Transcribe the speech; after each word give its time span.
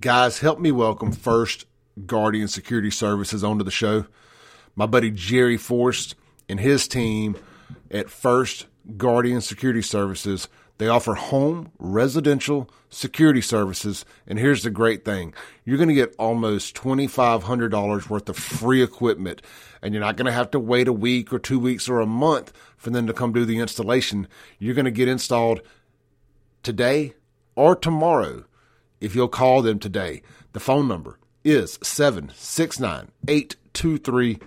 Guys, 0.00 0.38
help 0.38 0.58
me 0.58 0.72
welcome 0.72 1.12
First 1.12 1.66
Guardian 2.06 2.48
Security 2.48 2.90
Services 2.90 3.44
onto 3.44 3.62
the 3.62 3.70
show. 3.70 4.06
My 4.74 4.86
buddy 4.86 5.10
Jerry 5.10 5.58
Forrest 5.58 6.14
and 6.48 6.58
his 6.58 6.88
team 6.88 7.36
at 7.90 8.08
First 8.08 8.64
Guardian 8.96 9.42
Security 9.42 9.82
Services. 9.82 10.48
They 10.78 10.88
offer 10.88 11.12
home 11.12 11.70
residential 11.78 12.70
security 12.88 13.42
services. 13.42 14.06
And 14.26 14.38
here's 14.38 14.62
the 14.62 14.70
great 14.70 15.04
thing 15.04 15.34
you're 15.66 15.76
going 15.76 15.90
to 15.90 15.94
get 15.94 16.14
almost 16.18 16.74
$2,500 16.76 18.08
worth 18.08 18.28
of 18.30 18.38
free 18.38 18.82
equipment. 18.82 19.42
And 19.82 19.92
you're 19.92 20.02
not 20.02 20.16
going 20.16 20.24
to 20.24 20.32
have 20.32 20.50
to 20.52 20.58
wait 20.58 20.88
a 20.88 20.94
week 20.94 21.30
or 21.30 21.38
two 21.38 21.58
weeks 21.58 21.90
or 21.90 22.00
a 22.00 22.06
month 22.06 22.54
for 22.78 22.88
them 22.88 23.06
to 23.06 23.12
come 23.12 23.34
do 23.34 23.44
the 23.44 23.58
installation. 23.58 24.28
You're 24.58 24.74
going 24.74 24.86
to 24.86 24.90
get 24.90 25.08
installed 25.08 25.60
today 26.62 27.16
or 27.54 27.76
tomorrow 27.76 28.44
if 29.00 29.14
you'll 29.14 29.28
call 29.28 29.62
them 29.62 29.78
today. 29.78 30.22
The 30.52 30.60
phone 30.60 30.88
number 30.88 31.18
is 31.44 31.78
769 31.82 33.10
823 33.28 34.38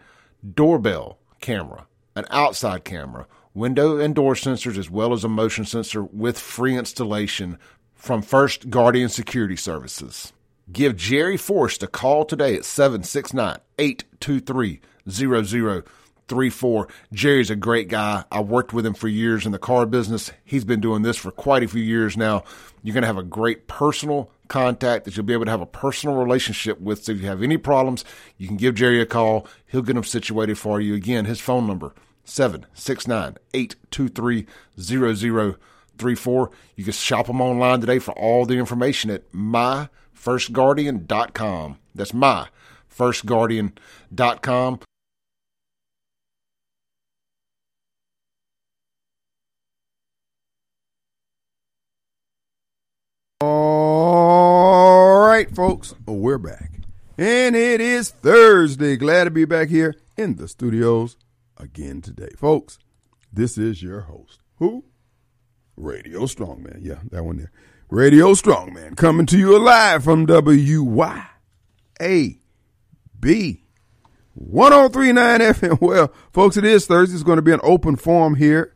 doorbell 0.54 1.18
camera, 1.42 1.88
an 2.16 2.26
outside 2.30 2.86
camera, 2.86 3.28
window 3.54 3.98
and 3.98 4.16
door 4.16 4.36
sensors, 4.36 4.78
as 4.78 4.90
well 4.90 5.14
as 5.14 5.24
a 5.24 5.30
motion 5.30 5.64
sensor 5.66 6.04
with 6.04 6.40
free 6.40 6.78
installation 6.78 7.58
from 8.00 8.22
First 8.22 8.70
Guardian 8.70 9.10
Security 9.10 9.58
Services. 9.58 10.34
Give 10.72 10.96
Jerry 10.96 11.38
Forrest 11.38 11.84
a 11.84 11.88
call 11.88 12.26
today 12.26 12.56
at 12.56 12.66
769 12.66 13.58
823 13.78 14.80
0034. 15.10 16.88
Jerry's 17.12 17.50
a 17.50 17.56
great 17.56 17.90
guy. 17.90 18.24
I 18.32 18.40
worked 18.40 18.72
with 18.72 18.86
him 18.86 18.94
for 18.94 19.08
years 19.08 19.46
in 19.46 19.52
the 19.52 19.60
car 19.60 19.86
business. 19.86 20.32
He's 20.46 20.64
been 20.64 20.80
doing 20.80 21.02
this 21.02 21.18
for 21.18 21.32
quite 21.32 21.64
a 21.64 21.68
few 21.68 21.84
years 21.84 22.16
now. 22.16 22.44
You're 22.82 22.94
going 22.94 23.02
to 23.02 23.08
have 23.08 23.18
a 23.18 23.24
great 23.24 23.68
personal 23.68 24.32
contact 24.48 25.06
that 25.06 25.18
you'll 25.18 25.26
be 25.26 25.34
able 25.34 25.46
to 25.46 25.52
have 25.52 25.62
a 25.62 25.66
personal 25.66 26.16
relationship 26.16 26.80
with. 26.80 27.04
So 27.04 27.12
if 27.12 27.22
you 27.22 27.28
have 27.28 27.44
any 27.44 27.58
problems, 27.58 28.06
you 28.38 28.48
can 28.48 28.58
give 28.58 28.76
Jerry 28.76 29.02
a 29.02 29.06
call. 29.06 29.46
He'll 29.66 29.82
get 29.82 29.94
them 29.94 30.04
situated 30.04 30.58
for 30.58 30.80
you. 30.80 30.94
Again, 30.96 31.26
his 31.26 31.42
phone 31.42 31.68
number 31.68 31.94
769 32.24 33.38
823 33.54 34.46
0034. 34.80 35.60
You 36.02 36.50
can 36.84 36.94
shop 36.94 37.28
them 37.28 37.42
online 37.42 37.82
today 37.82 38.00
for 38.00 38.12
all 38.12 38.46
the 38.46 38.58
information 38.58 39.12
at 39.12 39.32
myfirstguardian.com. 39.32 41.78
That's 41.96 42.12
myfirstguardian.com. 42.12 44.80
All 53.42 55.28
right, 55.28 55.50
folks, 55.56 55.96
we're 56.06 56.38
back. 56.38 56.72
And 57.18 57.56
it 57.56 57.80
is 57.80 58.10
Thursday. 58.10 58.98
Glad 58.98 59.26
to 59.26 59.32
be 59.32 59.46
back 59.46 59.70
here 59.70 59.96
in 60.18 60.36
the 60.36 60.48
studios 60.48 61.18
again 61.58 62.02
today. 62.02 62.32
Folks, 62.38 62.80
this 63.32 63.58
is 63.58 63.84
your 63.84 64.02
host. 64.02 64.42
Who? 64.58 64.86
Radio 65.80 66.22
Strongman. 66.22 66.80
Yeah, 66.82 67.00
that 67.12 67.24
one 67.24 67.38
there. 67.38 67.52
Radio 67.90 68.34
Strongman 68.34 68.96
coming 68.96 69.26
to 69.28 69.38
you 69.38 69.58
live 69.58 70.04
from 70.04 70.28
WYAB 70.28 71.24
1039 74.34 75.40
FM. 75.40 75.82
Well, 75.82 76.14
folks, 76.32 76.58
it 76.58 76.66
is 76.66 76.86
Thursday. 76.86 77.16
It's 77.16 77.24
going 77.24 77.38
to 77.38 77.42
be 77.42 77.54
an 77.54 77.62
open 77.64 77.96
forum 77.96 78.36
here 78.36 78.76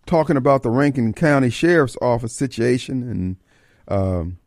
talking 0.05 0.37
about 0.37 0.63
the 0.63 0.69
Rankin 0.69 1.13
County 1.13 1.49
Sheriff's 1.49 1.97
Office 2.01 2.33
situation, 2.33 3.03
and 3.03 3.37
um, 3.87 4.37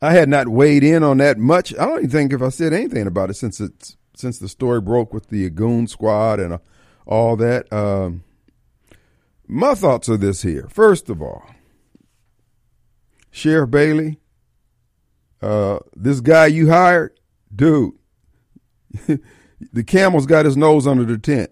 I 0.00 0.12
had 0.12 0.28
not 0.28 0.48
weighed 0.48 0.84
in 0.84 1.02
on 1.02 1.18
that 1.18 1.38
much. 1.38 1.74
I 1.74 1.86
don't 1.86 1.98
even 1.98 2.10
think 2.10 2.32
if 2.32 2.42
I 2.42 2.48
said 2.48 2.72
anything 2.72 3.06
about 3.06 3.30
it 3.30 3.34
since 3.34 3.60
it's 3.60 3.96
since 4.14 4.38
the 4.38 4.48
story 4.48 4.80
broke 4.80 5.12
with 5.12 5.28
the 5.28 5.48
Goon 5.50 5.86
Squad 5.86 6.40
and. 6.40 6.54
Uh, 6.54 6.58
all 7.06 7.36
that. 7.36 7.72
Um, 7.72 8.24
my 9.46 9.74
thoughts 9.74 10.08
are 10.08 10.16
this 10.16 10.42
here. 10.42 10.68
First 10.70 11.10
of 11.10 11.20
all, 11.20 11.44
Sheriff 13.30 13.70
Bailey, 13.70 14.18
uh, 15.40 15.80
this 15.94 16.20
guy 16.20 16.46
you 16.46 16.70
hired, 16.70 17.18
dude, 17.54 17.94
the 19.72 19.84
camel's 19.84 20.26
got 20.26 20.44
his 20.44 20.56
nose 20.56 20.86
under 20.86 21.04
the 21.04 21.18
tent. 21.18 21.50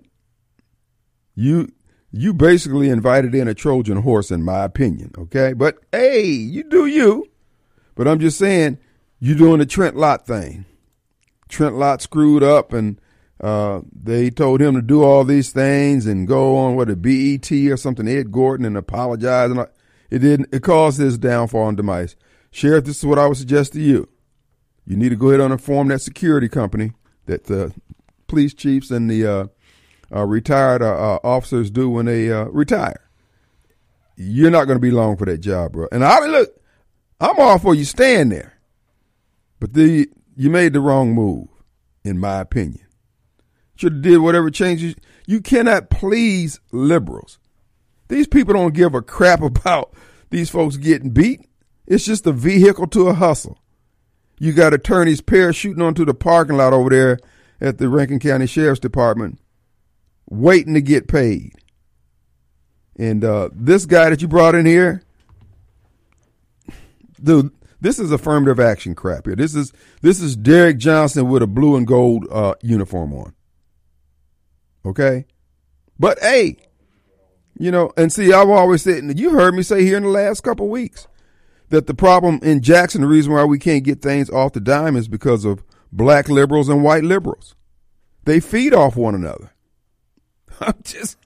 You 1.34 1.72
you 2.12 2.34
basically 2.34 2.88
invited 2.88 3.34
in 3.34 3.48
a 3.48 3.54
Trojan 3.54 3.98
horse, 3.98 4.30
in 4.30 4.42
my 4.42 4.64
opinion. 4.64 5.12
Okay, 5.16 5.52
but 5.52 5.78
hey, 5.92 6.22
you 6.22 6.64
do 6.64 6.86
you. 6.86 7.26
But 7.94 8.08
I'm 8.08 8.18
just 8.18 8.38
saying, 8.38 8.78
you're 9.18 9.36
doing 9.36 9.58
the 9.58 9.66
Trent 9.66 9.96
Lott 9.96 10.26
thing. 10.26 10.64
Trent 11.48 11.76
Lott 11.76 12.00
screwed 12.02 12.42
up, 12.42 12.72
and 12.72 13.00
uh, 13.40 13.80
they 13.92 14.30
told 14.30 14.60
him 14.60 14.74
to 14.74 14.82
do 14.82 15.02
all 15.02 15.24
these 15.24 15.52
things 15.52 16.06
and 16.06 16.26
go 16.26 16.56
on 16.56 16.76
what 16.76 16.90
a 16.90 16.96
BET 16.96 17.50
or 17.52 17.76
something, 17.76 18.08
Ed 18.08 18.32
Gordon, 18.32 18.66
and 18.66 18.76
apologize. 18.76 19.50
And 19.50 19.66
it 20.10 20.18
didn't. 20.18 20.48
It 20.52 20.62
caused 20.62 20.98
his 20.98 21.18
downfall 21.18 21.68
and 21.68 21.76
demise. 21.76 22.16
Sheriff, 22.50 22.84
this 22.84 22.98
is 22.98 23.06
what 23.06 23.18
I 23.18 23.26
would 23.26 23.36
suggest 23.36 23.74
to 23.74 23.80
you. 23.80 24.08
You 24.84 24.96
need 24.96 25.10
to 25.10 25.16
go 25.16 25.28
ahead 25.28 25.40
and 25.40 25.52
inform 25.52 25.88
that 25.88 26.00
security 26.00 26.48
company 26.48 26.92
that 27.26 27.44
the 27.44 27.72
police 28.26 28.54
chiefs 28.54 28.90
and 28.90 29.08
the 29.08 29.26
uh, 29.26 29.46
uh, 30.14 30.24
retired 30.26 30.82
uh, 30.82 31.14
uh, 31.14 31.18
officers 31.22 31.70
do 31.70 31.88
when 31.88 32.06
they 32.06 32.30
uh, 32.32 32.44
retire. 32.46 33.08
You're 34.16 34.50
not 34.50 34.66
going 34.66 34.76
to 34.76 34.82
be 34.82 34.90
long 34.90 35.16
for 35.16 35.24
that 35.26 35.38
job, 35.38 35.72
bro. 35.72 35.88
And 35.92 36.04
I 36.04 36.24
look, 36.26 36.50
I'm 37.20 37.38
all 37.38 37.58
for 37.58 37.74
you 37.74 37.84
staying 37.84 38.28
there, 38.30 38.58
but 39.58 39.72
the 39.72 40.08
you 40.36 40.50
made 40.50 40.72
the 40.72 40.80
wrong 40.80 41.12
move, 41.14 41.48
in 42.04 42.18
my 42.18 42.40
opinion. 42.40 42.86
Should 43.76 43.94
have 43.94 44.02
did 44.02 44.18
whatever 44.18 44.50
changes. 44.50 44.94
You 45.26 45.40
cannot 45.40 45.90
please 45.90 46.60
liberals. 46.72 47.38
These 48.08 48.26
people 48.26 48.54
don't 48.54 48.74
give 48.74 48.94
a 48.94 49.02
crap 49.02 49.40
about 49.42 49.94
these 50.30 50.50
folks 50.50 50.76
getting 50.76 51.10
beat. 51.10 51.46
It's 51.86 52.04
just 52.04 52.26
a 52.26 52.32
vehicle 52.32 52.86
to 52.88 53.08
a 53.08 53.14
hustle. 53.14 53.58
You 54.38 54.52
got 54.52 54.74
attorneys 54.74 55.20
parachuting 55.20 55.82
onto 55.82 56.04
the 56.04 56.14
parking 56.14 56.56
lot 56.56 56.72
over 56.72 56.90
there 56.90 57.18
at 57.60 57.78
the 57.78 57.88
Rankin 57.88 58.18
County 58.18 58.46
Sheriff's 58.46 58.80
Department 58.80 59.38
waiting 60.30 60.74
to 60.74 60.80
get 60.80 61.08
paid. 61.08 61.52
And 62.96 63.24
uh, 63.24 63.50
this 63.52 63.84
guy 63.84 64.10
that 64.10 64.22
you 64.22 64.28
brought 64.28 64.54
in 64.54 64.64
here, 64.64 65.02
dude, 67.22 67.50
this 67.80 67.98
is 67.98 68.12
affirmative 68.12 68.60
action 68.60 68.94
crap 68.94 69.26
here. 69.26 69.36
This 69.36 69.54
is 69.54 69.72
this 70.02 70.20
is 70.20 70.36
Derrick 70.36 70.78
Johnson 70.78 71.28
with 71.28 71.42
a 71.42 71.46
blue 71.46 71.76
and 71.76 71.86
gold 71.86 72.26
uh, 72.30 72.54
uniform 72.62 73.12
on. 73.14 73.34
Okay, 74.84 75.26
but 75.98 76.18
hey, 76.20 76.56
you 77.58 77.70
know, 77.70 77.92
and 77.96 78.12
see, 78.12 78.32
I've 78.32 78.48
always 78.48 78.82
said, 78.82 79.02
and 79.02 79.18
you 79.18 79.30
heard 79.30 79.54
me 79.54 79.62
say 79.62 79.82
here 79.84 79.96
in 79.96 80.02
the 80.02 80.08
last 80.10 80.42
couple 80.42 80.68
weeks 80.68 81.08
that 81.70 81.86
the 81.86 81.94
problem 81.94 82.38
in 82.42 82.60
Jackson, 82.60 83.00
the 83.00 83.06
reason 83.06 83.32
why 83.32 83.44
we 83.44 83.58
can't 83.58 83.84
get 83.84 84.02
things 84.02 84.28
off 84.28 84.52
the 84.52 84.60
dime 84.60 84.96
is 84.96 85.08
because 85.08 85.44
of 85.44 85.62
black 85.92 86.28
liberals 86.28 86.68
and 86.68 86.82
white 86.82 87.04
liberals. 87.04 87.54
They 88.24 88.40
feed 88.40 88.74
off 88.74 88.96
one 88.96 89.14
another. 89.14 89.49
I'm 90.66 90.74
just 90.84 91.16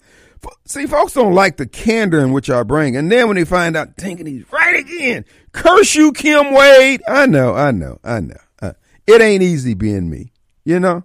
see, 0.65 0.87
folks 0.87 1.15
don't 1.15 1.35
like 1.35 1.57
the 1.57 1.67
candor 1.67 2.21
in 2.21 2.33
which 2.33 2.51
I 2.51 2.63
bring, 2.63 2.97
and 2.97 3.11
then 3.11 3.27
when 3.29 3.37
they 3.37 3.45
find 3.45 3.77
out, 3.77 3.97
thinking 3.97 4.27
he's 4.27 4.51
right 4.53 4.77
again. 4.77 5.25
Curse 5.53 5.95
you, 5.95 6.13
Kim 6.13 6.53
Wade. 6.53 7.03
I 7.09 7.27
know, 7.27 7.55
I 7.55 7.71
know, 7.71 7.99
I 8.05 8.21
know. 8.21 8.37
Uh, 8.61 8.73
it 9.07 9.21
ain't 9.21 9.43
easy 9.43 9.75
being 9.75 10.11
me, 10.11 10.33
you 10.65 10.81
know. 10.81 11.05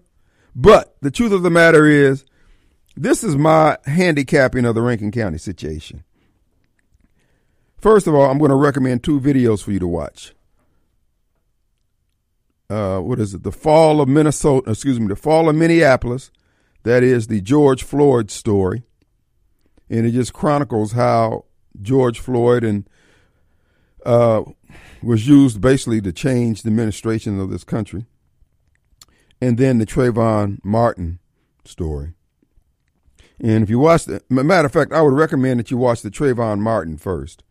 But 0.55 0.95
the 1.01 1.11
truth 1.11 1.31
of 1.31 1.43
the 1.43 1.49
matter 1.49 1.85
is, 1.85 2.25
this 2.95 3.23
is 3.23 3.35
my 3.35 3.77
handicapping 3.85 4.65
of 4.65 4.75
the 4.75 4.81
Rankin 4.81 5.11
County 5.11 5.37
situation. 5.37 6.03
First 7.77 8.07
of 8.07 8.15
all, 8.15 8.29
I'm 8.29 8.39
going 8.39 8.49
to 8.49 8.55
recommend 8.55 9.03
two 9.03 9.21
videos 9.21 9.63
for 9.63 9.71
you 9.71 9.79
to 9.79 9.87
watch. 9.87 10.33
Uh, 12.69 12.99
what 12.99 13.19
is 13.19 13.33
it? 13.33 13.43
The 13.43 13.53
Fall 13.53 14.01
of 14.01 14.09
Minnesota, 14.09 14.71
excuse 14.71 14.99
me, 14.99 15.07
The 15.07 15.15
Fall 15.15 15.47
of 15.47 15.55
Minneapolis 15.55 16.29
that 16.83 17.03
is 17.03 17.27
the 17.27 17.41
George 17.41 17.83
Floyd 17.83 18.31
story. 18.31 18.83
And 19.89 20.05
it 20.05 20.11
just 20.11 20.33
chronicles 20.33 20.93
how 20.93 21.45
George 21.81 22.19
Floyd 22.19 22.63
and 22.63 22.87
uh, 24.05 24.43
was 25.01 25.27
used 25.27 25.61
basically 25.61 26.01
to 26.01 26.11
change 26.11 26.61
the 26.61 26.69
administration 26.69 27.39
of 27.39 27.49
this 27.49 27.63
country. 27.63 28.05
And 29.41 29.57
then 29.57 29.77
the 29.77 29.85
Trayvon 29.85 30.59
Martin 30.63 31.19
story. 31.65 32.13
And 33.41 33.63
if 33.63 33.69
you 33.69 33.79
watch 33.79 34.05
the 34.05 34.21
matter 34.29 34.65
of 34.65 34.73
fact, 34.73 34.91
I 34.91 35.01
would 35.01 35.13
recommend 35.13 35.59
that 35.59 35.71
you 35.71 35.77
watch 35.77 36.01
the 36.01 36.11
Trayvon 36.11 36.59
Martin 36.59 36.97
first. 36.97 37.43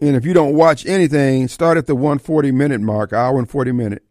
And 0.00 0.16
if 0.16 0.24
you 0.24 0.32
don't 0.32 0.54
watch 0.54 0.86
anything, 0.86 1.48
start 1.48 1.76
at 1.76 1.86
the 1.86 1.94
140 1.94 2.52
minute 2.52 2.80
mark, 2.80 3.12
hour 3.12 3.38
and 3.38 3.48
40 3.48 3.72
minute, 3.72 4.04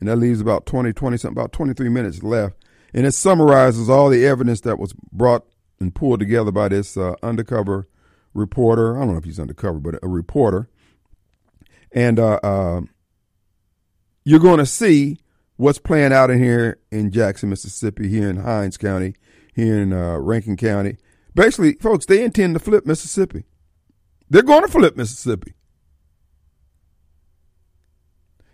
and 0.00 0.08
that 0.08 0.16
leaves 0.16 0.40
about 0.40 0.66
20, 0.66 0.92
20 0.92 1.16
something, 1.18 1.38
about 1.38 1.52
23 1.52 1.88
minutes 1.88 2.22
left. 2.22 2.56
And 2.92 3.06
it 3.06 3.12
summarizes 3.12 3.88
all 3.88 4.08
the 4.08 4.26
evidence 4.26 4.62
that 4.62 4.78
was 4.78 4.94
brought 5.12 5.46
and 5.78 5.94
pulled 5.94 6.20
together 6.20 6.50
by 6.50 6.68
this 6.68 6.96
uh, 6.96 7.14
undercover 7.22 7.88
reporter. 8.34 8.96
I 8.96 9.00
don't 9.00 9.12
know 9.12 9.18
if 9.18 9.24
he's 9.24 9.38
undercover, 9.38 9.78
but 9.78 9.94
a 10.02 10.08
reporter. 10.08 10.68
And 11.92 12.18
uh, 12.18 12.40
uh, 12.42 12.80
you're 14.24 14.40
going 14.40 14.58
to 14.58 14.66
see 14.66 15.18
what's 15.56 15.78
playing 15.78 16.12
out 16.12 16.30
in 16.30 16.42
here 16.42 16.78
in 16.90 17.10
Jackson, 17.10 17.50
Mississippi, 17.50 18.08
here 18.08 18.28
in 18.28 18.36
Hinds 18.36 18.76
County, 18.76 19.14
here 19.54 19.80
in 19.80 19.92
uh, 19.92 20.18
Rankin 20.18 20.56
County. 20.56 20.96
Basically, 21.34 21.74
folks, 21.74 22.06
they 22.06 22.24
intend 22.24 22.54
to 22.54 22.60
flip 22.60 22.86
Mississippi. 22.86 23.44
They're 24.28 24.42
going 24.42 24.62
to 24.62 24.68
flip 24.68 24.96
Mississippi. 24.96 25.54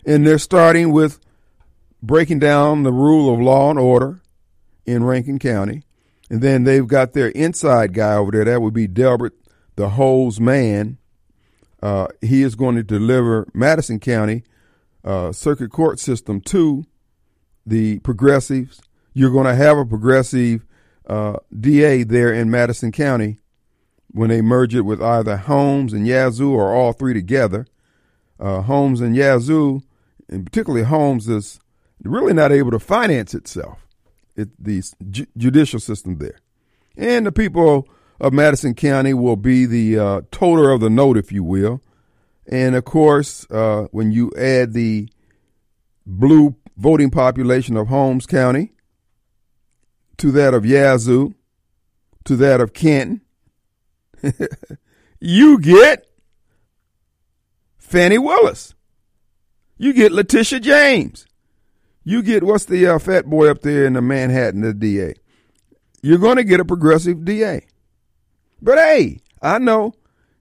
And 0.04 0.26
they're 0.26 0.38
starting 0.38 0.92
with 0.92 1.20
breaking 2.06 2.38
down 2.38 2.84
the 2.84 2.92
rule 2.92 3.32
of 3.32 3.40
law 3.40 3.70
and 3.70 3.78
order 3.78 4.20
in 4.84 5.04
Rankin 5.04 5.38
County. 5.38 5.82
And 6.30 6.40
then 6.40 6.64
they've 6.64 6.86
got 6.86 7.12
their 7.12 7.28
inside 7.28 7.94
guy 7.94 8.14
over 8.14 8.30
there. 8.30 8.44
That 8.44 8.62
would 8.62 8.74
be 8.74 8.86
Delbert, 8.86 9.34
the 9.76 9.90
hose 9.90 10.40
man. 10.40 10.98
Uh, 11.82 12.08
he 12.20 12.42
is 12.42 12.54
going 12.54 12.76
to 12.76 12.82
deliver 12.82 13.46
Madison 13.52 14.00
County 14.00 14.44
uh, 15.04 15.32
circuit 15.32 15.70
court 15.70 16.00
system 16.00 16.40
to 16.42 16.84
the 17.64 17.98
progressives. 18.00 18.80
You're 19.12 19.30
going 19.30 19.46
to 19.46 19.54
have 19.54 19.78
a 19.78 19.84
progressive 19.84 20.64
uh, 21.06 21.36
DA 21.58 22.02
there 22.02 22.32
in 22.32 22.50
Madison 22.50 22.92
County 22.92 23.38
when 24.08 24.30
they 24.30 24.40
merge 24.40 24.74
it 24.74 24.82
with 24.82 25.02
either 25.02 25.36
Holmes 25.36 25.92
and 25.92 26.06
Yazoo 26.06 26.52
or 26.52 26.74
all 26.74 26.92
three 26.92 27.14
together. 27.14 27.66
Uh, 28.38 28.62
Holmes 28.62 29.00
and 29.00 29.14
Yazoo, 29.14 29.82
and 30.28 30.44
particularly 30.44 30.84
Holmes, 30.84 31.28
is 31.28 31.60
really 32.02 32.32
not 32.32 32.52
able 32.52 32.70
to 32.70 32.78
finance 32.78 33.34
itself, 33.34 33.86
it, 34.36 34.48
the 34.62 34.82
ju- 35.10 35.26
judicial 35.36 35.80
system 35.80 36.18
there. 36.18 36.40
And 36.96 37.26
the 37.26 37.32
people 37.32 37.88
of 38.20 38.32
Madison 38.32 38.74
County 38.74 39.14
will 39.14 39.36
be 39.36 39.66
the 39.66 39.98
uh, 39.98 40.20
toter 40.30 40.70
of 40.70 40.80
the 40.80 40.90
note, 40.90 41.16
if 41.16 41.32
you 41.32 41.44
will. 41.44 41.82
And 42.46 42.74
of 42.74 42.84
course, 42.84 43.46
uh, 43.50 43.86
when 43.90 44.12
you 44.12 44.32
add 44.38 44.72
the 44.72 45.08
blue 46.06 46.54
voting 46.76 47.10
population 47.10 47.76
of 47.76 47.88
Holmes 47.88 48.26
County 48.26 48.72
to 50.18 50.30
that 50.32 50.54
of 50.54 50.64
Yazoo, 50.64 51.34
to 52.24 52.36
that 52.36 52.60
of 52.60 52.72
Canton, 52.72 53.20
you 55.20 55.58
get 55.58 56.06
Fani 57.78 58.18
Willis. 58.18 58.74
You 59.78 59.92
get 59.92 60.12
Letitia 60.12 60.60
James. 60.60 61.26
You 62.08 62.22
get 62.22 62.44
what's 62.44 62.66
the 62.66 62.86
uh, 62.86 63.00
fat 63.00 63.26
boy 63.26 63.50
up 63.50 63.62
there 63.62 63.84
in 63.84 63.94
the 63.94 64.00
Manhattan, 64.00 64.60
the 64.60 64.72
DA. 64.72 65.14
You're 66.02 66.18
going 66.18 66.36
to 66.36 66.44
get 66.44 66.60
a 66.60 66.64
progressive 66.64 67.24
DA. 67.24 67.66
But 68.62 68.78
hey, 68.78 69.18
I 69.42 69.58
know 69.58 69.92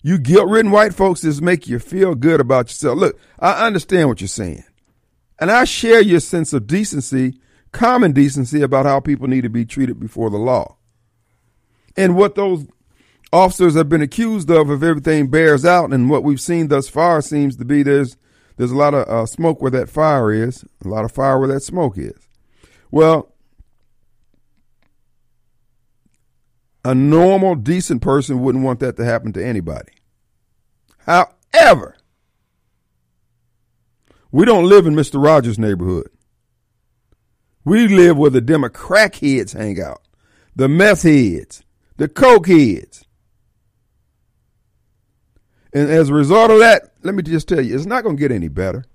you 0.03 0.19
guilt 0.19 0.47
ridden 0.47 0.69
white 0.69 0.93
folks 0.93 1.21
just 1.21 1.41
make 1.41 1.67
you 1.67 1.79
feel 1.79 2.13
good 2.13 2.39
about 2.39 2.67
yourself. 2.67 2.99
Look, 2.99 3.19
I 3.39 3.65
understand 3.65 4.09
what 4.09 4.21
you're 4.21 4.27
saying. 4.27 4.63
And 5.39 5.49
I 5.49 5.63
share 5.63 6.03
your 6.03 6.19
sense 6.19 6.53
of 6.53 6.67
decency, 6.67 7.39
common 7.71 8.11
decency 8.11 8.61
about 8.61 8.85
how 8.85 8.99
people 8.99 9.27
need 9.27 9.41
to 9.41 9.49
be 9.49 9.65
treated 9.65 9.99
before 9.99 10.29
the 10.29 10.37
law. 10.37 10.77
And 11.97 12.15
what 12.15 12.35
those 12.35 12.67
officers 13.33 13.73
have 13.73 13.89
been 13.89 14.03
accused 14.03 14.51
of, 14.51 14.69
if 14.69 14.83
everything 14.83 15.31
bears 15.31 15.65
out, 15.65 15.91
and 15.91 16.11
what 16.11 16.23
we've 16.23 16.39
seen 16.39 16.67
thus 16.67 16.87
far 16.87 17.23
seems 17.23 17.55
to 17.55 17.65
be 17.65 17.81
there's 17.81 18.17
there's 18.57 18.71
a 18.71 18.77
lot 18.77 18.93
of 18.93 19.07
uh, 19.07 19.25
smoke 19.25 19.61
where 19.61 19.71
that 19.71 19.89
fire 19.89 20.31
is, 20.31 20.65
a 20.83 20.87
lot 20.87 21.05
of 21.05 21.11
fire 21.11 21.37
where 21.39 21.47
that 21.47 21.61
smoke 21.61 21.97
is. 21.97 22.27
Well, 22.91 23.33
a 26.83 26.93
normal, 26.93 27.55
decent 27.55 28.01
person 28.01 28.41
wouldn't 28.41 28.63
want 28.63 28.79
that 28.79 28.95
to 28.97 29.03
happen 29.03 29.33
to 29.33 29.45
anybody. 29.45 29.91
However, 30.99 31.97
we 34.31 34.45
don't 34.45 34.69
live 34.69 34.85
in 34.85 34.95
Mr. 34.95 35.21
Rogers' 35.23 35.59
neighborhood. 35.59 36.09
We 37.63 37.87
live 37.87 38.17
where 38.17 38.29
the 38.29 38.41
Democrat 38.41 39.15
heads 39.15 39.53
hang 39.53 39.81
out, 39.81 40.01
the 40.55 40.69
meth 40.69 41.01
heads, 41.01 41.63
the 41.97 42.07
coke 42.07 42.47
heads. 42.47 43.04
And 45.75 45.89
as 45.91 46.07
a 46.07 46.13
result 46.13 46.51
of 46.51 46.59
that, 46.59 46.93
let 47.03 47.15
me 47.15 47.21
just 47.21 47.49
tell 47.49 47.59
you, 47.59 47.75
it's 47.75 47.85
not 47.85 48.05
going 48.05 48.15
to 48.15 48.19
get 48.19 48.31
any 48.31 48.47
better. 48.47 48.85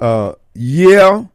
Uh, 0.00 0.32
yeah, 0.52 1.26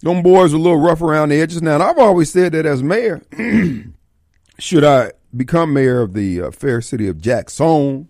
them 0.00 0.22
boys 0.22 0.54
are 0.54 0.56
a 0.56 0.58
little 0.58 0.80
rough 0.80 1.02
around 1.02 1.28
the 1.28 1.40
edges 1.40 1.60
now. 1.60 1.78
I've 1.78 1.98
always 1.98 2.32
said 2.32 2.52
that 2.52 2.64
as 2.64 2.82
mayor, 2.82 3.20
should 4.58 4.84
I 4.84 5.12
become 5.36 5.74
mayor 5.74 6.00
of 6.00 6.14
the 6.14 6.40
uh, 6.40 6.50
fair 6.50 6.80
city 6.80 7.08
of 7.08 7.20
Jackson, 7.20 8.08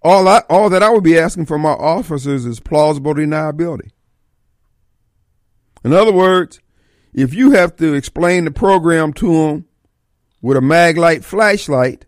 All 0.00 0.26
I, 0.26 0.42
all 0.48 0.70
that 0.70 0.82
I 0.82 0.88
would 0.88 1.04
be 1.04 1.18
asking 1.18 1.44
from 1.44 1.60
my 1.60 1.72
officers 1.72 2.46
is 2.46 2.58
plausible 2.58 3.14
deniability. 3.14 3.90
In 5.84 5.92
other 5.92 6.12
words, 6.12 6.60
if 7.12 7.34
you 7.34 7.50
have 7.50 7.76
to 7.76 7.92
explain 7.92 8.46
the 8.46 8.50
program 8.50 9.12
to 9.14 9.32
them 9.32 9.66
with 10.40 10.56
a 10.56 10.60
maglite 10.60 11.24
flashlight, 11.24 12.06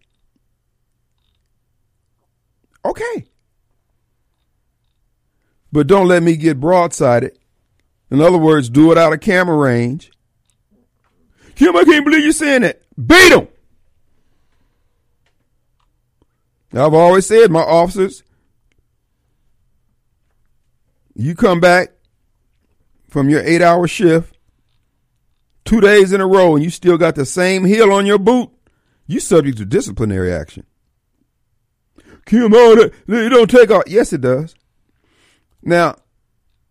okay. 2.84 3.26
But 5.70 5.86
don't 5.86 6.08
let 6.08 6.22
me 6.22 6.36
get 6.36 6.60
broadsided. 6.60 7.36
In 8.10 8.20
other 8.20 8.38
words, 8.38 8.70
do 8.70 8.90
it 8.90 8.98
out 8.98 9.12
of 9.12 9.20
camera 9.20 9.56
range. 9.56 10.10
Kim, 11.54 11.76
I 11.76 11.84
can't 11.84 12.04
believe 12.04 12.22
you're 12.22 12.32
saying 12.32 12.62
that. 12.62 12.80
Beat 12.96 13.32
him. 13.32 13.48
I've 16.72 16.94
always 16.94 17.26
said, 17.26 17.50
my 17.50 17.60
officers, 17.60 18.22
you 21.14 21.34
come 21.34 21.60
back 21.60 21.92
from 23.08 23.28
your 23.28 23.40
eight 23.40 23.62
hour 23.62 23.88
shift 23.88 24.36
two 25.64 25.80
days 25.80 26.12
in 26.12 26.20
a 26.20 26.26
row 26.26 26.54
and 26.54 26.64
you 26.64 26.70
still 26.70 26.96
got 26.96 27.14
the 27.14 27.26
same 27.26 27.64
heel 27.64 27.92
on 27.92 28.06
your 28.06 28.18
boot, 28.18 28.50
you 29.06 29.20
subject 29.20 29.58
to 29.58 29.64
disciplinary 29.64 30.32
action. 30.32 30.64
That, 32.76 32.92
it 33.08 33.28
don't 33.30 33.50
take 33.50 33.70
off. 33.70 33.84
Yes, 33.86 34.12
it 34.12 34.20
does. 34.20 34.54
Now, 35.62 35.96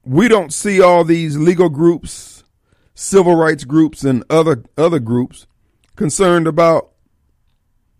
we 0.04 0.28
don't 0.28 0.54
see 0.54 0.82
all 0.82 1.04
these 1.04 1.38
legal 1.38 1.70
groups, 1.70 2.44
civil 2.96 3.36
rights 3.36 3.64
groups, 3.64 4.04
and 4.04 4.24
other 4.30 4.64
other 4.78 5.00
groups 5.00 5.48
concerned 5.96 6.48
about 6.48 6.92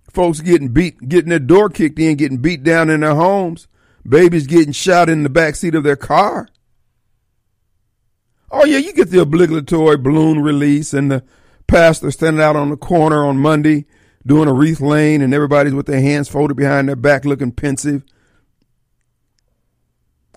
folks 0.10 0.40
getting 0.40 0.70
beat, 0.70 1.10
getting 1.10 1.30
their 1.30 1.40
door 1.40 1.70
kicked 1.70 2.00
in, 2.00 2.16
getting 2.16 2.38
beat 2.38 2.64
down 2.64 2.90
in 2.90 3.02
their 3.02 3.16
homes, 3.16 3.68
babies 4.08 4.48
getting 4.48 4.72
shot 4.72 5.10
in 5.10 5.24
the 5.24 5.30
back 5.30 5.56
seat 5.56 5.76
of 5.76 5.84
their 5.84 5.96
car. 5.96 6.48
Oh 8.50 8.66
yeah, 8.66 8.78
you 8.78 8.94
get 8.94 9.10
the 9.10 9.22
obligatory 9.22 9.98
balloon 9.98 10.40
release 10.40 10.94
and 10.94 11.12
the 11.12 11.24
pastor 11.68 12.12
standing 12.12 12.42
out 12.42 12.56
on 12.56 12.70
the 12.70 12.78
corner 12.78 13.26
on 13.26 13.38
Monday 13.38 13.86
doing 14.28 14.48
a 14.48 14.54
wreath 14.54 14.82
lane 14.82 15.22
and 15.22 15.34
everybody's 15.34 15.74
with 15.74 15.88
their 15.88 16.02
hands 16.02 16.30
folded 16.30 16.56
behind 16.56 16.88
their 16.88 16.96
back 16.96 17.26
looking 17.26 17.52
pensive. 17.52 18.04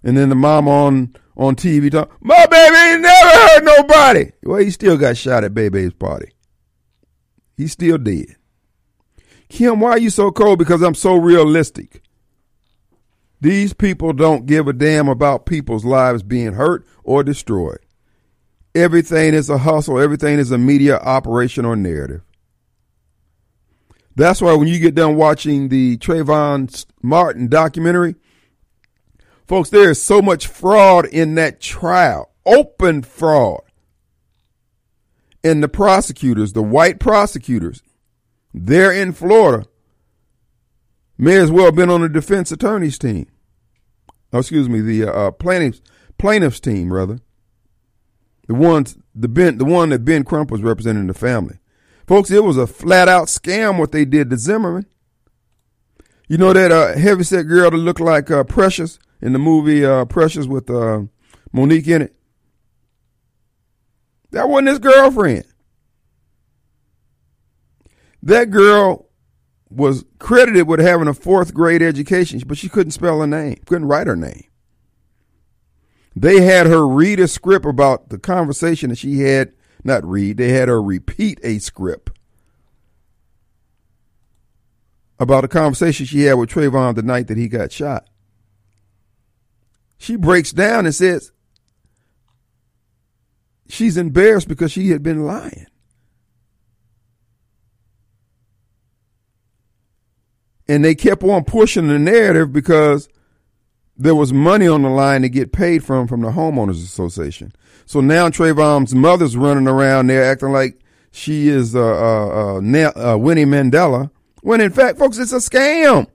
And 0.03 0.17
then 0.17 0.31
the 0.31 0.35
mom 0.35 0.69
on 0.69 1.15
on 1.37 1.57
TV 1.57 1.91
talk, 1.91 2.11
my 2.21 2.47
baby 2.47 3.03
never 3.03 3.29
hurt 3.29 3.65
nobody. 3.65 4.33
Well, 4.43 4.61
he 4.61 4.71
still 4.71 4.97
got 4.97 5.17
shot 5.17 5.45
at 5.45 5.55
baby's 5.55 5.93
party. 5.93 6.33
He 7.57 7.67
still 7.67 7.99
did. 7.99 8.37
Kim, 9.49 9.81
why 9.81 9.91
are 9.91 9.99
you 9.99 10.11
so 10.11 10.31
cold? 10.31 10.59
Because 10.59 10.81
I'm 10.81 10.95
so 10.95 11.17
realistic. 11.17 12.03
These 13.41 13.73
people 13.73 14.13
don't 14.13 14.47
give 14.47 14.69
a 14.69 14.73
damn 14.73 15.09
about 15.09 15.47
people's 15.47 15.85
lives 15.85 16.23
being 16.23 16.53
hurt 16.53 16.87
or 17.05 17.25
destroyed. 17.25 17.81
Everything 18.75 19.35
is 19.35 19.51
a 19.51 19.59
hustle. 19.59 19.99
Everything 19.99 20.39
is 20.39 20.51
a 20.53 20.59
media 20.59 20.99
operation 20.99 21.65
or 21.65 21.75
narrative. 21.75 22.23
That's 24.17 24.43
why 24.43 24.55
when 24.55 24.69
you 24.69 24.79
get 24.79 24.95
done 24.95 25.17
watching 25.17 25.69
the 25.69 25.97
Trayvon 25.99 26.85
Martin 27.03 27.49
documentary, 27.49 28.17
folks, 29.47 29.71
there 29.71 29.91
is 29.91 30.03
so 30.03 30.21
much 30.21 30.47
fraud 30.47 31.07
in 31.07 31.37
that 31.37 31.61
trial, 31.61 32.31
open 32.45 33.03
fraud. 33.03 33.63
And 35.43 35.63
the 35.63 35.69
prosecutors, 35.69 36.53
the 36.53 36.63
white 36.63 36.99
prosecutors, 37.01 37.83
they're 38.53 38.93
in 38.93 39.13
Florida, 39.13 39.67
may 41.17 41.37
as 41.37 41.51
well 41.51 41.67
have 41.67 41.77
been 41.77 41.91
on 41.91 42.03
the 42.03 42.09
defense 42.09 42.53
attorney's 42.53 42.99
team. 42.99 43.27
Oh, 44.33 44.41
excuse 44.41 44.69
me, 44.69 44.81
the 44.81 45.05
uh, 45.05 45.31
plaintiffs 45.33 45.81
plaintiffs 46.19 46.61
team 46.61 46.93
rather. 46.93 47.19
The 48.47 48.55
ones 48.55 48.99
the 49.15 49.29
Ben 49.29 49.59
the 49.59 49.65
one 49.65 49.91
that 49.91 50.05
Ben 50.05 50.25
Crump 50.25 50.51
was 50.51 50.63
representing 50.63 51.07
the 51.07 51.15
family. 51.15 51.60
Folks, 52.11 52.33
it 52.33 52.43
was 52.43 52.57
a 52.57 52.67
flat 52.67 53.07
out 53.07 53.29
scam 53.29 53.79
what 53.79 53.93
they 53.93 54.05
did 54.05 54.31
to 54.31 54.37
Zimmerman. 54.37 54.85
You 56.27 56.39
know 56.39 56.53
that 56.53 56.73
uh, 56.73 56.99
heavyset 56.99 57.47
girl 57.47 57.71
that 57.71 57.77
looked 57.77 58.01
like 58.01 58.33
uh, 58.33 58.43
Precious 58.43 58.99
in 59.23 59.33
the 59.33 59.39
movie 59.39 59.85
uh, 59.85 60.07
Precious 60.07 60.47
with 60.47 60.69
uh, 60.71 61.03
Mo'Nique 61.53 61.87
in 61.87 62.03
it? 62.03 62.17
That 64.33 64.49
wasn't 64.49 64.71
his 64.71 64.79
girlfriend. 64.81 65.45
That 68.25 68.51
girl 68.51 69.09
was 69.69 70.05
credited 70.19 70.67
with 70.67 70.81
having 70.81 71.07
a 71.07 71.15
fourth 71.15 71.55
grade 71.55 71.81
education, 71.81 72.43
but 72.45 72.59
she 72.59 72.69
couldn't 72.69 72.91
spell 72.91 73.21
her 73.21 73.27
name, 73.29 73.61
couldn't 73.67 73.87
write 73.87 74.09
her 74.09 74.17
name. 74.17 74.49
They 76.17 76.41
had 76.41 76.67
her 76.67 76.89
read 76.89 77.21
a 77.21 77.29
script 77.29 77.67
about 77.67 78.09
the 78.09 78.19
conversation 78.19 78.91
that 78.91 78.99
she 78.99 79.21
had, 79.21 79.53
not 79.85 80.05
read, 80.05 80.37
they 80.37 80.51
had 80.51 80.69
her 80.69 80.83
repeat 80.83 81.41
a 81.43 81.59
script 81.59 82.11
about 85.19 85.45
a 85.45 85.49
conversation 85.49 86.07
she 86.07 86.23
had 86.23 86.35
with 86.35 86.51
Trayvon 86.51 86.95
the 86.95 87.03
night 87.03 87.29
that 87.29 87.37
he 87.37 87.47
got 87.49 87.71
shot. 87.71 88.09
She 89.99 90.17
breaks 90.17 90.51
down 90.51 90.87
and 90.87 90.95
says 90.95 91.31
she's 93.69 93.99
embarrassed 93.99 94.49
because 94.49 94.73
she 94.73 94.89
had 94.89 95.03
been 95.03 95.27
lying. 95.27 95.67
And 100.67 100.85
they 100.85 100.95
kept 100.95 101.23
on 101.23 101.45
pushing 101.45 101.89
the 101.89 101.99
narrative 101.99 102.53
because 102.53 103.09
there 104.01 104.15
was 104.15 104.33
money 104.33 104.67
on 104.67 104.83
the 104.83 104.89
line 104.89 105.21
to 105.23 105.29
get 105.29 105.53
paid 105.53 105.85
from 105.85 106.09
from 106.09 106.23
the 106.23 106.31
homeowners 106.31 106.83
association. 106.83 107.53
So 107.85 108.01
now 108.01 108.29
Trayvon's 108.31 108.95
mother's 108.95 109.37
running 109.37 109.69
around 109.69 110.07
there 110.07 110.25
acting 110.25 110.53
like 110.53 110.81
she 111.13 111.49
is 111.49 111.77
uh, 111.77 111.81
uh, 111.81 112.61
uh, 112.61 112.93
uh, 112.97 113.19
Winnie 113.19 113.45
Mandela, 113.45 114.11
when 114.43 114.61
in 114.61 114.71
fact, 114.71 114.99
folks, 114.99 115.19
it's 115.19 115.33
a 115.33 115.37
scam. 115.37 116.07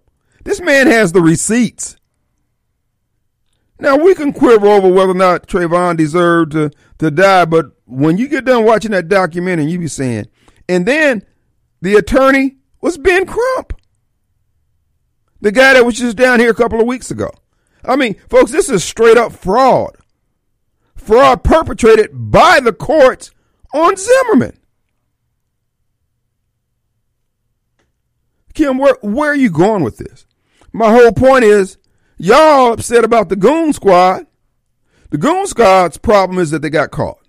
This 0.44 0.60
man 0.62 0.88
has 0.88 1.12
the 1.12 1.22
receipts. 1.22 1.98
Now 3.80 3.98
we 3.98 4.16
can 4.16 4.34
quiver 4.34 4.68
over 4.68 4.88
whether 4.88 5.12
or 5.12 5.16
not 5.16 5.48
Trayvon 5.48 5.98
deserved 5.98 6.54
to 6.54 6.72
to 6.98 7.12
die, 7.12 7.46
but 7.46 7.68
when 7.86 8.18
you 8.18 8.28
get 8.28 8.46
done 8.46 8.66
watching 8.66 8.92
that 8.92 9.10
documentary, 9.10 9.66
you 9.66 9.78
be 9.78 9.88
saying, 9.88 10.28
and 10.68 10.88
then 10.88 11.24
the 11.82 11.96
attorney 11.96 12.58
was 12.82 12.98
Ben 12.98 13.28
Crump, 13.28 13.74
the 15.40 15.52
guy 15.52 15.74
that 15.74 15.86
was 15.86 16.00
just 16.00 16.18
down 16.18 16.40
here 16.40 16.50
a 16.50 16.56
couple 16.56 16.80
of 16.80 16.88
weeks 16.88 17.12
ago. 17.12 17.30
I 17.88 17.96
mean, 17.96 18.16
folks, 18.30 18.52
this 18.52 18.70
is 18.70 18.84
straight 18.84 19.18
up 19.18 19.32
fraud. 19.32 19.96
Fraud 20.96 21.44
perpetrated 21.44 22.10
by 22.14 22.60
the 22.60 22.74
courts 22.74 23.32
on 23.74 23.96
Zimmerman. 23.96 24.58
Kim, 28.54 28.78
where, 28.78 28.98
where 29.02 29.32
are 29.32 29.36
you 29.36 29.50
going 29.50 29.84
with 29.84 29.98
this? 29.98 30.26
My 30.72 30.92
whole 30.92 31.12
point 31.12 31.44
is 31.44 31.78
y'all 32.18 32.74
upset 32.74 33.04
about 33.04 33.30
the 33.30 33.36
Goon 33.36 33.74
Squad. 33.74 34.26
The 35.10 35.18
Goon 35.18 35.46
Squad's 35.46 35.98
problem 35.98 36.40
is 36.40 36.52
that 36.52 36.62
they 36.62 36.70
got 36.70 36.92
caught. 36.92 37.20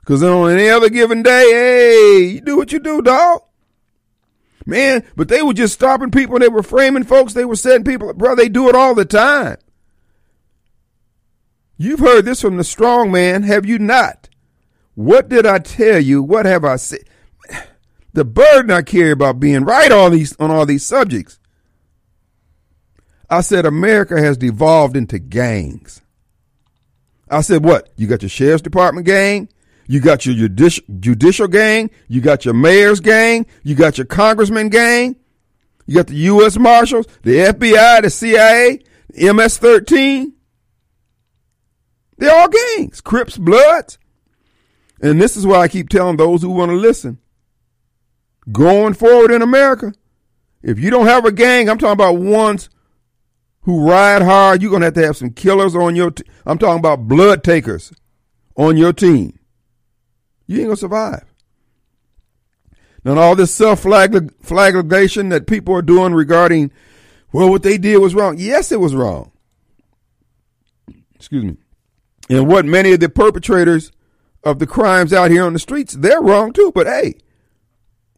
Because 0.00 0.22
on 0.22 0.50
any 0.50 0.68
other 0.68 0.88
given 0.88 1.22
day, 1.22 1.50
hey, 1.52 2.30
you 2.34 2.40
do 2.40 2.56
what 2.56 2.72
you 2.72 2.80
do, 2.80 3.00
dog. 3.00 3.42
Man, 4.70 5.04
but 5.16 5.28
they 5.28 5.42
were 5.42 5.52
just 5.52 5.74
stopping 5.74 6.10
people. 6.10 6.38
They 6.38 6.48
were 6.48 6.62
framing 6.62 7.04
folks. 7.04 7.34
They 7.34 7.44
were 7.44 7.56
setting 7.56 7.84
people. 7.84 8.12
Bro, 8.14 8.36
they 8.36 8.48
do 8.48 8.68
it 8.68 8.74
all 8.74 8.94
the 8.94 9.04
time. 9.04 9.58
You've 11.76 12.00
heard 12.00 12.24
this 12.24 12.40
from 12.40 12.56
the 12.56 12.64
strong 12.64 13.10
man, 13.10 13.42
have 13.42 13.66
you 13.66 13.78
not? 13.78 14.28
What 14.94 15.28
did 15.28 15.46
I 15.46 15.58
tell 15.58 15.98
you? 15.98 16.22
What 16.22 16.44
have 16.44 16.64
I 16.64 16.76
said? 16.76 17.04
The 18.12 18.24
burden 18.24 18.70
I 18.70 18.82
carry 18.82 19.12
about 19.12 19.40
being 19.40 19.64
right 19.64 19.90
on 19.90 20.12
these 20.12 20.36
on 20.38 20.50
all 20.50 20.66
these 20.66 20.84
subjects. 20.84 21.38
I 23.30 23.40
said 23.40 23.64
America 23.64 24.20
has 24.20 24.36
devolved 24.36 24.96
into 24.96 25.18
gangs. 25.18 26.02
I 27.30 27.42
said 27.42 27.64
what? 27.64 27.88
You 27.96 28.08
got 28.08 28.22
your 28.22 28.28
sheriff's 28.28 28.62
department 28.62 29.06
gang, 29.06 29.48
you 29.90 29.98
got 29.98 30.24
your 30.24 30.48
judicial, 30.48 31.48
gang. 31.48 31.90
You 32.06 32.20
got 32.20 32.44
your 32.44 32.54
mayor's 32.54 33.00
gang. 33.00 33.44
You 33.64 33.74
got 33.74 33.98
your 33.98 34.04
congressman 34.04 34.68
gang. 34.68 35.16
You 35.84 35.96
got 35.96 36.06
the 36.06 36.14
U.S. 36.14 36.56
Marshals, 36.56 37.06
the 37.22 37.38
FBI, 37.38 38.02
the 38.02 38.08
CIA, 38.08 38.78
MS 39.16 39.58
13. 39.58 40.32
They're 42.18 42.32
all 42.32 42.46
gangs, 42.46 43.00
Crips, 43.00 43.36
Bloods. 43.36 43.98
And 45.02 45.20
this 45.20 45.36
is 45.36 45.44
why 45.44 45.56
I 45.56 45.66
keep 45.66 45.88
telling 45.88 46.18
those 46.18 46.42
who 46.42 46.50
want 46.50 46.70
to 46.70 46.76
listen. 46.76 47.18
Going 48.52 48.94
forward 48.94 49.32
in 49.32 49.42
America, 49.42 49.92
if 50.62 50.78
you 50.78 50.90
don't 50.90 51.06
have 51.06 51.24
a 51.24 51.32
gang, 51.32 51.68
I'm 51.68 51.78
talking 51.78 51.94
about 51.94 52.16
ones 52.16 52.70
who 53.62 53.90
ride 53.90 54.22
hard, 54.22 54.62
you're 54.62 54.70
going 54.70 54.82
to 54.82 54.86
have 54.86 54.94
to 54.94 55.04
have 55.06 55.16
some 55.16 55.30
killers 55.30 55.74
on 55.74 55.96
your 55.96 56.12
team. 56.12 56.32
I'm 56.46 56.58
talking 56.58 56.78
about 56.78 57.08
blood 57.08 57.42
takers 57.42 57.92
on 58.54 58.76
your 58.76 58.92
team. 58.92 59.36
You 60.50 60.58
ain't 60.58 60.66
gonna 60.66 60.76
survive. 60.76 61.32
And 63.04 63.20
all 63.20 63.36
this 63.36 63.54
self 63.54 63.82
flagellation 63.82 65.28
that 65.28 65.46
people 65.46 65.72
are 65.76 65.80
doing 65.80 66.12
regarding, 66.12 66.72
well, 67.32 67.48
what 67.48 67.62
they 67.62 67.78
did 67.78 67.98
was 67.98 68.16
wrong. 68.16 68.34
Yes, 68.36 68.72
it 68.72 68.80
was 68.80 68.92
wrong. 68.92 69.30
Excuse 71.14 71.44
me. 71.44 71.56
And 72.28 72.48
what 72.48 72.64
many 72.64 72.92
of 72.92 72.98
the 72.98 73.08
perpetrators 73.08 73.92
of 74.42 74.58
the 74.58 74.66
crimes 74.66 75.12
out 75.12 75.30
here 75.30 75.44
on 75.44 75.52
the 75.52 75.60
streets, 75.60 75.94
they're 75.94 76.20
wrong 76.20 76.52
too. 76.52 76.72
But 76.74 76.88
hey, 76.88 77.14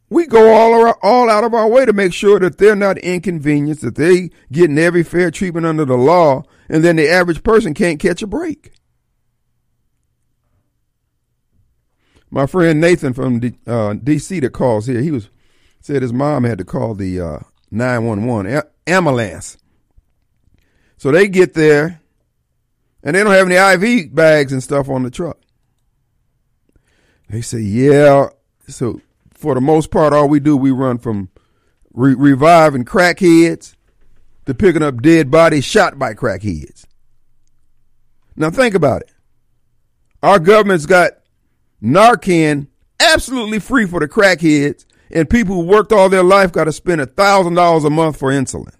we 0.08 0.26
go 0.26 0.54
all 0.54 0.72
around, 0.72 0.96
all 1.02 1.28
out 1.28 1.44
of 1.44 1.52
our 1.52 1.68
way 1.68 1.84
to 1.84 1.92
make 1.92 2.14
sure 2.14 2.40
that 2.40 2.56
they're 2.56 2.74
not 2.74 2.96
inconvenienced, 2.96 3.82
that 3.82 3.96
they 3.96 4.30
getting 4.50 4.78
every 4.78 5.02
fair 5.02 5.30
treatment 5.30 5.66
under 5.66 5.84
the 5.84 5.98
law, 5.98 6.44
and 6.70 6.82
then 6.82 6.96
the 6.96 7.10
average 7.10 7.42
person 7.42 7.74
can't 7.74 8.00
catch 8.00 8.22
a 8.22 8.26
break. 8.26 8.72
My 12.34 12.46
friend 12.46 12.80
Nathan 12.80 13.12
from 13.12 13.40
D, 13.40 13.52
uh, 13.66 13.92
DC 13.92 14.40
that 14.40 14.54
calls 14.54 14.86
here, 14.86 15.02
he 15.02 15.10
was 15.10 15.28
said 15.82 16.00
his 16.00 16.14
mom 16.14 16.44
had 16.44 16.56
to 16.58 16.64
call 16.64 16.94
the 16.94 17.20
uh, 17.20 17.38
911 17.70 18.62
ambulance. 18.86 19.58
So 20.96 21.10
they 21.10 21.28
get 21.28 21.52
there, 21.52 22.00
and 23.02 23.14
they 23.14 23.22
don't 23.22 23.32
have 23.34 23.50
any 23.50 23.90
IV 23.90 24.14
bags 24.14 24.50
and 24.50 24.62
stuff 24.62 24.88
on 24.88 25.02
the 25.02 25.10
truck. 25.10 25.36
They 27.28 27.42
say, 27.42 27.60
yeah. 27.60 28.28
So 28.66 29.02
for 29.34 29.54
the 29.54 29.60
most 29.60 29.90
part, 29.90 30.14
all 30.14 30.28
we 30.28 30.40
do, 30.40 30.56
we 30.56 30.70
run 30.70 30.96
from 30.96 31.28
re- 31.92 32.14
reviving 32.14 32.86
crackheads 32.86 33.76
to 34.46 34.54
picking 34.54 34.82
up 34.82 35.02
dead 35.02 35.30
bodies 35.30 35.66
shot 35.66 35.98
by 35.98 36.14
crackheads. 36.14 36.86
Now 38.36 38.48
think 38.48 38.74
about 38.74 39.02
it. 39.02 39.12
Our 40.22 40.38
government's 40.38 40.86
got 40.86 41.12
Narcan 41.82 42.68
absolutely 43.00 43.58
free 43.58 43.86
for 43.86 44.00
the 44.00 44.08
crackheads, 44.08 44.84
and 45.10 45.28
people 45.28 45.56
who 45.56 45.62
worked 45.62 45.92
all 45.92 46.08
their 46.08 46.22
life 46.22 46.52
got 46.52 46.64
to 46.64 46.72
spend 46.72 47.00
a 47.00 47.06
thousand 47.06 47.54
dollars 47.54 47.84
a 47.84 47.90
month 47.90 48.18
for 48.18 48.30
insulin. 48.30 48.74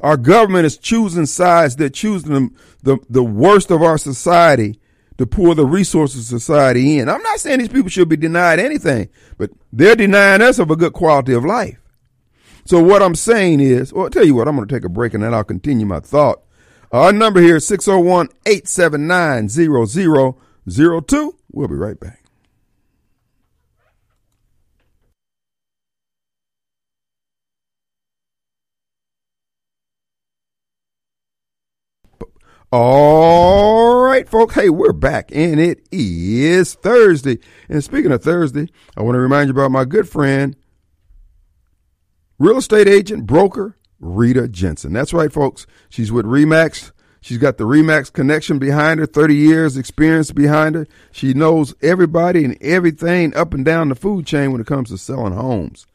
Our 0.00 0.16
government 0.16 0.66
is 0.66 0.76
choosing 0.76 1.26
sides. 1.26 1.76
They're 1.76 1.88
choosing 1.88 2.32
the, 2.32 2.50
the, 2.82 2.98
the 3.08 3.22
worst 3.22 3.70
of 3.70 3.82
our 3.82 3.96
society 3.96 4.78
to 5.16 5.26
pour 5.26 5.54
the 5.54 5.64
resources 5.64 6.32
of 6.32 6.42
society 6.42 6.98
in. 6.98 7.08
I'm 7.08 7.22
not 7.22 7.40
saying 7.40 7.60
these 7.60 7.68
people 7.68 7.88
should 7.88 8.08
be 8.08 8.16
denied 8.16 8.58
anything, 8.58 9.08
but 9.38 9.50
they're 9.72 9.94
denying 9.94 10.42
us 10.42 10.58
of 10.58 10.70
a 10.70 10.76
good 10.76 10.92
quality 10.92 11.32
of 11.32 11.44
life. 11.44 11.78
So 12.66 12.82
what 12.82 13.02
I'm 13.02 13.14
saying 13.14 13.60
is, 13.60 13.92
well, 13.92 14.04
I'll 14.04 14.10
tell 14.10 14.26
you 14.26 14.34
what, 14.34 14.48
I'm 14.48 14.56
going 14.56 14.66
to 14.66 14.74
take 14.74 14.84
a 14.84 14.88
break 14.88 15.14
and 15.14 15.22
then 15.22 15.32
I'll 15.32 15.44
continue 15.44 15.86
my 15.86 16.00
thought. 16.00 16.42
Our 16.92 17.12
number 17.12 17.40
here 17.40 17.56
is 17.56 17.66
601 17.66 18.28
879 18.46 19.48
0002. 20.68 21.36
We'll 21.52 21.68
be 21.68 21.74
right 21.74 21.98
back. 21.98 22.24
All 32.76 34.02
right, 34.02 34.28
folks. 34.28 34.56
Hey, 34.56 34.68
we're 34.68 34.92
back, 34.92 35.30
and 35.32 35.60
it 35.60 35.86
is 35.92 36.74
Thursday. 36.74 37.38
And 37.68 37.84
speaking 37.84 38.10
of 38.10 38.24
Thursday, 38.24 38.66
I 38.96 39.02
want 39.02 39.14
to 39.14 39.20
remind 39.20 39.46
you 39.46 39.52
about 39.52 39.70
my 39.70 39.84
good 39.84 40.08
friend, 40.08 40.56
real 42.40 42.58
estate 42.58 42.88
agent, 42.88 43.26
broker, 43.26 43.76
Rita 44.00 44.48
Jensen. 44.48 44.92
That's 44.92 45.14
right, 45.14 45.32
folks. 45.32 45.68
She's 45.88 46.10
with 46.10 46.26
Remax. 46.26 46.90
She's 47.24 47.38
got 47.38 47.56
the 47.56 47.64
Remax 47.64 48.12
connection 48.12 48.58
behind 48.58 49.00
her, 49.00 49.06
30 49.06 49.34
years 49.34 49.78
experience 49.78 50.30
behind 50.30 50.74
her. 50.74 50.86
She 51.10 51.32
knows 51.32 51.74
everybody 51.80 52.44
and 52.44 52.60
everything 52.60 53.34
up 53.34 53.54
and 53.54 53.64
down 53.64 53.88
the 53.88 53.94
food 53.94 54.26
chain 54.26 54.52
when 54.52 54.60
it 54.60 54.66
comes 54.66 54.90
to 54.90 54.98
selling 54.98 55.32
homes. 55.32 55.86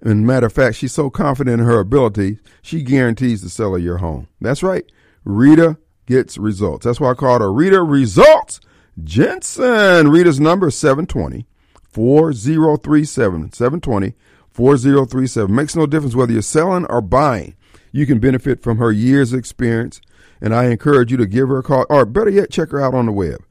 And 0.00 0.24
matter 0.24 0.46
of 0.46 0.52
fact, 0.52 0.76
she's 0.76 0.92
so 0.92 1.10
confident 1.10 1.60
in 1.60 1.66
her 1.66 1.80
ability, 1.80 2.38
she 2.62 2.84
guarantees 2.84 3.42
the 3.42 3.50
sell 3.50 3.76
your 3.76 3.96
home. 3.96 4.28
That's 4.40 4.62
right. 4.62 4.84
Rita 5.24 5.76
gets 6.06 6.38
results. 6.38 6.84
That's 6.84 7.00
why 7.00 7.10
I 7.10 7.14
called 7.14 7.42
her 7.42 7.52
Rita 7.52 7.82
Results 7.82 8.60
Jensen. 9.02 10.08
Rita's 10.08 10.38
number 10.38 10.68
is 10.68 10.76
720 10.76 11.46
4037. 11.82 13.52
720 13.52 14.14
4037. 14.52 15.52
Makes 15.52 15.74
no 15.74 15.86
difference 15.86 16.14
whether 16.14 16.32
you're 16.32 16.42
selling 16.42 16.86
or 16.86 17.00
buying. 17.00 17.56
You 17.90 18.06
can 18.06 18.20
benefit 18.20 18.62
from 18.62 18.78
her 18.78 18.92
years 18.92 19.32
of 19.32 19.40
experience, 19.40 20.00
and 20.40 20.54
I 20.54 20.66
encourage 20.66 21.10
you 21.10 21.16
to 21.18 21.26
give 21.26 21.48
her 21.48 21.58
a 21.58 21.62
call, 21.62 21.86
or 21.88 22.04
better 22.06 22.30
yet, 22.30 22.50
check 22.50 22.70
her 22.70 22.80
out 22.80 22.94
on 22.94 23.06
the 23.06 23.12
web. 23.12 23.44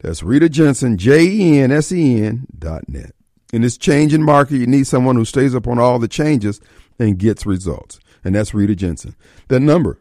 That's 0.00 0.22
Rita 0.22 0.48
Jensen, 0.48 0.96
J 0.96 1.24
E 1.24 1.58
N 1.58 1.72
S 1.72 1.90
E 1.92 2.22
N 2.22 2.46
dot 2.56 2.88
net. 2.88 3.12
In 3.52 3.62
this 3.62 3.78
changing 3.78 4.22
market, 4.22 4.58
you 4.58 4.66
need 4.66 4.86
someone 4.86 5.16
who 5.16 5.24
stays 5.24 5.54
up 5.54 5.66
on 5.66 5.78
all 5.78 5.98
the 5.98 6.08
changes 6.08 6.60
and 6.98 7.18
gets 7.18 7.46
results. 7.46 7.98
And 8.22 8.34
that's 8.34 8.52
Rita 8.52 8.76
Jensen. 8.76 9.16
The 9.48 9.58
number, 9.58 10.00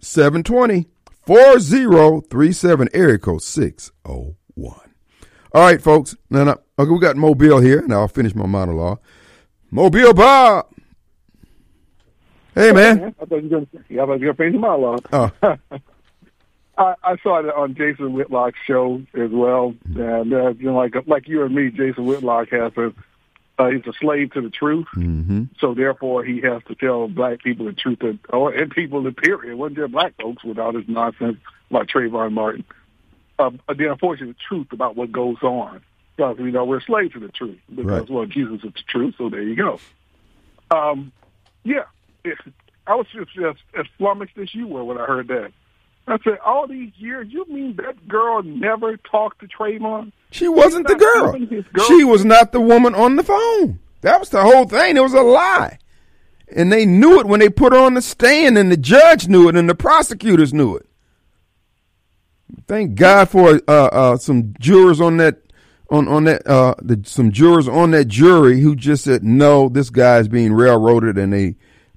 720 0.00 0.88
4037 1.22 2.88
area 2.92 3.18
code 3.18 3.42
601. 3.42 4.74
All 5.52 5.62
right, 5.62 5.80
folks. 5.80 6.16
Now, 6.28 6.44
now 6.44 6.58
okay, 6.78 6.90
we 6.90 6.98
got 6.98 7.16
Mobile 7.16 7.60
here. 7.60 7.82
Now 7.86 8.00
I'll 8.00 8.08
finish 8.08 8.34
my 8.34 8.46
monologue. 8.46 9.00
Mobile 9.70 10.14
Bob. 10.14 10.66
Hey, 12.54 12.72
man. 12.72 13.14
I 13.20 13.24
thought 13.24 13.42
you 13.42 13.48
were 13.48 14.06
going 14.06 14.20
to 14.20 14.34
finish 14.34 14.52
the 14.52 14.58
monologue. 14.58 15.06
Oh. 15.12 15.30
I, 16.78 16.94
I 17.02 17.16
saw 17.22 17.40
it 17.40 17.54
on 17.54 17.74
Jason 17.74 18.14
Whitlock's 18.14 18.58
show 18.66 19.02
as 19.12 19.30
well, 19.30 19.74
and 19.84 20.32
uh, 20.32 20.54
you 20.54 20.66
know, 20.66 20.76
like 20.76 20.94
like 21.06 21.28
you 21.28 21.44
and 21.44 21.54
me, 21.54 21.70
Jason 21.70 22.06
Whitlock 22.06 22.48
has 22.50 22.72
a 22.78 22.94
uh, 23.60 23.68
he's 23.68 23.86
a 23.86 23.92
slave 24.00 24.32
to 24.32 24.40
the 24.40 24.48
truth. 24.48 24.86
Mm-hmm. 24.96 25.44
So 25.60 25.74
therefore, 25.74 26.24
he 26.24 26.40
has 26.40 26.62
to 26.68 26.74
tell 26.74 27.08
black 27.08 27.42
people 27.42 27.66
the 27.66 27.74
truth, 27.74 27.98
and, 28.00 28.18
or 28.30 28.54
and 28.54 28.70
people 28.70 29.06
in 29.06 29.14
period. 29.14 29.52
It 29.52 29.56
wasn't 29.56 29.78
just 29.78 29.92
black 29.92 30.14
folks 30.20 30.42
with 30.42 30.58
all 30.58 30.72
this 30.72 30.84
nonsense 30.88 31.36
about 31.68 31.88
Trayvon 31.88 32.32
Martin. 32.32 32.64
Uh, 33.38 33.50
the 33.68 33.90
unfortunate 33.90 34.36
truth 34.48 34.68
about 34.72 34.96
what 34.96 35.12
goes 35.12 35.42
on, 35.42 35.82
because 36.16 36.38
you 36.38 36.50
know 36.50 36.64
we're 36.64 36.80
slaves 36.80 37.12
to 37.12 37.20
the 37.20 37.28
truth. 37.28 37.58
Because 37.68 37.86
right. 37.86 38.10
well, 38.10 38.24
Jesus 38.24 38.64
is 38.64 38.72
the 38.72 38.82
truth. 38.88 39.16
So 39.18 39.28
there 39.28 39.42
you 39.42 39.56
go. 39.56 39.78
Um, 40.70 41.12
yeah, 41.62 41.84
I 42.86 42.94
was 42.94 43.06
just, 43.12 43.32
just 43.34 43.58
as 43.78 43.86
flummoxed 43.98 44.38
as 44.38 44.54
you 44.54 44.66
were 44.66 44.84
when 44.84 44.98
I 44.98 45.06
heard 45.06 45.28
that. 45.28 45.52
I 46.06 46.18
said, 46.24 46.38
all 46.44 46.66
these 46.66 46.92
years, 46.96 47.28
you 47.30 47.44
mean 47.46 47.76
that 47.76 48.08
girl 48.08 48.42
never 48.42 48.96
talked 48.96 49.40
to 49.40 49.46
Trayvon? 49.46 50.12
She 50.32 50.48
wasn't 50.48 50.88
the 50.88 50.96
girl. 50.96 51.32
girl. 51.32 51.86
She 51.86 52.04
was 52.04 52.24
not 52.24 52.52
the 52.52 52.60
woman 52.60 52.94
on 52.94 53.16
the 53.16 53.22
phone. 53.22 53.78
That 54.00 54.18
was 54.18 54.30
the 54.30 54.42
whole 54.42 54.66
thing. 54.66 54.96
It 54.96 55.02
was 55.02 55.14
a 55.14 55.20
lie. 55.20 55.78
And 56.54 56.72
they 56.72 56.84
knew 56.84 57.20
it 57.20 57.26
when 57.26 57.38
they 57.38 57.48
put 57.48 57.72
her 57.72 57.78
on 57.78 57.94
the 57.94 58.02
stand, 58.02 58.58
and 58.58 58.72
the 58.72 58.76
judge 58.76 59.28
knew 59.28 59.48
it, 59.48 59.56
and 59.56 59.68
the 59.68 59.74
prosecutors 59.74 60.52
knew 60.52 60.76
it. 60.76 60.86
Thank 62.66 62.96
God 62.96 63.28
for 63.28 63.60
uh, 63.68 63.70
uh, 63.70 64.16
some 64.16 64.54
jurors 64.58 65.00
on 65.00 65.18
that 65.18 65.38
on 65.90 66.08
on 66.08 66.24
that 66.24 66.44
uh, 66.46 66.74
the, 66.82 67.00
some 67.04 67.30
jurors 67.30 67.68
on 67.68 67.92
that 67.92 68.06
jury 68.06 68.60
who 68.60 68.74
just 68.74 69.04
said 69.04 69.22
no, 69.22 69.68
this 69.68 69.90
guy 69.90 70.18
is 70.18 70.26
being 70.26 70.52
railroaded, 70.52 71.18
and 71.18 71.32
they 71.32 71.54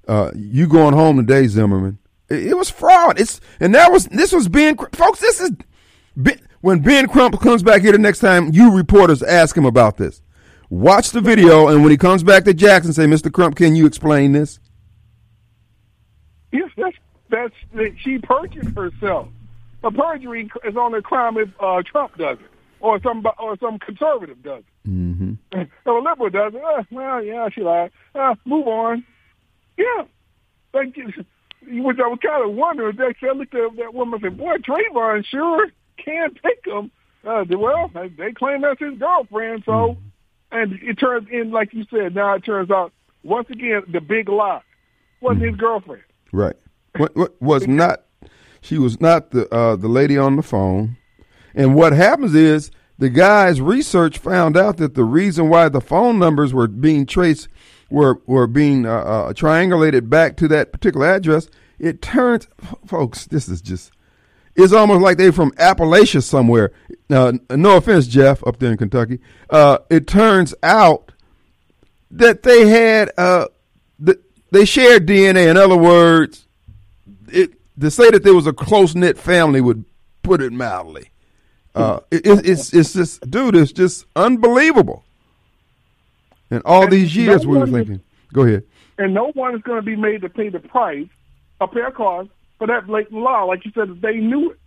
uh, 0.08 0.30
you 0.34 0.66
going 0.66 0.94
home 0.94 1.16
today, 1.16 1.46
Zimmerman. 1.46 1.98
It, 2.28 2.48
it 2.48 2.56
was 2.56 2.70
fraud. 2.70 3.18
It's 3.18 3.40
and 3.60 3.74
that 3.74 3.90
was 3.92 4.06
this 4.06 4.32
was 4.32 4.48
Ben 4.48 4.76
folks. 4.92 5.20
This 5.20 5.40
is 5.40 5.52
when 6.60 6.80
Ben 6.80 7.08
Crump 7.08 7.40
comes 7.40 7.62
back 7.62 7.82
here 7.82 7.92
the 7.92 7.98
next 7.98 8.20
time. 8.20 8.52
You 8.52 8.74
reporters 8.74 9.22
ask 9.22 9.56
him 9.56 9.66
about 9.66 9.96
this. 9.96 10.22
Watch 10.70 11.10
the 11.10 11.20
video, 11.20 11.68
and 11.68 11.82
when 11.82 11.90
he 11.90 11.96
comes 11.96 12.22
back 12.22 12.44
to 12.44 12.54
Jackson, 12.54 12.92
say, 12.92 13.04
"Mr. 13.04 13.32
Crump, 13.32 13.56
can 13.56 13.76
you 13.76 13.86
explain 13.86 14.32
this?" 14.32 14.58
Yes, 16.52 16.70
that's 16.76 16.96
that's 17.30 17.54
she 18.00 18.18
perjured 18.18 18.74
herself. 18.74 19.28
A 19.82 19.90
perjury 19.90 20.50
is 20.64 20.76
only 20.76 21.00
a 21.00 21.02
crime 21.02 21.36
if 21.36 21.50
uh, 21.60 21.82
Trump 21.84 22.16
does 22.16 22.38
it, 22.38 22.50
or 22.80 23.00
some 23.02 23.24
or 23.38 23.58
some 23.58 23.78
conservative 23.78 24.42
does 24.42 24.62
it. 24.62 24.88
Mm-hmm. 24.88 25.34
If 25.60 25.68
a 25.86 25.92
liberal 25.92 26.30
does 26.30 26.54
it, 26.54 26.62
uh, 26.64 26.82
well, 26.90 27.22
yeah, 27.22 27.48
she 27.50 27.60
lied. 27.60 27.90
Uh, 28.14 28.34
move 28.44 28.66
on. 28.66 29.04
Yeah, 29.76 30.04
thank 30.72 30.96
you 30.96 31.12
which 31.66 31.98
I 31.98 32.08
was 32.08 32.18
kind 32.22 32.48
of 32.48 32.54
wondering. 32.54 32.96
They 32.96 33.26
I 33.26 33.32
looked 33.32 33.54
at 33.54 33.76
that 33.76 33.94
woman 33.94 34.22
and 34.22 34.32
said, 34.32 34.38
"Boy, 34.38 34.56
Trayvon 34.58 35.24
sure 35.26 35.68
can 35.96 36.30
pick 36.34 36.64
him." 36.66 36.90
Uh, 37.26 37.44
well, 37.50 37.90
they 37.94 38.32
claim 38.32 38.60
that's 38.60 38.80
his 38.80 38.98
girlfriend, 38.98 39.62
so 39.64 39.72
mm-hmm. 39.72 40.00
and 40.52 40.72
it 40.82 40.94
turns 40.94 41.28
in 41.30 41.50
like 41.50 41.72
you 41.72 41.84
said. 41.90 42.14
Now 42.14 42.34
it 42.34 42.44
turns 42.44 42.70
out 42.70 42.92
once 43.22 43.48
again 43.50 43.82
the 43.88 44.00
big 44.00 44.28
lie 44.28 44.60
wasn't 45.20 45.42
mm-hmm. 45.42 45.50
his 45.50 45.56
girlfriend. 45.56 46.02
Right. 46.32 46.56
What, 46.96 47.16
what 47.16 47.42
was 47.42 47.66
not? 47.66 48.04
She 48.60 48.78
was 48.78 49.00
not 49.00 49.30
the 49.30 49.52
uh, 49.52 49.76
the 49.76 49.88
lady 49.88 50.18
on 50.18 50.36
the 50.36 50.42
phone. 50.42 50.96
And 51.54 51.74
what 51.74 51.92
happens 51.92 52.34
is 52.34 52.72
the 52.98 53.08
guy's 53.08 53.60
research 53.60 54.18
found 54.18 54.56
out 54.56 54.76
that 54.78 54.94
the 54.94 55.04
reason 55.04 55.48
why 55.48 55.68
the 55.68 55.80
phone 55.80 56.18
numbers 56.18 56.52
were 56.52 56.66
being 56.66 57.06
traced 57.06 57.48
were 57.90 58.20
were 58.26 58.46
being 58.46 58.86
uh, 58.86 58.90
uh, 58.90 59.32
triangulated 59.32 60.08
back 60.08 60.36
to 60.38 60.48
that 60.48 60.72
particular 60.72 61.06
address, 61.06 61.48
it 61.78 62.02
turns, 62.02 62.48
folks, 62.86 63.26
this 63.26 63.48
is 63.48 63.60
just, 63.60 63.92
it's 64.56 64.72
almost 64.72 65.02
like 65.02 65.18
they're 65.18 65.32
from 65.32 65.50
Appalachia 65.52 66.22
somewhere. 66.22 66.72
Uh, 67.10 67.32
no 67.50 67.76
offense, 67.76 68.06
Jeff, 68.06 68.46
up 68.46 68.58
there 68.58 68.70
in 68.70 68.78
Kentucky. 68.78 69.18
Uh, 69.50 69.78
it 69.90 70.06
turns 70.06 70.54
out 70.62 71.12
that 72.10 72.42
they 72.42 72.68
had 72.68 73.10
uh, 73.18 73.46
the, 73.98 74.20
they 74.50 74.64
shared 74.64 75.06
DNA. 75.06 75.48
In 75.48 75.56
other 75.56 75.76
words, 75.76 76.46
it, 77.28 77.54
to 77.80 77.90
say 77.90 78.10
that 78.10 78.22
there 78.22 78.34
was 78.34 78.46
a 78.46 78.52
close 78.52 78.94
knit 78.94 79.18
family 79.18 79.60
would 79.60 79.84
put 80.22 80.40
it 80.40 80.52
mildly. 80.52 81.10
Uh, 81.74 81.98
it, 82.12 82.22
it's 82.24 82.72
it's 82.72 82.92
just, 82.92 83.28
dude, 83.28 83.56
it's 83.56 83.72
just 83.72 84.06
unbelievable. 84.14 85.03
And 86.54 86.62
all 86.64 86.82
And 86.84 86.92
these 86.92 87.14
years, 87.16 87.44
no 87.44 87.50
we 87.50 87.58
were 87.58 87.66
thinking. 87.66 88.00
Go 88.32 88.42
ahead. 88.42 88.64
and 88.98 89.14
no 89.14 89.30
one 89.32 89.54
is 89.54 89.62
going 89.62 89.78
to 89.78 89.82
be 89.86 89.96
made 89.96 90.22
to 90.22 90.28
pay 90.28 90.48
the 90.48 90.60
price 90.60 91.08
of 91.60 91.72
their 91.72 91.90
cause 91.90 92.28
for 92.58 92.66
that 92.66 92.86
blatant 92.86 93.20
law. 93.20 93.44
Like 93.44 93.64
you 93.64 93.72
said, 93.74 94.00
they 94.00 94.16
knew 94.16 94.52
it. 94.52 94.58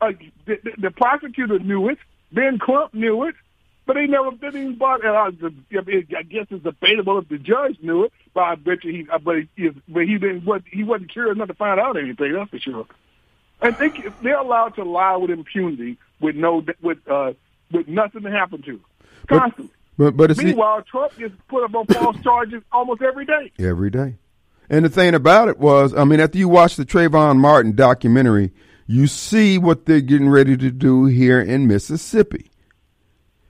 Uh, 0.00 0.12
the, 0.46 0.56
the, 0.62 0.70
the 0.78 0.90
prosecutor 0.90 1.58
knew 1.58 1.88
it. 1.88 1.98
Ben 2.32 2.58
Crump 2.58 2.94
knew 2.94 3.24
it, 3.24 3.34
but 3.86 3.94
they 3.94 4.06
never 4.06 4.30
did 4.32 4.54
even 4.54 4.76
bother. 4.76 5.06
And 5.08 5.16
I, 5.16 6.18
I 6.18 6.22
guess 6.22 6.46
it's 6.50 6.62
debatable 6.62 7.18
if 7.18 7.28
the 7.28 7.38
judge 7.38 7.78
knew 7.82 8.04
it, 8.04 8.12
but 8.34 8.40
I 8.42 8.54
bet 8.54 8.84
you 8.84 8.92
he, 8.92 9.08
uh, 9.10 9.18
but 9.18 9.36
he, 9.56 9.70
but 9.88 10.04
he 10.06 10.18
didn't. 10.18 10.44
What 10.44 10.62
he 10.70 10.84
wasn't 10.84 11.10
curious 11.12 11.34
enough 11.36 11.48
to 11.48 11.54
find 11.54 11.80
out 11.80 11.96
anything. 11.96 12.32
That's 12.32 12.50
for 12.50 12.58
sure. 12.58 12.86
And 13.60 13.76
they 13.78 13.90
they're 14.22 14.38
allowed 14.38 14.74
to 14.76 14.84
lie 14.84 15.16
with 15.16 15.30
impunity, 15.30 15.98
with 16.20 16.36
no 16.36 16.64
with 16.82 16.98
uh 17.08 17.32
with 17.72 17.88
nothing 17.88 18.22
to 18.22 18.30
happen 18.30 18.62
to, 18.62 18.80
constantly. 19.28 19.74
But 19.98 20.16
but 20.16 20.30
it's 20.30 20.40
Meanwhile, 20.40 20.82
Trump 20.82 21.14
gets 21.18 21.34
put 21.48 21.64
up 21.64 21.74
on 21.74 21.86
false 21.86 22.16
charges 22.22 22.62
almost 22.72 23.02
every 23.02 23.26
day. 23.26 23.52
Every 23.58 23.90
day. 23.90 24.16
And 24.70 24.84
the 24.84 24.88
thing 24.88 25.14
about 25.14 25.48
it 25.48 25.58
was, 25.58 25.92
I 25.94 26.04
mean, 26.04 26.20
after 26.20 26.38
you 26.38 26.48
watch 26.48 26.76
the 26.76 26.84
Trayvon 26.84 27.38
Martin 27.38 27.74
documentary, 27.74 28.52
you 28.86 29.06
see 29.06 29.58
what 29.58 29.86
they're 29.86 30.00
getting 30.00 30.28
ready 30.28 30.56
to 30.56 30.70
do 30.70 31.06
here 31.06 31.40
in 31.40 31.66
Mississippi. 31.66 32.50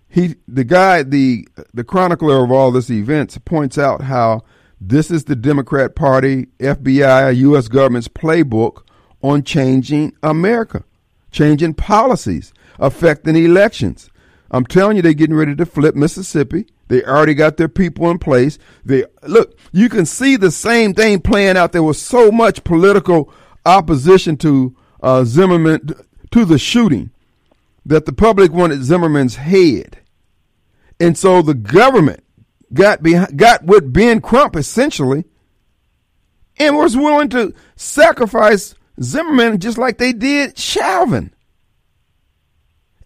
He, 0.09 0.37
the 0.49 0.65
guy, 0.65 1.03
the 1.03 1.47
the 1.75 1.85
chronicler 1.85 2.43
of 2.43 2.51
all 2.51 2.71
this 2.71 2.89
events, 2.89 3.37
points 3.39 3.77
out 3.77 4.03
how 4.03 4.43
this 4.81 5.11
is 5.11 5.25
the 5.25 5.37
Democrat 5.37 5.95
Party, 5.95 6.47
FBI, 6.61 7.37
U.S. 7.37 7.69
government's 7.69 8.09
playbook 8.09 8.85
on 9.23 9.43
changing 9.43 10.15
America, 10.23 10.83
changing 11.31 11.75
policies, 11.75 12.55
affecting 12.79 13.37
elections. 13.37 14.09
I'm 14.51 14.65
telling 14.65 14.97
you, 14.97 15.03
they're 15.03 15.13
getting 15.13 15.37
ready 15.37 15.55
to 15.55 15.67
flip 15.67 15.95
Mississippi. 15.95 16.67
They 16.89 17.03
already 17.03 17.35
got 17.35 17.59
their 17.59 17.69
people 17.69 18.11
in 18.11 18.19
place. 18.19 18.59
They 18.85 19.05
look, 19.23 19.59
you 19.73 19.89
can 19.89 20.07
see 20.07 20.37
the 20.37 20.51
same 20.51 20.95
thing 20.95 21.21
playing 21.21 21.57
out. 21.57 21.73
There 21.73 21.83
was 21.83 22.01
so 22.01 22.31
much 22.31 22.65
political 22.65 23.33
opposition 23.67 24.37
to 24.39 24.75
uh, 25.03 25.25
Zimmerman 25.25 25.95
to 26.31 26.45
the 26.45 26.59
shooting 26.59 27.11
that 27.85 28.07
the 28.07 28.13
public 28.13 28.53
wanted 28.53 28.83
Zimmerman's 28.85 29.37
head, 29.37 29.99
and 30.99 31.17
so 31.17 31.43
the 31.43 31.55
government 31.55 32.25
got 32.73 33.03
behind, 33.03 33.37
got 33.37 33.65
with 33.65 33.93
Ben 33.93 34.23
Crump 34.23 34.57
essentially, 34.57 35.25
and 36.59 36.77
was 36.77 36.97
willing 36.97 37.29
to 37.31 37.53
sacrifice 37.77 38.75
Zimmerman 39.03 39.61
just 39.61 39.77
like 39.77 39.99
they 39.99 40.15
did 40.15 40.59
Chauvin. 40.59 41.35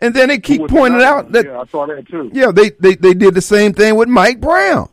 And 0.03 0.13
then 0.13 0.29
they 0.29 0.39
keep 0.39 0.67
pointing 0.69 1.01
out 1.01 1.31
that 1.31 1.47
yeah, 1.47 1.61
I 1.61 1.65
saw 1.67 1.87
that 1.87 2.09
too. 2.09 2.29
yeah, 2.35 2.51
they, 2.51 2.71
they, 2.71 2.97
they 2.97 3.15
did 3.15 3.35
the 3.35 3.41
same 3.41 3.73
thing 3.73 3.95
with 3.95 4.09
Mike 4.09 4.41
Brown. 4.41 4.91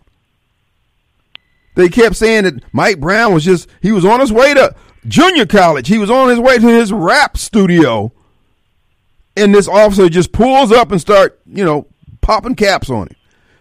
They 1.75 1.89
kept 1.89 2.15
saying 2.15 2.43
that 2.43 2.63
Mike 2.73 2.99
Brown 2.99 3.33
was 3.33 3.43
just, 3.43 3.67
he 3.81 3.91
was 3.91 4.05
on 4.05 4.19
his 4.19 4.31
way 4.31 4.53
to 4.53 4.75
junior 5.07 5.47
college. 5.47 5.87
He 5.87 5.97
was 5.97 6.11
on 6.11 6.29
his 6.29 6.39
way 6.39 6.59
to 6.59 6.67
his 6.67 6.93
rap 6.93 7.37
studio. 7.37 8.13
And 9.35 9.55
this 9.55 9.67
officer 9.67 10.09
just 10.09 10.31
pulls 10.31 10.71
up 10.71 10.91
and 10.91 11.01
start, 11.01 11.41
you 11.47 11.65
know, 11.65 11.87
popping 12.21 12.53
caps 12.55 12.91
on 12.91 13.07
him. 13.07 13.15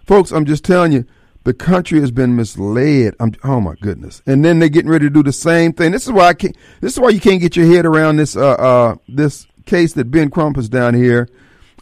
Folks, 0.07 0.33
I'm 0.33 0.45
just 0.45 0.65
telling 0.65 0.93
you, 0.93 1.07
the 1.45 1.55
country 1.55 1.99
has 2.01 2.11
been 2.11 2.37
misled. 2.37 3.15
I'm, 3.21 3.35
oh 3.43 3.61
my 3.61 3.75
goodness! 3.81 4.21
And 4.27 4.45
then 4.45 4.59
they're 4.59 4.69
getting 4.69 4.91
ready 4.91 5.07
to 5.07 5.11
do 5.11 5.23
the 5.23 5.33
same 5.33 5.73
thing. 5.73 5.93
This 5.93 6.05
is 6.05 6.13
why 6.13 6.29
I 6.29 6.35
can't. 6.35 6.57
This 6.81 6.95
is 6.95 7.01
why 7.01 7.11
you 7.11 7.21
can't 7.21 7.41
get 7.41 7.57
your 7.57 7.67
head 7.67 7.87
around 7.87 8.17
this. 8.17 8.37
Uh, 8.37 8.51
uh, 8.51 8.97
this 9.09 9.47
case 9.69 9.93
that 9.93 10.11
Ben 10.11 10.31
Crump 10.31 10.59
is 10.59 10.69
down 10.69 10.95
here 10.95 11.29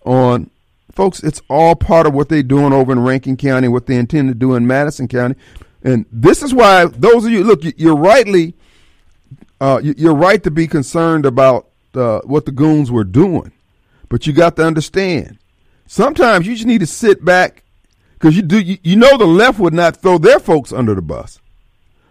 on. 0.04 0.50
Folks, 0.92 1.22
it's 1.22 1.42
all 1.50 1.74
part 1.76 2.06
of 2.06 2.14
what 2.14 2.30
they're 2.30 2.42
doing 2.42 2.72
over 2.72 2.90
in 2.90 3.00
Rankin 3.00 3.36
County, 3.36 3.68
what 3.68 3.84
they 3.86 3.96
intend 3.96 4.28
to 4.30 4.34
do 4.34 4.54
in 4.54 4.66
Madison 4.66 5.06
County, 5.08 5.34
and 5.82 6.06
this 6.10 6.42
is 6.42 6.54
why 6.54 6.86
those 6.86 7.26
of 7.26 7.30
you 7.30 7.44
look. 7.44 7.62
you- 7.64 7.74
You're 7.76 7.96
rightly, 7.96 8.54
uh, 9.60 9.78
you- 9.82 9.94
you're 9.98 10.14
right 10.14 10.42
to 10.42 10.50
be 10.50 10.66
concerned 10.66 11.26
about 11.26 11.66
uh, 11.94 12.20
what 12.24 12.44
the 12.46 12.52
goons 12.52 12.90
were 12.90 13.04
doing, 13.04 13.52
but 14.08 14.26
you 14.26 14.32
got 14.32 14.56
to 14.56 14.64
understand. 14.64 15.38
Sometimes 15.86 16.46
you 16.46 16.54
just 16.54 16.66
need 16.66 16.80
to 16.80 16.86
sit 16.86 17.24
back 17.24 17.62
because 18.14 18.34
you 18.36 18.42
do. 18.42 18.58
You, 18.58 18.78
you 18.82 18.96
know 18.96 19.16
the 19.18 19.26
left 19.26 19.58
would 19.58 19.74
not 19.74 19.98
throw 19.98 20.16
their 20.18 20.38
folks 20.40 20.72
under 20.72 20.94
the 20.94 21.02
bus, 21.02 21.40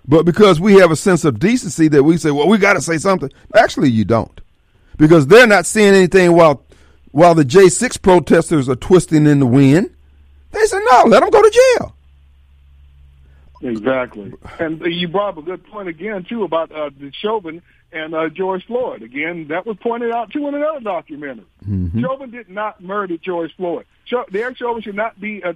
but 0.08 0.26
because 0.26 0.60
we 0.60 0.76
have 0.76 0.92
a 0.92 0.96
sense 0.96 1.26
of 1.26 1.40
decency 1.40 1.88
that 1.88 2.04
we 2.04 2.18
say, 2.18 2.30
well, 2.32 2.48
we 2.48 2.58
got 2.60 2.74
to 2.74 2.82
say 2.82 2.98
something. 3.00 3.32
Actually, 3.56 3.90
you 3.90 4.06
don't, 4.06 4.42
because 4.98 5.28
they're 5.28 5.48
not 5.48 5.66
seeing 5.66 5.94
anything 5.94 6.34
while 6.34 6.64
while 7.12 7.36
the 7.36 7.46
J 7.46 7.70
six 7.70 7.98
protesters 7.98 8.68
are 8.70 8.76
twisting 8.76 9.26
in 9.26 9.40
the 9.40 9.46
wind. 9.46 9.92
They 10.52 10.66
said, 10.66 10.82
no, 10.92 11.04
let 11.08 11.20
them 11.22 11.30
go 11.30 11.42
to 11.42 11.50
jail. 11.78 11.96
Exactly. 13.62 14.34
And 14.60 14.82
you 14.86 15.08
brought 15.08 15.30
up 15.30 15.38
a 15.38 15.42
good 15.42 15.66
point 15.66 15.88
again 15.88 16.26
too 16.28 16.44
about 16.44 16.72
uh, 16.72 16.90
the 16.98 17.12
Chauvin 17.12 17.62
and 17.92 18.14
uh, 18.14 18.30
George 18.30 18.66
Floyd. 18.66 19.02
Again, 19.02 19.48
that 19.50 19.66
was 19.66 19.78
pointed 19.82 20.12
out 20.12 20.32
too 20.32 20.48
in 20.48 20.56
another 20.56 20.82
documentary. 20.82 21.46
Chauvin 22.02 22.32
did 22.32 22.50
not 22.50 22.82
murder 22.84 23.18
George 23.18 23.56
Floyd. 23.56 23.86
Cho- 24.06 24.26
Derek 24.32 24.58
Chauvin 24.58 24.82
should 24.84 24.96
not 24.96 25.20
be. 25.20 25.42
Uh, 25.44 25.50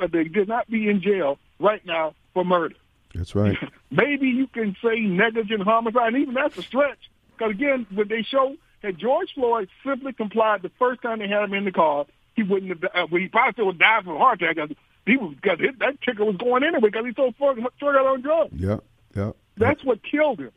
uh, 0.00 0.06
they 0.10 0.24
did 0.24 0.48
not 0.48 0.70
be 0.70 0.88
in 0.88 1.02
jail 1.02 1.38
right 1.58 1.84
now 1.84 2.14
for 2.34 2.44
murder. 2.44 2.76
That's 3.14 3.34
right. 3.34 3.56
Maybe 3.90 4.28
you 4.28 4.46
can 4.46 4.76
say 4.82 5.00
negligent 5.00 5.62
homicide, 5.62 6.14
and 6.14 6.22
even 6.22 6.34
that's 6.34 6.56
a 6.56 6.62
stretch. 6.62 7.10
Because 7.38 7.52
again, 7.52 7.86
what 7.94 8.08
they 8.08 8.22
show 8.22 8.56
had 8.82 8.98
George 8.98 9.28
Floyd 9.34 9.68
simply 9.84 10.12
complied 10.12 10.62
the 10.62 10.70
first 10.78 11.02
time 11.02 11.18
they 11.20 11.28
had 11.28 11.44
him 11.44 11.54
in 11.54 11.64
the 11.64 11.72
car, 11.72 12.06
he 12.36 12.42
wouldn't 12.42 12.70
have. 12.70 12.84
Uh, 12.84 13.06
well, 13.10 13.20
he 13.20 13.28
probably 13.28 13.52
still 13.52 13.66
would 13.66 13.78
die 13.78 14.02
from 14.02 14.16
a 14.16 14.18
heart 14.18 14.40
attack. 14.42 14.56
'cause 14.56 14.70
He 15.06 15.16
was 15.16 15.34
because 15.40 15.58
that 15.78 16.00
ticker 16.02 16.24
was 16.24 16.36
going 16.36 16.62
anyway 16.64 16.90
because 16.90 17.06
he 17.06 17.12
so 17.14 17.32
drug 17.38 17.96
out 17.96 18.06
on 18.06 18.20
drugs. 18.20 18.52
Yep. 18.54 18.84
Yep. 19.14 19.36
That's 19.56 19.82
what 19.84 20.02
killed 20.02 20.38
him. 20.40 20.52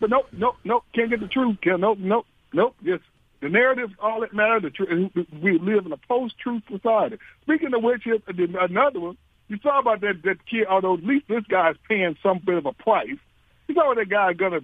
But 0.00 0.10
nope, 0.10 0.26
nope, 0.32 0.56
nope. 0.64 0.84
Can't 0.94 1.10
get 1.10 1.20
the 1.20 1.28
truth. 1.28 1.58
Can't, 1.62 1.80
nope, 1.80 1.98
nope, 2.00 2.26
nope. 2.52 2.74
Just 2.84 3.04
the 3.40 3.48
narrative, 3.48 3.90
all 4.00 4.20
that 4.20 4.32
matters. 4.32 4.62
The 4.62 4.70
truth. 4.70 5.12
We 5.40 5.58
live 5.58 5.86
in 5.86 5.92
a 5.92 5.96
post-truth 6.08 6.62
society. 6.68 7.18
Speaking 7.42 7.72
of 7.74 7.82
which, 7.82 8.06
another 8.06 9.00
one. 9.00 9.16
You 9.46 9.58
saw 9.62 9.78
about 9.78 10.00
that 10.00 10.22
that 10.24 10.44
kid. 10.46 10.66
Although 10.66 10.94
at 10.94 11.04
least 11.04 11.28
this 11.28 11.44
guy's 11.48 11.76
paying 11.88 12.16
some 12.22 12.38
bit 12.38 12.56
of 12.56 12.66
a 12.66 12.72
price. 12.72 13.18
You 13.68 13.74
saw 13.74 13.86
what 13.88 13.98
that 13.98 14.08
guy 14.08 14.32
gonna 14.32 14.62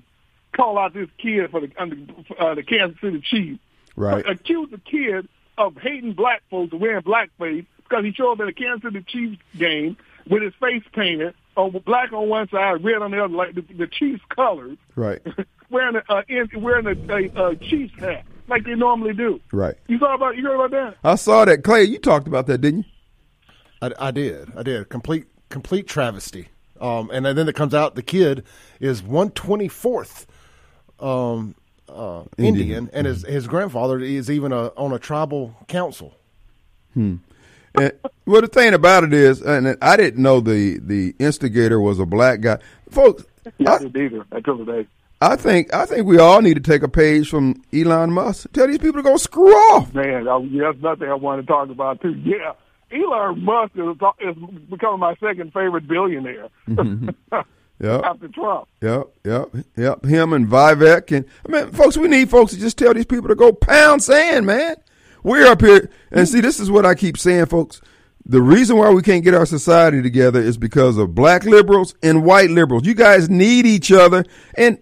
call 0.54 0.78
out 0.78 0.94
this 0.94 1.08
kid 1.18 1.50
for 1.50 1.60
the 1.60 1.70
under, 1.78 1.96
uh, 2.38 2.54
the 2.54 2.62
Kansas 2.62 3.00
City 3.00 3.20
Chiefs. 3.20 3.60
Right. 3.96 4.24
Accuse 4.26 4.70
the 4.70 4.78
kid 4.78 5.28
of 5.58 5.76
hating 5.76 6.14
black 6.14 6.42
folks 6.50 6.72
and 6.72 6.80
wearing 6.80 7.02
blackface 7.02 7.66
because 7.78 8.04
he 8.04 8.12
showed 8.12 8.32
up 8.32 8.40
at 8.40 8.48
a 8.48 8.52
Kansas 8.52 8.82
City 8.92 9.04
Chiefs 9.08 9.42
game 9.58 9.96
with 10.28 10.42
his 10.42 10.54
face 10.60 10.82
painted, 10.92 11.34
on 11.56 11.70
black 11.84 12.12
on 12.12 12.28
one 12.28 12.48
side, 12.48 12.84
red 12.84 13.02
on 13.02 13.10
the 13.10 13.22
other, 13.24 13.34
like 13.34 13.54
the, 13.54 13.62
the 13.62 13.86
Chiefs 13.86 14.22
colors, 14.34 14.78
Right. 14.94 15.20
wearing 15.70 15.96
a 15.96 16.12
uh, 16.12 16.22
in, 16.28 16.48
wearing 16.62 16.86
a, 16.86 17.12
a, 17.14 17.48
a 17.50 17.56
Chiefs 17.56 17.98
hat 17.98 18.24
like 18.48 18.64
they 18.64 18.74
normally 18.74 19.14
do. 19.14 19.40
Right. 19.52 19.74
You 19.88 19.98
saw 19.98 20.14
about 20.14 20.36
you 20.36 20.44
heard 20.44 20.56
about 20.56 20.70
that? 20.70 20.96
I 21.04 21.14
saw 21.16 21.44
that. 21.44 21.64
Clay, 21.64 21.84
you 21.84 21.98
talked 21.98 22.26
about 22.26 22.46
that, 22.46 22.58
didn't 22.60 22.80
you? 22.80 22.84
I, 23.82 24.08
I 24.08 24.10
did. 24.10 24.52
I 24.56 24.62
did. 24.62 24.88
Complete 24.88 25.26
complete 25.48 25.86
travesty. 25.88 26.48
Um, 26.80 27.10
and 27.12 27.26
then 27.26 27.48
it 27.48 27.54
comes 27.54 27.74
out 27.74 27.94
the 27.94 28.02
kid 28.02 28.44
is 28.78 29.02
one 29.02 29.30
twenty 29.30 29.68
fourth 29.68 30.26
um, 31.00 31.54
uh, 31.88 32.24
Indian. 32.38 32.56
Indian, 32.56 32.90
and 32.92 33.06
his 33.06 33.26
his 33.26 33.46
grandfather 33.46 33.98
is 33.98 34.30
even 34.30 34.52
a, 34.52 34.68
on 34.76 34.92
a 34.92 34.98
tribal 34.98 35.56
council. 35.68 36.14
And, 37.74 37.92
well, 38.26 38.40
the 38.40 38.48
thing 38.48 38.74
about 38.74 39.04
it 39.04 39.12
is, 39.12 39.40
and 39.40 39.76
I 39.80 39.96
didn't 39.96 40.22
know 40.22 40.40
the 40.40 40.78
the 40.78 41.14
instigator 41.18 41.80
was 41.80 41.98
a 41.98 42.06
black 42.06 42.40
guy, 42.40 42.58
folks. 42.90 43.24
Yeah, 43.58 43.72
I 43.72 43.74
I, 43.74 43.78
didn't 43.78 43.96
either 43.96 44.26
until 44.32 44.58
today. 44.58 44.88
I 45.20 45.36
think 45.36 45.72
I 45.72 45.86
think 45.86 46.06
we 46.06 46.18
all 46.18 46.42
need 46.42 46.54
to 46.54 46.60
take 46.60 46.82
a 46.82 46.88
page 46.88 47.28
from 47.28 47.62
Elon 47.72 48.12
Musk. 48.12 48.52
Tell 48.52 48.66
these 48.66 48.78
people 48.78 49.02
to 49.02 49.02
go 49.02 49.16
screw 49.16 49.52
off. 49.52 49.94
Man, 49.94 50.26
I, 50.26 50.38
that's 50.58 50.82
nothing 50.82 51.08
I 51.08 51.14
want 51.14 51.40
to 51.40 51.46
talk 51.46 51.70
about 51.70 52.00
too. 52.00 52.14
Yeah, 52.24 52.52
Elon 52.90 53.44
Musk 53.44 53.72
is, 53.76 53.96
is 54.20 54.36
becoming 54.68 55.00
my 55.00 55.14
second 55.16 55.52
favorite 55.52 55.86
billionaire 55.86 56.48
Yep, 57.80 58.04
after 58.04 58.28
Trump. 58.28 58.68
yep, 58.82 59.06
yep, 59.24 59.48
yep. 59.74 60.04
Him 60.04 60.34
and 60.34 60.46
Vivek 60.46 61.16
and 61.16 61.24
I 61.46 61.50
mean, 61.50 61.72
folks, 61.72 61.96
we 61.96 62.08
need 62.08 62.28
folks 62.28 62.52
to 62.52 62.60
just 62.60 62.76
tell 62.76 62.92
these 62.92 63.06
people 63.06 63.28
to 63.28 63.34
go 63.34 63.52
pound 63.52 64.02
sand, 64.02 64.44
man. 64.44 64.76
We're 65.22 65.46
up 65.46 65.62
here, 65.62 65.88
and 66.10 66.28
see, 66.28 66.40
this 66.40 66.60
is 66.60 66.70
what 66.70 66.84
I 66.84 66.94
keep 66.94 67.16
saying, 67.16 67.46
folks. 67.46 67.80
The 68.26 68.42
reason 68.42 68.76
why 68.76 68.90
we 68.90 69.00
can't 69.02 69.24
get 69.24 69.34
our 69.34 69.46
society 69.46 70.02
together 70.02 70.40
is 70.40 70.58
because 70.58 70.98
of 70.98 71.14
black 71.14 71.44
liberals 71.44 71.94
and 72.02 72.24
white 72.24 72.50
liberals. 72.50 72.86
You 72.86 72.94
guys 72.94 73.30
need 73.30 73.64
each 73.64 73.90
other, 73.90 74.24
and 74.56 74.78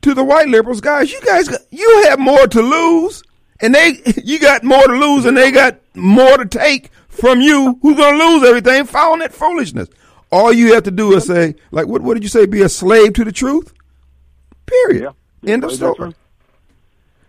to 0.00 0.14
the 0.14 0.24
white 0.24 0.48
liberals, 0.48 0.80
guys, 0.80 1.12
you 1.12 1.20
guys, 1.20 1.48
you 1.70 2.04
have 2.08 2.18
more 2.18 2.46
to 2.46 2.62
lose, 2.62 3.22
and 3.60 3.74
they, 3.74 4.00
you 4.24 4.38
got 4.38 4.64
more 4.64 4.86
to 4.86 4.94
lose, 4.94 5.26
and 5.26 5.36
they 5.36 5.50
got 5.50 5.80
more 5.94 6.38
to 6.38 6.46
take 6.46 6.90
from 7.08 7.42
you. 7.42 7.78
Who's 7.82 7.96
gonna 7.96 8.16
lose 8.16 8.48
everything? 8.48 8.86
Following 8.86 9.20
that 9.20 9.34
foolishness. 9.34 9.88
All 10.30 10.52
you 10.52 10.74
have 10.74 10.82
to 10.84 10.90
do 10.90 11.14
is 11.16 11.26
say, 11.26 11.54
like, 11.70 11.86
what, 11.86 12.02
what 12.02 12.14
did 12.14 12.22
you 12.22 12.28
say? 12.28 12.46
Be 12.46 12.62
a 12.62 12.68
slave 12.68 13.14
to 13.14 13.24
the 13.24 13.32
truth. 13.32 13.72
Period. 14.66 15.14
Yeah. 15.42 15.52
End 15.52 15.64
of 15.64 15.72
story. 15.72 16.14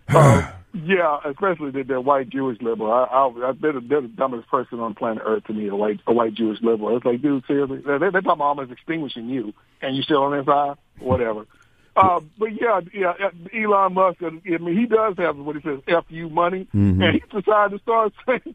Uh, 0.08 0.50
yeah, 0.74 1.18
especially 1.24 1.70
the, 1.70 1.82
the 1.82 2.00
white 2.00 2.28
Jewish 2.28 2.60
liberal. 2.60 2.92
I, 2.92 3.04
I, 3.04 3.52
they're, 3.52 3.72
the, 3.72 3.80
they're 3.80 4.00
the 4.02 4.08
dumbest 4.08 4.48
person 4.48 4.80
on 4.80 4.94
planet 4.94 5.22
Earth 5.24 5.44
to 5.44 5.52
me. 5.54 5.68
A 5.68 5.74
white, 5.76 6.00
a 6.06 6.12
white 6.12 6.34
Jewish 6.34 6.60
liberal. 6.62 6.96
It's 6.96 7.06
like, 7.06 7.22
dude, 7.22 7.44
seriously, 7.46 7.78
they're, 7.84 7.98
they're 7.98 8.10
talking 8.10 8.30
about 8.32 8.44
almost 8.44 8.72
extinguishing 8.72 9.28
you, 9.28 9.54
and 9.80 9.96
you're 9.96 10.04
still 10.04 10.22
on 10.24 10.32
their 10.32 10.44
side, 10.44 10.76
whatever. 10.98 11.46
Uh, 11.96 12.20
but 12.38 12.50
yeah, 12.58 12.80
yeah, 12.94 13.12
Elon 13.52 13.92
Musk. 13.94 14.22
I 14.22 14.30
mean, 14.30 14.78
he 14.78 14.86
does 14.86 15.16
have 15.18 15.36
what 15.36 15.56
he 15.56 15.60
says 15.62 15.80
"fu 16.08 16.28
money," 16.30 16.68
Mhm. 16.72 17.02
and 17.04 17.14
he 17.14 17.20
decided 17.36 17.76
to 17.76 17.82
start 17.82 18.12
saying, 18.26 18.54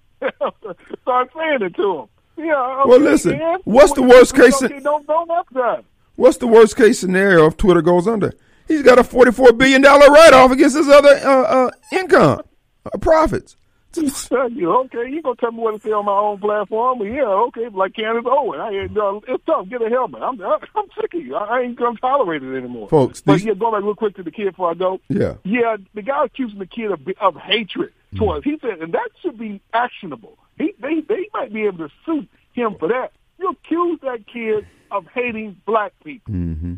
start 1.01 1.29
saying 1.37 1.61
it 1.61 1.75
to 1.75 1.99
him. 1.99 2.05
Yeah. 2.37 2.53
Okay, 2.81 2.89
Well, 2.89 2.99
listen, 2.99 3.37
man. 3.37 3.59
what's 3.63 3.93
the 3.93 4.03
worst 4.03 4.35
case 4.35 4.59
don't 4.59 5.07
don't 5.07 5.31
up 5.31 5.47
that. 5.53 5.83
What's 6.15 6.37
the 6.37 6.47
worst 6.47 6.75
case 6.77 6.99
scenario 6.99 7.47
if 7.47 7.57
Twitter 7.57 7.81
goes 7.81 8.07
under? 8.07 8.33
He's 8.67 8.81
got 8.83 8.97
a 8.99 9.03
forty-four 9.03 9.53
billion 9.53 9.81
dollar 9.81 10.07
write-off 10.11 10.51
against 10.51 10.75
his 10.75 10.87
other 10.89 11.09
uh, 11.09 11.43
uh, 11.43 11.71
income, 11.91 12.41
uh, 12.85 12.97
profits. 12.99 13.55
Tell 13.95 14.51
you, 14.51 14.73
okay, 14.75 15.09
you 15.09 15.21
gonna 15.21 15.37
tell 15.37 15.53
me 15.53 15.59
what 15.59 15.75
to 15.75 15.79
say 15.79 15.93
on 15.93 16.03
my 16.03 16.11
own 16.11 16.37
platform? 16.37 16.97
But 16.99 17.05
yeah, 17.05 17.23
okay, 17.23 17.69
like 17.69 17.93
Candace 17.95 18.25
Owen, 18.27 18.59
I 18.59 18.69
ain't, 18.71 18.97
uh, 18.97 19.21
it's 19.25 19.45
tough. 19.45 19.69
Get 19.69 19.81
a 19.81 19.87
helmet. 19.89 20.21
I'm 20.21 20.41
I'm 20.41 20.59
sick 20.99 21.13
of 21.13 21.21
you. 21.21 21.33
I 21.33 21.61
ain't 21.61 21.77
gonna 21.77 21.97
tolerate 21.99 22.43
it 22.43 22.57
anymore, 22.57 22.89
Folks, 22.89 23.21
But 23.21 23.35
these- 23.35 23.45
yeah, 23.45 23.53
going 23.53 23.71
back 23.73 23.83
real 23.85 23.95
quick 23.95 24.15
to 24.17 24.23
the 24.23 24.31
kid 24.31 24.47
before 24.51 24.71
I 24.71 24.73
go. 24.73 24.99
Yeah. 25.07 25.35
Yeah, 25.45 25.77
the 25.93 26.01
guy 26.01 26.25
accusing 26.25 26.59
the 26.59 26.65
kid 26.65 26.91
of, 26.91 26.99
of 27.21 27.37
hatred 27.37 27.93
towards. 28.17 28.43
He 28.43 28.57
said, 28.61 28.81
and 28.81 28.93
that 28.93 29.09
should 29.21 29.37
be 29.37 29.61
actionable. 29.73 30.37
He 30.57 30.73
they 30.79 31.01
they 31.01 31.27
might 31.33 31.53
be 31.53 31.65
able 31.65 31.87
to 31.87 31.89
sue 32.05 32.25
him 32.53 32.75
for 32.79 32.87
that. 32.87 33.11
You 33.39 33.49
accuse 33.49 33.99
that 34.01 34.25
kid 34.31 34.65
of 34.91 35.05
hating 35.13 35.57
black 35.65 35.93
people 36.03 36.33
Mm-hmm. 36.33 36.73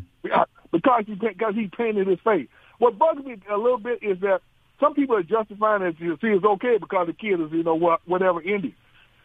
because 0.72 1.04
he 1.06 1.14
because 1.14 1.54
he 1.54 1.68
painted 1.68 2.06
his 2.06 2.18
face. 2.20 2.48
What 2.78 2.98
bugs 2.98 3.24
me 3.24 3.36
a 3.50 3.56
little 3.56 3.78
bit 3.78 4.02
is 4.02 4.20
that 4.20 4.40
some 4.80 4.94
people 4.94 5.16
are 5.16 5.22
justifying 5.22 5.82
it 5.82 5.98
to 5.98 6.16
see 6.20 6.28
it's 6.28 6.44
okay 6.44 6.78
because 6.78 7.06
the 7.06 7.12
kid 7.12 7.40
is 7.40 7.50
you 7.52 7.62
know 7.62 7.74
what 7.74 8.00
whatever 8.06 8.40
Indian. 8.42 8.74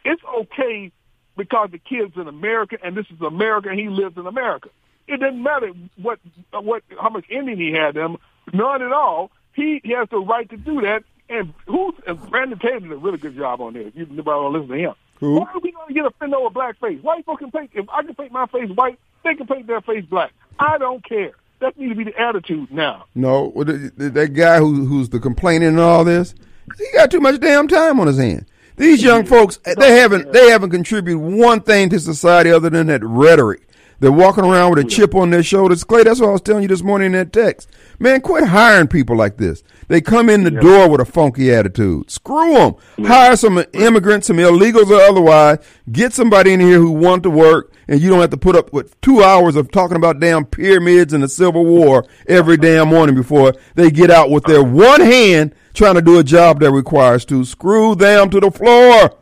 It's 0.06 0.22
okay 0.42 0.92
because 1.38 1.70
the 1.72 1.80
kid's 1.80 2.16
an 2.18 2.28
American 2.28 2.80
and 2.84 2.96
this 2.96 3.06
is 3.10 3.20
America 3.22 3.70
and 3.70 3.80
he 3.80 3.90
lives 3.90 4.18
in 4.18 4.28
America. 4.28 4.70
It 5.08 5.20
doesn't 5.20 5.42
matter 5.42 5.72
what 6.02 6.20
what 6.52 6.84
how 7.00 7.10
much 7.10 7.26
Indian 7.30 7.58
he 7.60 7.72
had 7.72 7.96
them, 7.96 8.18
none 8.54 8.82
at 8.82 8.92
all. 8.92 9.32
He, 9.54 9.82
he 9.84 9.92
has 9.94 10.08
the 10.10 10.18
right 10.18 10.50
to 10.50 10.58
do 10.58 10.82
that. 10.82 11.04
And 11.30 11.54
who's 11.66 11.96
and 12.06 12.20
Brandon 12.30 12.60
Taylor 12.60 12.80
did 12.80 12.92
a 12.92 12.98
really 12.98 13.18
good 13.18 13.36
job 13.36 13.62
on 13.62 13.74
this. 13.74 13.92
You 13.96 14.06
never 14.08 14.36
want 14.36 14.54
to 14.54 14.60
listen 14.60 14.76
to 14.76 14.82
him. 14.82 14.94
Who? 15.20 15.40
Why 15.40 15.52
are 15.54 15.60
we 15.60 15.72
going 15.72 15.88
to 15.88 15.94
get 15.94 16.06
offended 16.06 16.38
over 16.38 16.50
blackface? 16.54 17.02
White 17.02 17.26
folks 17.26 17.40
can 17.40 17.52
paint. 17.52 17.72
If 17.74 17.88
I 17.90 18.04
can 18.04 18.14
paint 18.16 18.32
my 18.32 18.46
face 18.48 18.70
white, 18.76 19.00
they 19.24 19.36
can 19.36 19.48
paint 19.48 19.68
their 19.68 19.82
face 19.82 20.06
black. 20.06 20.34
I 20.60 20.78
don't 20.78 21.04
care. 21.08 21.32
That 21.60 21.78
needs 21.78 21.94
to 21.94 21.96
be 21.96 22.04
the 22.04 22.20
attitude 22.20 22.72
now. 22.72 23.06
No, 23.16 23.52
the, 23.56 23.92
the, 23.96 24.10
that 24.10 24.34
guy 24.34 24.58
who, 24.60 24.86
who's 24.86 25.10
the 25.10 25.20
complaining 25.20 25.70
and 25.70 25.80
all 25.80 26.04
this, 26.04 26.36
he 26.78 26.86
got 26.94 27.10
too 27.10 27.22
much 27.22 27.40
damn 27.40 27.70
time 27.70 28.02
on 28.02 28.08
his 28.08 28.18
hand. 28.18 28.46
These 28.76 29.04
young 29.04 29.26
folks, 29.26 29.60
they 29.78 29.98
haven't 29.98 30.34
they 30.34 30.50
haven't 30.50 30.72
contributed 30.72 31.22
one 31.22 31.62
thing 31.62 31.90
to 31.90 32.00
society 32.00 32.52
other 32.52 32.70
than 32.70 32.88
that 32.88 33.04
rhetoric. 33.04 33.68
They're 34.04 34.12
walking 34.12 34.44
around 34.44 34.72
with 34.76 34.86
a 34.86 34.90
chip 34.90 35.16
on 35.16 35.30
their 35.30 35.44
shoulders. 35.44 35.86
Clay, 35.86 36.04
that's 36.04 36.20
what 36.20 36.28
I 36.28 36.34
was 36.34 36.42
telling 36.42 36.64
you 36.64 36.68
this 36.68 36.84
morning 36.84 37.06
in 37.06 37.12
that 37.14 37.32
text. 37.32 37.70
Man, 38.00 38.20
quit 38.20 38.44
hiring 38.44 38.90
people 38.90 39.16
like 39.16 39.38
this. 39.38 39.64
They 39.88 40.02
come 40.02 40.30
in 40.30 40.44
the 40.44 40.52
door 40.52 40.90
with 40.90 41.00
a 41.00 41.06
funky 41.06 41.54
attitude. 41.54 42.12
Screw 42.12 42.54
them. 42.54 42.76
Hire 43.06 43.38
some 43.38 43.64
immigrants, 43.72 44.28
some 44.28 44.36
illegals 44.40 44.90
or 44.90 45.00
otherwise. 45.00 45.60
Get 45.90 46.12
somebody 46.12 46.52
in 46.52 46.60
here 46.60 46.80
who 46.80 46.92
want 46.92 47.24
to 47.24 47.30
work, 47.30 47.72
and 47.88 48.02
you 48.02 48.10
don't 48.10 48.20
have 48.20 48.32
to 48.32 48.38
put 48.38 48.58
up 48.58 48.74
with 48.74 49.00
two 49.00 49.24
hours 49.24 49.56
of 49.56 49.72
talking 49.72 49.96
about 49.96 50.20
damn 50.20 50.44
pyramids 50.44 51.14
and 51.14 51.24
the 51.24 51.30
Civil 51.30 51.64
War 51.64 52.06
every 52.28 52.58
damn 52.58 52.90
morning 52.90 53.16
before 53.16 53.54
they 53.76 53.90
get 53.90 54.12
out 54.12 54.30
with 54.30 54.44
their 54.44 54.64
uh-huh. 54.64 54.70
one 54.70 55.00
hand 55.00 55.56
trying 55.74 55.96
to 55.96 56.02
do 56.02 56.20
a 56.20 56.26
job 56.26 56.60
that 56.60 56.72
requires 56.72 57.24
to. 57.24 57.46
Screw 57.46 57.96
them 57.96 58.30
to 58.32 58.42
the 58.42 58.52
floor. 58.52 59.18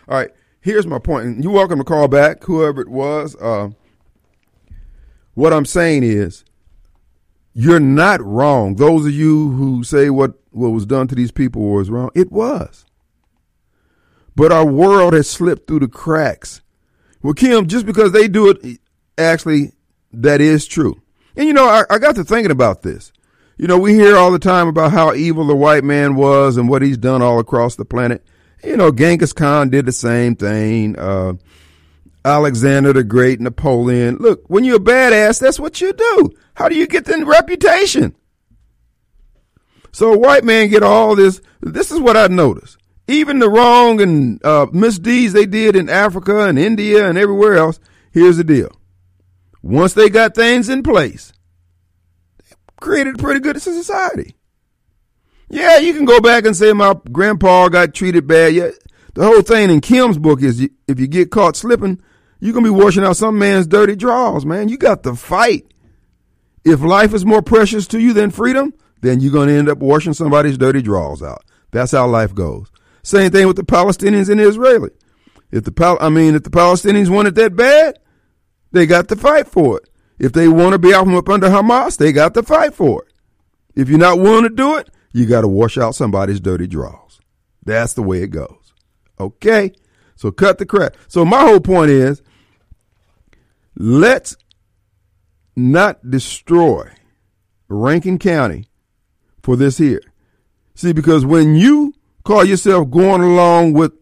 All 0.08 0.18
right. 0.18 0.32
Here's 0.62 0.88
my 0.88 1.00
point. 1.00 1.26
And 1.26 1.44
you're 1.44 1.54
welcome 1.54 1.80
to 1.80 1.86
call 1.86 2.08
back, 2.08 2.44
whoever 2.44 2.82
it 2.82 2.90
was. 2.90 3.36
Uh, 3.36 3.70
what 5.34 5.54
I'm 5.54 5.66
saying 5.66 6.04
is, 6.04 6.44
you're 7.54 7.80
not 7.80 8.22
wrong. 8.22 8.76
Those 8.76 9.06
of 9.06 9.12
you 9.12 9.52
who 9.52 9.84
say 9.84 10.10
what, 10.10 10.34
what 10.52 10.70
was 10.70 10.86
done 10.86 11.08
to 11.08 11.16
these 11.16 11.32
people 11.32 11.62
was 11.62 11.90
wrong, 11.90 12.10
it 12.14 12.32
was. 12.32 12.86
But 14.36 14.52
our 14.52 14.66
world 14.66 15.14
has 15.14 15.30
slipped 15.30 15.68
through 15.68 15.80
the 15.80 15.88
cracks. 15.88 16.62
Well, 17.22 17.34
Kim, 17.34 17.68
just 17.68 17.86
because 17.86 18.12
they 18.12 18.28
do 18.28 18.50
it, 18.50 18.80
actually, 19.18 19.74
that 20.14 20.40
is 20.40 20.66
true. 20.66 21.02
And 21.36 21.48
you 21.48 21.54
know, 21.54 21.68
I, 21.68 21.84
I 21.90 22.00
got 22.00 22.16
to 22.16 22.24
thinking 22.24 22.52
about 22.52 22.82
this. 22.82 23.12
You 23.60 23.68
know, 23.68 23.78
we 23.78 23.94
hear 23.94 24.16
all 24.16 24.32
the 24.32 24.40
time 24.40 24.70
about 24.70 24.94
how 24.94 25.14
evil 25.14 25.46
the 25.46 25.56
white 25.56 25.84
man 25.84 26.16
was 26.16 26.56
and 26.56 26.70
what 26.70 26.82
he's 26.82 26.98
done 26.98 27.22
all 27.22 27.40
across 27.40 27.76
the 27.76 27.84
planet. 27.84 28.24
You 28.64 28.78
know, 28.78 28.90
Genghis 28.90 29.34
Khan 29.34 29.70
did 29.70 29.86
the 29.86 29.92
same 29.92 30.38
thing. 30.38 30.98
Uh, 30.98 31.34
Alexander 32.24 32.94
the 32.94 33.04
Great, 33.04 33.42
Napoleon. 33.42 34.16
Look, 34.16 34.46
when 34.48 34.64
you're 34.64 34.78
a 34.78 34.80
badass, 34.80 35.42
that's 35.42 35.60
what 35.60 35.82
you 35.82 35.92
do. 35.92 36.30
How 36.54 36.70
do 36.70 36.76
you 36.76 36.88
get 36.88 37.04
the 37.04 37.26
reputation? 37.26 38.16
So 39.92 40.14
a 40.14 40.18
white 40.18 40.46
man 40.46 40.70
get 40.70 40.82
all 40.82 41.18
this. 41.18 41.42
This 41.60 41.92
is 41.92 42.00
what 42.00 42.16
I 42.16 42.28
noticed. 42.28 42.78
Even 43.10 43.40
the 43.40 43.50
wrong 43.50 44.00
and 44.00 44.42
uh, 44.46 44.68
misdeeds 44.72 45.34
they 45.34 45.46
did 45.46 45.76
in 45.76 45.90
Africa 45.90 46.46
and 46.46 46.58
India 46.58 47.10
and 47.10 47.18
everywhere 47.18 47.58
else. 47.58 47.78
Here's 48.14 48.38
the 48.38 48.46
deal. 48.46 48.72
Once 49.62 49.96
they 49.96 50.10
got 50.10 50.34
things 50.34 50.70
in 50.70 50.82
place, 50.82 51.34
created 52.80 53.16
a 53.16 53.18
pretty 53.18 53.40
good 53.40 53.62
society. 53.62 54.36
Yeah, 55.50 55.78
you 55.78 55.94
can 55.94 56.06
go 56.06 56.20
back 56.20 56.46
and 56.46 56.56
say 56.56 56.74
my 56.74 56.96
grandpa 57.12 57.70
got 57.70 57.94
treated 57.94 58.28
bad. 58.28 58.54
Yeah, 58.54 58.70
the 59.16 59.26
whole 59.26 59.42
thing 59.42 59.70
in 59.70 59.82
Kim's 59.82 60.18
book 60.18 60.42
is 60.42 60.62
if 60.88 61.00
you 61.00 61.08
get 61.08 61.32
caught 61.32 61.56
slipping, 61.56 62.02
you're 62.40 62.54
gonna 62.54 62.66
be 62.66 62.70
washing 62.70 63.04
out 63.04 63.18
some 63.18 63.38
man's 63.38 63.68
dirty 63.68 63.96
drawers, 63.96 64.46
man. 64.46 64.70
You 64.70 64.78
got 64.78 65.04
to 65.04 65.16
fight. 65.16 65.66
If 66.64 66.82
life 66.82 67.14
is 67.14 67.26
more 67.26 67.42
precious 67.42 67.88
to 67.88 68.00
you 68.00 68.14
than 68.14 68.32
freedom, 68.32 68.74
then 69.02 69.20
you're 69.20 69.34
gonna 69.34 69.54
end 69.54 69.70
up 69.70 69.80
washing 69.80 70.14
somebody's 70.14 70.58
dirty 70.58 70.82
drawers 70.82 71.24
out. 71.24 71.44
That's 71.72 71.92
how 71.92 72.08
life 72.08 72.36
goes. 72.36 72.68
Same 73.04 73.32
thing 73.32 73.48
with 73.48 73.56
the 73.56 73.64
Palestinians 73.64 74.30
and 74.30 74.40
the. 74.40 74.92
If 75.52 75.64
the 75.64 75.72
Pal- 75.72 75.98
I 76.00 76.10
mean, 76.10 76.36
if 76.36 76.44
the 76.44 76.50
Palestinians 76.50 77.10
want 77.10 77.28
it 77.28 77.36
that 77.36 77.56
bad, 77.56 77.98
they 78.72 78.86
got 78.86 79.08
to 79.08 79.16
fight 79.16 79.48
for 79.48 79.78
it. 79.78 79.89
If 80.20 80.34
they 80.34 80.48
want 80.48 80.74
to 80.74 80.80
be 80.80 80.94
out 80.94 81.06
from 81.06 81.16
up 81.16 81.30
under 81.30 81.48
Hamas, 81.48 81.98
they 81.98 82.12
got 82.12 82.34
to 82.34 82.44
fight 82.44 82.74
for 82.74 83.04
it. 83.04 83.14
If 83.76 83.90
you're 83.90 83.98
not 83.98 84.20
willing 84.20 84.44
to 84.44 84.50
do 84.50 84.76
it, 84.76 84.90
you 85.14 85.26
got 85.26 85.42
to 85.42 85.48
wash 85.48 85.78
out 85.78 85.96
somebody's 85.96 86.40
dirty 86.40 86.68
drawers. 86.68 87.20
That's 87.66 87.94
the 87.94 88.04
way 88.04 88.22
it 88.22 88.28
goes. 88.28 88.74
Okay? 89.20 89.72
So 90.16 90.32
cut 90.32 90.58
the 90.58 90.66
crap. 90.66 90.98
So 91.08 91.24
my 91.24 91.42
whole 91.42 91.62
point 91.62 91.92
is 91.92 92.22
let's 93.76 94.36
not 95.56 96.10
destroy 96.10 96.92
Rankin 97.70 98.20
County 98.20 98.66
for 99.42 99.56
this 99.56 99.78
here. 99.78 100.02
See, 100.76 100.94
because 100.94 101.26
when 101.26 101.56
you 101.56 101.94
call 102.24 102.44
yourself 102.44 102.90
going 102.90 103.22
along 103.22 103.74
with 103.74 103.94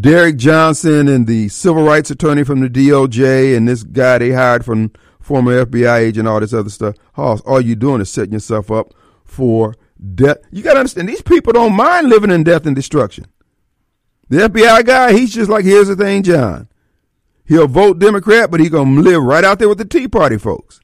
Derrick 0.00 0.36
Johnson 0.36 1.08
and 1.08 1.26
the 1.26 1.48
civil 1.48 1.84
rights 1.84 2.10
attorney 2.10 2.44
from 2.44 2.60
the 2.60 2.68
DOJ 2.68 3.56
and 3.56 3.66
this 3.66 3.82
guy 3.82 4.18
they 4.18 4.32
hired 4.32 4.64
from 4.64 4.92
former 5.22 5.64
FBI 5.64 5.98
agent, 5.98 6.28
all 6.28 6.40
this 6.40 6.52
other 6.52 6.70
stuff, 6.70 6.96
Hoss, 7.14 7.40
all 7.42 7.60
you're 7.60 7.76
doing 7.76 8.00
is 8.00 8.10
setting 8.10 8.32
yourself 8.32 8.70
up 8.70 8.92
for 9.24 9.74
death. 10.14 10.38
You 10.50 10.62
got 10.62 10.74
to 10.74 10.80
understand, 10.80 11.08
these 11.08 11.22
people 11.22 11.52
don't 11.52 11.74
mind 11.74 12.08
living 12.08 12.30
in 12.30 12.44
death 12.44 12.66
and 12.66 12.76
destruction. 12.76 13.26
The 14.28 14.48
FBI 14.48 14.84
guy, 14.84 15.12
he's 15.12 15.32
just 15.32 15.50
like, 15.50 15.64
here's 15.64 15.88
the 15.88 15.96
thing, 15.96 16.22
John. 16.22 16.68
He'll 17.44 17.68
vote 17.68 17.98
Democrat, 17.98 18.50
but 18.50 18.60
he 18.60 18.68
gonna 18.68 19.00
live 19.00 19.22
right 19.22 19.44
out 19.44 19.58
there 19.58 19.68
with 19.68 19.78
the 19.78 19.84
Tea 19.84 20.08
Party 20.08 20.38
folks. 20.38 20.80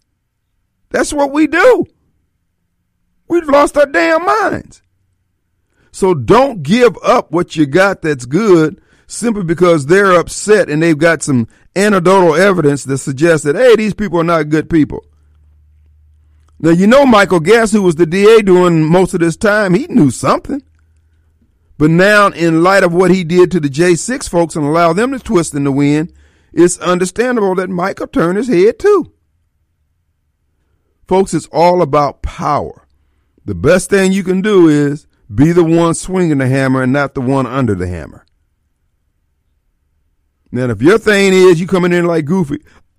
That's 0.90 1.12
what 1.12 1.32
we 1.32 1.46
do. 1.46 1.86
We've 3.28 3.48
lost 3.48 3.76
our 3.76 3.86
damn 3.86 4.24
minds. 4.24 4.82
So 5.92 6.14
don't 6.14 6.62
give 6.62 6.96
up 7.02 7.32
what 7.32 7.56
you 7.56 7.66
got 7.66 8.02
that's 8.02 8.24
good 8.26 8.80
simply 9.08 9.42
because 9.42 9.86
they're 9.86 10.12
upset 10.12 10.68
and 10.68 10.80
they've 10.80 10.98
got 10.98 11.22
some 11.22 11.48
anecdotal 11.74 12.36
evidence 12.36 12.84
that 12.84 12.98
suggests 12.98 13.44
that, 13.44 13.56
hey, 13.56 13.74
these 13.74 13.94
people 13.94 14.20
are 14.20 14.24
not 14.24 14.50
good 14.50 14.70
people. 14.70 15.04
Now, 16.60 16.70
you 16.70 16.86
know, 16.86 17.06
Michael 17.06 17.40
Guest, 17.40 17.72
who 17.72 17.82
was 17.82 17.96
the 17.96 18.06
DA 18.06 18.42
doing 18.42 18.84
most 18.84 19.14
of 19.14 19.20
this 19.20 19.36
time, 19.36 19.74
he 19.74 19.86
knew 19.86 20.10
something. 20.10 20.62
But 21.78 21.90
now, 21.90 22.28
in 22.28 22.62
light 22.62 22.82
of 22.82 22.92
what 22.92 23.10
he 23.10 23.24
did 23.24 23.50
to 23.52 23.60
the 23.60 23.68
J6 23.68 24.28
folks 24.28 24.56
and 24.56 24.66
allow 24.66 24.92
them 24.92 25.12
to 25.12 25.18
twist 25.18 25.54
in 25.54 25.64
the 25.64 25.72
wind, 25.72 26.12
it's 26.52 26.78
understandable 26.78 27.54
that 27.54 27.70
Michael 27.70 28.08
turned 28.08 28.36
his 28.36 28.48
head 28.48 28.78
too. 28.78 29.12
Folks, 31.06 31.32
it's 31.32 31.48
all 31.52 31.80
about 31.80 32.22
power. 32.22 32.86
The 33.44 33.54
best 33.54 33.88
thing 33.88 34.12
you 34.12 34.24
can 34.24 34.42
do 34.42 34.68
is 34.68 35.06
be 35.32 35.52
the 35.52 35.64
one 35.64 35.94
swinging 35.94 36.38
the 36.38 36.48
hammer 36.48 36.82
and 36.82 36.92
not 36.92 37.14
the 37.14 37.20
one 37.20 37.46
under 37.46 37.74
the 37.74 37.86
hammer. 37.86 38.26
Now, 40.50 40.70
if 40.70 40.80
your 40.80 40.98
thing 40.98 41.32
is 41.32 41.60
you 41.60 41.66
coming 41.66 41.92
in 41.92 42.06
like 42.06 42.24
Goofy, 42.24 42.62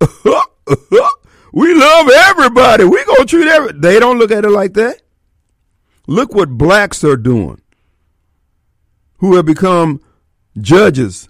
we 1.52 1.74
love 1.74 2.08
everybody. 2.10 2.84
We 2.84 3.04
gonna 3.04 3.24
treat 3.26 3.48
every. 3.48 3.72
They 3.72 3.98
don't 3.98 4.18
look 4.18 4.30
at 4.30 4.44
it 4.44 4.50
like 4.50 4.74
that. 4.74 5.02
Look 6.06 6.34
what 6.34 6.50
blacks 6.50 7.02
are 7.04 7.16
doing, 7.16 7.60
who 9.18 9.36
have 9.36 9.46
become 9.46 10.00
judges, 10.60 11.28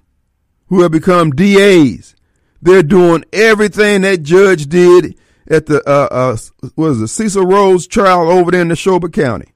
who 0.68 0.82
have 0.82 0.92
become 0.92 1.30
DAs. 1.30 2.14
They're 2.62 2.82
doing 2.82 3.24
everything 3.32 4.02
that 4.02 4.22
judge 4.22 4.66
did 4.66 5.16
at 5.48 5.66
the 5.66 5.82
uh, 5.88 6.08
uh 6.10 6.36
what 6.74 6.88
is 6.88 7.00
it 7.00 7.08
Cecil 7.08 7.46
Rhodes 7.46 7.86
trial 7.86 8.30
over 8.30 8.50
there 8.50 8.62
in 8.62 8.68
Neshoba 8.68 9.12
County. 9.12 9.52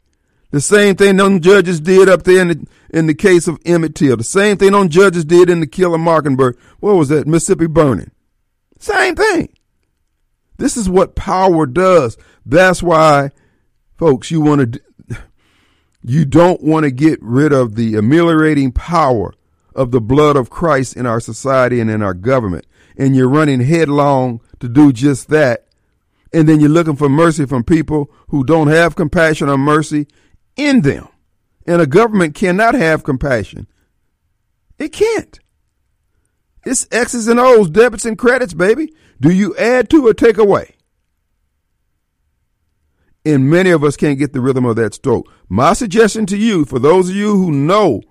The 0.54 0.60
same 0.60 0.94
thing 0.94 1.16
them 1.16 1.40
judges 1.40 1.80
did 1.80 2.08
up 2.08 2.22
there 2.22 2.40
in 2.40 2.46
the 2.46 2.66
in 2.90 3.08
the 3.08 3.14
case 3.14 3.48
of 3.48 3.58
Emmett 3.66 3.96
Till. 3.96 4.16
The 4.16 4.22
same 4.22 4.56
thing 4.56 4.70
them 4.70 4.88
judges 4.88 5.24
did 5.24 5.50
in 5.50 5.58
the 5.58 5.66
kill 5.66 5.92
of 5.92 6.00
Mockingbird. 6.00 6.56
What 6.78 6.94
was 6.94 7.08
that? 7.08 7.26
Mississippi 7.26 7.66
burning. 7.66 8.12
Same 8.78 9.16
thing. 9.16 9.48
This 10.56 10.76
is 10.76 10.88
what 10.88 11.16
power 11.16 11.66
does. 11.66 12.16
That's 12.46 12.84
why, 12.84 13.32
folks, 13.98 14.30
you 14.30 14.40
want 14.40 14.74
to 14.74 15.16
you 16.04 16.24
don't 16.24 16.62
want 16.62 16.84
to 16.84 16.92
get 16.92 17.20
rid 17.20 17.52
of 17.52 17.74
the 17.74 17.96
ameliorating 17.96 18.70
power 18.70 19.34
of 19.74 19.90
the 19.90 20.00
blood 20.00 20.36
of 20.36 20.50
Christ 20.50 20.96
in 20.96 21.04
our 21.04 21.18
society 21.18 21.80
and 21.80 21.90
in 21.90 22.00
our 22.00 22.14
government. 22.14 22.64
And 22.96 23.16
you're 23.16 23.28
running 23.28 23.58
headlong 23.58 24.40
to 24.60 24.68
do 24.68 24.92
just 24.92 25.30
that. 25.30 25.66
And 26.32 26.48
then 26.48 26.60
you're 26.60 26.68
looking 26.68 26.94
for 26.94 27.08
mercy 27.08 27.44
from 27.44 27.64
people 27.64 28.08
who 28.28 28.44
don't 28.44 28.68
have 28.68 28.94
compassion 28.94 29.48
or 29.48 29.58
mercy 29.58 30.06
in 30.56 30.82
them. 30.82 31.08
And 31.66 31.80
a 31.80 31.86
government 31.86 32.34
cannot 32.34 32.74
have 32.74 33.04
compassion. 33.04 33.66
It 34.78 34.92
can't. 34.92 35.38
It's 36.64 36.86
X's 36.90 37.28
and 37.28 37.40
O's, 37.40 37.70
debits 37.70 38.04
and 38.04 38.18
credits, 38.18 38.54
baby. 38.54 38.92
Do 39.20 39.30
you 39.30 39.56
add 39.56 39.88
to 39.90 40.06
or 40.06 40.14
take 40.14 40.38
away? 40.38 40.74
And 43.24 43.48
many 43.48 43.70
of 43.70 43.82
us 43.82 43.96
can't 43.96 44.18
get 44.18 44.32
the 44.32 44.40
rhythm 44.40 44.66
of 44.66 44.76
that 44.76 44.94
stroke. 44.94 45.30
My 45.48 45.72
suggestion 45.72 46.26
to 46.26 46.36
you, 46.36 46.64
for 46.64 46.78
those 46.78 47.08
of 47.08 47.16
you 47.16 47.36
who 47.36 47.50
know 47.50 48.02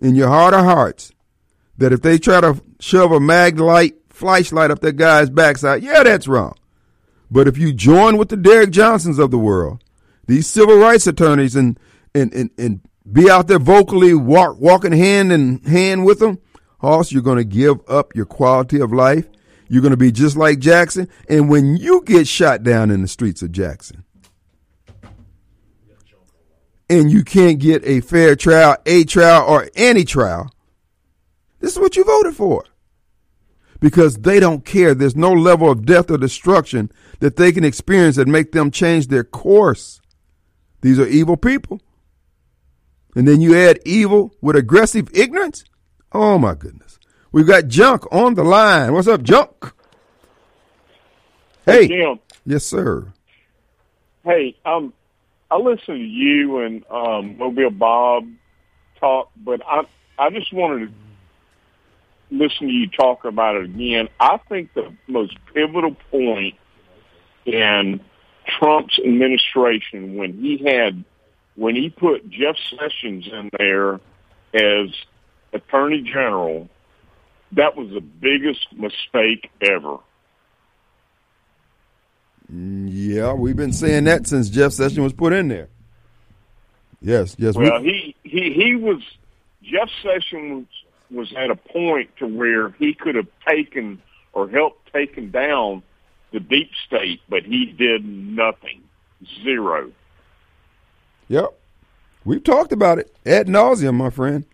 in 0.00 0.14
your 0.14 0.28
heart 0.28 0.52
of 0.52 0.64
hearts 0.64 1.12
that 1.78 1.92
if 1.92 2.02
they 2.02 2.18
try 2.18 2.40
to 2.42 2.62
shove 2.78 3.12
a 3.12 3.20
mag 3.20 3.58
light, 3.58 3.94
flashlight 4.10 4.70
up 4.70 4.80
that 4.80 4.96
guy's 4.96 5.30
backside, 5.30 5.82
yeah, 5.82 6.02
that's 6.02 6.28
wrong. 6.28 6.54
But 7.30 7.48
if 7.48 7.56
you 7.56 7.72
join 7.72 8.18
with 8.18 8.28
the 8.28 8.36
Derrick 8.36 8.70
Johnsons 8.70 9.18
of 9.18 9.30
the 9.30 9.38
world 9.38 9.82
these 10.26 10.46
civil 10.46 10.76
rights 10.76 11.06
attorneys 11.06 11.56
and 11.56 11.78
and 12.14 12.32
and, 12.34 12.50
and 12.58 12.80
be 13.10 13.30
out 13.30 13.46
there 13.46 13.58
vocally 13.58 14.14
walk, 14.14 14.58
walking 14.58 14.92
hand 14.92 15.32
in 15.32 15.62
hand 15.62 16.04
with 16.04 16.18
them, 16.18 16.38
Hoss, 16.80 17.12
you're 17.12 17.22
going 17.22 17.38
to 17.38 17.44
give 17.44 17.78
up 17.88 18.14
your 18.14 18.26
quality 18.26 18.80
of 18.80 18.92
life. 18.92 19.28
You're 19.68 19.82
going 19.82 19.92
to 19.92 19.96
be 19.96 20.12
just 20.12 20.36
like 20.36 20.58
Jackson. 20.58 21.08
And 21.28 21.48
when 21.48 21.76
you 21.76 22.02
get 22.04 22.28
shot 22.28 22.62
down 22.62 22.90
in 22.90 23.02
the 23.02 23.08
streets 23.08 23.42
of 23.42 23.52
Jackson, 23.52 24.04
and 26.88 27.10
you 27.10 27.24
can't 27.24 27.58
get 27.58 27.84
a 27.84 28.00
fair 28.00 28.36
trial, 28.36 28.76
a 28.86 29.04
trial, 29.04 29.44
or 29.48 29.68
any 29.74 30.04
trial, 30.04 30.52
this 31.58 31.72
is 31.72 31.78
what 31.78 31.96
you 31.96 32.04
voted 32.04 32.36
for. 32.36 32.64
Because 33.80 34.18
they 34.18 34.40
don't 34.40 34.64
care. 34.64 34.94
There's 34.94 35.16
no 35.16 35.32
level 35.32 35.70
of 35.70 35.84
death 35.84 36.10
or 36.10 36.16
destruction 36.16 36.90
that 37.18 37.36
they 37.36 37.52
can 37.52 37.64
experience 37.64 38.16
that 38.16 38.28
make 38.28 38.52
them 38.52 38.70
change 38.70 39.08
their 39.08 39.24
course. 39.24 40.00
These 40.80 40.98
are 40.98 41.06
evil 41.06 41.36
people. 41.36 41.80
And 43.14 43.26
then 43.26 43.40
you 43.40 43.56
add 43.56 43.80
evil 43.84 44.34
with 44.40 44.56
aggressive 44.56 45.08
ignorance. 45.14 45.64
Oh 46.12 46.38
my 46.38 46.54
goodness. 46.54 46.98
We've 47.32 47.46
got 47.46 47.68
Junk 47.68 48.06
on 48.12 48.34
the 48.34 48.44
line. 48.44 48.92
What's 48.92 49.08
up, 49.08 49.22
Junk? 49.22 49.72
Hey. 51.64 51.88
Jim. 51.88 52.20
Yes, 52.44 52.64
sir. 52.64 53.12
Hey, 54.24 54.56
um, 54.64 54.92
I 55.50 55.56
listen 55.56 55.94
to 55.94 55.96
you 55.96 56.58
and 56.60 56.84
um, 56.90 57.38
Mobile 57.38 57.70
Bob 57.70 58.28
talk, 58.98 59.30
but 59.36 59.60
I 59.66 59.82
I 60.18 60.30
just 60.30 60.52
wanted 60.52 60.88
to 60.88 60.92
listen 62.30 62.66
to 62.66 62.72
you 62.72 62.88
talk 62.88 63.24
about 63.24 63.56
it 63.56 63.64
again. 63.64 64.08
I 64.18 64.38
think 64.48 64.74
the 64.74 64.92
most 65.06 65.36
pivotal 65.52 65.96
point 66.10 66.54
in 67.44 68.00
Trump's 68.46 68.98
administration 68.98 70.16
when 70.16 70.34
he 70.34 70.58
had 70.58 71.04
when 71.56 71.74
he 71.74 71.90
put 71.90 72.28
Jeff 72.28 72.56
Sessions 72.70 73.26
in 73.26 73.50
there 73.58 73.94
as 74.54 74.90
Attorney 75.52 76.02
General, 76.02 76.68
that 77.52 77.76
was 77.76 77.88
the 77.90 78.00
biggest 78.00 78.66
mistake 78.72 79.50
ever. 79.60 79.96
Yeah, 82.52 83.32
we've 83.32 83.56
been 83.56 83.72
saying 83.72 84.04
that 84.04 84.26
since 84.26 84.48
Jeff 84.48 84.72
Sessions 84.72 85.00
was 85.00 85.12
put 85.12 85.32
in 85.32 85.48
there. 85.48 85.68
Yes, 87.00 87.34
yes. 87.38 87.56
Well, 87.56 87.82
we, 87.82 88.14
he 88.22 88.28
he 88.28 88.52
he 88.52 88.76
was 88.76 89.02
Jeff 89.62 89.88
Sessions 90.02 90.68
was 91.10 91.32
at 91.36 91.50
a 91.50 91.56
point 91.56 92.10
to 92.18 92.26
where 92.26 92.70
he 92.70 92.94
could 92.94 93.14
have 93.14 93.28
taken 93.46 94.00
or 94.32 94.48
helped 94.48 94.92
taken 94.92 95.30
down 95.30 95.82
the 96.36 96.40
deep 96.40 96.70
state, 96.86 97.22
but 97.30 97.44
he 97.44 97.64
did 97.64 98.04
nothing, 98.04 98.82
zero. 99.42 99.90
Yep, 101.28 101.58
we've 102.26 102.44
talked 102.44 102.72
about 102.72 102.98
it 102.98 103.10
ad 103.24 103.46
nauseum, 103.46 103.94
my 103.94 104.10
friend. 104.10 104.44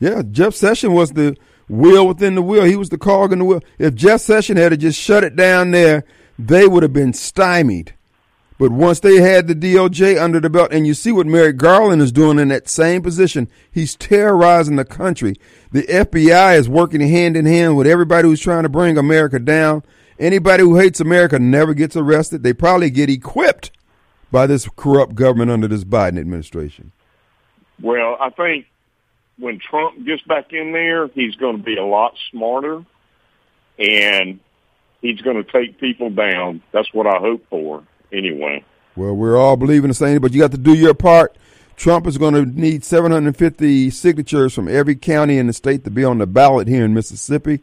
Yeah, 0.00 0.22
Jeff 0.28 0.54
Sessions 0.54 0.92
was 0.92 1.12
the 1.12 1.36
wheel 1.68 2.08
within 2.08 2.34
the 2.34 2.42
wheel. 2.42 2.64
He 2.64 2.74
was 2.74 2.88
the 2.88 2.98
cog 2.98 3.32
in 3.32 3.38
the 3.38 3.44
wheel. 3.44 3.62
If 3.78 3.94
Jeff 3.94 4.20
Sessions 4.20 4.58
had 4.58 4.78
just 4.80 5.00
shut 5.00 5.22
it 5.22 5.36
down 5.36 5.70
there, 5.70 6.02
they 6.40 6.66
would 6.66 6.82
have 6.82 6.92
been 6.92 7.12
stymied. 7.12 7.94
But 8.58 8.72
once 8.72 8.98
they 8.98 9.20
had 9.20 9.46
the 9.46 9.54
DOJ 9.54 10.20
under 10.20 10.40
the 10.40 10.50
belt, 10.50 10.72
and 10.72 10.88
you 10.88 10.94
see 10.94 11.12
what 11.12 11.28
Merrick 11.28 11.56
Garland 11.56 12.02
is 12.02 12.10
doing 12.10 12.40
in 12.40 12.48
that 12.48 12.68
same 12.68 13.00
position, 13.00 13.48
he's 13.70 13.94
terrorizing 13.94 14.74
the 14.74 14.84
country. 14.84 15.36
The 15.70 15.82
FBI 15.82 16.58
is 16.58 16.68
working 16.68 17.00
hand 17.00 17.36
in 17.36 17.46
hand 17.46 17.76
with 17.76 17.86
everybody 17.86 18.26
who's 18.26 18.40
trying 18.40 18.64
to 18.64 18.68
bring 18.68 18.98
America 18.98 19.38
down. 19.38 19.84
Anybody 20.18 20.62
who 20.62 20.76
hates 20.76 21.00
America 21.00 21.38
never 21.38 21.74
gets 21.74 21.96
arrested. 21.96 22.42
They 22.42 22.52
probably 22.52 22.90
get 22.90 23.10
equipped 23.10 23.70
by 24.30 24.46
this 24.46 24.68
corrupt 24.76 25.14
government 25.14 25.50
under 25.50 25.68
this 25.68 25.84
Biden 25.84 26.18
administration. 26.18 26.92
Well, 27.80 28.16
I 28.18 28.30
think 28.30 28.66
when 29.38 29.58
Trump 29.58 30.04
gets 30.04 30.22
back 30.22 30.52
in 30.52 30.72
there, 30.72 31.08
he's 31.08 31.34
going 31.34 31.58
to 31.58 31.62
be 31.62 31.76
a 31.76 31.84
lot 31.84 32.14
smarter 32.30 32.84
and 33.78 34.40
he's 35.02 35.20
going 35.20 35.42
to 35.42 35.44
take 35.44 35.78
people 35.78 36.10
down. 36.10 36.62
That's 36.72 36.92
what 36.94 37.06
I 37.06 37.18
hope 37.18 37.46
for 37.50 37.84
anyway. 38.12 38.64
Well, 38.96 39.14
we're 39.14 39.36
all 39.36 39.56
believing 39.56 39.88
the 39.88 39.94
same, 39.94 40.20
but 40.20 40.32
you 40.32 40.40
got 40.40 40.52
to 40.52 40.58
do 40.58 40.74
your 40.74 40.94
part. 40.94 41.36
Trump 41.76 42.06
is 42.06 42.16
going 42.16 42.32
to 42.32 42.46
need 42.46 42.82
750 42.84 43.90
signatures 43.90 44.54
from 44.54 44.66
every 44.66 44.96
county 44.96 45.36
in 45.36 45.46
the 45.46 45.52
state 45.52 45.84
to 45.84 45.90
be 45.90 46.04
on 46.04 46.16
the 46.16 46.26
ballot 46.26 46.68
here 46.68 46.86
in 46.86 46.94
Mississippi. 46.94 47.62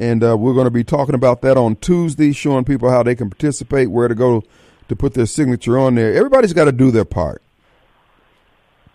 And 0.00 0.24
uh, 0.24 0.34
we're 0.36 0.54
going 0.54 0.64
to 0.64 0.70
be 0.70 0.82
talking 0.82 1.14
about 1.14 1.42
that 1.42 1.58
on 1.58 1.76
Tuesday, 1.76 2.32
showing 2.32 2.64
people 2.64 2.90
how 2.90 3.02
they 3.02 3.14
can 3.14 3.28
participate, 3.28 3.90
where 3.90 4.08
to 4.08 4.14
go 4.14 4.42
to 4.88 4.96
put 4.96 5.12
their 5.12 5.26
signature 5.26 5.78
on 5.78 5.94
there. 5.94 6.14
Everybody's 6.14 6.54
got 6.54 6.64
to 6.64 6.72
do 6.72 6.90
their 6.90 7.04
part. 7.04 7.42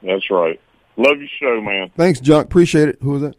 That's 0.02 0.30
right. 0.32 0.60
Love 0.98 1.20
your 1.20 1.30
show, 1.40 1.62
man. 1.62 1.92
Thanks, 1.96 2.20
Junk. 2.20 2.48
Appreciate 2.48 2.90
it. 2.90 2.98
Who 3.02 3.16
is 3.18 3.22
that? 3.22 3.36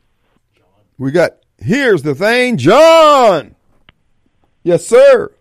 John. 0.54 0.64
We 0.96 1.10
got, 1.10 1.32
here's 1.58 2.02
the 2.02 2.14
thing, 2.14 2.56
John. 2.56 3.56
Yes, 4.62 4.86
sir. 4.86 5.32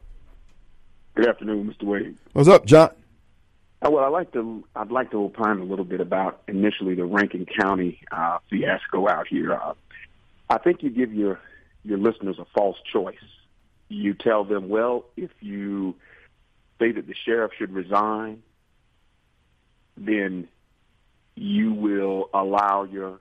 Good 1.14 1.28
afternoon, 1.28 1.74
Mr. 1.74 1.84
Wade. 1.84 2.18
What's 2.34 2.50
up, 2.50 2.66
John? 2.66 2.90
Uh, 3.86 3.92
well, 3.92 4.04
I'd 4.04 4.10
like 4.10 4.32
to 4.34 4.64
I'd 4.76 4.92
like 4.92 5.12
to 5.12 5.18
opine 5.18 5.60
a 5.60 5.64
little 5.64 5.86
bit 5.86 6.02
about 6.02 6.42
initially 6.48 6.96
the 6.96 7.06
Rankin 7.06 7.46
County 7.46 8.02
uh, 8.12 8.40
fiasco 8.50 9.08
out 9.08 9.28
here. 9.28 9.54
Uh, 9.54 9.74
I 10.50 10.58
think 10.58 10.82
you 10.82 10.90
give 10.90 11.14
your 11.14 11.40
your 11.86 11.98
listeners 11.98 12.38
a 12.40 12.46
false 12.54 12.78
choice. 12.92 13.16
You 13.90 14.14
tell 14.16 14.44
them, 14.44 14.68
well, 14.70 15.06
if 15.16 15.30
you 15.40 15.96
say 16.80 16.92
that 16.92 17.08
the 17.08 17.14
sheriff 17.14 17.52
should 17.58 17.72
resign, 17.74 18.42
then 19.98 20.48
you 21.36 21.74
will 21.74 22.30
allow 22.34 22.84
your 22.84 23.20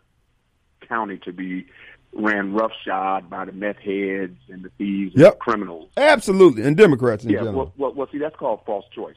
county 0.89 1.19
to 1.25 1.33
be 1.33 1.67
ran 2.13 2.53
roughshod 2.55 3.29
by 3.29 3.45
the 3.45 3.53
meth 3.53 3.77
heads 3.79 4.39
and 4.49 4.63
the 4.63 4.71
thieves 4.79 5.13
Yep. 5.17 5.25
and 5.25 5.33
the 5.35 5.37
criminals. 5.39 5.91
Absolutely, 5.97 6.63
and 6.63 6.77
Democrats 6.77 7.25
in 7.25 7.31
Yeah, 7.31 7.39
general. 7.41 7.57
well, 7.57 7.73
well, 7.77 7.93
well, 7.95 8.09
see, 8.13 8.19
that's 8.19 8.37
called 8.37 8.61
false 8.65 8.85
choice. 8.95 9.17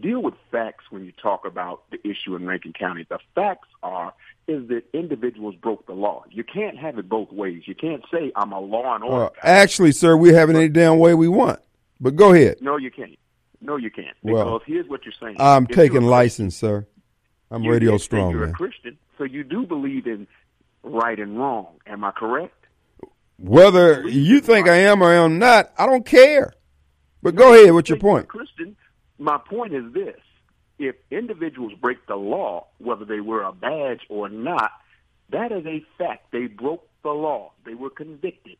Deal 0.00 0.20
with 0.22 0.34
facts 0.52 0.84
when 0.90 1.06
you 1.06 1.12
talk 1.12 1.46
about 1.46 1.84
the 1.90 1.98
issue 2.06 2.36
in 2.36 2.44
Rankin 2.46 2.74
County. 2.74 3.06
The 3.08 3.18
facts 3.34 3.68
are 3.82 4.12
is 4.46 4.68
that 4.68 4.82
individuals 4.92 5.54
broke 5.54 5.86
the 5.86 5.94
law. 5.94 6.24
You 6.30 6.44
can't 6.44 6.76
have 6.76 6.98
it 6.98 7.08
both 7.08 7.32
ways. 7.32 7.62
You 7.66 7.74
can't 7.74 8.04
say 8.12 8.30
I'm 8.36 8.52
a 8.52 8.60
law 8.60 8.94
and 8.94 9.02
order 9.04 9.24
Uh, 9.26 9.30
actually, 9.42 9.92
sir, 9.92 10.16
we 10.18 10.34
have 10.34 10.50
it 10.50 10.56
any 10.56 10.68
damn 10.68 10.98
way 10.98 11.14
we 11.14 11.28
want. 11.28 11.60
But 11.98 12.14
go 12.14 12.34
ahead. 12.34 12.58
No, 12.60 12.76
you 12.76 12.90
can't. 12.90 13.18
No, 13.62 13.76
you 13.76 13.90
can't. 13.90 14.14
Well, 14.22 14.44
Because 14.58 14.62
here's 14.66 14.86
what 14.88 15.04
you're 15.06 15.14
saying. 15.18 15.36
I'm 15.38 15.64
If 15.64 15.70
taking 15.74 16.02
license, 16.02 16.54
sir. 16.56 16.86
I'm 17.50 17.62
you 17.62 17.70
radio 17.72 17.96
strong, 17.96 18.32
You're 18.32 18.40
man. 18.40 18.50
a 18.50 18.52
Christian, 18.52 18.98
so 19.16 19.24
you 19.24 19.44
do 19.44 19.64
believe 19.64 20.06
in 20.06 20.26
right 20.82 21.18
and 21.18 21.38
wrong. 21.38 21.68
Am 21.86 22.04
I 22.04 22.10
correct? 22.10 22.52
Whether 23.38 24.06
you 24.08 24.40
think 24.40 24.68
I 24.68 24.76
am 24.76 25.02
or 25.02 25.06
I 25.10 25.14
am 25.24 25.38
not, 25.38 25.72
I 25.78 25.86
don't 25.86 26.04
care. 26.04 26.52
But 27.22 27.34
go 27.34 27.54
ahead. 27.54 27.72
What's 27.72 27.88
your 27.88 27.96
Think 27.96 28.02
you're 28.02 28.10
a 28.10 28.14
point? 28.16 28.28
Christian. 28.28 28.76
My 29.18 29.38
point 29.38 29.74
is 29.74 29.92
this: 29.92 30.20
if 30.78 30.96
individuals 31.10 31.72
break 31.80 32.06
the 32.06 32.16
law, 32.16 32.66
whether 32.78 33.04
they 33.04 33.20
wear 33.20 33.42
a 33.42 33.52
badge 33.52 34.00
or 34.08 34.28
not, 34.28 34.72
that 35.30 35.52
is 35.52 35.64
a 35.66 35.84
fact. 35.98 36.32
They 36.32 36.46
broke 36.46 36.88
the 37.02 37.10
law. 37.10 37.52
They 37.64 37.74
were 37.74 37.90
convicted. 37.90 38.56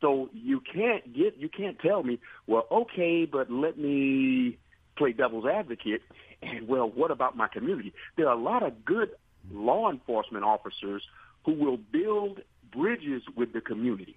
So 0.00 0.28
you 0.32 0.60
can't 0.60 1.14
get 1.14 1.36
you 1.38 1.48
can't 1.48 1.78
tell 1.78 2.02
me, 2.02 2.18
well, 2.46 2.66
okay, 2.70 3.24
but 3.24 3.50
let 3.50 3.78
me 3.78 4.58
play 4.96 5.12
devil's 5.12 5.46
advocate. 5.46 6.02
And 6.42 6.68
well, 6.68 6.88
what 6.88 7.10
about 7.10 7.36
my 7.36 7.48
community? 7.48 7.94
There 8.16 8.28
are 8.28 8.36
a 8.36 8.40
lot 8.40 8.62
of 8.62 8.84
good 8.84 9.10
law 9.50 9.90
enforcement 9.90 10.44
officers 10.44 11.02
who 11.44 11.52
will 11.52 11.78
build 11.78 12.40
bridges 12.70 13.22
with 13.34 13.52
the 13.52 13.60
community. 13.60 14.16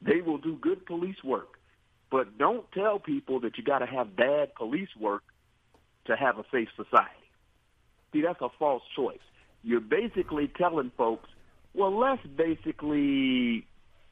They 0.00 0.20
will 0.20 0.38
do 0.38 0.56
good 0.56 0.86
police 0.86 1.22
work. 1.22 1.58
But 2.10 2.38
don't 2.38 2.70
tell 2.72 2.98
people 2.98 3.40
that 3.40 3.58
you 3.58 3.64
got 3.64 3.78
to 3.78 3.86
have 3.86 4.16
bad 4.16 4.54
police 4.54 4.88
work 4.98 5.22
to 6.06 6.16
have 6.16 6.38
a 6.38 6.44
safe 6.52 6.68
society. 6.76 7.10
See, 8.12 8.22
that's 8.22 8.40
a 8.40 8.48
false 8.58 8.82
choice. 8.94 9.18
You're 9.62 9.80
basically 9.80 10.48
telling 10.56 10.92
folks, 10.96 11.28
well, 11.74 11.96
let's 11.98 12.24
basically 12.26 13.66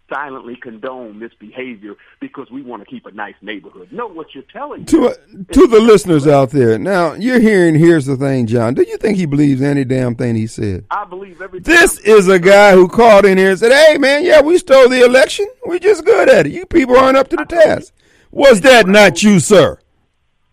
silently 0.08 0.56
condone 0.56 1.18
this 1.20 1.32
behavior 1.38 1.94
because 2.20 2.50
we 2.50 2.62
want 2.62 2.82
to 2.82 2.86
keep 2.90 3.06
a 3.06 3.10
nice 3.12 3.34
neighborhood. 3.42 3.88
No, 3.92 4.06
what 4.08 4.34
you're 4.34 4.44
telling 4.52 4.84
To 4.86 5.08
uh, 5.08 5.14
to 5.52 5.66
the 5.66 5.80
listeners 5.80 6.26
out 6.26 6.50
there, 6.50 6.78
now 6.78 7.14
you're 7.14 7.40
hearing. 7.40 7.74
Here's 7.74 8.06
the 8.06 8.16
thing, 8.16 8.46
John. 8.46 8.74
Do 8.74 8.82
you 8.82 8.96
think 8.98 9.16
he 9.16 9.26
believes 9.26 9.62
any 9.62 9.84
damn 9.84 10.14
thing 10.14 10.34
he 10.34 10.46
said? 10.46 10.84
I 10.90 11.04
believe 11.04 11.40
everything. 11.40 11.72
This 11.74 11.98
I'm- 11.98 12.16
is 12.18 12.28
a 12.28 12.38
guy 12.38 12.72
who 12.72 12.88
called 12.88 13.24
in 13.24 13.38
here 13.38 13.50
and 13.50 13.58
said, 13.58 13.72
"Hey, 13.72 13.98
man, 13.98 14.24
yeah, 14.24 14.40
we 14.40 14.58
stole 14.58 14.88
the 14.88 15.04
election. 15.04 15.46
We're 15.66 15.78
just 15.78 16.04
good 16.04 16.28
at 16.28 16.46
it. 16.46 16.52
You 16.52 16.66
people 16.66 16.96
aren't 16.96 17.16
up 17.16 17.28
to 17.28 17.36
the 17.36 17.44
task." 17.46 17.92
Was 18.30 18.62
that 18.62 18.86
not 18.86 19.22
you, 19.22 19.40
sir? 19.40 19.78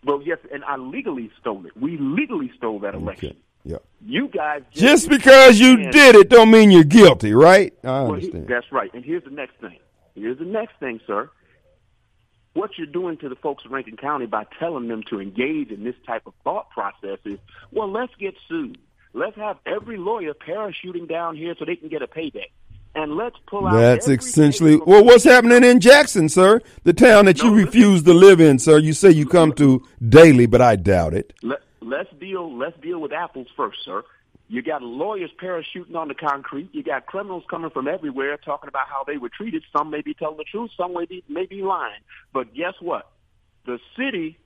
Well, 0.04 0.22
yes, 0.24 0.38
and 0.52 0.64
I 0.64 0.76
legally 0.76 1.30
stole 1.40 1.64
it. 1.66 1.76
We 1.76 1.96
legally 1.98 2.50
stole 2.56 2.78
that 2.80 2.94
election. 2.94 3.36
Yeah. 3.64 3.76
You 4.04 4.28
guys 4.28 4.62
Just 4.72 5.08
because 5.08 5.60
you 5.60 5.90
did 5.90 6.14
it, 6.14 6.30
don't 6.30 6.50
mean 6.50 6.70
you're 6.70 6.84
guilty, 6.84 7.34
right? 7.34 7.72
I 7.84 7.86
Well, 7.86 8.04
he- 8.06 8.12
understand. 8.14 8.46
that's 8.48 8.72
right. 8.72 8.92
And 8.94 9.04
here's 9.04 9.24
the 9.24 9.30
next 9.30 9.56
thing. 9.60 9.78
Here's 10.14 10.38
the 10.38 10.44
next 10.44 10.78
thing, 10.80 11.00
sir. 11.06 11.28
What 12.54 12.70
you're 12.76 12.86
doing 12.86 13.16
to 13.18 13.28
the 13.28 13.36
folks 13.36 13.64
of 13.64 13.70
Rankin 13.70 13.96
County 13.96 14.26
by 14.26 14.44
telling 14.58 14.88
them 14.88 15.02
to 15.10 15.20
engage 15.20 15.70
in 15.70 15.84
this 15.84 15.94
type 16.06 16.26
of 16.26 16.32
thought 16.42 16.68
process 16.70 17.18
is, 17.24 17.38
well, 17.70 17.88
let's 17.90 18.12
get 18.18 18.34
sued. 18.48 18.76
Let's 19.12 19.36
have 19.36 19.58
every 19.66 19.98
lawyer 19.98 20.34
parachuting 20.34 21.08
down 21.08 21.36
here 21.36 21.54
so 21.58 21.64
they 21.64 21.76
can 21.76 21.88
get 21.88 22.02
a 22.02 22.08
payday. 22.08 22.50
And 22.94 23.14
let's 23.16 23.36
pull 23.46 23.68
out. 23.68 23.74
That's 23.74 24.08
essentially 24.08 24.76
well. 24.84 25.04
What's 25.04 25.22
happening 25.22 25.62
in 25.62 25.78
Jackson, 25.78 26.28
sir? 26.28 26.60
The 26.82 26.92
town 26.92 27.26
that 27.26 27.38
you 27.38 27.44
No, 27.44 27.50
listen. 27.52 27.66
refuse 27.66 28.02
to 28.02 28.12
live 28.12 28.40
in, 28.40 28.58
sir. 28.58 28.78
You 28.78 28.92
say 28.94 29.10
you 29.12 29.26
come 29.26 29.52
to 29.54 29.86
daily, 30.08 30.46
but 30.46 30.60
I 30.60 30.74
doubt 30.74 31.14
it. 31.14 31.32
Let, 31.44 31.60
let's 31.80 32.10
deal. 32.18 32.56
Let's 32.56 32.78
deal 32.80 33.00
with 33.00 33.12
apples 33.12 33.48
first, 33.56 33.78
sir. 33.84 34.02
You 34.48 34.62
got 34.62 34.82
lawyers 34.82 35.30
parachuting 35.40 35.94
on 35.94 36.08
the 36.08 36.14
concrete. 36.14 36.70
You 36.72 36.82
got 36.82 37.06
criminals 37.06 37.44
coming 37.48 37.70
from 37.70 37.86
everywhere 37.86 38.36
talking 38.36 38.66
about 38.66 38.88
how 38.88 39.04
they 39.06 39.16
were 39.16 39.28
treated. 39.28 39.62
Some 39.76 39.90
may 39.90 40.02
be 40.02 40.12
telling 40.12 40.38
the 40.38 40.44
truth. 40.44 40.72
Some 40.76 40.92
may 40.94 41.04
be, 41.04 41.22
may 41.28 41.46
be 41.46 41.62
lying. 41.62 42.00
But 42.32 42.52
guess 42.52 42.74
what? 42.80 43.08
The 43.64 43.78
city 43.96 44.38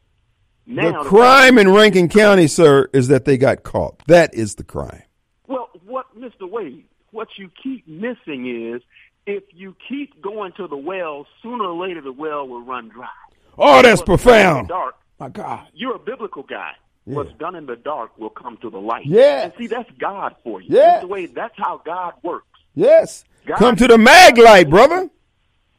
now. 0.67 1.03
The 1.03 1.09
crime 1.09 1.59
in 1.59 1.73
Rankin 1.73 2.11
County, 2.11 2.49
sir, 2.49 2.91
is 2.93 3.09
that 3.09 3.25
they 3.25 3.39
got 3.39 3.63
caught. 3.63 4.03
That 4.07 4.35
is 4.35 4.57
the 4.57 4.65
crime. 4.65 5.05
Well, 5.47 5.71
what, 5.87 6.07
Mr. 6.19 6.51
Wade? 6.51 6.85
What 7.11 7.29
you 7.39 7.51
keep 7.63 7.89
missing 7.89 8.75
is 8.75 8.83
if 9.27 9.45
you 9.53 9.75
keep 9.89 10.21
going 10.21 10.53
to 10.59 10.67
the 10.67 10.77
well, 10.77 11.27
sooner 11.43 11.65
or 11.65 11.87
later 11.87 12.03
the 12.03 12.13
well 12.13 12.47
will 12.47 12.63
run 12.63 12.91
dry. 12.91 13.09
Oh, 13.57 13.81
that's 13.81 14.01
What's 14.01 14.23
done 14.25 14.35
in 14.35 14.45
the 14.45 14.65
profound. 14.65 14.69
Dark. 14.69 14.97
My 15.19 15.29
God. 15.29 15.67
You're 15.73 15.97
a 15.97 15.99
biblical 15.99 16.43
guy. 16.43 16.73
Yeah. 17.07 17.17
What's 17.17 17.33
done 17.39 17.55
in 17.55 17.67
the 17.67 17.77
dark 17.77 18.17
will 18.19 18.31
come 18.31 18.57
to 18.63 18.71
the 18.71 18.79
light. 18.79 19.05
Yeah. 19.07 19.43
And 19.45 19.53
see, 19.59 19.67
that's 19.67 19.91
God 19.99 20.35
for 20.43 20.61
you. 20.63 20.69
Yes. 20.71 20.87
That's 20.95 21.01
the 21.03 21.09
way. 21.09 21.27
That's 21.27 21.55
how 21.57 21.83
God 21.85 22.15
works. 22.23 22.47
Yes. 22.75 23.25
God- 23.47 23.59
Come 23.59 23.77
to 23.77 23.87
the 23.87 23.99
mag 23.99 24.39
light, 24.39 24.71
brother. 24.71 25.11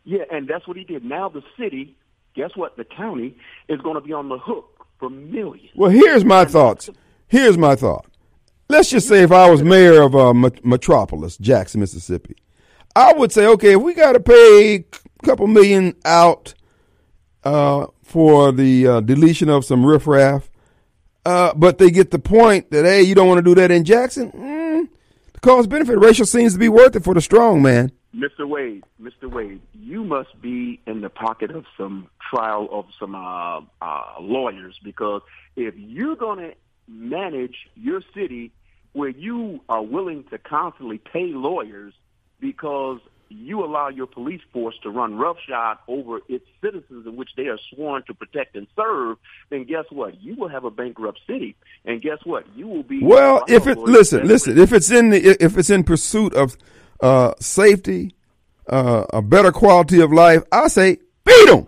Yeah, 0.04 0.24
and 0.32 0.48
that's 0.48 0.68
what 0.68 0.78
he 0.78 0.84
did. 0.84 1.04
Now 1.04 1.30
the 1.30 1.42
city, 1.58 1.98
guess 2.36 2.52
what? 2.56 2.78
The 2.78 2.84
county 2.86 3.36
is 3.68 3.82
going 3.82 3.96
to 3.96 4.02
be 4.02 4.14
on 4.14 4.30
the 4.30 4.38
hook 4.38 4.86
for 5.00 5.10
millions. 5.10 5.70
Well, 5.76 5.90
here's 5.90 6.24
my 6.24 6.46
thoughts. 6.46 6.92
Here's 7.28 7.58
my 7.58 7.76
thought. 7.76 8.06
Let's 8.70 8.92
just 8.92 9.08
say 9.08 9.24
if 9.24 9.32
I 9.32 9.50
was 9.50 9.64
mayor 9.64 10.02
of 10.04 10.16
uh, 10.16 10.32
Metropolis, 10.64 11.38
Jackson, 11.38 11.80
Mississippi, 11.82 12.36
I 12.96 13.14
would 13.14 13.32
say, 13.32 13.48
okay, 13.48 13.74
if 13.74 13.82
we 13.82 13.96
got 13.96 14.12
to 14.14 14.20
pay 14.20 14.76
a 14.76 15.26
couple 15.26 15.48
million 15.48 15.96
out 16.06 16.54
uh, 17.44 17.88
for 18.04 18.52
the 18.52 18.88
uh, 18.88 19.00
deletion 19.02 19.50
of 19.50 19.66
some 19.66 19.84
riffraff, 19.86 20.50
uh, 21.26 21.54
but 21.56 21.78
they 21.78 21.90
get 21.92 22.12
the 22.12 22.20
point 22.20 22.72
that 22.72 22.86
hey, 22.86 23.02
you 23.02 23.16
don't 23.16 23.28
want 23.28 23.40
to 23.40 23.44
do 23.44 23.56
that 23.56 23.72
in 23.72 23.84
Jackson. 23.84 24.32
Mm, 24.32 24.88
the 25.34 25.40
cost 25.40 25.70
benefit 25.70 25.98
ratio 25.98 26.26
seems 26.26 26.54
to 26.54 26.60
be 26.60 26.70
worth 26.70 26.96
it 26.96 27.04
for 27.04 27.14
the 27.14 27.22
strong 27.22 27.62
man. 27.62 27.92
Mr. 28.16 28.48
Wade, 28.48 28.84
Mr. 29.02 29.30
Wade, 29.30 29.62
you 29.74 30.04
must 30.04 30.40
be 30.42 30.80
in 30.88 31.02
the 31.02 31.10
pocket 31.10 31.52
of 31.52 31.66
some 31.78 32.08
trial 32.30 32.70
of 32.72 32.86
some 32.98 33.14
uh, 33.14 33.60
uh, 33.82 34.14
lawyers 34.22 34.80
because 34.84 35.22
if 35.56 35.74
you're 35.78 36.16
going 36.16 36.40
to 36.40 36.54
manage 36.88 37.56
your 37.76 38.02
city 38.14 38.52
where 38.94 39.10
you 39.10 39.60
are 39.68 39.84
willing 39.84 40.24
to 40.32 40.38
constantly 40.38 40.98
pay 40.98 41.28
lawyers 41.34 41.94
because 42.40 43.00
you 43.30 43.64
allow 43.64 43.90
your 43.90 44.08
police 44.08 44.42
force 44.54 44.76
to 44.84 44.90
run 44.90 45.18
roughshod 45.18 45.78
over 45.88 46.20
its 46.28 46.46
citizens 46.62 47.06
in 47.06 47.16
which 47.16 47.30
they 47.36 47.48
are 47.48 47.60
sworn 47.74 48.04
to 48.08 48.14
protect 48.14 48.56
and 48.56 48.68
serve, 48.76 49.18
then 49.50 49.64
guess 49.66 49.86
what? 49.90 50.22
You 50.22 50.36
will 50.36 50.50
have 50.50 50.64
a 50.64 50.72
bankrupt 50.72 51.20
city, 51.28 51.56
and 51.86 52.02
guess 52.02 52.20
what? 52.24 52.46
You 52.56 52.68
will 52.68 52.84
be 52.84 53.02
Well, 53.04 53.44
if 53.48 53.68
it 53.68 53.78
listen, 53.78 54.28
listen, 54.28 54.58
if 54.58 54.74
it's 54.74 54.92
in 54.92 55.10
the 55.10 55.44
if 55.44 55.58
it's 55.58 55.70
in 55.70 55.84
pursuit 55.84 56.34
of 56.34 56.58
uh, 57.02 57.34
safety, 57.40 58.16
uh, 58.68 59.06
a 59.12 59.22
better 59.22 59.52
quality 59.52 60.02
of 60.02 60.12
life, 60.12 60.44
I 60.52 60.68
say 60.68 60.98
beat 61.24 61.48
them. 61.48 61.68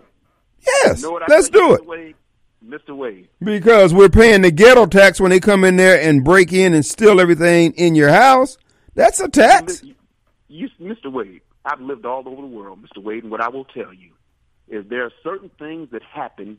Yes, 0.84 1.02
You 1.02 1.10
know 1.10 1.20
let's 1.28 1.48
do 1.48 1.74
it 1.74 1.86
Wade? 1.86 2.14
Mr. 2.64 2.94
Wade. 2.94 3.28
because 3.40 3.94
we're 3.94 4.08
paying 4.08 4.42
the 4.42 4.50
ghetto 4.50 4.86
tax 4.86 5.20
when 5.20 5.30
they 5.30 5.40
come 5.40 5.64
in 5.64 5.76
there 5.76 6.00
and 6.00 6.24
break 6.24 6.52
in 6.52 6.74
and 6.74 6.84
steal 6.84 7.20
everything 7.20 7.72
in 7.72 7.94
your 7.94 8.10
house. 8.10 8.58
That's 8.94 9.20
a 9.20 9.28
tax. 9.28 9.82
You, 9.82 9.94
you, 10.48 10.68
Mr. 10.80 11.10
Wade, 11.10 11.40
I've 11.64 11.80
lived 11.80 12.06
all 12.06 12.26
over 12.26 12.42
the 12.42 12.46
world, 12.46 12.80
Mr. 12.82 13.02
Wade, 13.02 13.22
and 13.22 13.30
what 13.30 13.40
I 13.40 13.48
will 13.48 13.64
tell 13.64 13.92
you 13.92 14.10
is 14.68 14.86
there 14.88 15.04
are 15.04 15.12
certain 15.22 15.50
things 15.58 15.90
that 15.92 16.02
happen 16.02 16.58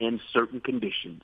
in 0.00 0.20
certain 0.32 0.60
conditions. 0.60 1.22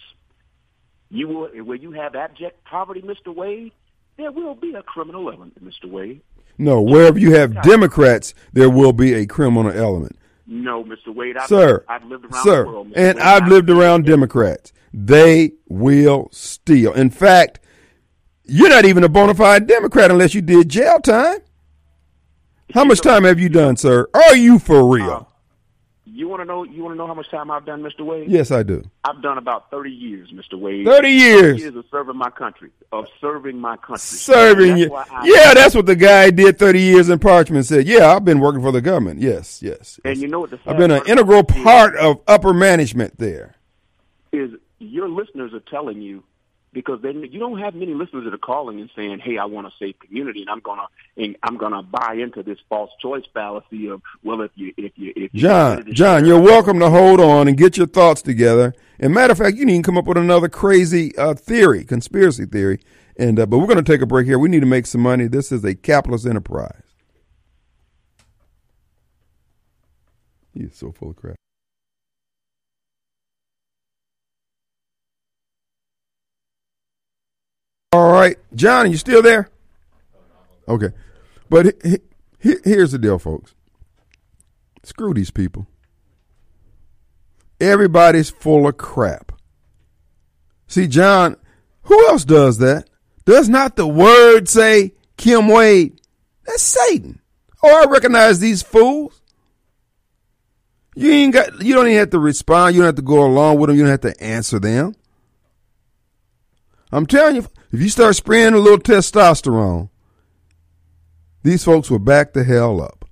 You 1.10 1.28
will, 1.28 1.48
where 1.64 1.76
you 1.76 1.92
have 1.92 2.14
abject 2.14 2.64
poverty, 2.64 3.02
Mr. 3.02 3.34
Wade, 3.34 3.72
there 4.16 4.32
will 4.32 4.54
be 4.54 4.74
a 4.74 4.82
criminal 4.82 5.30
element, 5.30 5.64
Mr. 5.64 5.90
Wade. 5.90 6.22
No, 6.58 6.80
wherever 6.82 7.18
you 7.18 7.32
have 7.32 7.62
Democrats, 7.62 8.34
there 8.52 8.70
will 8.70 8.92
be 8.92 9.14
a 9.14 9.26
criminal 9.26 9.72
element. 9.72 10.16
No, 10.46 10.84
Mr. 10.84 11.14
Wade, 11.14 11.36
I've, 11.36 11.48
sir, 11.48 11.84
I've 11.88 12.04
lived 12.04 12.26
around 12.26 12.44
sir, 12.44 12.64
the 12.64 12.70
world, 12.70 12.90
Mr. 12.90 12.96
and 12.96 13.18
Wade. 13.18 13.26
I've 13.26 13.48
lived 13.48 13.70
around 13.70 14.04
Democrats. 14.06 14.72
They 14.92 15.52
will 15.68 16.28
steal. 16.32 16.92
In 16.92 17.10
fact, 17.10 17.60
you're 18.44 18.68
not 18.68 18.84
even 18.84 19.02
a 19.04 19.08
bona 19.08 19.34
fide 19.34 19.66
Democrat 19.66 20.10
unless 20.10 20.34
you 20.34 20.42
did 20.42 20.68
jail 20.68 21.00
time. 21.00 21.38
How 22.72 22.84
much 22.84 23.00
time 23.00 23.24
have 23.24 23.38
you 23.38 23.48
done, 23.48 23.76
sir? 23.76 24.08
Are 24.14 24.36
you 24.36 24.58
for 24.58 24.88
real? 24.88 25.10
Uh, 25.10 25.24
you 26.06 26.28
want 26.28 26.42
to 26.42 26.44
know? 26.44 26.62
You 26.62 26.82
want 26.84 26.94
to 26.94 26.96
know 26.96 27.06
how 27.06 27.14
much 27.14 27.28
time 27.30 27.50
I've 27.50 27.66
done, 27.66 27.82
Mr. 27.82 28.04
Wade? 28.04 28.30
Yes, 28.30 28.50
I 28.50 28.62
do. 28.62 28.84
I've 29.04 29.20
done 29.20 29.36
about 29.36 29.70
thirty 29.70 29.90
years, 29.90 30.30
Mr. 30.32 30.58
Wade. 30.58 30.86
30 30.86 31.08
years. 31.08 31.60
years 31.60 31.74
of 31.76 31.84
serving 31.90 32.16
my 32.16 32.30
country. 32.30 32.70
Of 32.92 33.06
serving 33.20 33.58
my 33.58 33.76
country. 33.76 33.98
Serving 33.98 34.76
you. 34.78 34.90
Yeah, 35.24 35.54
that's 35.54 35.74
what 35.74 35.86
the 35.86 35.96
guy 35.96 36.30
did 36.30 36.58
30 36.58 36.80
years 36.80 37.08
in 37.08 37.18
Parchman 37.18 37.64
said. 37.64 37.86
Yeah, 37.86 38.14
I've 38.14 38.24
been 38.24 38.38
working 38.40 38.62
for 38.62 38.70
the 38.70 38.80
government. 38.80 39.20
Yes, 39.20 39.60
yes. 39.62 39.98
And 40.04 40.16
yes. 40.16 40.22
you 40.22 40.28
know 40.28 40.40
what 40.40 40.50
the 40.50 40.60
I've 40.66 40.76
been 40.76 40.92
an 40.92 41.02
integral 41.06 41.40
about 41.40 41.50
it 41.56 41.58
is- 41.58 41.64
part 41.64 41.96
of 41.96 42.20
upper 42.28 42.52
management 42.54 43.18
there. 43.18 43.56
is 44.32 44.52
your 44.78 45.08
listeners 45.08 45.52
are 45.52 45.60
telling 45.60 46.00
you 46.00 46.22
because 46.74 47.00
then 47.00 47.22
you 47.22 47.38
don't 47.38 47.58
have 47.58 47.74
many 47.74 47.94
listeners 47.94 48.24
that 48.24 48.34
are 48.34 48.38
calling 48.38 48.80
and 48.80 48.90
saying, 48.94 49.20
"Hey, 49.20 49.38
I 49.38 49.46
want 49.46 49.66
a 49.66 49.70
safe 49.78 49.98
community, 50.00 50.42
and 50.42 50.50
I'm 50.50 50.60
gonna 50.60 50.86
and 51.16 51.36
I'm 51.42 51.56
gonna 51.56 51.82
buy 51.82 52.14
into 52.14 52.42
this 52.42 52.58
false 52.68 52.90
choice 53.00 53.24
fallacy 53.32 53.88
of 53.88 54.02
well, 54.22 54.42
if 54.42 54.50
you 54.56 54.74
if 54.76 54.92
you 54.96 55.12
if 55.16 55.32
you 55.32 55.40
John, 55.40 55.90
John, 55.94 56.26
you're 56.26 56.40
welcome 56.40 56.78
to 56.80 56.90
hold 56.90 57.20
on 57.20 57.48
and 57.48 57.56
get 57.56 57.78
your 57.78 57.86
thoughts 57.86 58.20
together. 58.20 58.74
And 58.98 59.14
matter 59.14 59.32
of 59.32 59.38
fact, 59.38 59.56
you 59.56 59.64
need 59.64 59.78
to 59.78 59.82
come 59.82 59.96
up 59.96 60.04
with 60.04 60.18
another 60.18 60.48
crazy 60.48 61.16
uh, 61.16 61.34
theory, 61.34 61.84
conspiracy 61.84 62.46
theory. 62.46 62.80
And 63.16 63.38
uh, 63.38 63.46
but 63.46 63.58
we're 63.58 63.66
going 63.66 63.82
to 63.82 63.82
take 63.82 64.02
a 64.02 64.06
break 64.06 64.26
here. 64.26 64.38
We 64.38 64.48
need 64.48 64.60
to 64.60 64.66
make 64.66 64.86
some 64.86 65.00
money. 65.00 65.28
This 65.28 65.52
is 65.52 65.64
a 65.64 65.74
capitalist 65.74 66.26
enterprise. 66.26 66.82
He's 70.52 70.76
so 70.76 70.92
full 70.92 71.10
of 71.10 71.16
crap. 71.16 71.36
All 77.94 78.10
right, 78.12 78.36
John, 78.56 78.90
you 78.90 78.96
still 78.96 79.22
there? 79.22 79.48
Okay, 80.66 80.88
but 81.48 81.66
he, 81.84 81.98
he- 82.40 82.56
here's 82.64 82.90
the 82.90 82.98
deal, 82.98 83.20
folks. 83.20 83.54
Screw 84.82 85.14
these 85.14 85.30
people. 85.30 85.68
Everybody's 87.60 88.30
full 88.30 88.66
of 88.66 88.76
crap. 88.78 89.30
See, 90.66 90.88
John, 90.88 91.36
who 91.82 92.08
else 92.08 92.24
does 92.24 92.58
that? 92.58 92.90
Does 93.26 93.48
not 93.48 93.76
the 93.76 93.86
word 93.86 94.48
say 94.48 94.92
Kim 95.16 95.46
Wade? 95.46 96.00
That's 96.46 96.62
Satan. 96.64 97.20
Oh, 97.62 97.84
I 97.86 97.88
recognize 97.90 98.40
these 98.40 98.60
fools. 98.60 99.22
You 100.96 101.12
ain't 101.12 101.32
got. 101.32 101.62
You 101.62 101.74
don't 101.74 101.86
even 101.86 101.98
have 101.98 102.10
to 102.10 102.18
respond. 102.18 102.74
You 102.74 102.80
don't 102.80 102.86
have 102.88 102.94
to 102.96 103.02
go 103.02 103.24
along 103.24 103.58
with 103.60 103.68
them. 103.68 103.76
You 103.76 103.84
don't 103.84 103.90
have 103.92 104.00
to 104.00 104.20
answer 104.22 104.58
them. 104.58 104.96
I'm 106.90 107.06
telling 107.06 107.36
you, 107.36 107.46
if 107.74 107.80
you 107.80 107.88
start 107.88 108.14
spraying 108.14 108.54
a 108.54 108.58
little 108.58 108.78
testosterone, 108.78 109.88
these 111.42 111.64
folks 111.64 111.90
will 111.90 111.98
back 111.98 112.32
the 112.32 112.44
hell 112.44 112.80
up. 112.80 113.04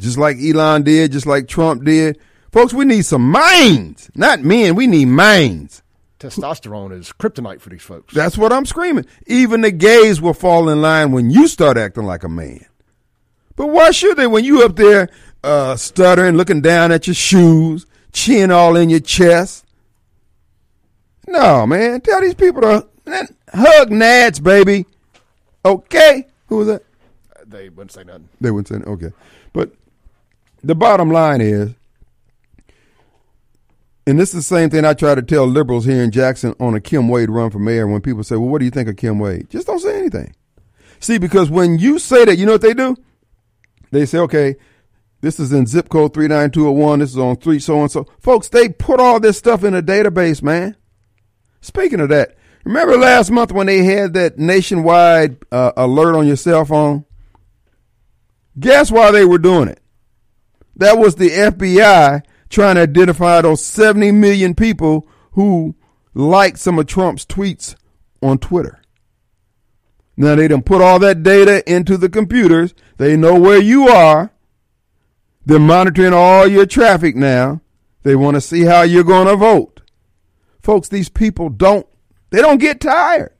Just 0.00 0.18
like 0.18 0.36
Elon 0.38 0.82
did, 0.82 1.12
just 1.12 1.26
like 1.26 1.48
Trump 1.48 1.84
did. 1.84 2.18
Folks, 2.52 2.72
we 2.72 2.84
need 2.84 3.04
some 3.04 3.30
minds, 3.30 4.10
not 4.14 4.40
men. 4.40 4.74
We 4.74 4.86
need 4.86 5.06
minds. 5.06 5.82
Testosterone 6.18 6.98
is 6.98 7.12
kryptonite 7.12 7.60
for 7.60 7.70
these 7.70 7.82
folks. 7.82 8.12
That's 8.12 8.36
what 8.36 8.52
I'm 8.52 8.66
screaming. 8.66 9.06
Even 9.26 9.60
the 9.60 9.70
gays 9.70 10.20
will 10.20 10.34
fall 10.34 10.68
in 10.68 10.82
line 10.82 11.12
when 11.12 11.30
you 11.30 11.46
start 11.46 11.76
acting 11.76 12.04
like 12.04 12.24
a 12.24 12.28
man. 12.28 12.66
But 13.54 13.68
why 13.68 13.92
should 13.92 14.16
they 14.16 14.26
when 14.26 14.44
you 14.44 14.64
up 14.64 14.76
there 14.76 15.08
uh, 15.44 15.76
stuttering, 15.76 16.36
looking 16.36 16.60
down 16.60 16.90
at 16.90 17.06
your 17.06 17.14
shoes, 17.14 17.86
chin 18.12 18.50
all 18.50 18.76
in 18.76 18.90
your 18.90 19.00
chest? 19.00 19.64
No, 21.28 21.66
man. 21.66 22.00
Tell 22.00 22.20
these 22.20 22.34
people 22.34 22.62
to 22.62 22.88
man, 23.06 23.28
hug 23.52 23.90
Nads, 23.90 24.42
baby. 24.42 24.86
Okay? 25.64 26.26
Who 26.46 26.56
was 26.58 26.66
that? 26.68 26.82
they 27.48 27.68
wouldn't 27.68 27.92
say 27.92 28.04
nothing. 28.04 28.28
They 28.40 28.50
wouldn't 28.50 28.68
say 28.68 28.76
nothing. 28.76 28.92
okay. 28.92 29.12
But 29.52 29.72
the 30.62 30.74
bottom 30.74 31.10
line 31.10 31.40
is, 31.40 31.74
and 34.06 34.18
this 34.18 34.30
is 34.30 34.48
the 34.48 34.54
same 34.56 34.70
thing 34.70 34.84
I 34.84 34.94
try 34.94 35.14
to 35.14 35.22
tell 35.22 35.46
liberals 35.46 35.84
here 35.84 36.02
in 36.02 36.10
Jackson 36.10 36.54
on 36.60 36.74
a 36.74 36.80
Kim 36.80 37.08
Wade 37.08 37.30
run 37.30 37.50
for 37.50 37.58
mayor 37.58 37.86
when 37.86 38.00
people 38.00 38.24
say, 38.24 38.36
Well, 38.36 38.48
what 38.48 38.58
do 38.58 38.64
you 38.64 38.70
think 38.70 38.88
of 38.88 38.96
Kim 38.96 39.18
Wade? 39.18 39.50
Just 39.50 39.66
don't 39.66 39.78
say 39.78 39.98
anything. 39.98 40.34
See, 41.00 41.18
because 41.18 41.50
when 41.50 41.78
you 41.78 41.98
say 41.98 42.24
that, 42.24 42.36
you 42.38 42.46
know 42.46 42.52
what 42.52 42.62
they 42.62 42.74
do? 42.74 42.96
They 43.90 44.06
say, 44.06 44.18
Okay, 44.18 44.56
this 45.20 45.38
is 45.38 45.52
in 45.52 45.66
zip 45.66 45.88
code 45.90 46.14
39201, 46.14 46.98
this 47.00 47.10
is 47.10 47.18
on 47.18 47.36
three 47.36 47.58
so 47.58 47.82
and 47.82 47.90
so. 47.90 48.06
Folks, 48.18 48.48
they 48.48 48.68
put 48.68 49.00
all 49.00 49.20
this 49.20 49.36
stuff 49.36 49.62
in 49.62 49.74
a 49.74 49.82
database, 49.82 50.42
man. 50.42 50.76
Speaking 51.60 52.00
of 52.00 52.08
that, 52.08 52.37
remember 52.64 52.96
last 52.96 53.30
month 53.30 53.52
when 53.52 53.66
they 53.66 53.84
had 53.84 54.14
that 54.14 54.38
nationwide 54.38 55.38
uh, 55.50 55.72
alert 55.76 56.16
on 56.16 56.26
your 56.26 56.36
cell 56.36 56.64
phone? 56.64 57.04
Guess 58.58 58.90
why 58.90 59.10
they 59.10 59.24
were 59.24 59.38
doing 59.38 59.68
it? 59.68 59.80
That 60.76 60.98
was 60.98 61.16
the 61.16 61.30
FBI 61.30 62.22
trying 62.48 62.76
to 62.76 62.82
identify 62.82 63.40
those 63.40 63.64
70 63.64 64.12
million 64.12 64.54
people 64.54 65.06
who 65.32 65.74
liked 66.14 66.58
some 66.58 66.78
of 66.78 66.86
Trump's 66.86 67.24
tweets 67.24 67.74
on 68.22 68.38
Twitter. 68.38 68.80
Now 70.16 70.34
they 70.34 70.48
done 70.48 70.62
put 70.62 70.82
all 70.82 70.98
that 70.98 71.22
data 71.22 71.68
into 71.72 71.96
the 71.96 72.08
computers. 72.08 72.74
They 72.96 73.16
know 73.16 73.38
where 73.38 73.60
you 73.60 73.88
are. 73.88 74.32
They're 75.46 75.58
monitoring 75.58 76.12
all 76.12 76.46
your 76.46 76.66
traffic 76.66 77.14
now. 77.14 77.60
They 78.02 78.16
want 78.16 78.34
to 78.34 78.40
see 78.40 78.62
how 78.62 78.82
you're 78.82 79.04
going 79.04 79.28
to 79.28 79.36
vote. 79.36 79.80
Folks, 80.60 80.88
these 80.88 81.08
people 81.08 81.48
don't, 81.48 81.86
they 82.30 82.40
don't 82.40 82.58
get 82.58 82.80
tired. 82.80 83.32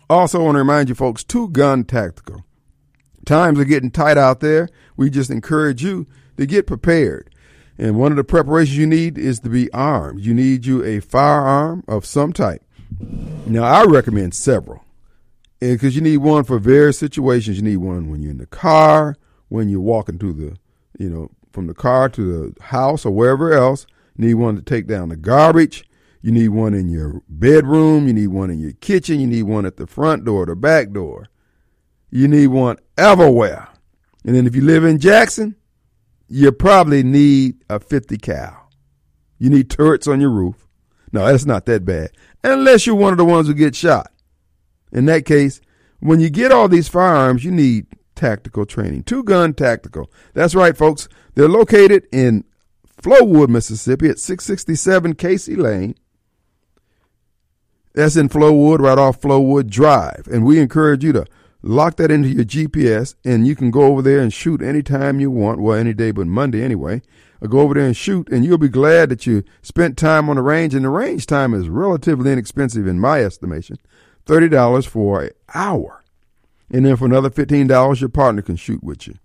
Also 0.08 0.40
I 0.40 0.44
want 0.44 0.56
to 0.56 0.60
remind 0.60 0.90
you 0.90 0.96
folks, 0.96 1.24
Two 1.24 1.50
Gun 1.50 1.84
Tactical. 1.84 2.46
Times 3.26 3.60
are 3.60 3.66
getting 3.66 3.90
tight 3.90 4.20
out 4.20 4.40
there. 4.40 4.70
We 4.96 5.10
just 5.10 5.32
encourage 5.32 5.84
you 5.84 6.06
to 6.38 6.46
get 6.46 6.68
prepared. 6.68 7.34
And 7.78 7.98
one 7.98 8.12
of 8.12 8.18
the 8.18 8.24
preparations 8.24 8.78
you 8.78 8.88
need 8.88 9.18
is 9.18 9.40
to 9.40 9.50
be 9.50 9.70
armed. 9.74 10.22
You 10.22 10.34
need 10.34 10.66
you 10.66 10.82
a 10.86 11.02
firearm 11.02 11.84
of 11.88 12.06
some 12.06 12.32
type. 12.32 12.64
Now, 13.46 13.64
I 13.64 13.84
recommend 13.84 14.34
several 14.36 14.85
because 15.60 15.96
you 15.96 16.02
need 16.02 16.18
one 16.18 16.44
for 16.44 16.60
various 16.60 16.98
situations. 16.98 17.58
You 17.58 17.64
need 17.64 17.78
one 17.78 18.10
when 18.10 18.22
you're 18.22 18.32
in 18.32 18.38
the 18.38 18.46
car, 18.46 19.16
when 19.50 19.70
you're 19.70 19.80
walking 19.80 20.20
to 20.20 20.34
the, 20.34 20.58
you 20.98 21.10
know, 21.10 21.32
from 21.52 21.68
the 21.68 21.74
car 21.74 22.10
to 22.10 22.54
the 22.54 22.64
house 22.64 23.06
or 23.06 23.12
wherever 23.12 23.54
else. 23.54 23.86
You 24.18 24.28
need 24.28 24.34
one 24.36 24.56
to 24.56 24.62
take 24.62 24.88
down 24.88 25.10
the 25.10 25.16
garbage. 25.16 25.88
You 26.22 26.32
need 26.32 26.50
one 26.50 26.74
in 26.74 26.90
your 26.90 27.22
bedroom. 27.30 28.08
You 28.08 28.14
need 28.14 28.28
one 28.28 28.50
in 28.50 28.60
your 28.60 28.74
kitchen. 28.74 29.20
You 29.20 29.28
need 29.28 29.44
one 29.44 29.66
at 29.66 29.78
the 29.78 29.88
front 29.88 30.26
door, 30.26 30.46
the 30.46 30.56
back 30.56 30.92
door. 30.92 31.28
You 32.10 32.28
need 32.28 32.48
one 32.48 32.78
everywhere. 32.98 33.68
And 34.26 34.36
then 34.36 34.48
if 34.48 34.56
you 34.56 34.62
live 34.62 34.84
in 34.84 35.00
Jackson, 35.00 35.56
you 36.28 36.52
probably 36.52 37.04
need 37.04 37.64
a 37.70 37.80
50 37.80 38.18
cal. 38.18 38.70
You 39.38 39.50
need 39.50 39.70
turrets 39.70 40.08
on 40.08 40.20
your 40.20 40.32
roof. 40.32 40.68
No, 41.12 41.26
that's 41.26 41.46
not 41.46 41.66
that 41.68 41.86
bad. 41.86 42.12
Unless 42.44 42.88
you're 42.88 42.96
one 42.96 43.14
of 43.14 43.18
the 43.18 43.26
ones 43.26 43.48
who 43.48 43.54
get 43.54 43.76
shot. 43.76 44.12
In 44.96 45.06
that 45.08 45.26
case, 45.26 45.60
when 46.00 46.22
you 46.22 46.30
get 46.30 46.54
all 46.54 46.70
these 46.70 46.88
firearms, 46.88 47.44
you 47.44 47.52
need 47.52 47.86
tactical 48.16 48.66
training. 48.66 49.04
Two 49.04 49.24
gun 49.24 49.54
tactical. 49.54 50.10
That's 50.34 50.56
right, 50.56 50.76
folks. 50.76 51.10
They're 51.36 51.50
located 51.50 52.08
in 52.14 52.46
Flowood, 53.02 53.50
Mississippi 53.50 54.08
at 54.08 54.20
667 54.20 55.16
Casey 55.16 55.58
Lane. 55.58 55.96
That's 57.94 58.16
in 58.16 58.30
Flowood, 58.30 58.80
right 58.80 58.98
off 58.98 59.20
Flowood 59.20 59.70
Drive. 59.70 60.28
And 60.32 60.46
we 60.46 60.60
encourage 60.60 61.04
you 61.04 61.12
to 61.12 61.26
lock 61.62 61.98
that 61.98 62.10
into 62.10 62.30
your 62.30 62.46
GPS 62.46 63.16
and 63.26 63.46
you 63.46 63.56
can 63.56 63.72
go 63.72 63.82
over 63.82 64.02
there 64.02 64.20
and 64.20 64.32
shoot 64.32 64.62
anytime 64.62 65.20
you 65.20 65.30
want. 65.30 65.60
Well, 65.60 65.78
any 65.78 65.94
day 65.94 66.12
but 66.12 66.28
Monday 66.28 66.64
anyway. 66.64 67.02
Or 67.42 67.50
go 67.50 67.60
over 67.60 67.74
there 67.74 67.86
and 67.86 67.98
shoot 67.98 68.30
and 68.30 68.46
you'll 68.46 68.58
be 68.58 68.70
glad 68.70 69.10
that 69.10 69.26
you 69.26 69.44
spent 69.62 69.98
time 69.98 70.30
on 70.30 70.38
the 70.38 70.42
range. 70.42 70.74
And 70.74 70.86
the 70.86 70.90
range 70.90 71.26
time 71.26 71.54
is 71.54 71.68
relatively 71.68 72.32
inexpensive 72.32 72.88
in 72.88 72.98
my 72.98 73.22
estimation. 73.22 73.78
$30 74.26 74.88
for 74.88 75.24
an 75.24 75.32
hour. 75.54 76.04
And 76.72 76.86
then 76.86 76.96
for 76.96 77.06
another 77.06 77.30
$15, 77.30 78.00
your 78.00 78.10
partner 78.10 78.42
can 78.42 78.56
shoot 78.56 78.84
with 78.84 79.08
you. 79.08 79.16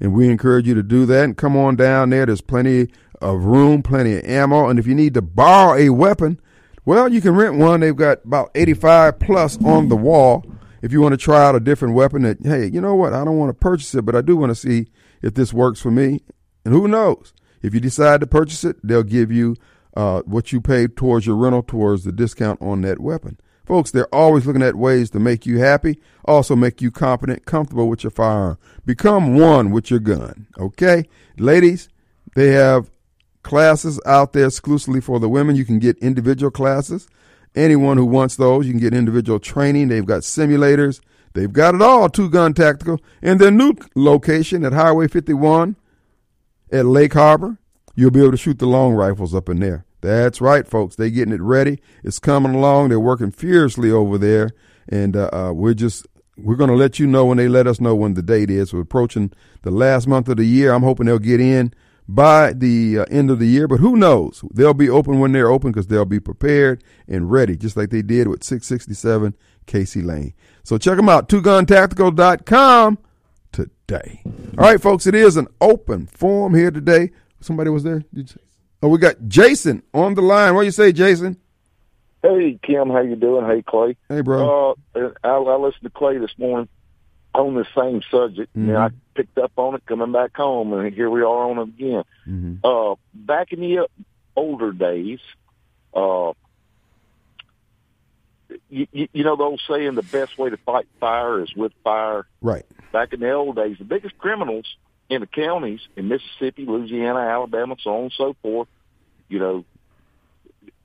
And 0.00 0.12
we 0.12 0.28
encourage 0.28 0.66
you 0.66 0.74
to 0.74 0.82
do 0.82 1.06
that 1.06 1.24
and 1.24 1.36
come 1.36 1.56
on 1.56 1.76
down 1.76 2.10
there. 2.10 2.26
There's 2.26 2.40
plenty 2.40 2.88
of 3.20 3.44
room, 3.44 3.82
plenty 3.82 4.14
of 4.16 4.24
ammo, 4.24 4.68
and 4.68 4.78
if 4.78 4.86
you 4.86 4.94
need 4.94 5.14
to 5.14 5.22
borrow 5.22 5.78
a 5.78 5.90
weapon, 5.90 6.40
well, 6.84 7.12
you 7.12 7.20
can 7.20 7.34
rent 7.34 7.56
one. 7.56 7.80
They've 7.80 7.96
got 7.96 8.24
about 8.24 8.50
85 8.54 9.18
plus 9.18 9.58
on 9.64 9.88
the 9.88 9.96
wall. 9.96 10.44
If 10.82 10.92
you 10.92 11.00
want 11.00 11.14
to 11.14 11.16
try 11.16 11.44
out 11.44 11.56
a 11.56 11.60
different 11.60 11.94
weapon 11.94 12.22
that, 12.22 12.38
hey, 12.42 12.66
you 12.66 12.80
know 12.80 12.94
what? 12.94 13.12
I 13.12 13.24
don't 13.24 13.38
want 13.38 13.50
to 13.50 13.54
purchase 13.54 13.94
it, 13.94 14.04
but 14.04 14.14
I 14.14 14.20
do 14.20 14.36
want 14.36 14.50
to 14.50 14.54
see 14.54 14.86
if 15.20 15.34
this 15.34 15.52
works 15.52 15.80
for 15.80 15.90
me. 15.90 16.20
And 16.64 16.72
who 16.72 16.86
knows? 16.86 17.32
If 17.62 17.74
you 17.74 17.80
decide 17.80 18.20
to 18.20 18.26
purchase 18.26 18.62
it, 18.62 18.76
they'll 18.86 19.02
give 19.02 19.32
you 19.32 19.56
uh, 19.96 20.22
what 20.22 20.52
you 20.52 20.60
paid 20.60 20.96
towards 20.96 21.26
your 21.26 21.36
rental 21.36 21.62
towards 21.62 22.04
the 22.04 22.12
discount 22.12 22.60
on 22.62 22.82
that 22.82 23.00
weapon. 23.00 23.38
Folks, 23.66 23.90
they're 23.90 24.14
always 24.14 24.46
looking 24.46 24.62
at 24.62 24.76
ways 24.76 25.10
to 25.10 25.18
make 25.18 25.44
you 25.44 25.58
happy, 25.58 26.00
also 26.24 26.54
make 26.54 26.80
you 26.80 26.92
confident, 26.92 27.44
comfortable 27.46 27.88
with 27.88 28.04
your 28.04 28.12
firearm. 28.12 28.58
Become 28.84 29.36
one 29.36 29.72
with 29.72 29.90
your 29.90 29.98
gun, 29.98 30.46
okay? 30.56 31.04
Ladies, 31.36 31.88
they 32.36 32.52
have 32.52 32.90
classes 33.42 34.00
out 34.06 34.32
there 34.32 34.46
exclusively 34.46 35.00
for 35.00 35.18
the 35.18 35.28
women. 35.28 35.56
You 35.56 35.64
can 35.64 35.80
get 35.80 35.98
individual 35.98 36.52
classes. 36.52 37.08
Anyone 37.56 37.96
who 37.96 38.04
wants 38.04 38.36
those, 38.36 38.66
you 38.66 38.72
can 38.72 38.80
get 38.80 38.94
individual 38.94 39.40
training. 39.40 39.88
They've 39.88 40.06
got 40.06 40.22
simulators. 40.22 41.00
They've 41.32 41.52
got 41.52 41.74
it 41.74 41.82
all, 41.82 42.08
Two 42.08 42.30
Gun 42.30 42.54
Tactical. 42.54 43.00
And 43.20 43.40
their 43.40 43.50
new 43.50 43.74
location 43.96 44.64
at 44.64 44.72
Highway 44.72 45.08
51 45.08 45.74
at 46.70 46.86
Lake 46.86 47.14
Harbor, 47.14 47.58
you'll 47.96 48.10
be 48.10 48.20
able 48.20 48.30
to 48.30 48.36
shoot 48.36 48.58
the 48.58 48.66
long 48.66 48.94
rifles 48.94 49.34
up 49.34 49.48
in 49.48 49.58
there. 49.58 49.84
That's 50.00 50.40
right, 50.40 50.66
folks. 50.66 50.96
They're 50.96 51.10
getting 51.10 51.34
it 51.34 51.40
ready. 51.40 51.80
It's 52.04 52.18
coming 52.18 52.54
along. 52.54 52.88
They're 52.88 53.00
working 53.00 53.30
furiously 53.30 53.90
over 53.90 54.18
there, 54.18 54.50
and 54.88 55.16
uh, 55.16 55.30
uh, 55.32 55.52
we're 55.52 55.74
just 55.74 56.06
we're 56.36 56.56
going 56.56 56.70
to 56.70 56.76
let 56.76 56.98
you 56.98 57.06
know 57.06 57.24
when 57.24 57.38
they 57.38 57.48
let 57.48 57.66
us 57.66 57.80
know 57.80 57.94
when 57.94 58.14
the 58.14 58.22
date 58.22 58.50
is. 58.50 58.72
We're 58.72 58.82
approaching 58.82 59.32
the 59.62 59.70
last 59.70 60.06
month 60.06 60.28
of 60.28 60.36
the 60.36 60.44
year. 60.44 60.72
I'm 60.72 60.82
hoping 60.82 61.06
they'll 61.06 61.18
get 61.18 61.40
in 61.40 61.72
by 62.08 62.52
the 62.52 63.00
uh, 63.00 63.04
end 63.10 63.30
of 63.30 63.38
the 63.38 63.46
year, 63.46 63.66
but 63.66 63.80
who 63.80 63.96
knows? 63.96 64.44
They'll 64.52 64.74
be 64.74 64.88
open 64.88 65.18
when 65.18 65.32
they're 65.32 65.50
open 65.50 65.72
because 65.72 65.88
they'll 65.88 66.04
be 66.04 66.20
prepared 66.20 66.84
and 67.08 67.30
ready, 67.30 67.56
just 67.56 67.76
like 67.76 67.90
they 67.90 68.02
did 68.02 68.28
with 68.28 68.44
667 68.44 69.34
Casey 69.66 70.02
Lane. 70.02 70.34
So 70.62 70.78
check 70.78 70.96
them 70.96 71.08
out, 71.08 71.28
twoguntactical.com 71.28 72.98
today. 73.52 74.22
All 74.58 74.64
right, 74.64 74.80
folks, 74.80 75.06
it 75.06 75.14
is 75.14 75.36
an 75.36 75.48
open 75.60 76.06
forum 76.06 76.54
here 76.54 76.70
today. 76.70 77.10
Somebody 77.40 77.70
was 77.70 77.82
there? 77.82 78.04
Oh, 78.86 78.88
we 78.88 78.98
got 78.98 79.16
Jason 79.26 79.82
on 79.92 80.14
the 80.14 80.22
line. 80.22 80.54
What 80.54 80.60
do 80.60 80.66
you 80.66 80.70
say, 80.70 80.92
Jason? 80.92 81.36
Hey, 82.22 82.56
Kim. 82.62 82.88
How 82.88 83.00
you 83.00 83.16
doing? 83.16 83.44
Hey, 83.44 83.60
Clay. 83.60 83.96
Hey, 84.08 84.20
bro. 84.20 84.76
Uh, 84.94 85.10
I, 85.24 85.28
I 85.28 85.56
listened 85.56 85.82
to 85.82 85.90
Clay 85.90 86.18
this 86.18 86.30
morning 86.38 86.68
on 87.34 87.56
the 87.56 87.66
same 87.76 88.00
subject, 88.12 88.56
mm-hmm. 88.56 88.68
and 88.68 88.78
I 88.78 88.90
picked 89.16 89.38
up 89.38 89.50
on 89.56 89.74
it 89.74 89.84
coming 89.86 90.12
back 90.12 90.36
home, 90.36 90.72
and 90.72 90.94
here 90.94 91.10
we 91.10 91.22
are 91.22 91.26
on 91.26 91.58
it 91.58 91.62
again. 91.62 92.04
Mm-hmm. 92.28 92.54
Uh, 92.62 92.94
back 93.12 93.52
in 93.52 93.58
the 93.58 93.88
older 94.36 94.70
days, 94.70 95.18
uh, 95.92 96.34
you, 98.70 98.86
you, 98.92 99.08
you 99.12 99.24
know 99.24 99.34
the 99.34 99.42
old 99.42 99.60
saying, 99.66 99.96
the 99.96 100.02
best 100.02 100.38
way 100.38 100.48
to 100.50 100.56
fight 100.58 100.86
fire 101.00 101.42
is 101.42 101.52
with 101.56 101.72
fire. 101.82 102.24
Right. 102.40 102.64
Back 102.92 103.12
in 103.12 103.18
the 103.18 103.32
old 103.32 103.56
days, 103.56 103.78
the 103.78 103.84
biggest 103.84 104.16
criminals 104.18 104.76
in 105.08 105.22
the 105.22 105.26
counties 105.26 105.80
in 105.96 106.06
Mississippi, 106.06 106.64
Louisiana, 106.64 107.18
Alabama, 107.18 107.74
so 107.82 107.90
on 107.96 108.02
and 108.04 108.12
so 108.16 108.36
forth, 108.42 108.68
you 109.28 109.38
know, 109.38 109.64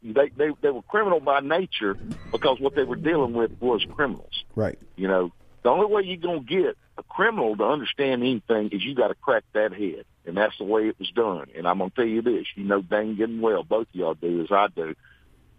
they 0.04 0.30
they 0.30 0.50
they 0.62 0.70
were 0.70 0.82
criminal 0.84 1.20
by 1.20 1.40
nature 1.40 1.96
because 2.32 2.60
what 2.60 2.76
they 2.76 2.84
were 2.84 2.96
dealing 2.96 3.34
with 3.34 3.52
was 3.60 3.86
criminals. 3.86 4.44
Right. 4.56 4.80
You 4.96 5.08
know, 5.08 5.32
the 5.64 5.70
only 5.70 5.86
way 5.86 6.04
you're 6.04 6.18
gonna 6.18 6.42
get 6.42 6.78
a 6.98 7.04
criminal 7.04 7.56
to 7.56 7.64
understand 7.64 8.22
anything 8.22 8.70
is 8.72 8.84
you 8.84 8.96
got 8.96 9.10
to 9.10 9.16
crack 9.16 9.44
that 9.54 9.74
head, 9.74 10.06
and 10.26 10.36
that's 10.36 10.58
the 10.58 10.64
way 10.64 10.88
it 10.88 10.98
was 11.00 11.10
done. 11.12 11.48
And 11.56 11.68
I'm 11.68 11.78
gonna 11.78 11.92
tell 11.96 12.06
you 12.06 12.22
this, 12.22 12.46
you 12.56 12.64
know, 12.64 12.82
dang 12.82 13.16
good 13.16 13.30
and 13.30 13.42
well, 13.42 13.64
both 13.64 13.88
of 13.90 13.96
y'all 13.96 14.14
do 14.14 14.42
as 14.42 14.52
I 14.52 14.68
do. 14.68 14.96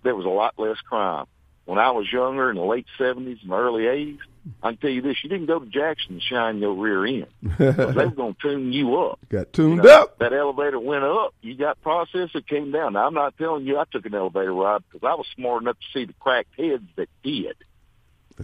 There 0.02 0.16
was 0.16 0.26
a 0.26 0.30
lot 0.30 0.58
less 0.58 0.78
crime 0.80 1.26
when 1.64 1.78
I 1.78 1.90
was 1.92 2.10
younger 2.12 2.50
in 2.50 2.56
the 2.56 2.64
late 2.64 2.86
seventies 2.98 3.38
and 3.42 3.52
early 3.52 3.86
eighties, 3.86 4.20
I 4.62 4.70
can 4.70 4.78
tell 4.78 4.90
you 4.90 5.02
this: 5.02 5.16
you 5.22 5.30
didn't 5.30 5.46
go 5.46 5.58
to 5.58 5.66
Jackson 5.66 6.14
and 6.14 6.22
shine 6.22 6.58
your 6.58 6.74
rear 6.74 7.06
end. 7.06 7.26
they 7.58 7.66
were 7.66 8.10
going 8.10 8.34
to 8.34 8.40
tune 8.40 8.72
you 8.72 8.96
up. 8.96 9.20
Got 9.28 9.52
tuned 9.52 9.76
you 9.78 9.82
know, 9.82 10.02
up. 10.02 10.18
That 10.18 10.32
elevator 10.32 10.80
went 10.80 11.04
up. 11.04 11.34
You 11.42 11.54
got 11.54 11.80
processed. 11.82 12.34
It 12.34 12.46
came 12.46 12.72
down. 12.72 12.94
Now 12.94 13.06
I'm 13.06 13.14
not 13.14 13.36
telling 13.38 13.66
you 13.66 13.78
I 13.78 13.84
took 13.90 14.04
an 14.06 14.14
elevator 14.14 14.52
ride 14.52 14.82
because 14.90 15.06
I 15.06 15.14
was 15.14 15.26
smart 15.34 15.62
enough 15.62 15.76
to 15.78 15.98
see 15.98 16.04
the 16.06 16.14
cracked 16.14 16.58
heads 16.58 16.84
that 16.96 17.08
did. 17.22 17.56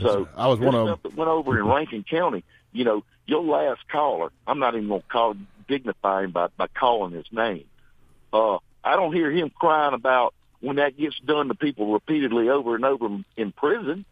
So 0.00 0.28
I 0.36 0.46
was 0.48 0.60
one 0.60 0.74
of 0.74 0.86
them 0.86 0.98
that 1.02 1.16
went 1.16 1.30
over 1.30 1.58
in 1.58 1.66
Rankin 1.66 2.04
County. 2.04 2.44
You 2.72 2.84
know, 2.84 3.04
your 3.26 3.42
last 3.42 3.80
caller. 3.90 4.30
I'm 4.46 4.58
not 4.58 4.74
even 4.74 4.88
going 4.88 5.02
to 5.02 5.08
call 5.08 5.34
dignify 5.68 6.24
him 6.24 6.32
by 6.32 6.48
by 6.56 6.66
calling 6.68 7.12
his 7.12 7.26
name. 7.32 7.64
Uh, 8.32 8.58
I 8.84 8.96
don't 8.96 9.12
hear 9.12 9.30
him 9.30 9.50
crying 9.50 9.94
about 9.94 10.34
when 10.60 10.76
that 10.76 10.96
gets 10.96 11.18
done 11.20 11.48
to 11.48 11.54
people 11.54 11.92
repeatedly 11.92 12.48
over 12.48 12.74
and 12.74 12.84
over 12.84 13.08
in 13.36 13.52
prison, 13.52 14.04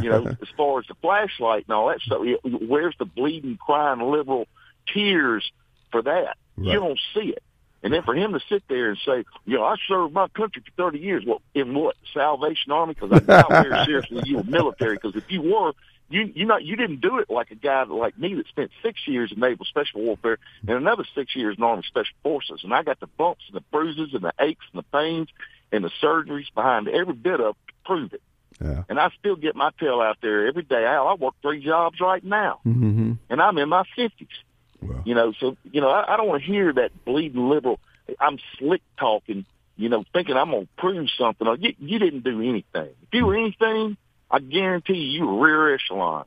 you 0.00 0.10
know, 0.10 0.26
as 0.26 0.48
far 0.56 0.78
as 0.78 0.86
the 0.86 0.94
flashlight 1.00 1.64
and 1.68 1.74
all 1.74 1.88
that 1.88 2.00
stuff, 2.00 2.20
where's 2.44 2.94
the 2.98 3.04
bleeding, 3.04 3.56
crying 3.56 4.00
liberal 4.00 4.46
tears 4.92 5.50
for 5.90 6.02
that? 6.02 6.36
Right. 6.56 6.72
You 6.72 6.74
don't 6.74 7.00
see 7.14 7.30
it. 7.30 7.42
And 7.84 7.92
then 7.92 8.02
for 8.04 8.14
him 8.14 8.32
to 8.32 8.40
sit 8.48 8.62
there 8.68 8.90
and 8.90 8.98
say, 9.04 9.24
you 9.44 9.56
know, 9.56 9.64
I 9.64 9.74
served 9.88 10.14
my 10.14 10.28
country 10.28 10.62
for 10.64 10.90
30 10.90 11.00
years. 11.00 11.24
Well, 11.26 11.42
in 11.52 11.74
what? 11.74 11.96
Salvation 12.14 12.70
Army? 12.70 12.94
Because 12.94 13.10
I 13.12 13.18
doubt 13.18 13.50
very 13.50 13.84
seriously 13.84 14.22
you 14.24 14.36
were 14.36 14.44
military. 14.44 14.94
Because 14.94 15.16
if 15.16 15.28
you 15.28 15.42
were, 15.42 15.72
you 16.08 16.30
you 16.34 16.46
not 16.46 16.62
you 16.62 16.76
didn't 16.76 17.00
do 17.00 17.18
it 17.18 17.28
like 17.28 17.50
a 17.50 17.56
guy 17.56 17.82
like 17.84 18.16
me 18.18 18.34
that 18.34 18.46
spent 18.46 18.70
six 18.82 19.00
years 19.06 19.32
in 19.32 19.40
naval 19.40 19.64
special 19.64 20.02
warfare 20.02 20.38
and 20.60 20.76
another 20.76 21.04
six 21.14 21.34
years 21.34 21.56
in 21.56 21.64
army 21.64 21.82
special 21.86 22.14
forces 22.22 22.60
and 22.64 22.74
i 22.74 22.82
got 22.82 23.00
the 23.00 23.06
bumps 23.06 23.40
and 23.46 23.56
the 23.56 23.64
bruises 23.72 24.12
and 24.12 24.22
the 24.22 24.32
aches 24.38 24.62
and 24.74 24.80
the 24.80 24.98
pains 24.98 25.28
and 25.72 25.82
the 25.82 25.90
surgeries 26.02 26.52
behind 26.54 26.86
every 26.88 27.14
bit 27.14 27.40
of 27.40 27.56
to 27.66 27.72
prove 27.84 28.12
it. 28.12 28.22
Yeah. 28.62 28.84
And 28.88 29.00
I 29.00 29.10
still 29.18 29.36
get 29.36 29.56
my 29.56 29.70
tail 29.80 30.00
out 30.00 30.18
there 30.22 30.46
every 30.46 30.62
day. 30.62 30.84
I, 30.84 30.96
I 30.96 31.14
work 31.14 31.34
three 31.42 31.64
jobs 31.64 32.00
right 32.00 32.22
now, 32.22 32.60
mm-hmm. 32.66 33.12
and 33.28 33.42
I'm 33.42 33.58
in 33.58 33.68
my 33.68 33.84
fifties. 33.96 34.28
Wow. 34.80 35.02
You 35.04 35.14
know, 35.14 35.32
so 35.38 35.56
you 35.70 35.80
know, 35.80 35.88
I, 35.88 36.14
I 36.14 36.16
don't 36.16 36.28
want 36.28 36.42
to 36.42 36.46
hear 36.46 36.72
that 36.72 37.04
bleeding 37.04 37.48
liberal. 37.48 37.80
I'm 38.20 38.38
slick 38.58 38.82
talking. 38.98 39.44
You 39.76 39.88
know, 39.88 40.04
thinking 40.12 40.36
I'm 40.36 40.50
gonna 40.50 40.68
prove 40.78 41.08
something. 41.18 41.46
You, 41.60 41.74
you 41.78 41.98
didn't 41.98 42.24
do 42.24 42.40
anything. 42.40 42.90
If 43.02 43.08
you 43.12 43.26
were 43.26 43.36
anything, 43.36 43.96
I 44.30 44.38
guarantee 44.38 44.94
you, 44.94 45.42
rear 45.42 45.74
echelon. 45.74 46.26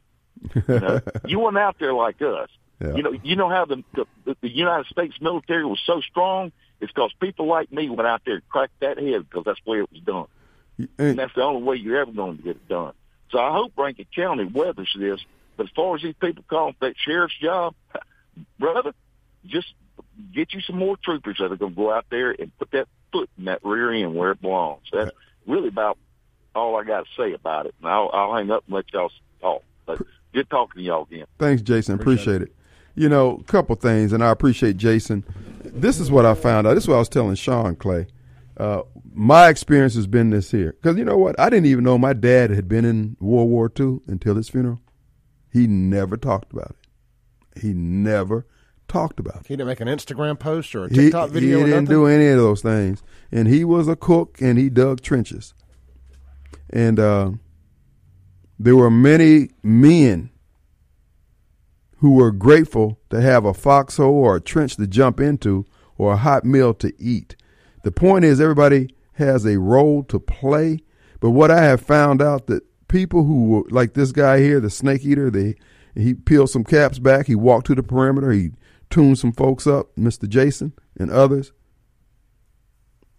You 0.56 0.64
know, 0.68 1.02
you 1.26 1.40
weren't 1.40 1.58
out 1.58 1.78
there 1.80 1.94
like 1.94 2.22
us. 2.22 2.50
Yeah. 2.82 2.96
You 2.96 3.04
know, 3.04 3.14
you 3.24 3.36
know 3.36 3.50
how 3.50 3.66
the, 3.66 3.84
the 3.94 4.36
the 4.42 4.50
United 4.50 4.88
States 4.88 5.16
military 5.22 5.66
was 5.66 5.80
so 5.86 6.02
strong 6.02 6.52
it's 6.82 6.92
because 6.92 7.12
people 7.20 7.48
like 7.48 7.72
me 7.72 7.90
went 7.90 8.08
out 8.08 8.22
there 8.26 8.36
and 8.36 8.50
cracked 8.50 8.80
that 8.82 8.98
head 8.98 9.30
because 9.30 9.44
that's 9.46 9.60
where 9.64 9.82
it 9.82 9.92
was 9.92 10.02
done. 10.02 10.28
And, 10.78 10.90
and 10.98 11.20
that's 11.20 11.34
the 11.36 11.42
only 11.42 11.64
way 11.64 11.76
you're 11.78 12.00
ever 12.00 12.12
going 12.12 12.38
to 12.38 12.44
get 12.44 12.56
it 12.58 12.68
done. 12.68 12.94
So 13.32 13.40
I 13.40 13.52
hope 13.52 13.74
Rankin 13.78 14.06
County 14.16 14.46
weathers 14.46 14.94
this. 14.98 15.20
But 15.58 15.68
as 15.68 15.72
far 15.76 15.96
as 15.96 16.02
these 16.02 16.16
people 16.20 16.44
calling 16.50 16.76
for 16.78 16.88
that 16.88 16.96
sheriff's 16.98 17.38
job, 17.40 17.76
brother, 18.60 18.94
just 19.46 19.74
get 20.34 20.54
you 20.54 20.62
some 20.62 20.78
more 20.78 20.98
troopers 20.98 21.38
that 21.40 21.52
are 21.52 21.56
going 21.56 21.74
to 21.74 21.78
go 21.78 21.92
out 21.92 22.06
there 22.10 22.32
and 22.32 22.56
put 22.58 22.72
that 22.72 22.88
foot 23.12 23.30
in 23.38 23.46
that 23.46 23.64
rear 23.64 23.92
end 23.92 24.16
where 24.16 24.32
it 24.32 24.42
belongs. 24.42 24.84
That's 24.92 25.12
really 25.48 25.70
about 25.70 25.98
all 26.54 26.76
I 26.76 26.84
got 26.84 27.06
to 27.06 27.10
say 27.18 27.34
about 27.34 27.68
it. 27.68 27.76
And 27.80 27.90
I'll, 27.90 28.10
I'll 28.12 28.36
hang 28.36 28.52
up 28.52 28.64
and 28.68 28.76
let 28.76 28.92
y'all 28.94 29.12
talk. 29.42 29.64
But 29.86 30.02
good 30.34 30.50
talking 30.50 30.82
to 30.82 30.86
y'all 30.86 31.04
again. 31.04 31.26
Thanks, 31.40 31.62
Jason. 31.62 31.96
Appreciate, 31.96 32.36
appreciate 32.36 32.42
it. 32.42 32.50
it. 32.50 32.56
You 33.02 33.10
know, 33.10 33.38
a 33.40 33.44
couple 33.44 33.76
things, 33.76 34.14
and 34.14 34.24
I 34.24 34.30
appreciate 34.30 34.78
Jason 34.78 35.24
this 35.76 36.00
is 36.00 36.10
what 36.12 36.26
I 36.26 36.34
found 36.34 36.68
out. 36.68 36.76
This 36.76 36.84
is 36.84 36.88
what 36.88 36.96
I 36.96 37.00
was 37.00 37.10
telling 37.10 37.36
Sean 37.36 37.76
Clay. 37.76 38.08
Uh, 38.58 38.84
my 39.14 39.50
experience 39.50 39.96
has 39.96 40.08
been 40.08 40.30
this 40.30 40.52
here. 40.52 40.74
Because 40.74 40.98
you 40.98 41.06
know 41.06 41.18
what? 41.18 41.40
I 41.40 41.50
didn't 41.50 41.66
even 41.66 41.84
know 41.84 41.98
my 41.98 42.14
dad 42.14 42.52
had 42.52 42.68
been 42.68 42.86
in 42.86 43.18
World 43.20 43.50
War 43.50 43.72
II 43.78 44.00
until 44.08 44.36
his 44.36 44.50
funeral. 44.50 44.80
He 45.52 45.68
never 45.68 46.18
talked 46.18 46.54
about 46.54 46.72
it. 46.72 47.62
He 47.62 47.74
never 47.74 48.46
talked 48.88 49.20
about 49.20 49.42
it. 49.42 49.48
He 49.48 49.56
didn't 49.56 49.68
make 49.68 49.80
an 49.80 49.88
Instagram 49.88 50.40
post 50.40 50.76
or 50.76 50.86
a 50.86 50.90
TikTok 50.90 51.30
he, 51.30 51.34
video. 51.34 51.60
He 51.60 51.66
didn't 51.66 51.90
do 51.90 52.06
any 52.06 52.28
of 52.28 52.38
those 52.38 52.62
things. 52.62 53.04
And 53.32 53.48
he 53.48 53.64
was 53.64 53.88
a 53.88 53.96
cook 53.96 54.38
and 54.42 54.58
he 54.58 54.70
dug 54.70 55.02
trenches. 55.02 55.54
And 56.70 57.00
uh, 57.00 57.32
there 58.60 58.76
were 58.76 58.92
many 58.92 59.50
men 59.64 60.30
who 61.98 62.14
were 62.14 62.32
grateful 62.32 63.00
to 63.10 63.22
have 63.22 63.46
a 63.46 63.54
foxhole 63.54 64.14
or 64.14 64.36
a 64.36 64.42
trench 64.42 64.76
to 64.76 64.88
jump 64.88 65.20
into 65.20 65.66
or 65.98 66.14
a 66.14 66.18
hot 66.18 66.46
meal 66.46 66.74
to 66.76 66.94
eat. 67.02 67.35
The 67.86 67.92
point 67.92 68.26
is, 68.26 68.42
everybody 68.42 68.90
has 69.14 69.46
a 69.46 69.60
role 69.60 70.04
to 70.06 70.20
play. 70.20 70.80
But 71.20 71.30
what 71.30 71.52
I 71.52 71.62
have 71.62 71.82
found 71.82 72.20
out 72.20 72.48
that 72.48 72.64
people 72.88 73.26
who, 73.26 73.68
like 73.70 73.94
this 73.94 74.12
guy 74.12 74.40
here, 74.40 74.60
the 74.60 74.72
snake 74.72 75.06
eater, 75.06 75.30
they 75.30 75.54
he 75.94 76.16
peeled 76.16 76.50
some 76.50 76.64
caps 76.64 76.98
back. 76.98 77.28
He 77.28 77.36
walked 77.36 77.68
to 77.68 77.76
the 77.76 77.84
perimeter. 77.84 78.32
He 78.32 78.54
tuned 78.90 79.20
some 79.20 79.32
folks 79.32 79.68
up, 79.68 79.96
Mr. 79.96 80.28
Jason 80.28 80.74
and 80.98 81.12
others. 81.12 81.52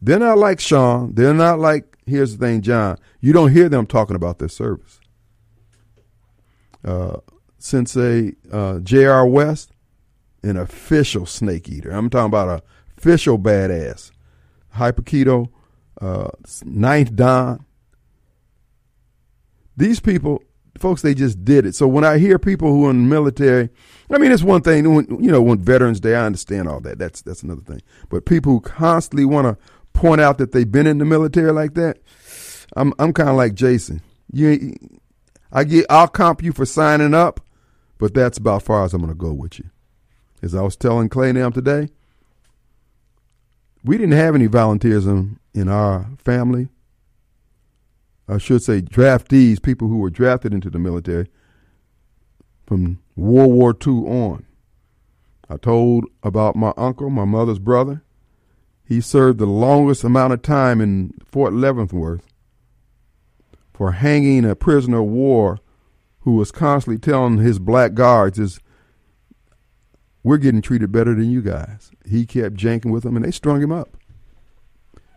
They're 0.02 0.18
not 0.18 0.36
like 0.36 0.58
Sean. 0.58 1.14
They're 1.14 1.32
not 1.32 1.60
like, 1.60 1.96
here's 2.04 2.36
the 2.36 2.44
thing, 2.44 2.60
John. 2.60 2.98
You 3.20 3.32
don't 3.32 3.52
hear 3.52 3.68
them 3.68 3.86
talking 3.86 4.16
about 4.16 4.40
their 4.40 4.48
service. 4.48 4.98
Uh, 6.84 7.18
Sensei 7.58 8.34
uh, 8.50 8.80
J.R. 8.80 9.26
West, 9.28 9.70
an 10.42 10.56
official 10.56 11.24
snake 11.24 11.68
eater. 11.68 11.92
I'm 11.92 12.10
talking 12.10 12.26
about 12.26 12.48
a 12.48 12.62
official 12.98 13.38
badass. 13.38 14.10
Hyperketo, 14.76 15.48
uh, 16.00 16.28
Ninth 16.64 17.14
Don. 17.14 17.64
These 19.76 20.00
people, 20.00 20.42
folks, 20.78 21.02
they 21.02 21.14
just 21.14 21.44
did 21.44 21.66
it. 21.66 21.74
So 21.74 21.86
when 21.86 22.04
I 22.04 22.18
hear 22.18 22.38
people 22.38 22.70
who 22.70 22.86
are 22.86 22.90
in 22.90 23.02
the 23.02 23.08
military, 23.08 23.68
I 24.10 24.18
mean, 24.18 24.32
it's 24.32 24.42
one 24.42 24.62
thing. 24.62 24.94
When, 24.94 25.06
you 25.22 25.30
know, 25.30 25.42
when 25.42 25.58
Veterans 25.58 26.00
Day, 26.00 26.14
I 26.14 26.24
understand 26.24 26.68
all 26.68 26.80
that. 26.80 26.98
That's 26.98 27.22
that's 27.22 27.42
another 27.42 27.62
thing. 27.62 27.82
But 28.08 28.24
people 28.24 28.52
who 28.52 28.60
constantly 28.60 29.24
want 29.24 29.46
to 29.46 29.64
point 29.92 30.20
out 30.20 30.38
that 30.38 30.52
they've 30.52 30.70
been 30.70 30.86
in 30.86 30.98
the 30.98 31.04
military 31.04 31.52
like 31.52 31.74
that, 31.74 31.98
I'm 32.76 32.94
I'm 32.98 33.12
kind 33.12 33.28
of 33.28 33.36
like 33.36 33.54
Jason. 33.54 34.02
You, 34.32 34.74
I 35.52 35.64
get, 35.64 35.86
I'll 35.88 36.08
comp 36.08 36.42
you 36.42 36.52
for 36.52 36.66
signing 36.66 37.14
up, 37.14 37.40
but 37.98 38.14
that's 38.14 38.38
about 38.38 38.62
far 38.62 38.84
as 38.84 38.92
I'm 38.92 39.00
going 39.00 39.12
to 39.12 39.18
go 39.18 39.32
with 39.32 39.58
you. 39.58 39.70
As 40.42 40.54
I 40.54 40.62
was 40.62 40.76
telling 40.76 41.08
Clay 41.08 41.32
Nam 41.32 41.52
today, 41.52 41.88
we 43.86 43.96
didn't 43.96 44.14
have 44.14 44.34
any 44.34 44.48
volunteerism 44.48 45.38
in, 45.54 45.68
our 45.68 46.10
family. 46.18 46.68
I 48.28 48.38
should 48.38 48.62
say 48.62 48.82
draftees, 48.82 49.62
people 49.62 49.86
who 49.86 49.98
were 49.98 50.10
drafted 50.10 50.52
into 50.52 50.68
the 50.68 50.80
military 50.80 51.28
from 52.66 52.98
World 53.14 53.52
War 53.52 53.76
II 53.86 53.92
on. 53.92 54.44
I 55.48 55.56
told 55.56 56.06
about 56.24 56.56
my 56.56 56.72
uncle, 56.76 57.08
my 57.10 57.24
mother's 57.24 57.60
brother. 57.60 58.02
He 58.84 59.00
served 59.00 59.38
the 59.38 59.46
longest 59.46 60.02
amount 60.02 60.32
of 60.32 60.42
time 60.42 60.80
in 60.80 61.14
Fort 61.24 61.52
Leavenworth 61.52 62.26
for 63.72 63.92
hanging 63.92 64.44
a 64.44 64.56
prisoner 64.56 64.98
of 64.98 65.06
war 65.06 65.58
who 66.20 66.32
was 66.32 66.50
constantly 66.50 66.98
telling 66.98 67.38
his 67.38 67.60
black 67.60 67.94
guards 67.94 68.38
is 68.38 68.58
we're 70.26 70.38
getting 70.38 70.60
treated 70.60 70.90
better 70.90 71.14
than 71.14 71.30
you 71.30 71.40
guys. 71.40 71.92
He 72.04 72.26
kept 72.26 72.56
janking 72.56 72.90
with 72.90 73.04
them 73.04 73.14
and 73.14 73.24
they 73.24 73.30
strung 73.30 73.62
him 73.62 73.70
up. 73.70 73.96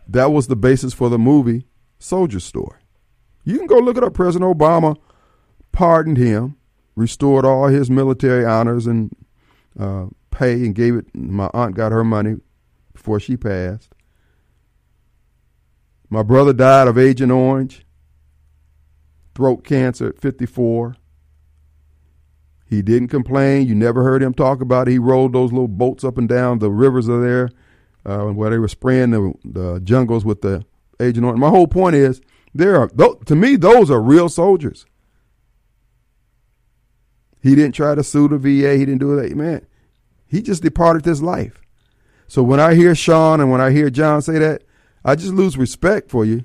That 0.06 0.30
was 0.30 0.46
the 0.46 0.54
basis 0.54 0.94
for 0.94 1.08
the 1.08 1.18
movie 1.18 1.66
Soldier 1.98 2.38
Story. 2.38 2.78
You 3.42 3.58
can 3.58 3.66
go 3.66 3.78
look 3.78 3.96
it 3.96 4.04
up. 4.04 4.14
President 4.14 4.56
Obama 4.56 4.96
pardoned 5.72 6.16
him, 6.16 6.56
restored 6.94 7.44
all 7.44 7.66
his 7.66 7.90
military 7.90 8.44
honors 8.44 8.86
and 8.86 9.10
uh, 9.76 10.06
pay, 10.30 10.52
and 10.52 10.76
gave 10.76 10.94
it. 10.94 11.06
My 11.12 11.50
aunt 11.52 11.74
got 11.74 11.90
her 11.90 12.04
money 12.04 12.36
before 12.92 13.18
she 13.18 13.36
passed. 13.36 13.92
My 16.08 16.22
brother 16.22 16.52
died 16.52 16.86
of 16.86 16.96
Agent 16.96 17.32
Orange, 17.32 17.84
throat 19.34 19.64
cancer 19.64 20.10
at 20.10 20.20
54. 20.20 20.94
He 22.70 22.82
didn't 22.82 23.08
complain. 23.08 23.66
You 23.66 23.74
never 23.74 24.04
heard 24.04 24.22
him 24.22 24.32
talk 24.32 24.60
about 24.60 24.86
it. 24.86 24.92
He 24.92 24.98
rolled 24.98 25.32
those 25.32 25.50
little 25.50 25.66
boats 25.66 26.04
up 26.04 26.16
and 26.16 26.28
down 26.28 26.60
the 26.60 26.70
rivers 26.70 27.08
are 27.08 27.20
there 27.20 27.50
uh, 28.06 28.32
where 28.32 28.48
they 28.48 28.58
were 28.58 28.68
spraying 28.68 29.10
the, 29.10 29.34
the 29.44 29.80
jungles 29.80 30.24
with 30.24 30.40
the 30.40 30.64
Agent 31.00 31.26
Orange. 31.26 31.40
My 31.40 31.48
whole 31.48 31.66
point 31.66 31.96
is 31.96 32.20
there 32.54 32.76
are 32.76 32.88
to 33.26 33.34
me 33.34 33.56
those 33.56 33.90
are 33.90 34.00
real 34.00 34.28
soldiers. 34.28 34.86
He 37.42 37.56
didn't 37.56 37.74
try 37.74 37.96
to 37.96 38.04
sue 38.04 38.28
the 38.28 38.38
VA. 38.38 38.76
He 38.76 38.84
didn't 38.84 38.98
do 38.98 39.16
that. 39.16 39.34
Man, 39.34 39.66
he 40.28 40.40
just 40.40 40.62
departed 40.62 41.02
this 41.02 41.20
life. 41.20 41.60
So 42.28 42.40
when 42.44 42.60
I 42.60 42.74
hear 42.74 42.94
Sean 42.94 43.40
and 43.40 43.50
when 43.50 43.60
I 43.60 43.72
hear 43.72 43.90
John 43.90 44.22
say 44.22 44.38
that, 44.38 44.62
I 45.04 45.16
just 45.16 45.32
lose 45.32 45.58
respect 45.58 46.08
for 46.08 46.24
you. 46.24 46.44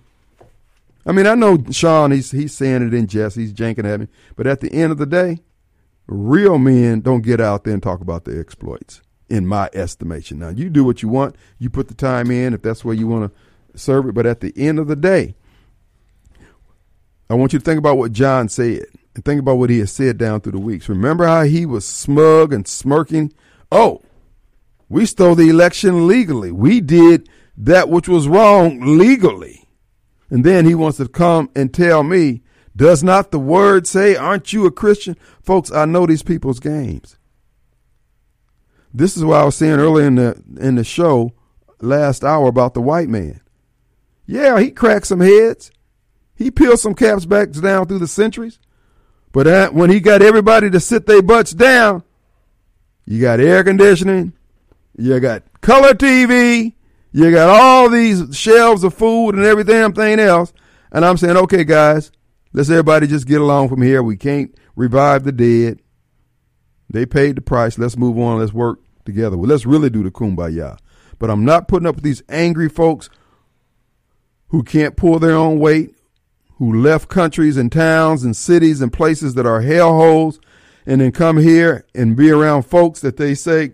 I 1.05 1.11
mean, 1.11 1.27
I 1.27 1.35
know 1.35 1.63
Sean. 1.69 2.09
He's 2.09 2.31
he's 2.31 2.53
saying 2.55 2.81
it 2.87 2.95
in 2.95 3.05
jest. 3.05 3.35
He's 3.35 3.53
janking 3.53 3.85
at 3.85 3.99
me. 3.99 4.07
But 4.35 4.47
at 4.47 4.61
the 4.61 4.73
end 4.73 4.91
of 4.91 4.97
the 4.97 5.05
day, 5.05 5.41
real 6.07 6.57
men 6.57 7.01
don't 7.01 7.21
get 7.21 7.41
out 7.41 7.63
there 7.63 7.73
and 7.73 7.83
talk 7.83 8.01
about 8.01 8.25
their 8.25 8.39
exploits. 8.39 9.01
In 9.27 9.47
my 9.47 9.69
estimation, 9.73 10.37
now 10.37 10.49
you 10.49 10.69
do 10.69 10.83
what 10.83 11.01
you 11.01 11.09
want. 11.09 11.35
You 11.57 11.71
put 11.71 11.87
the 11.87 11.95
time 11.95 12.29
in 12.29 12.53
if 12.53 12.61
that's 12.61 12.85
where 12.85 12.93
you 12.93 13.07
want 13.07 13.33
to 13.33 13.79
serve 13.79 14.07
it. 14.07 14.13
But 14.13 14.27
at 14.27 14.39
the 14.39 14.53
end 14.55 14.77
of 14.77 14.87
the 14.87 14.95
day, 14.95 15.35
I 17.27 17.33
want 17.33 17.51
you 17.51 17.59
to 17.59 17.65
think 17.65 17.79
about 17.79 17.97
what 17.97 18.11
John 18.11 18.49
said 18.49 18.85
and 19.15 19.25
think 19.25 19.39
about 19.39 19.55
what 19.55 19.71
he 19.71 19.79
has 19.79 19.91
said 19.91 20.19
down 20.19 20.41
through 20.41 20.51
the 20.51 20.59
weeks. 20.59 20.89
Remember 20.89 21.25
how 21.25 21.43
he 21.43 21.65
was 21.65 21.85
smug 21.85 22.53
and 22.53 22.67
smirking? 22.67 23.33
Oh, 23.71 24.03
we 24.89 25.07
stole 25.07 25.33
the 25.33 25.49
election 25.49 26.07
legally. 26.07 26.51
We 26.51 26.81
did 26.81 27.27
that 27.57 27.89
which 27.89 28.07
was 28.07 28.27
wrong 28.27 28.97
legally. 28.97 29.67
And 30.29 30.43
then 30.43 30.65
he 30.65 30.75
wants 30.75 30.97
to 30.97 31.07
come 31.07 31.49
and 31.55 31.73
tell 31.73 32.03
me, 32.03 32.41
does 32.75 33.03
not 33.03 33.31
the 33.31 33.39
word 33.39 33.87
say, 33.87 34.15
aren't 34.15 34.51
you 34.51 34.65
a 34.65 34.71
Christian? 34.71 35.15
Folks, 35.41 35.71
I 35.71 35.85
know 35.85 36.05
these 36.05 36.23
people's 36.23 36.59
games. 36.59 37.17
This 38.93 39.15
is 39.17 39.23
what 39.25 39.41
I 39.41 39.45
was 39.45 39.55
saying 39.55 39.79
earlier 39.79 40.07
in 40.07 40.15
the 40.15 40.41
in 40.57 40.75
the 40.75 40.83
show 40.83 41.33
last 41.81 42.23
hour 42.23 42.47
about 42.47 42.73
the 42.73 42.81
white 42.81 43.09
man. 43.09 43.41
Yeah, 44.25 44.59
he 44.59 44.71
cracked 44.71 45.07
some 45.07 45.19
heads. 45.19 45.71
He 46.35 46.51
peeled 46.51 46.79
some 46.79 46.95
caps 46.95 47.25
back 47.25 47.51
down 47.51 47.87
through 47.87 47.99
the 47.99 48.07
centuries. 48.07 48.59
But 49.31 49.73
when 49.73 49.89
he 49.89 49.99
got 49.99 50.21
everybody 50.21 50.69
to 50.69 50.79
sit 50.79 51.05
their 51.05 51.21
butts 51.21 51.51
down, 51.51 52.03
you 53.05 53.21
got 53.21 53.41
air 53.41 53.63
conditioning, 53.63 54.33
you 54.97 55.19
got 55.19 55.43
color 55.61 55.93
TV, 55.93 56.73
you 57.11 57.31
got 57.31 57.49
all 57.49 57.89
these 57.89 58.35
shelves 58.35 58.83
of 58.83 58.93
food 58.93 59.35
and 59.35 59.43
every 59.43 59.65
damn 59.65 59.91
thing 59.91 60.19
else. 60.19 60.53
And 60.91 61.03
I'm 61.03 61.17
saying, 61.17 61.35
okay, 61.35 61.65
guys, 61.65 62.11
let's 62.55 62.69
everybody 62.69 63.05
just 63.05 63.27
get 63.27 63.41
along 63.41 63.67
from 63.67 63.81
here. 63.81 64.01
We 64.01 64.15
can't 64.15 64.55
revive 64.75 65.25
the 65.25 65.33
dead. 65.33 65.81
They 66.89 67.05
paid 67.05 67.35
the 67.35 67.41
price. 67.41 67.77
Let's 67.77 67.97
move 67.97 68.17
on. 68.17 68.39
Let's 68.39 68.53
work 68.53 68.79
together. 69.03 69.37
Well, 69.37 69.49
let's 69.49 69.65
really 69.65 69.89
do 69.89 70.03
the 70.03 70.09
kumbaya. 70.09 70.77
But 71.19 71.29
I'm 71.29 71.43
not 71.43 71.67
putting 71.67 71.85
up 71.85 71.95
with 71.95 72.03
these 72.03 72.23
angry 72.29 72.69
folks 72.69 73.09
who 74.49 74.63
can't 74.63 74.95
pull 74.95 75.19
their 75.19 75.35
own 75.35 75.59
weight, 75.59 75.95
who 76.57 76.81
left 76.81 77.09
countries 77.09 77.57
and 77.57 77.69
towns 77.71 78.23
and 78.23 78.35
cities 78.35 78.79
and 78.79 78.93
places 78.93 79.33
that 79.33 79.45
are 79.45 79.61
hellholes 79.61 80.39
and 80.85 81.01
then 81.01 81.11
come 81.11 81.37
here 81.37 81.85
and 81.93 82.15
be 82.15 82.31
around 82.31 82.63
folks 82.63 83.01
that 83.01 83.17
they 83.17 83.35
say 83.35 83.73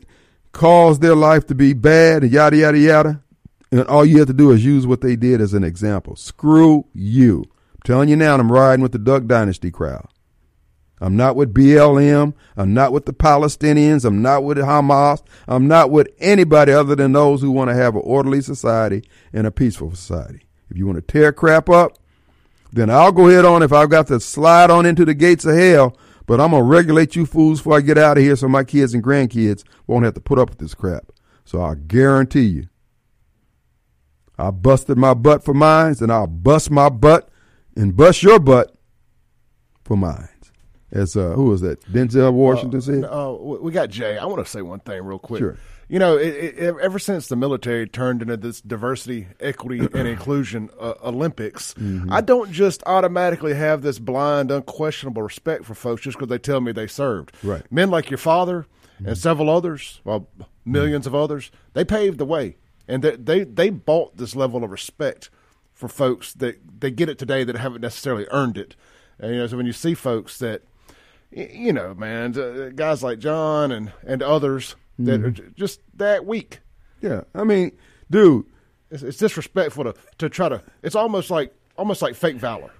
cause 0.53 0.99
their 0.99 1.15
life 1.15 1.45
to 1.47 1.55
be 1.55 1.73
bad 1.73 2.23
and 2.23 2.31
yada, 2.31 2.57
yada, 2.57 2.79
yada. 2.79 3.23
And 3.71 3.85
all 3.85 4.05
you 4.05 4.17
have 4.17 4.27
to 4.27 4.33
do 4.33 4.51
is 4.51 4.65
use 4.65 4.87
what 4.87 5.01
they 5.01 5.15
did 5.15 5.39
as 5.39 5.53
an 5.53 5.63
example. 5.63 6.15
Screw 6.15 6.85
you. 6.93 7.45
Telling 7.83 8.09
you 8.09 8.15
now, 8.15 8.35
I'm 8.35 8.51
riding 8.51 8.83
with 8.83 8.91
the 8.91 8.99
Duck 8.99 9.25
Dynasty 9.25 9.71
crowd. 9.71 10.07
I'm 10.99 11.17
not 11.17 11.35
with 11.35 11.53
BLM. 11.53 12.35
I'm 12.55 12.75
not 12.75 12.93
with 12.93 13.07
the 13.07 13.13
Palestinians. 13.13 14.05
I'm 14.05 14.21
not 14.21 14.43
with 14.43 14.59
Hamas. 14.59 15.23
I'm 15.47 15.67
not 15.67 15.89
with 15.89 16.07
anybody 16.19 16.71
other 16.71 16.95
than 16.95 17.11
those 17.11 17.41
who 17.41 17.49
want 17.49 17.71
to 17.71 17.75
have 17.75 17.95
an 17.95 18.03
orderly 18.03 18.41
society 18.41 19.03
and 19.33 19.47
a 19.47 19.51
peaceful 19.51 19.95
society. 19.95 20.45
If 20.69 20.77
you 20.77 20.85
want 20.85 20.97
to 20.97 21.01
tear 21.01 21.33
crap 21.33 21.69
up, 21.69 21.97
then 22.71 22.91
I'll 22.91 23.11
go 23.11 23.27
ahead 23.27 23.45
on 23.45 23.63
if 23.63 23.73
I've 23.73 23.89
got 23.89 24.07
to 24.07 24.19
slide 24.19 24.69
on 24.69 24.85
into 24.85 25.03
the 25.03 25.15
gates 25.15 25.43
of 25.43 25.55
hell, 25.55 25.97
but 26.27 26.39
I'm 26.39 26.51
going 26.51 26.63
to 26.63 26.69
regulate 26.69 27.15
you 27.15 27.25
fools 27.25 27.59
before 27.59 27.77
I 27.77 27.81
get 27.81 27.97
out 27.97 28.17
of 28.17 28.23
here 28.23 28.35
so 28.35 28.47
my 28.47 28.63
kids 28.63 28.93
and 28.93 29.03
grandkids 29.03 29.63
won't 29.87 30.05
have 30.05 30.13
to 30.13 30.21
put 30.21 30.37
up 30.37 30.49
with 30.49 30.59
this 30.59 30.75
crap. 30.75 31.11
So 31.43 31.61
I 31.61 31.73
guarantee 31.75 32.45
you, 32.45 32.67
I 34.37 34.51
busted 34.51 34.97
my 34.97 35.15
butt 35.15 35.43
for 35.43 35.53
mines, 35.53 36.01
and 36.01 36.11
I'll 36.11 36.27
bust 36.27 36.71
my 36.71 36.89
butt 36.89 37.30
and 37.75 37.95
bust 37.95 38.23
your 38.23 38.39
butt 38.39 38.75
for 39.83 39.97
mines. 39.97 40.27
As 40.91 41.15
uh, 41.15 41.31
who 41.31 41.45
was 41.45 41.61
that? 41.61 41.81
Denzel 41.85 42.33
Washington 42.33 42.79
uh, 42.79 42.81
said. 42.81 43.03
Uh, 43.05 43.33
we 43.39 43.71
got 43.71 43.89
Jay. 43.89 44.17
I 44.17 44.25
want 44.25 44.45
to 44.45 44.49
say 44.49 44.61
one 44.61 44.81
thing 44.81 45.01
real 45.03 45.19
quick. 45.19 45.39
Sure 45.39 45.57
you 45.91 45.99
know, 45.99 46.15
it, 46.15 46.33
it, 46.57 46.75
ever 46.81 46.97
since 46.99 47.27
the 47.27 47.35
military 47.35 47.85
turned 47.85 48.21
into 48.21 48.37
this 48.37 48.61
diversity, 48.61 49.27
equity, 49.41 49.79
and 49.79 50.07
inclusion 50.07 50.69
uh, 50.79 50.93
Olympics, 51.03 51.73
mm-hmm. 51.73 52.09
I 52.09 52.21
don't 52.21 52.49
just 52.49 52.81
automatically 52.85 53.53
have 53.55 53.81
this 53.81 53.99
blind, 53.99 54.51
unquestionable 54.51 55.21
respect 55.21 55.65
for 55.65 55.75
folks 55.75 56.03
just 56.03 56.17
because 56.17 56.29
they 56.29 56.37
tell 56.37 56.61
me 56.61 56.71
they 56.71 56.87
served. 56.87 57.33
Right. 57.43 57.69
Men 57.69 57.91
like 57.91 58.09
your 58.09 58.19
father 58.19 58.67
mm-hmm. 58.95 59.09
and 59.09 59.17
several 59.17 59.49
others, 59.49 59.99
well, 60.05 60.29
1000000s 60.65 60.91
mm-hmm. 60.91 61.07
of 61.07 61.13
others, 61.15 61.51
they 61.73 61.83
paved 61.83 62.19
the 62.19 62.25
way, 62.25 62.55
and 62.87 63.03
they, 63.03 63.17
they 63.17 63.43
they 63.43 63.69
bought 63.69 64.15
this 64.15 64.33
level 64.33 64.63
of 64.63 64.71
respect 64.71 65.29
for 65.81 65.87
folks 65.87 66.33
that 66.33 66.61
they 66.79 66.91
get 66.91 67.09
it 67.09 67.17
today 67.17 67.43
that 67.43 67.57
haven't 67.57 67.81
necessarily 67.81 68.27
earned 68.29 68.55
it. 68.55 68.75
And, 69.17 69.33
you 69.33 69.37
know, 69.39 69.47
so 69.47 69.57
when 69.57 69.65
you 69.65 69.73
see 69.73 69.95
folks 69.95 70.37
that, 70.37 70.61
you 71.31 71.73
know, 71.73 71.95
man, 71.95 72.37
uh, 72.37 72.69
guys 72.75 73.01
like 73.01 73.17
John 73.17 73.71
and 73.71 73.91
and 74.05 74.21
others 74.21 74.75
that 74.99 75.21
mm-hmm. 75.21 75.43
are 75.43 75.49
just 75.55 75.81
that 75.95 76.25
weak. 76.25 76.59
Yeah, 77.01 77.21
I 77.33 77.43
mean, 77.43 77.71
dude, 78.11 78.45
it's, 78.91 79.01
it's, 79.01 79.17
disrespectful 79.17 79.85
to 79.85 79.95
to 80.19 80.29
try 80.29 80.49
to. 80.49 80.61
It's 80.83 80.95
almost 80.95 81.31
like 81.31 81.51
almost 81.77 82.03
like 82.03 82.13
fake 82.13 82.35
valor. 82.35 82.71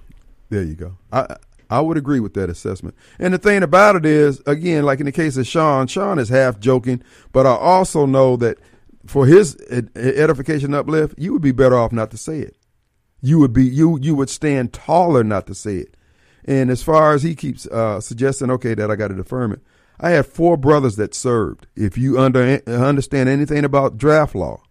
There 0.49 0.63
you 0.63 0.75
go. 0.75 0.97
I 1.11 1.37
I 1.71 1.81
would 1.81 1.97
agree 1.97 2.19
with 2.19 2.35
that 2.35 2.51
assessment. 2.51 2.95
And 3.17 3.33
the 3.33 3.39
thing 3.39 3.63
about 3.63 3.95
it 3.95 4.05
is, 4.05 4.43
again, 4.45 4.83
like 4.83 4.99
in 4.99 5.07
the 5.07 5.11
case 5.11 5.37
of 5.37 5.47
Sean, 5.47 5.87
Sean 5.87 6.19
is 6.19 6.29
half 6.29 6.59
joking, 6.59 7.01
but 7.31 7.47
I 7.47 7.55
also 7.55 8.05
know 8.05 8.35
that 8.35 8.59
for 9.07 9.25
his 9.25 9.57
edification 9.95 10.75
uplift, 10.75 11.17
you 11.17 11.33
would 11.33 11.41
be 11.41 11.51
better 11.51 11.77
off 11.77 11.91
not 11.91 12.11
to 12.11 12.17
say 12.17 12.39
it. 12.39 12.55
You 13.21 13.39
would 13.39 13.53
be 13.53 13.65
you 13.65 13.97
you 14.01 14.15
would 14.15 14.29
stand 14.29 14.73
taller 14.73 15.23
not 15.23 15.47
to 15.47 15.55
say 15.55 15.77
it. 15.77 15.95
And 16.43 16.71
as 16.71 16.81
far 16.81 17.13
as 17.13 17.23
he 17.23 17.35
keeps 17.35 17.67
uh, 17.67 18.01
suggesting, 18.01 18.49
okay, 18.51 18.73
that 18.73 18.89
I 18.89 18.95
got 18.95 19.09
to 19.09 19.15
deferment. 19.15 19.61
I 19.99 20.11
had 20.11 20.25
four 20.25 20.57
brothers 20.57 20.95
that 20.95 21.13
served. 21.13 21.67
If 21.75 21.97
you 21.97 22.19
under, 22.19 22.59
understand 22.65 23.29
anything 23.29 23.63
about 23.63 23.99
draft 23.99 24.33
law, 24.33 24.63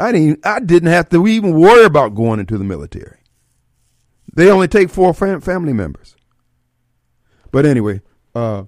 I 0.00 0.10
didn't. 0.10 0.44
I 0.44 0.58
didn't 0.58 0.88
have 0.88 1.08
to 1.10 1.24
even 1.28 1.56
worry 1.58 1.84
about 1.84 2.16
going 2.16 2.40
into 2.40 2.58
the 2.58 2.64
military. 2.64 3.18
They 4.34 4.50
only 4.50 4.66
take 4.66 4.90
four 4.90 5.14
fam- 5.14 5.40
family 5.40 5.72
members. 5.72 6.16
But 7.52 7.66
anyway, 7.66 8.00
uh, 8.34 8.64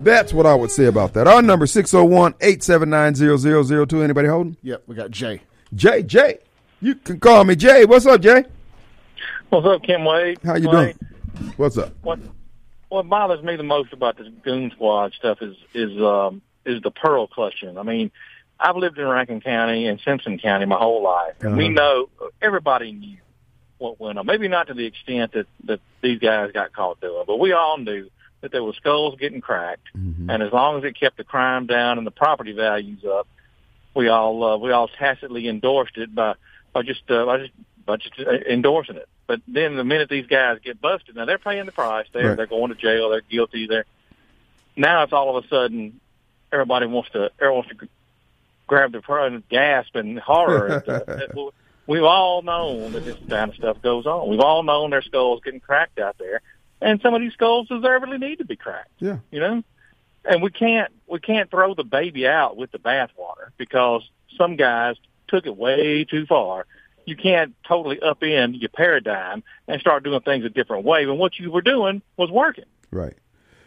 that's 0.00 0.32
what 0.32 0.46
I 0.46 0.54
would 0.54 0.70
say 0.70 0.84
about 0.86 1.14
that. 1.14 1.26
Our 1.26 1.42
number 1.42 1.66
601-879-0002. 1.66 4.04
Anybody 4.04 4.28
holding? 4.28 4.56
Yep, 4.62 4.84
we 4.86 4.94
got 4.94 5.10
Jay. 5.10 5.42
Jay, 5.74 6.02
Jay. 6.02 6.38
You 6.80 6.94
can 6.94 7.18
call 7.18 7.44
me 7.44 7.56
Jay. 7.56 7.84
What's 7.84 8.06
up, 8.06 8.20
Jay? 8.20 8.44
What's 9.48 9.66
up, 9.66 9.82
Kim 9.82 10.04
Wade? 10.04 10.38
How 10.44 10.56
you 10.56 10.68
Wade? 10.68 10.96
doing? 10.98 11.52
What's 11.56 11.78
up? 11.78 11.92
What 12.02 12.18
what 12.88 13.08
bothers 13.08 13.42
me 13.42 13.56
the 13.56 13.62
most 13.62 13.92
about 13.92 14.16
this 14.18 14.28
goon 14.44 14.70
squad 14.74 15.12
stuff 15.14 15.38
is 15.40 15.56
is 15.72 15.90
um 16.00 16.42
is 16.64 16.82
the 16.82 16.90
pearl 16.90 17.26
clutching. 17.26 17.76
I 17.78 17.82
mean, 17.82 18.10
I've 18.60 18.76
lived 18.76 18.98
in 18.98 19.06
Rankin 19.06 19.40
County 19.40 19.86
and 19.86 20.00
Simpson 20.04 20.38
County 20.38 20.66
my 20.66 20.76
whole 20.78 21.02
life, 21.02 21.34
and 21.40 21.56
we 21.56 21.64
Uh-huh. 21.66 21.72
know 21.74 22.08
everybody 22.42 22.92
knew 22.92 23.16
what 23.78 23.98
went 24.00 24.18
on. 24.18 24.26
Maybe 24.26 24.48
not 24.48 24.68
to 24.68 24.74
the 24.74 24.86
extent 24.86 25.32
that 25.32 25.46
that 25.64 25.80
these 26.02 26.18
guys 26.18 26.52
got 26.52 26.72
caught 26.72 27.00
doing, 27.00 27.24
but 27.26 27.38
we 27.38 27.52
all 27.52 27.78
knew 27.78 28.08
that 28.42 28.52
there 28.52 28.62
were 28.62 28.74
skulls 28.74 29.16
getting 29.18 29.40
cracked, 29.40 29.88
Mm-hmm. 29.96 30.28
and 30.30 30.42
as 30.42 30.52
long 30.52 30.78
as 30.78 30.84
it 30.84 30.98
kept 30.98 31.16
the 31.16 31.24
crime 31.24 31.66
down 31.66 31.98
and 31.98 32.06
the 32.06 32.10
property 32.10 32.52
values 32.52 33.04
up, 33.04 33.26
we 33.94 34.08
all 34.08 34.42
uh, 34.44 34.56
we 34.58 34.70
all 34.72 34.88
tacitly 34.88 35.48
endorsed 35.48 35.96
it 35.96 36.14
by 36.14 36.34
by 36.72 36.82
just 36.82 37.08
uh, 37.10 37.24
by 37.26 37.38
just 37.38 37.52
by 37.86 37.96
just 37.96 38.14
uh, 38.18 38.30
endorsing 38.50 38.96
it. 38.96 39.08
But 39.26 39.40
then 39.48 39.76
the 39.76 39.84
minute 39.84 40.08
these 40.10 40.26
guys 40.26 40.58
get 40.62 40.80
busted, 40.80 41.16
now 41.16 41.24
they're 41.24 41.38
paying 41.38 41.66
the 41.66 41.72
price. 41.72 42.06
They're 42.12 42.28
Right. 42.28 42.36
they're 42.36 42.46
going 42.46 42.68
to 42.70 42.74
jail. 42.74 43.10
They're 43.10 43.20
guilty. 43.22 43.66
They're 43.66 43.86
now 44.76 45.02
it's 45.04 45.12
all 45.12 45.36
of 45.36 45.44
a 45.44 45.48
sudden 45.48 46.00
everybody 46.52 46.86
wants 46.86 47.10
to 47.10 47.30
everyone 47.40 47.64
wants 47.66 47.70
to 47.80 47.88
grab 48.66 48.92
their 48.92 49.02
phone 49.02 49.34
and 49.34 49.48
gasp 49.48 49.94
in 49.96 50.16
horror. 50.16 50.66
and 50.66 50.82
stuff. 50.84 51.02
It- 51.08 51.54
We've 51.86 52.02
all 52.02 52.40
known 52.40 52.92
that 52.92 53.04
this 53.04 53.18
kind 53.28 53.50
of 53.50 53.56
stuff 53.56 53.82
goes 53.82 54.06
on. 54.06 54.30
We've 54.30 54.40
all 54.40 54.62
known 54.62 54.88
their 54.88 55.02
skulls 55.02 55.42
getting 55.44 55.60
cracked 55.60 55.98
out 55.98 56.16
there, 56.16 56.40
and 56.80 56.98
some 57.02 57.12
of 57.12 57.20
these 57.20 57.34
skulls 57.34 57.68
deservedly 57.68 58.16
need 58.16 58.36
to 58.38 58.46
be 58.46 58.56
cracked 58.56 58.88
Yeah. 59.00 59.18
you 59.30 59.38
know 59.40 59.62
and 60.24 60.42
we 60.42 60.50
can't 60.50 60.92
we 61.06 61.18
can't 61.20 61.50
throw 61.50 61.74
the 61.74 61.84
baby 61.84 62.26
out 62.26 62.56
with 62.56 62.70
the 62.72 62.78
bathwater 62.78 63.50
because 63.56 64.02
some 64.36 64.56
guys 64.56 64.96
took 65.28 65.46
it 65.46 65.56
way 65.56 66.04
too 66.04 66.26
far 66.26 66.66
you 67.06 67.16
can't 67.16 67.54
totally 67.68 67.96
upend 67.96 68.60
your 68.60 68.70
paradigm 68.70 69.42
and 69.68 69.80
start 69.80 70.02
doing 70.04 70.20
things 70.22 70.44
a 70.44 70.48
different 70.48 70.84
way 70.84 71.06
when 71.06 71.18
what 71.18 71.38
you 71.38 71.50
were 71.50 71.62
doing 71.62 72.02
was 72.16 72.30
working 72.30 72.64
Right. 72.90 73.14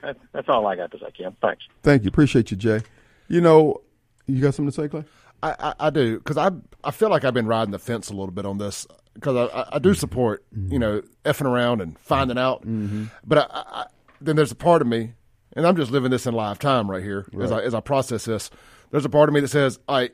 that's, 0.01 0.20
that's 0.32 0.49
all 0.49 0.66
i 0.68 0.76
got 0.76 0.91
to 0.91 0.99
say 0.99 1.12
kim 1.12 1.36
thanks 1.41 1.64
Thank 1.84 2.03
you. 2.03 2.10
Appreciate 2.10 2.51
you, 2.51 2.58
Jay. 2.58 2.82
You 3.30 3.39
know, 3.39 3.82
you 4.26 4.41
got 4.41 4.53
something 4.53 4.72
to 4.72 4.82
say, 4.82 4.89
Clay? 4.89 5.05
I, 5.41 5.55
I, 5.58 5.88
I 5.88 5.89
do 5.89 6.18
because 6.18 6.36
I 6.38 6.49
I 6.84 6.91
feel 6.91 7.10
like 7.10 7.24
I've 7.24 7.34
been 7.34 7.47
riding 7.47 7.72
the 7.72 7.80
fence 7.80 8.10
a 8.10 8.14
little 8.14 8.32
bit 8.32 8.45
on 8.45 8.58
this 8.58 8.86
because 9.14 9.36
I, 9.36 9.58
I, 9.58 9.76
I 9.76 9.80
do 9.80 9.91
mm-hmm. 9.91 9.99
support 9.99 10.43
you 10.51 10.62
mm-hmm. 10.64 10.80
know 10.80 11.01
effing 11.24 11.45
around 11.45 11.82
and 11.82 11.97
finding 11.99 12.38
out, 12.38 12.64
mm-hmm. 12.64 13.05
but 13.26 13.38
I, 13.38 13.41
I, 13.41 13.64
I- 13.82 13.86
then 14.20 14.36
there's 14.36 14.51
a 14.51 14.55
part 14.55 14.82
of 14.82 14.88
me, 14.88 15.14
and 15.58 15.66
I'm 15.66 15.76
just 15.76 15.91
living 15.91 16.12
this 16.12 16.28
in 16.28 16.34
live 16.36 16.60
time 16.60 16.89
right 16.89 17.03
here 17.03 17.26
as 17.41 17.51
I 17.51 17.62
as 17.62 17.74
I 17.74 17.82
process 17.82 18.26
this. 18.26 18.49
There's 18.91 19.03
a 19.03 19.10
part 19.10 19.28
of 19.28 19.34
me 19.34 19.41
that 19.41 19.49
says, 19.49 19.80
"I," 19.89 20.12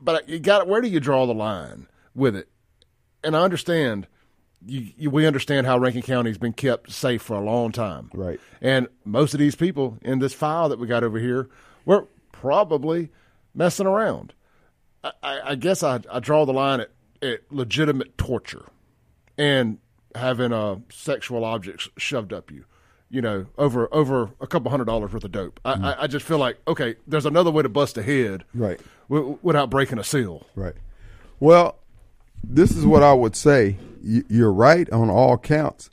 but 0.00 0.28
you 0.28 0.40
got 0.40 0.66
where 0.68 0.82
do 0.82 0.88
you 0.88 1.00
draw 1.00 1.26
the 1.26 1.32
line 1.32 1.86
with 2.14 2.36
it? 2.36 2.48
And 3.24 3.36
I 3.36 3.42
understand. 3.42 4.06
You, 4.66 4.88
you, 4.98 5.10
we 5.10 5.26
understand 5.26 5.66
how 5.66 5.78
Rankin 5.78 6.02
County 6.02 6.28
has 6.28 6.36
been 6.36 6.52
kept 6.52 6.92
safe 6.92 7.22
for 7.22 7.32
a 7.34 7.40
long 7.40 7.72
time, 7.72 8.10
Right. 8.12 8.38
And 8.60 8.88
most 9.06 9.32
of 9.32 9.40
these 9.40 9.54
people 9.54 9.96
in 10.02 10.18
this 10.18 10.34
file 10.34 10.68
that 10.68 10.78
we 10.78 10.86
got 10.86 11.02
over 11.02 11.18
here 11.18 11.48
were 11.86 12.08
probably 12.30 13.08
messing 13.54 13.86
around. 13.86 14.34
I, 15.02 15.12
I 15.22 15.40
I 15.52 15.54
guess 15.54 15.82
I, 15.82 16.00
I 16.12 16.20
draw 16.20 16.44
the 16.44 16.52
line 16.52 16.80
at, 16.80 16.90
at 17.22 17.40
legitimate 17.50 18.18
torture 18.18 18.66
and 19.38 19.78
having 20.14 20.52
uh, 20.52 20.76
sexual 20.90 21.42
objects 21.42 21.88
shoved 21.96 22.34
up 22.34 22.50
you, 22.50 22.66
you 23.10 23.20
know, 23.20 23.46
over 23.58 23.88
over 23.92 24.30
a 24.40 24.46
couple 24.46 24.70
hundred 24.70 24.84
dollars 24.86 25.12
worth 25.12 25.24
of 25.24 25.32
dope. 25.32 25.58
I, 25.64 25.74
mm. 25.74 25.84
I, 25.84 26.02
I 26.02 26.06
just 26.06 26.24
feel 26.24 26.38
like 26.38 26.58
okay, 26.68 26.94
there's 27.06 27.26
another 27.26 27.50
way 27.50 27.62
to 27.62 27.68
bust 27.68 27.98
a 27.98 28.02
head, 28.02 28.44
Right. 28.54 28.80
w- 29.08 29.38
without 29.42 29.68
breaking 29.70 29.98
a 29.98 30.04
seal. 30.04 30.46
Right. 30.54 30.74
Well, 31.40 31.76
this 32.44 32.76
is 32.76 32.86
what 32.86 33.02
I 33.02 33.12
would 33.12 33.34
say. 33.36 33.76
You- 34.02 34.24
You're 34.28 34.52
right 34.52 34.88
on 34.90 35.10
all 35.10 35.36
counts. 35.38 35.90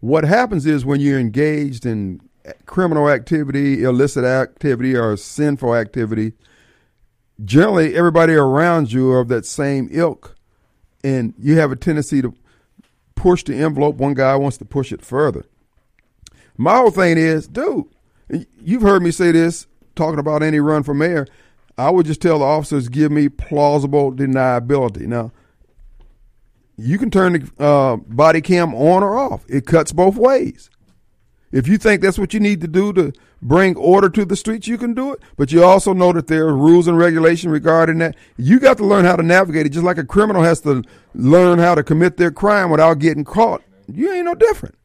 What 0.00 0.24
happens 0.24 0.64
is 0.66 0.84
when 0.84 1.00
you're 1.00 1.18
engaged 1.18 1.84
in 1.86 2.20
criminal 2.66 3.08
activity, 3.08 3.84
illicit 3.84 4.24
activity, 4.24 4.96
or 4.96 5.16
sinful 5.16 5.74
activity, 5.76 6.32
generally 7.44 7.94
everybody 7.94 8.34
around 8.34 8.92
you 8.92 9.10
are 9.12 9.20
of 9.20 9.28
that 9.28 9.46
same 9.46 9.88
ilk, 9.92 10.34
and 11.04 11.34
you 11.38 11.58
have 11.58 11.70
a 11.72 11.76
tendency 11.76 12.20
to 12.22 12.34
push 13.14 13.44
the 13.44 13.54
envelope. 13.54 13.96
One 13.96 14.14
guy 14.14 14.34
wants 14.36 14.56
to 14.58 14.64
push 14.64 14.92
it 14.92 15.04
further. 15.04 15.44
My 16.62 16.76
whole 16.76 16.92
thing 16.92 17.18
is, 17.18 17.48
dude, 17.48 17.86
you've 18.62 18.82
heard 18.82 19.02
me 19.02 19.10
say 19.10 19.32
this 19.32 19.66
talking 19.96 20.20
about 20.20 20.44
any 20.44 20.60
run 20.60 20.84
for 20.84 20.94
mayor. 20.94 21.26
I 21.76 21.90
would 21.90 22.06
just 22.06 22.22
tell 22.22 22.38
the 22.38 22.44
officers, 22.44 22.88
give 22.88 23.10
me 23.10 23.28
plausible 23.28 24.12
deniability. 24.12 25.08
Now, 25.08 25.32
you 26.78 26.98
can 26.98 27.10
turn 27.10 27.32
the 27.32 27.64
uh, 27.64 27.96
body 27.96 28.40
cam 28.40 28.76
on 28.76 29.02
or 29.02 29.18
off. 29.18 29.44
It 29.48 29.66
cuts 29.66 29.90
both 29.90 30.14
ways. 30.14 30.70
If 31.50 31.66
you 31.66 31.78
think 31.78 32.00
that's 32.00 32.18
what 32.18 32.32
you 32.32 32.38
need 32.38 32.60
to 32.60 32.68
do 32.68 32.92
to 32.92 33.12
bring 33.42 33.74
order 33.74 34.08
to 34.10 34.24
the 34.24 34.36
streets, 34.36 34.68
you 34.68 34.78
can 34.78 34.94
do 34.94 35.12
it. 35.12 35.20
But 35.36 35.50
you 35.50 35.64
also 35.64 35.92
know 35.92 36.12
that 36.12 36.28
there 36.28 36.46
are 36.46 36.56
rules 36.56 36.86
and 36.86 36.96
regulation 36.96 37.50
regarding 37.50 37.98
that. 37.98 38.14
You 38.36 38.60
got 38.60 38.78
to 38.78 38.86
learn 38.86 39.04
how 39.04 39.16
to 39.16 39.24
navigate 39.24 39.66
it, 39.66 39.70
just 39.70 39.84
like 39.84 39.98
a 39.98 40.04
criminal 40.04 40.44
has 40.44 40.60
to 40.60 40.84
learn 41.12 41.58
how 41.58 41.74
to 41.74 41.82
commit 41.82 42.18
their 42.18 42.30
crime 42.30 42.70
without 42.70 43.00
getting 43.00 43.24
caught. 43.24 43.62
You 43.92 44.12
ain't 44.12 44.26
no 44.26 44.36
different. 44.36 44.76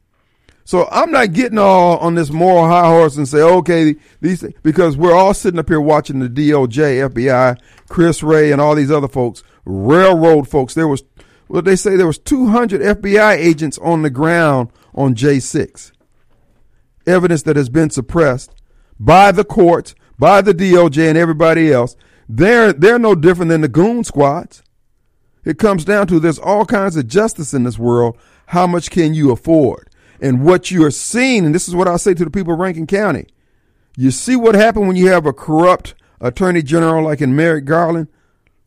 So 0.67 0.85
I'm 0.91 1.11
not 1.11 1.31
getting 1.31 1.59
all 1.59 1.95
on 1.99 2.15
this 2.15 2.29
moral 2.29 2.67
high 2.67 2.89
horse 2.89 3.15
and 3.15 3.25
say, 3.25 3.37
okay, 3.37 3.95
these 4.19 4.43
because 4.63 4.97
we're 4.97 5.15
all 5.15 5.33
sitting 5.33 5.61
up 5.61 5.69
here 5.69 5.79
watching 5.79 6.19
the 6.19 6.27
DOJ, 6.27 7.09
FBI, 7.09 7.57
Chris 7.87 8.21
Wray, 8.21 8.51
and 8.51 8.59
all 8.59 8.75
these 8.75 8.91
other 8.91 9.07
folks, 9.07 9.43
railroad 9.63 10.49
folks. 10.49 10.73
There 10.73 10.89
was, 10.89 11.05
well, 11.47 11.61
they 11.61 11.77
say 11.77 11.95
there 11.95 12.05
was 12.05 12.17
200 12.17 12.81
FBI 12.81 13.37
agents 13.37 13.77
on 13.77 14.01
the 14.01 14.09
ground 14.09 14.69
on 14.93 15.15
J6. 15.15 15.93
Evidence 17.05 17.43
that 17.43 17.55
has 17.55 17.69
been 17.69 17.89
suppressed 17.89 18.53
by 18.99 19.31
the 19.31 19.45
courts, 19.45 19.95
by 20.19 20.41
the 20.41 20.53
DOJ, 20.53 21.07
and 21.07 21.17
everybody 21.17 21.71
else. 21.71 21.95
They're 22.27 22.73
they're 22.73 22.99
no 22.99 23.15
different 23.15 23.47
than 23.51 23.61
the 23.61 23.69
goon 23.69 24.03
squads. 24.03 24.63
It 25.45 25.59
comes 25.59 25.85
down 25.85 26.07
to 26.07 26.19
there's 26.19 26.37
all 26.37 26.65
kinds 26.65 26.97
of 26.97 27.07
justice 27.07 27.53
in 27.53 27.63
this 27.63 27.79
world. 27.79 28.17
How 28.47 28.67
much 28.67 28.91
can 28.91 29.13
you 29.13 29.31
afford? 29.31 29.89
And 30.19 30.43
what 30.43 30.71
you 30.71 30.83
are 30.85 30.91
seeing, 30.91 31.45
and 31.45 31.53
this 31.53 31.67
is 31.67 31.75
what 31.75 31.87
I 31.87 31.97
say 31.97 32.13
to 32.13 32.23
the 32.23 32.31
people 32.31 32.53
of 32.53 32.59
Rankin 32.59 32.87
County, 32.87 33.27
you 33.95 34.11
see 34.11 34.35
what 34.35 34.55
happened 34.55 34.87
when 34.87 34.95
you 34.95 35.07
have 35.07 35.25
a 35.25 35.33
corrupt 35.33 35.95
attorney 36.19 36.61
general 36.61 37.03
like 37.03 37.21
in 37.21 37.35
Merrick 37.35 37.65
Garland? 37.65 38.07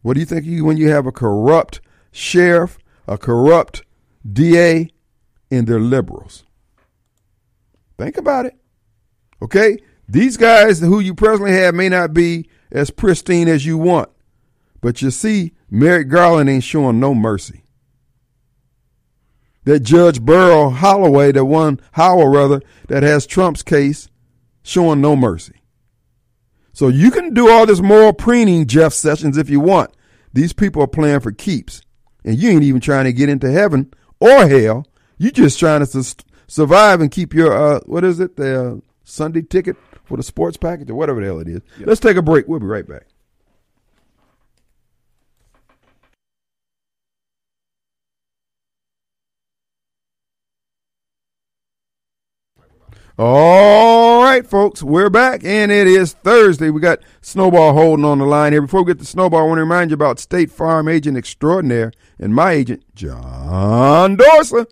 What 0.03 0.14
do 0.14 0.20
you 0.20 0.26
think 0.26 0.44
you, 0.44 0.64
when 0.64 0.76
you 0.76 0.88
have 0.88 1.07
a 1.07 1.12
corrupt 1.12 1.80
sheriff, 2.11 2.78
a 3.07 3.18
corrupt 3.18 3.84
DA, 4.30 4.90
and 5.51 5.66
they're 5.66 5.80
liberals? 5.80 6.44
Think 7.98 8.16
about 8.16 8.46
it. 8.46 8.57
Okay? 9.42 9.78
These 10.09 10.36
guys 10.36 10.80
who 10.80 11.01
you 11.01 11.14
presently 11.14 11.53
have 11.53 11.74
may 11.74 11.88
not 11.88 12.14
be 12.14 12.48
as 12.72 12.90
pristine 12.90 13.48
as 13.48 13.66
you 13.66 13.78
want. 13.78 14.09
But 14.80 15.03
you 15.03 15.11
see, 15.11 15.53
Merrick 15.70 16.09
Garland 16.09 16.48
ain't 16.48 16.64
showing 16.64 16.98
no 16.98 17.14
mercy. 17.14 17.64
That 19.65 19.81
Judge 19.81 20.25
Beryl 20.25 20.71
Holloway, 20.71 21.33
the 21.33 21.45
one 21.45 21.81
Howell 21.93 22.29
rather, 22.29 22.63
that 22.89 23.03
has 23.03 23.27
Trump's 23.27 23.63
case, 23.63 24.09
showing 24.63 25.01
no 25.01 25.15
mercy. 25.15 25.61
So 26.73 26.89
you 26.89 27.11
can 27.11 27.35
do 27.35 27.51
all 27.51 27.67
this 27.67 27.81
moral 27.81 28.13
preening, 28.13 28.67
Jeff 28.67 28.93
Sessions, 28.93 29.37
if 29.37 29.51
you 29.51 29.61
want. 29.61 29.91
These 30.33 30.53
people 30.53 30.83
are 30.83 30.89
playing 30.89 31.21
for 31.21 31.33
keeps. 31.33 31.83
And 32.25 32.39
you 32.39 32.51
ain't 32.51 32.63
even 32.63 32.81
trying 32.81 33.05
to 33.05 33.13
get 33.13 33.29
into 33.29 33.51
heaven 33.51 33.93
or 34.19 34.47
hell. 34.47 34.87
You 35.19 35.31
just 35.31 35.59
trying 35.59 35.85
to 35.85 36.17
survive 36.47 37.01
and 37.01 37.11
keep 37.11 37.35
your, 37.35 37.53
uh, 37.53 37.81
what 37.87 38.05
is 38.05 38.21
it, 38.21 38.37
the 38.37 38.71
uh, 38.71 38.77
Sunday 39.05 39.43
ticket 39.43 39.77
for 40.05 40.17
the 40.17 40.23
sports 40.23 40.57
package 40.57 40.91
or 40.91 40.95
whatever 40.95 41.21
the 41.21 41.27
hell 41.27 41.41
it 41.41 41.49
is. 41.49 41.61
Let's 41.81 42.01
take 42.01 42.17
a 42.17 42.23
break. 42.23 42.49
We'll 42.49 42.61
be 42.61 42.67
right 42.67 42.87
back. 42.87 43.07
All 53.19 54.23
right, 54.23 54.47
folks, 54.47 54.83
we're 54.83 55.11
back, 55.11 55.45
and 55.45 55.71
it 55.71 55.87
is 55.87 56.13
Thursday. 56.15 56.71
We 56.71 56.81
got 56.81 57.01
Snowball 57.21 57.75
holding 57.75 58.05
on 58.05 58.19
the 58.19 58.25
line 58.25 58.53
here. 58.53 58.63
Before 58.63 58.83
we 58.83 58.93
get 58.93 58.99
to 59.01 59.05
Snowball, 59.05 59.41
I 59.41 59.43
want 59.43 59.59
to 59.59 59.63
remind 59.63 59.91
you 59.91 59.95
about 59.95 60.19
State 60.19 60.51
Farm 60.51 60.89
Agent 60.89 61.19
Extraordinaire 61.19 61.93
and 62.19 62.35
my 62.35 62.53
agent, 62.53 62.85
John 62.95 64.17
Dorsa. 64.17 64.67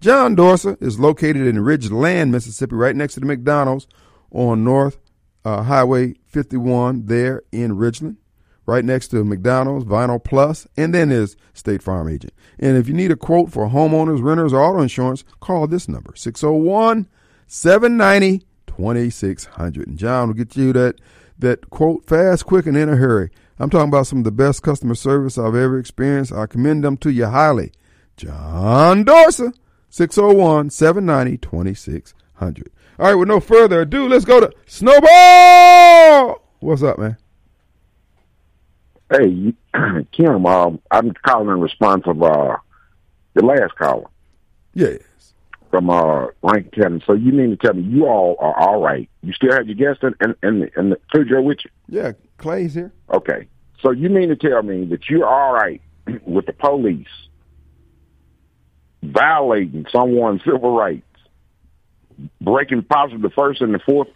John 0.00 0.34
Dorsa 0.34 0.82
is 0.82 0.98
located 0.98 1.46
in 1.46 1.56
Ridgeland, 1.56 2.30
Mississippi, 2.30 2.74
right 2.74 2.96
next 2.96 3.14
to 3.14 3.20
the 3.20 3.26
McDonald's 3.26 3.86
on 4.32 4.64
North 4.64 4.98
uh, 5.44 5.62
Highway 5.62 6.14
51 6.26 7.06
there 7.06 7.42
in 7.52 7.76
Ridgeland. 7.76 8.16
right 8.66 8.84
next 8.84 9.08
to 9.08 9.22
McDonald's, 9.22 9.84
Vinyl 9.84 10.22
Plus, 10.22 10.66
and 10.76 10.92
then 10.92 11.10
there's 11.10 11.36
State 11.52 11.82
Farm 11.82 12.08
Agent. 12.08 12.32
And 12.58 12.76
if 12.76 12.88
you 12.88 12.94
need 12.94 13.12
a 13.12 13.16
quote 13.16 13.52
for 13.52 13.68
homeowners, 13.68 14.22
renters, 14.22 14.52
or 14.52 14.62
auto 14.62 14.80
insurance, 14.80 15.24
call 15.40 15.68
this 15.68 15.88
number 15.88 16.14
601 16.16 17.06
790 17.52 18.46
2600. 18.66 19.86
And 19.86 19.98
John 19.98 20.28
will 20.28 20.34
get 20.34 20.56
you 20.56 20.72
that, 20.72 20.98
that 21.38 21.68
quote 21.68 22.06
fast, 22.06 22.46
quick, 22.46 22.64
and 22.64 22.78
in 22.78 22.88
a 22.88 22.96
hurry. 22.96 23.30
I'm 23.58 23.68
talking 23.68 23.90
about 23.90 24.06
some 24.06 24.18
of 24.20 24.24
the 24.24 24.32
best 24.32 24.62
customer 24.62 24.94
service 24.94 25.36
I've 25.36 25.54
ever 25.54 25.78
experienced. 25.78 26.32
I 26.32 26.46
commend 26.46 26.82
them 26.82 26.96
to 26.98 27.10
you 27.10 27.26
highly. 27.26 27.70
John 28.16 29.04
Dorsa, 29.04 29.52
601 29.90 30.70
790 30.70 31.36
2600. 31.36 32.72
All 32.98 33.06
right, 33.06 33.14
with 33.14 33.28
no 33.28 33.38
further 33.38 33.82
ado, 33.82 34.08
let's 34.08 34.24
go 34.24 34.40
to 34.40 34.50
Snowball. 34.64 36.40
What's 36.60 36.82
up, 36.82 36.98
man? 36.98 37.18
Hey, 39.10 39.52
Kim, 40.12 40.46
um, 40.46 40.80
I'm 40.90 41.12
calling 41.26 41.50
in 41.50 41.60
response 41.60 42.04
of 42.06 42.22
uh, 42.22 42.56
the 43.34 43.44
last 43.44 43.74
caller 43.76 44.06
Yes. 44.72 45.00
From 45.72 45.88
uh, 45.88 46.26
Rankin 46.42 46.70
County. 46.70 47.02
So 47.06 47.14
you 47.14 47.32
mean 47.32 47.50
to 47.50 47.56
tell 47.56 47.74
me 47.74 47.82
you 47.82 48.06
all 48.06 48.36
are 48.38 48.56
all 48.56 48.80
right? 48.80 49.08
You 49.22 49.32
still 49.32 49.52
have 49.52 49.66
your 49.66 49.74
guest 49.74 50.04
and 50.04 50.14
and 50.20 50.36
and, 50.42 50.70
and 50.76 50.92
the 50.92 51.00
Cujo 51.10 51.40
with 51.40 51.58
you? 51.64 51.70
Yeah, 51.88 52.12
Clay's 52.36 52.74
here. 52.74 52.92
Okay. 53.12 53.48
So 53.80 53.90
you 53.90 54.10
mean 54.10 54.28
to 54.28 54.36
tell 54.36 54.62
me 54.62 54.84
that 54.84 55.08
you're 55.08 55.26
all 55.26 55.54
right 55.54 55.80
with 56.24 56.46
the 56.46 56.52
police 56.52 57.08
violating 59.02 59.86
someone's 59.90 60.42
civil 60.44 60.76
rights, 60.76 61.02
breaking 62.40 62.82
possibly 62.82 63.22
the 63.22 63.34
first 63.34 63.60
and 63.62 63.74
the 63.74 63.80
fourth, 63.80 64.08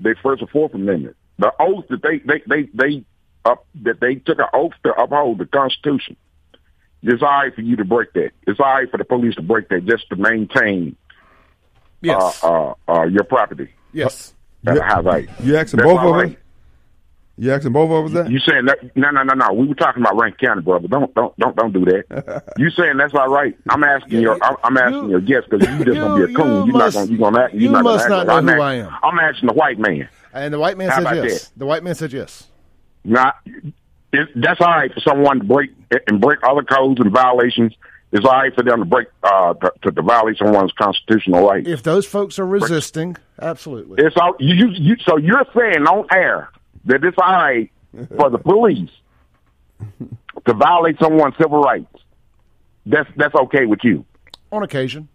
the 0.00 0.16
first 0.20 0.42
and 0.42 0.50
fourth 0.50 0.74
amendment, 0.74 1.16
the 1.38 1.52
oath 1.60 1.84
that 1.90 2.02
they 2.02 2.18
they 2.18 2.42
they 2.48 2.68
they 2.74 3.04
up 3.44 3.64
that 3.82 4.00
they 4.00 4.16
took 4.16 4.40
an 4.40 4.46
oath 4.52 4.72
to 4.82 4.92
uphold 5.00 5.38
the 5.38 5.46
Constitution. 5.46 6.16
It's 7.02 7.22
all 7.22 7.28
right 7.28 7.54
for 7.54 7.60
you 7.60 7.76
to 7.76 7.84
break 7.84 8.14
that. 8.14 8.30
It's 8.46 8.58
all 8.58 8.66
right 8.66 8.90
for 8.90 8.96
the 8.96 9.04
police 9.04 9.36
to 9.36 9.42
break 9.42 9.68
that 9.68 9.84
just 9.86 10.08
to 10.08 10.16
maintain 10.16 10.96
Yes. 12.06 12.42
uh, 12.44 12.70
uh, 12.70 12.74
uh, 12.88 13.02
your 13.04 13.24
property. 13.24 13.68
yes. 13.92 14.32
That's 14.62 14.78
Yeah. 14.78 14.84
how 14.86 15.02
right. 15.02 15.28
You 15.42 15.56
asking 15.58 15.78
That's 15.80 15.90
both 15.92 16.00
of 16.00 16.30
us? 16.30 16.36
You 17.36 17.52
asking 17.52 17.72
both 17.72 17.90
of 17.90 18.04
us 18.06 18.12
that? 18.12 18.30
You 18.30 18.38
saying 18.38 18.64
that? 18.66 18.96
No, 18.96 19.10
no, 19.10 19.22
no, 19.24 19.34
no. 19.34 19.52
We 19.52 19.66
were 19.66 19.74
talking 19.74 20.02
about 20.02 20.16
Rankin 20.18 20.38
County, 20.46 20.62
brother. 20.62 20.88
Don't, 20.88 21.12
don't, 21.14 21.36
don't, 21.38 21.54
don't 21.56 21.72
do 21.72 21.84
that. 21.84 22.44
you 22.58 22.70
saying 22.70 22.96
that's 22.96 23.12
all 23.12 23.28
right? 23.28 23.54
I'm 23.68 23.84
asking 23.84 24.20
your, 24.20 24.42
I'm, 24.42 24.56
I'm 24.64 24.76
asking 24.78 25.02
You- 25.04 25.10
your 25.10 25.20
guest 25.20 25.50
because 25.50 25.68
you 25.68 25.84
just 25.84 25.98
gonna 25.98 26.26
be 26.26 26.32
a 26.32 26.36
coon. 26.36 26.66
you 26.66 26.72
You're 26.72 26.78
not 26.78 26.92
gonna, 26.94 27.10
you 27.10 27.18
gonna 27.18 27.40
act. 27.40 27.52
You're 27.54 27.62
you 27.62 27.70
not 27.72 27.84
must 27.84 28.08
gonna 28.08 28.24
not 28.24 28.36
act. 28.38 28.44
know 28.46 28.52
I'm 28.52 28.56
who 28.58 28.62
I 28.62 28.74
am. 28.74 28.94
I'm 29.02 29.18
asking 29.18 29.48
the 29.48 29.54
white 29.54 29.78
man. 29.78 30.08
And 30.32 30.54
the 30.54 30.58
white 30.58 30.78
man 30.78 30.88
How 30.90 31.02
says 31.02 31.24
yes. 31.32 31.48
that? 31.48 31.58
The 31.58 31.66
white 31.66 31.82
man 31.84 31.94
said 31.94 32.12
yes. 32.12 32.46
Not, 33.04 33.36
it, 34.12 34.28
that's 34.36 34.60
all 34.62 34.68
right 34.68 34.92
for 34.94 35.00
someone 35.00 35.40
to 35.40 35.44
break 35.44 35.70
and 36.08 36.20
break 36.20 36.38
other 36.42 36.62
codes 36.62 37.00
and 37.00 37.10
violations. 37.12 37.74
It's 38.14 38.24
all 38.24 38.30
right 38.30 38.54
for 38.54 38.62
them 38.62 38.78
to 38.78 38.84
break 38.84 39.08
uh 39.24 39.54
to, 39.54 39.72
to, 39.82 39.90
to 39.90 40.02
violate 40.02 40.38
someone's 40.38 40.72
constitutional 40.72 41.48
rights. 41.48 41.68
If 41.68 41.82
those 41.82 42.06
folks 42.06 42.38
are 42.38 42.46
resisting, 42.46 43.16
absolutely. 43.42 44.02
It's 44.04 44.16
all 44.16 44.36
you, 44.38 44.54
you, 44.54 44.68
you. 44.68 44.96
So 45.04 45.16
you're 45.16 45.44
saying 45.54 45.84
on 45.86 46.06
air 46.12 46.48
that 46.84 47.02
it's 47.02 47.16
all 47.20 47.32
right 47.32 47.70
for 48.16 48.30
the 48.30 48.38
police 48.38 48.90
to 50.46 50.54
violate 50.54 50.96
someone's 51.00 51.34
civil 51.38 51.60
rights. 51.60 51.92
That's 52.86 53.10
that's 53.16 53.34
okay 53.34 53.66
with 53.66 53.80
you. 53.82 54.04
On 54.52 54.62
occasion. 54.62 55.08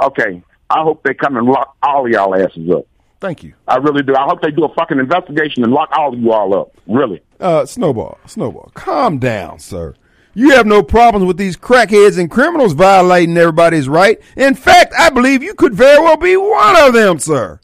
Okay. 0.00 0.42
I 0.70 0.82
hope 0.82 1.02
they 1.02 1.14
come 1.14 1.36
and 1.36 1.48
lock 1.48 1.76
all 1.82 2.06
of 2.06 2.12
y'all 2.12 2.32
asses 2.32 2.70
up. 2.70 2.86
Thank 3.18 3.42
you. 3.42 3.54
I 3.66 3.78
really 3.78 4.04
do. 4.04 4.14
I 4.14 4.22
hope 4.22 4.40
they 4.40 4.52
do 4.52 4.64
a 4.64 4.72
fucking 4.74 5.00
investigation 5.00 5.64
and 5.64 5.72
lock 5.72 5.90
all 5.92 6.14
of 6.14 6.18
you 6.20 6.32
all 6.32 6.56
up. 6.56 6.72
Really. 6.86 7.20
Uh, 7.40 7.66
Snowball, 7.66 8.18
Snowball, 8.26 8.70
calm 8.74 9.18
down, 9.18 9.58
sir. 9.58 9.94
You 10.34 10.50
have 10.50 10.66
no 10.66 10.82
problems 10.82 11.26
with 11.26 11.36
these 11.36 11.56
crackheads 11.56 12.18
and 12.18 12.30
criminals 12.30 12.72
violating 12.72 13.36
everybody's 13.36 13.88
right. 13.88 14.20
In 14.36 14.54
fact, 14.54 14.94
I 14.98 15.10
believe 15.10 15.42
you 15.42 15.54
could 15.54 15.74
very 15.74 16.02
well 16.02 16.16
be 16.16 16.36
one 16.36 16.76
of 16.82 16.92
them, 16.92 17.18
sir. 17.18 17.60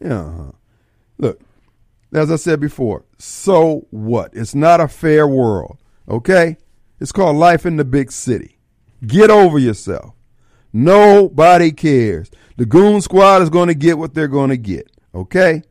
Yeah. 0.00 0.20
uh-huh. 0.20 0.52
Look, 1.18 1.40
as 2.12 2.30
I 2.30 2.36
said 2.36 2.60
before, 2.60 3.04
so 3.18 3.86
what? 3.90 4.30
It's 4.32 4.54
not 4.54 4.80
a 4.80 4.88
fair 4.88 5.26
world, 5.26 5.78
okay? 6.08 6.56
It's 7.00 7.12
called 7.12 7.36
life 7.36 7.66
in 7.66 7.76
the 7.76 7.84
big 7.84 8.10
city. 8.10 8.58
Get 9.06 9.30
over 9.30 9.58
yourself. 9.58 10.14
Nobody 10.72 11.72
cares. 11.72 12.30
The 12.56 12.66
goon 12.66 13.00
squad 13.00 13.42
is 13.42 13.50
going 13.50 13.68
to 13.68 13.74
get 13.74 13.98
what 13.98 14.14
they're 14.14 14.28
going 14.28 14.50
to 14.50 14.56
get, 14.56 14.90
okay? 15.14 15.62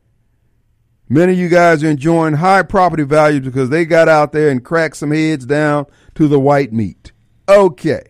Many 1.07 1.33
of 1.33 1.39
you 1.39 1.49
guys 1.49 1.83
are 1.83 1.89
enjoying 1.89 2.35
high 2.35 2.63
property 2.63 3.03
values 3.03 3.45
because 3.45 3.69
they 3.69 3.85
got 3.85 4.09
out 4.09 4.31
there 4.31 4.49
and 4.49 4.63
cracked 4.63 4.97
some 4.97 5.11
heads 5.11 5.45
down 5.45 5.85
to 6.15 6.27
the 6.27 6.39
white 6.39 6.73
meat. 6.73 7.11
Okay. 7.47 8.01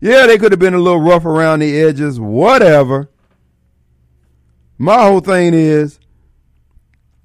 Yeah, 0.00 0.26
they 0.26 0.38
could 0.38 0.50
have 0.50 0.58
been 0.58 0.74
a 0.74 0.78
little 0.78 1.00
rough 1.00 1.24
around 1.24 1.60
the 1.60 1.80
edges, 1.80 2.18
whatever. 2.18 3.10
My 4.78 5.04
whole 5.04 5.20
thing 5.20 5.54
is 5.54 6.00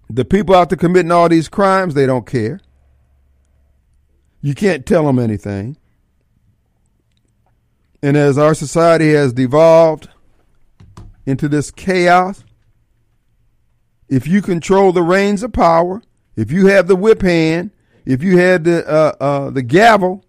the 0.09 0.26
people 0.26 0.53
out 0.53 0.69
there 0.69 0.78
committing 0.78 1.11
all 1.11 1.30
these 1.30 1.47
crimes, 1.47 1.93
they 1.93 2.05
don't 2.05 2.28
care. 2.28 2.59
You 4.41 4.53
can't 4.53 4.86
tell 4.86 5.05
them 5.05 5.17
anything. 5.17 5.78
And 8.03 8.15
as 8.15 8.38
our 8.38 8.53
society 8.53 9.13
has 9.13 9.34
devolved 9.34 10.09
into 11.26 11.47
this 11.49 11.71
chaos, 11.71 12.43
if 14.10 14.28
you 14.28 14.41
control 14.41 14.91
the 14.91 15.01
reins 15.01 15.43
of 15.43 15.53
power, 15.53 16.01
if 16.36 16.51
you 16.51 16.68
have 16.68 16.88
the 16.88 16.95
whip 16.95 17.22
hand, 17.22 17.72
if 18.06 18.22
you 18.22 18.38
had 18.38 18.64
the 18.64 18.88
uh, 18.88 19.16
uh, 19.20 19.49
the 19.49 19.64
gavel, 19.64 20.24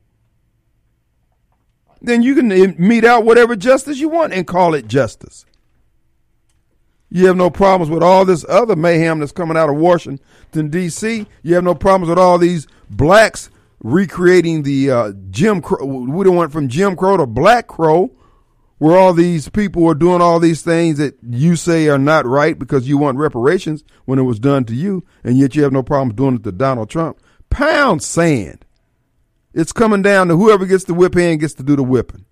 then 2.01 2.23
you 2.23 2.35
can 2.35 2.51
uh, 2.51 2.73
mete 2.79 3.05
out 3.05 3.25
whatever 3.25 3.57
justice 3.57 3.99
you 3.99 4.09
want 4.09 4.33
and 4.33 4.47
call 4.47 4.75
it 4.75 4.87
justice. 4.87 5.45
You 7.09 7.27
have 7.27 7.37
no 7.37 7.51
problems 7.51 7.91
with 7.91 8.03
all 8.03 8.25
this 8.25 8.45
other 8.49 8.77
mayhem 8.77 9.21
that's 9.21 9.33
coming 9.33 9.57
out 9.57 9.69
of 9.69 9.77
Washington 9.77 10.71
D.C. 10.71 11.27
You 11.43 11.55
have 11.55 11.65
no 11.65 11.75
problems 11.75 12.09
with 12.09 12.19
all 12.19 12.39
these 12.39 12.67
blacks 12.91 13.51
recreating 13.81 14.63
the 14.63 14.91
uh, 14.91 15.13
Jim 15.31 15.63
Crow. 15.63 15.85
We 15.85 16.25
don't 16.25 16.37
want 16.37 16.53
from 16.53 16.69
Jim 16.69 16.97
Crow 16.97 17.17
to 17.17 17.27
Black 17.27 17.69
Crow, 17.69 18.11
where 18.79 18.97
all 18.97 19.13
these 19.13 19.49
people 19.49 19.87
are 19.87 19.95
doing 19.95 20.21
all 20.21 20.39
these 20.39 20.63
things 20.63 20.99
that 20.99 21.17
you 21.23 21.57
say 21.57 21.89
are 21.89 21.99
not 21.99 22.27
right 22.27 22.59
because 22.59 22.89
you 22.89 22.99
want 22.99 23.19
reparations 23.19 23.85
when 24.05 24.19
it 24.19 24.25
was 24.25 24.39
done 24.39 24.65
to 24.65 24.75
you, 24.75 25.05
and 25.25 25.39
yet 25.39 25.55
you 25.55 25.63
have 25.63 25.73
no 25.73 25.83
problems 25.83 26.15
doing 26.15 26.37
it 26.37 26.45
to 26.45 26.53
Donald 26.53 26.91
Trump. 26.91 27.19
Pound 27.49 28.03
sand. 28.03 28.65
It's 29.55 29.73
coming 29.73 30.03
down 30.03 30.29
to 30.29 30.37
whoever 30.37 30.67
gets 30.67 30.85
the 30.85 30.95
whip 30.95 31.15
hand 31.15 31.41
gets 31.41 31.55
to 31.55 31.63
do 31.63 31.77
the 31.77 31.83
whipping. 31.83 32.27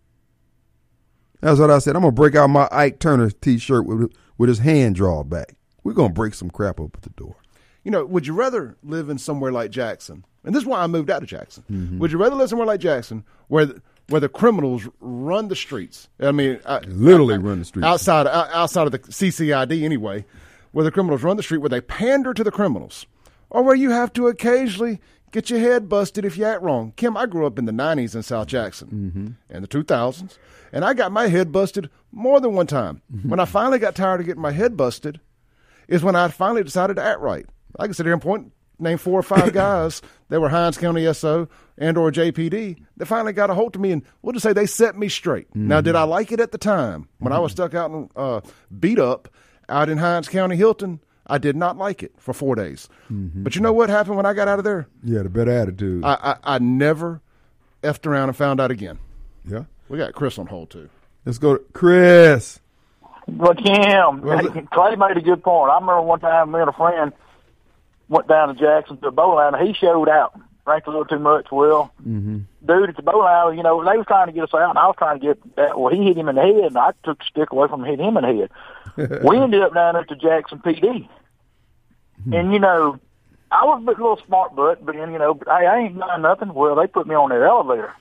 That's 1.40 1.59
what 1.59 1.70
I 1.70 1.78
said. 1.78 1.97
I'm 1.97 2.03
gonna 2.03 2.12
break 2.12 2.34
out 2.34 2.49
my 2.49 2.68
Ike 2.70 2.99
Turner 2.99 3.30
T-shirt 3.30 3.86
with 3.86 4.12
with 4.36 4.49
his 4.49 4.59
hand 4.59 4.97
drawn 4.97 5.28
back. 5.28 5.57
We're 5.82 5.92
gonna 5.92 6.12
break 6.12 6.34
some 6.34 6.51
crap 6.51 6.80
up 6.80 6.97
at 6.97 7.03
the 7.03 7.11
door. 7.11 7.36
You 7.82 7.90
know, 7.90 8.05
would 8.05 8.26
you 8.26 8.34
rather 8.34 8.76
live 8.82 9.11
in 9.11 9.18
somewhere 9.18 9.53
like 9.53 9.70
Jackson? 9.70 10.24
And 10.45 10.55
this 10.55 10.62
is 10.62 10.66
why 10.66 10.82
I 10.82 10.86
moved 10.86 11.11
out 11.11 11.22
of 11.22 11.28
Jackson. 11.28 11.64
Mm-hmm. 11.70 11.99
Would 11.99 12.12
you 12.12 12.18
rather 12.18 12.36
live 12.36 12.49
somewhere 12.49 12.66
like 12.66 12.80
Jackson 12.80 13.24
where 13.49 13.66
the, 13.66 13.82
where 14.09 14.20
the 14.20 14.28
criminals 14.28 14.88
run 15.00 15.48
the 15.48 15.57
streets? 15.57 16.09
I 16.20 16.32
mean, 16.32 16.61
I, 16.66 16.78
Literally 16.80 17.38
run 17.38 17.59
the 17.61 17.64
streets. 17.64 17.86
outside 17.86 18.26
outside 18.26 18.86
of 18.86 18.92
the 18.92 18.98
CCID 18.98 19.82
anyway, 19.82 20.24
where 20.72 20.84
the 20.84 20.90
criminals 20.90 21.22
run 21.22 21.36
the 21.36 21.42
street, 21.42 21.59
where 21.59 21.68
they 21.70 21.80
pander 21.80 22.34
to 22.34 22.44
the 22.44 22.50
criminals, 22.50 23.07
or 23.50 23.62
where 23.62 23.74
you 23.76 23.90
have 23.90 24.12
to 24.14 24.26
occasionally 24.28 25.00
get 25.32 25.50
your 25.50 25.59
head 25.61 25.88
busted 25.88 26.24
if 26.24 26.36
you 26.36 26.44
act 26.44 26.62
wrong. 26.62 26.92
Kim, 26.96 27.16
I 27.16 27.26
grew 27.26 27.46
up 27.46 27.59
in 27.59 27.64
the 27.64 27.72
'90s 27.72 28.14
in 28.14 28.22
South 28.22 28.46
Jackson 28.46 28.88
Mm-hmm. 28.88 29.55
and 29.55 29.64
the 29.64 29.68
2000s, 29.68 30.36
and 30.72 30.84
I 30.84 30.94
got 30.94 31.11
my 31.12 31.28
head 31.28 31.50
busted 31.52 31.90
more 32.12 32.40
than 32.40 32.55
one 32.55 32.66
time. 32.68 33.02
Mm-hmm. 33.12 33.28
When 33.30 33.40
I 33.40 33.44
finally 33.44 33.78
got 33.78 33.94
tired 33.94 34.20
of 34.20 34.26
getting 34.26 34.42
my 34.42 34.52
head 34.52 34.76
busted, 34.76 35.20
is 35.88 36.02
when 36.05 36.14
I 36.16 36.28
finally 36.28 36.62
decided 36.62 36.96
to 36.96 37.02
act 37.02 37.20
right. 37.20 37.46
I 37.78 37.86
can 37.86 37.94
sit 37.94 38.07
here 38.07 38.12
and 38.12 38.22
point 38.22 38.52
name 38.79 38.99
four 38.99 39.18
or 39.18 39.22
five 39.22 39.53
guys 39.53 40.03
that 40.29 40.41
were 40.41 40.49
Hinds 40.49 40.79
County 40.79 41.12
SO 41.12 41.49
and 41.79 41.97
or 41.99 42.11
JPD 42.11 42.79
that 42.97 43.07
finally 43.07 43.33
got 43.33 43.51
a 43.51 43.55
hold 43.55 43.75
of 43.75 43.81
me 43.81 43.93
and 43.93 44.03
we'll 44.22 44.33
just 44.33 44.43
say 44.43 44.53
they 44.53 44.66
set 44.66 44.97
me 44.97 45.09
straight. 45.09 45.55
Now, 45.55 45.81
did 45.81 45.97
I 45.97 46.03
mm-hmm. 46.03 46.11
like 46.11 46.33
it 46.33 46.41
at 46.41 46.53
the 46.53 46.59
time 46.59 47.09
when 47.18 47.33
I 47.33 47.39
was 47.39 47.53
mm-hmm. 47.53 47.62
stuck 47.62 47.75
out 47.75 47.91
and 47.91 48.11
uh, 48.16 48.41
beat 48.79 48.99
up 48.99 49.29
out 49.68 49.89
in 49.89 49.99
Hinds 49.99 50.29
County, 50.29 50.57
Hilton? 50.57 51.01
I 51.27 51.39
did 51.39 51.57
not 51.57 51.79
like 51.79 52.03
it 52.03 52.12
for 52.18 52.35
four 52.35 52.55
days. 52.55 52.89
Mm-hmm. 53.11 53.45
But 53.45 53.55
you 53.55 53.62
know 53.62 53.72
what 53.72 53.89
happened 53.89 54.16
when 54.16 54.27
I 54.27 54.35
got 54.35 54.47
out 54.47 54.59
of 54.59 54.64
there? 54.64 54.87
You 55.03 55.16
had 55.16 55.27
a 55.27 55.31
better 55.31 55.51
attitude. 55.51 56.05
I, 56.05 56.37
I, 56.45 56.57
I 56.57 56.59
never 56.59 57.22
effed 57.83 58.07
around 58.07 58.29
and 58.29 58.37
found 58.37 58.61
out 58.61 58.70
again. 58.70 58.99
yeah. 59.49 59.64
We 59.89 59.99
got 59.99 60.14
Chris 60.14 60.39
on 60.39 60.47
hold 60.47 60.70
too. 60.70 60.89
Let's 61.25 61.39
go 61.39 61.57
to 61.57 61.64
Chris. 61.72 62.61
But 63.27 63.57
Kim, 63.59 64.20
Clay 64.70 64.97
made 64.97 65.16
a 65.16 65.20
good 65.20 65.43
point. 65.43 65.70
I 65.70 65.75
remember 65.75 66.03
one 66.03 66.20
time 66.20 66.53
me 66.53 66.61
and 66.61 66.68
a 66.68 66.72
friend 66.72 67.12
went 68.14 68.28
down 68.28 68.48
to 68.48 68.54
Jackson 68.54 68.96
to 68.98 69.08
a 69.08 69.10
bowling 69.10 69.44
alley. 69.54 69.66
He 69.68 69.74
showed 69.74 70.08
out, 70.08 70.38
drank 70.64 70.86
a 70.86 70.90
little 70.90 71.04
too 71.04 71.18
much. 71.18 71.48
Well, 71.52 71.92
Mm-hmm. 72.06 72.38
dude 72.64 72.88
at 72.90 72.96
the 72.96 73.02
bowling 73.02 73.28
alley, 73.28 73.56
you 73.56 73.62
know, 73.62 73.84
they 73.84 73.96
was 73.98 74.06
trying 74.06 74.26
to 74.28 74.32
get 74.32 74.44
us 74.44 74.54
out, 74.54 74.70
and 74.70 74.78
I 74.78 74.86
was 74.86 74.96
trying 74.96 75.20
to 75.20 75.26
get 75.26 75.56
that. 75.56 75.78
Well, 75.78 75.92
he 75.94 76.04
hit 76.04 76.16
him 76.16 76.28
in 76.28 76.36
the 76.36 76.42
head, 76.42 76.56
and 76.64 76.78
I 76.78 76.92
took 77.04 77.18
the 77.18 77.24
stick 77.28 77.50
away 77.52 77.68
from 77.68 77.84
him, 77.84 77.90
hit 77.90 78.00
him 78.00 78.16
in 78.16 78.22
the 78.24 78.48
head. 78.96 79.22
we 79.24 79.36
ended 79.38 79.60
up 79.62 79.74
down 79.74 79.96
at 79.96 80.08
the 80.08 80.14
Jackson 80.16 80.58
PD, 80.60 81.08
Hmm. 82.24 82.32
and 82.32 82.52
you 82.52 82.58
know, 82.60 82.98
I 83.50 83.64
was 83.64 83.82
a 83.82 83.90
little 83.90 84.18
smart 84.26 84.54
butt, 84.56 84.84
but 84.86 84.94
then 84.94 85.12
you 85.12 85.18
know, 85.18 85.34
but 85.34 85.48
hey, 85.48 85.66
I 85.66 85.78
ain't 85.80 85.98
done 85.98 86.22
nothing. 86.22 86.54
Well, 86.54 86.74
they 86.76 86.86
put 86.86 87.06
me 87.06 87.14
on 87.14 87.30
that 87.30 87.42
elevator. 87.42 87.92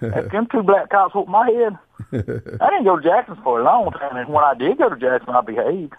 Them 0.30 0.46
two 0.50 0.62
black 0.62 0.88
cops 0.90 1.14
whooped 1.14 1.28
my 1.30 1.46
head, 1.50 1.78
I 2.60 2.70
didn't 2.70 2.84
go 2.84 2.96
to 2.96 3.02
Jackson 3.02 3.36
for 3.42 3.60
a 3.60 3.64
long 3.64 3.90
time. 3.92 4.16
And 4.16 4.28
when 4.28 4.44
I 4.44 4.54
did 4.54 4.78
go 4.78 4.88
to 4.88 4.96
Jackson, 4.96 5.34
I 5.34 5.40
behaved. 5.40 5.94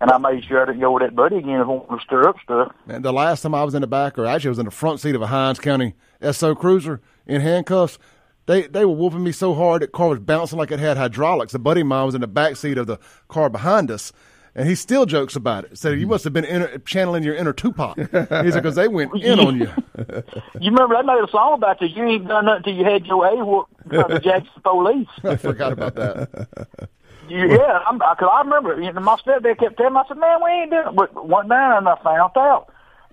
And 0.00 0.10
I 0.10 0.16
made 0.16 0.44
sure 0.44 0.62
I 0.62 0.66
didn't 0.66 0.80
go 0.80 0.92
with 0.92 1.02
that 1.02 1.14
buddy 1.14 1.36
again 1.36 1.60
if 1.60 1.66
I 1.66 1.70
wanted 1.70 1.98
to 1.98 2.04
stir 2.04 2.28
up 2.28 2.36
stuff. 2.42 2.72
And 2.88 3.04
the 3.04 3.12
last 3.12 3.42
time 3.42 3.54
I 3.54 3.64
was 3.64 3.74
in 3.74 3.82
the 3.82 3.86
back, 3.86 4.18
or 4.18 4.24
actually 4.24 4.48
I 4.48 4.50
was 4.50 4.58
in 4.58 4.64
the 4.64 4.70
front 4.70 5.00
seat 5.00 5.14
of 5.14 5.20
a 5.20 5.26
Hinds 5.26 5.60
County 5.60 5.94
SO 6.32 6.54
Cruiser 6.54 7.00
in 7.26 7.42
handcuffs, 7.42 7.98
they 8.46 8.62
they 8.62 8.84
were 8.84 8.94
whooping 8.94 9.22
me 9.22 9.32
so 9.32 9.54
hard 9.54 9.82
that 9.82 9.92
car 9.92 10.08
was 10.08 10.20
bouncing 10.20 10.58
like 10.58 10.70
it 10.70 10.80
had 10.80 10.96
hydraulics. 10.96 11.54
A 11.54 11.58
buddy 11.58 11.82
of 11.82 11.86
mine 11.86 12.06
was 12.06 12.14
in 12.14 12.20
the 12.20 12.26
back 12.26 12.56
seat 12.56 12.78
of 12.78 12.86
the 12.86 12.98
car 13.28 13.50
behind 13.50 13.90
us, 13.90 14.12
and 14.54 14.68
he 14.68 14.74
still 14.74 15.06
jokes 15.06 15.36
about 15.36 15.64
it. 15.64 15.78
Said 15.78 15.92
you 15.92 16.00
mm-hmm. 16.00 16.10
must 16.10 16.24
have 16.24 16.32
been 16.32 16.44
inner, 16.44 16.78
channeling 16.78 17.22
your 17.22 17.34
inner 17.34 17.52
Tupac. 17.52 17.96
He 17.96 18.06
said 18.06 18.54
because 18.54 18.74
they 18.74 18.88
went 18.88 19.14
in 19.22 19.38
on 19.38 19.60
you. 19.60 19.70
You 20.60 20.70
remember 20.70 20.96
they 20.96 21.02
made 21.02 21.22
a 21.22 21.30
song 21.30 21.54
about 21.54 21.78
this. 21.78 21.90
You 21.94 22.04
ain't 22.04 22.26
done 22.26 22.46
nothing 22.46 22.62
till 22.64 22.74
you 22.74 22.84
had 22.84 23.06
your 23.06 23.26
A 23.26 23.44
whooped 23.44 23.88
by 23.88 24.08
the 24.08 24.18
Jackson 24.24 24.62
police. 24.62 25.08
I 25.22 25.36
forgot 25.36 25.72
about 25.72 25.94
that. 25.94 26.88
Yeah, 27.30 27.80
I'm, 27.86 27.98
cause 27.98 28.28
I 28.32 28.42
remember 28.42 28.80
you 28.80 28.92
know, 28.92 29.00
my 29.00 29.16
stepdad 29.16 29.58
kept 29.58 29.76
telling 29.76 29.94
me, 29.94 30.00
I 30.00 30.08
said, 30.08 30.18
man, 30.18 30.38
we 30.42 30.50
ain't 30.50 30.70
doing 30.70 30.88
it. 30.88 30.96
But 30.96 31.28
went 31.28 31.48
down 31.48 31.78
and 31.78 31.88
I 31.88 31.96
found 32.02 32.36
out. 32.36 32.72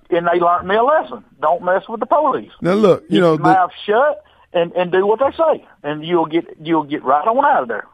And 0.10 0.26
they 0.26 0.40
learned 0.40 0.68
me 0.68 0.76
a 0.76 0.84
lesson. 0.84 1.24
Don't 1.42 1.64
mess 1.64 1.84
with 1.90 2.00
the 2.00 2.06
police. 2.06 2.52
Now 2.62 2.74
look, 2.74 3.04
you 3.04 3.08
Keep 3.10 3.20
know, 3.20 3.28
your 3.30 3.38
the, 3.38 3.44
mouth 3.44 3.72
shut 3.86 4.24
and, 4.54 4.72
and 4.74 4.92
do 4.92 5.06
what 5.06 5.20
they 5.20 5.32
say. 5.38 5.68
And 5.84 6.06
you'll 6.06 6.26
get, 6.26 6.46
you'll 6.62 6.84
get 6.84 7.04
right 7.04 7.28
on 7.28 7.46
out 7.46 7.64
of 7.64 7.68
there. 7.68 7.88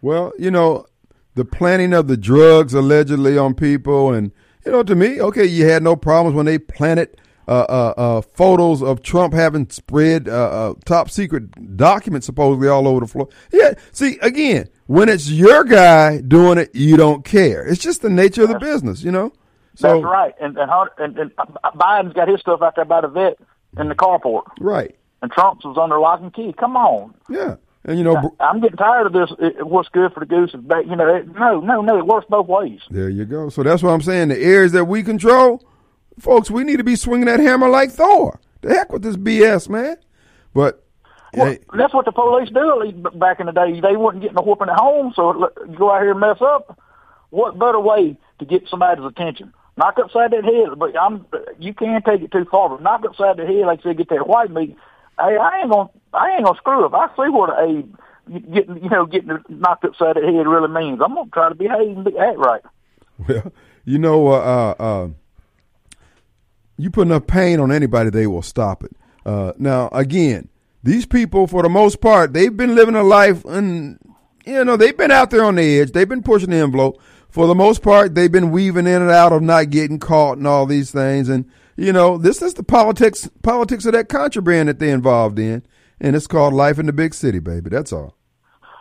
Well, 0.00 0.32
you 0.38 0.50
know, 0.50 0.86
the 1.34 1.44
planting 1.44 1.92
of 1.92 2.08
the 2.08 2.16
drugs 2.16 2.74
allegedly 2.74 3.36
on 3.36 3.54
people, 3.54 4.12
and 4.12 4.32
you 4.64 4.72
know, 4.72 4.82
to 4.82 4.94
me, 4.94 5.20
okay, 5.20 5.44
you 5.44 5.66
had 5.66 5.82
no 5.82 5.96
problems 5.96 6.36
when 6.36 6.46
they 6.46 6.58
planted 6.58 7.20
uh, 7.46 7.66
uh, 7.68 7.94
uh, 7.96 8.20
photos 8.20 8.82
of 8.82 9.02
Trump 9.02 9.32
having 9.32 9.68
spread 9.70 10.28
uh, 10.28 10.32
uh, 10.32 10.74
top 10.84 11.10
secret 11.10 11.76
documents 11.76 12.26
supposedly 12.26 12.68
all 12.68 12.86
over 12.86 13.00
the 13.00 13.06
floor. 13.06 13.28
Yeah, 13.52 13.74
see, 13.92 14.18
again, 14.20 14.68
when 14.88 15.10
it's 15.10 15.30
your 15.30 15.64
guy 15.64 16.20
doing 16.22 16.56
it, 16.56 16.74
you 16.74 16.96
don't 16.96 17.22
care. 17.22 17.66
It's 17.66 17.80
just 17.80 18.00
the 18.00 18.08
nature 18.08 18.42
of 18.42 18.48
the 18.48 18.58
business, 18.58 19.04
you 19.04 19.12
know. 19.12 19.32
So 19.74 19.92
That's 19.92 20.04
right. 20.04 20.34
And, 20.40 20.56
and, 20.56 20.70
and, 20.98 21.18
and 21.18 21.32
Biden's 21.76 22.14
got 22.14 22.26
his 22.26 22.40
stuff 22.40 22.62
out 22.62 22.74
there 22.74 22.86
by 22.86 23.02
the 23.02 23.08
vet 23.08 23.38
in 23.78 23.88
the 23.90 23.94
carport. 23.94 24.44
right, 24.58 24.96
And 25.22 25.30
Trump's 25.30 25.64
was 25.66 25.76
under 25.76 26.00
lock 26.00 26.20
and 26.20 26.32
key. 26.32 26.54
Come 26.58 26.74
on. 26.74 27.14
yeah, 27.28 27.56
and 27.84 27.98
you 27.98 28.02
know, 28.02 28.34
I'm 28.40 28.60
getting 28.60 28.78
tired 28.78 29.06
of 29.06 29.12
this. 29.12 29.30
It, 29.38 29.66
what's 29.66 29.90
good 29.90 30.12
for 30.14 30.20
the 30.20 30.26
goose 30.26 30.54
is 30.54 30.60
bad. 30.62 30.86
You 30.88 30.96
know, 30.96 31.14
it, 31.14 31.28
no, 31.34 31.60
no, 31.60 31.82
no. 31.82 31.98
It 31.98 32.06
works 32.06 32.26
both 32.28 32.48
ways. 32.48 32.80
There 32.90 33.10
you 33.10 33.26
go. 33.26 33.50
So 33.50 33.62
that's 33.62 33.82
what 33.82 33.90
I'm 33.90 34.00
saying. 34.02 34.28
The 34.28 34.42
areas 34.42 34.72
that 34.72 34.86
we 34.86 35.02
control, 35.02 35.62
folks, 36.18 36.50
we 36.50 36.64
need 36.64 36.78
to 36.78 36.84
be 36.84 36.96
swinging 36.96 37.26
that 37.26 37.40
hammer 37.40 37.68
like 37.68 37.90
Thor. 37.90 38.40
The 38.62 38.70
heck 38.70 38.90
with 38.90 39.02
this 39.02 39.16
BS, 39.16 39.68
man. 39.68 39.98
But 40.54 40.82
Well, 41.34 41.56
that's 41.74 41.92
what 41.92 42.04
the 42.04 42.12
police 42.12 42.48
do. 42.50 42.70
At 42.70 42.78
least 42.78 43.18
back 43.18 43.40
in 43.40 43.46
the 43.46 43.52
day, 43.52 43.80
they 43.80 43.96
wouldn't 43.96 44.22
get 44.22 44.34
no 44.34 44.42
whooping 44.42 44.68
at 44.68 44.78
home. 44.78 45.12
So 45.14 45.50
go 45.76 45.92
out 45.92 46.02
here 46.02 46.12
and 46.12 46.20
mess 46.20 46.40
up. 46.40 46.78
What 47.30 47.58
better 47.58 47.80
way 47.80 48.16
to 48.38 48.44
get 48.44 48.68
somebody's 48.68 49.04
attention? 49.04 49.52
Knock 49.76 49.98
upside 49.98 50.32
that 50.32 50.44
head, 50.44 50.78
but 50.78 50.98
I'm 50.98 51.26
you 51.58 51.74
can't 51.74 52.04
take 52.04 52.22
it 52.22 52.32
too 52.32 52.46
far. 52.50 52.70
But 52.70 52.82
knock 52.82 53.04
upside 53.04 53.36
the 53.36 53.46
head, 53.46 53.66
like 53.66 53.80
I 53.80 53.82
said, 53.82 53.98
get 53.98 54.08
that 54.08 54.26
white 54.26 54.50
meat. 54.50 54.76
Hey, 55.20 55.36
I 55.36 55.60
ain't 55.60 55.70
gonna, 55.70 55.90
I 56.14 56.30
ain't 56.30 56.44
gonna 56.44 56.58
screw 56.58 56.86
up. 56.86 56.94
I 56.94 57.08
see 57.08 57.30
what 57.30 57.50
a 57.50 57.84
getting, 58.28 58.82
you 58.82 58.90
know, 58.90 59.06
getting 59.06 59.38
knocked 59.48 59.84
upside 59.84 60.16
the 60.16 60.22
head 60.22 60.46
really 60.46 60.68
means. 60.68 61.00
I'm 61.04 61.14
gonna 61.14 61.30
try 61.32 61.48
to 61.48 61.54
behave 61.54 61.96
and 61.96 62.04
be, 62.04 62.16
act 62.18 62.38
right. 62.38 62.62
well, 63.28 63.52
you 63.84 63.98
know, 63.98 64.28
uh, 64.28 64.74
uh, 64.78 64.82
uh, 64.82 65.08
you 66.76 66.90
put 66.90 67.02
enough 67.02 67.26
pain 67.26 67.60
on 67.60 67.72
anybody, 67.72 68.10
they 68.10 68.26
will 68.26 68.42
stop 68.42 68.84
it. 68.84 68.92
Uh, 69.24 69.52
now, 69.58 69.88
again, 69.92 70.48
these 70.82 71.06
people, 71.06 71.46
for 71.46 71.62
the 71.62 71.68
most 71.68 72.00
part, 72.00 72.32
they've 72.32 72.56
been 72.56 72.74
living 72.74 72.94
a 72.94 73.02
life, 73.02 73.44
and 73.44 73.98
you 74.44 74.64
know, 74.64 74.76
they've 74.76 74.96
been 74.96 75.10
out 75.10 75.30
there 75.30 75.44
on 75.44 75.56
the 75.56 75.80
edge. 75.80 75.92
They've 75.92 76.08
been 76.08 76.22
pushing 76.22 76.50
the 76.50 76.56
envelope. 76.56 77.00
For 77.28 77.46
the 77.46 77.54
most 77.54 77.82
part, 77.82 78.14
they've 78.14 78.32
been 78.32 78.50
weaving 78.50 78.86
in 78.86 79.02
and 79.02 79.10
out 79.10 79.32
of 79.32 79.42
not 79.42 79.70
getting 79.70 79.98
caught 79.98 80.38
and 80.38 80.46
all 80.46 80.64
these 80.64 80.90
things. 80.90 81.28
And 81.28 81.44
you 81.76 81.92
know, 81.92 82.16
this 82.16 82.42
is 82.42 82.54
the 82.54 82.62
politics 82.62 83.28
politics 83.42 83.84
of 83.86 83.92
that 83.92 84.08
contraband 84.08 84.68
that 84.68 84.78
they're 84.78 84.94
involved 84.94 85.38
in, 85.38 85.62
and 86.00 86.16
it's 86.16 86.26
called 86.26 86.54
life 86.54 86.78
in 86.78 86.86
the 86.86 86.92
big 86.92 87.14
city, 87.14 87.38
baby. 87.38 87.70
That's 87.70 87.92
all. 87.92 88.16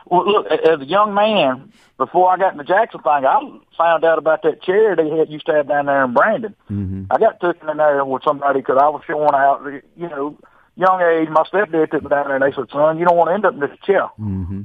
Well, 0.09 0.25
look, 0.25 0.45
a- 0.49 0.71
as 0.71 0.79
a 0.79 0.85
young 0.85 1.13
man, 1.13 1.73
before 1.97 2.31
I 2.31 2.37
got 2.37 2.53
in 2.53 2.57
the 2.57 2.63
Jackson 2.63 3.01
thing, 3.01 3.25
I 3.25 3.39
found 3.77 4.05
out 4.05 4.17
about 4.17 4.41
that 4.43 4.61
chair 4.63 4.95
they 4.95 5.09
had 5.09 5.29
used 5.29 5.45
to 5.47 5.53
have 5.53 5.67
down 5.67 5.87
there 5.87 6.05
in 6.05 6.13
Brandon. 6.13 6.55
Mm-hmm. 6.71 7.05
I 7.11 7.17
got 7.17 7.41
taken 7.41 7.69
in 7.69 7.77
there 7.77 8.05
with 8.05 8.23
somebody 8.23 8.61
because 8.61 8.77
I 8.81 8.87
was 8.87 9.01
showing 9.05 9.33
out, 9.33 9.63
you 9.97 10.07
know, 10.07 10.39
young 10.77 11.01
age. 11.01 11.27
My 11.29 11.43
stepdad 11.43 11.91
took 11.91 12.03
me 12.03 12.09
down 12.09 12.27
there 12.27 12.35
and 12.35 12.43
they 12.43 12.55
said, 12.55 12.69
son, 12.71 12.97
you 12.99 13.05
don't 13.05 13.17
want 13.17 13.29
to 13.29 13.33
end 13.33 13.45
up 13.45 13.53
in 13.53 13.59
this 13.59 13.77
chair. 13.85 14.09
Mm-hmm. 14.19 14.61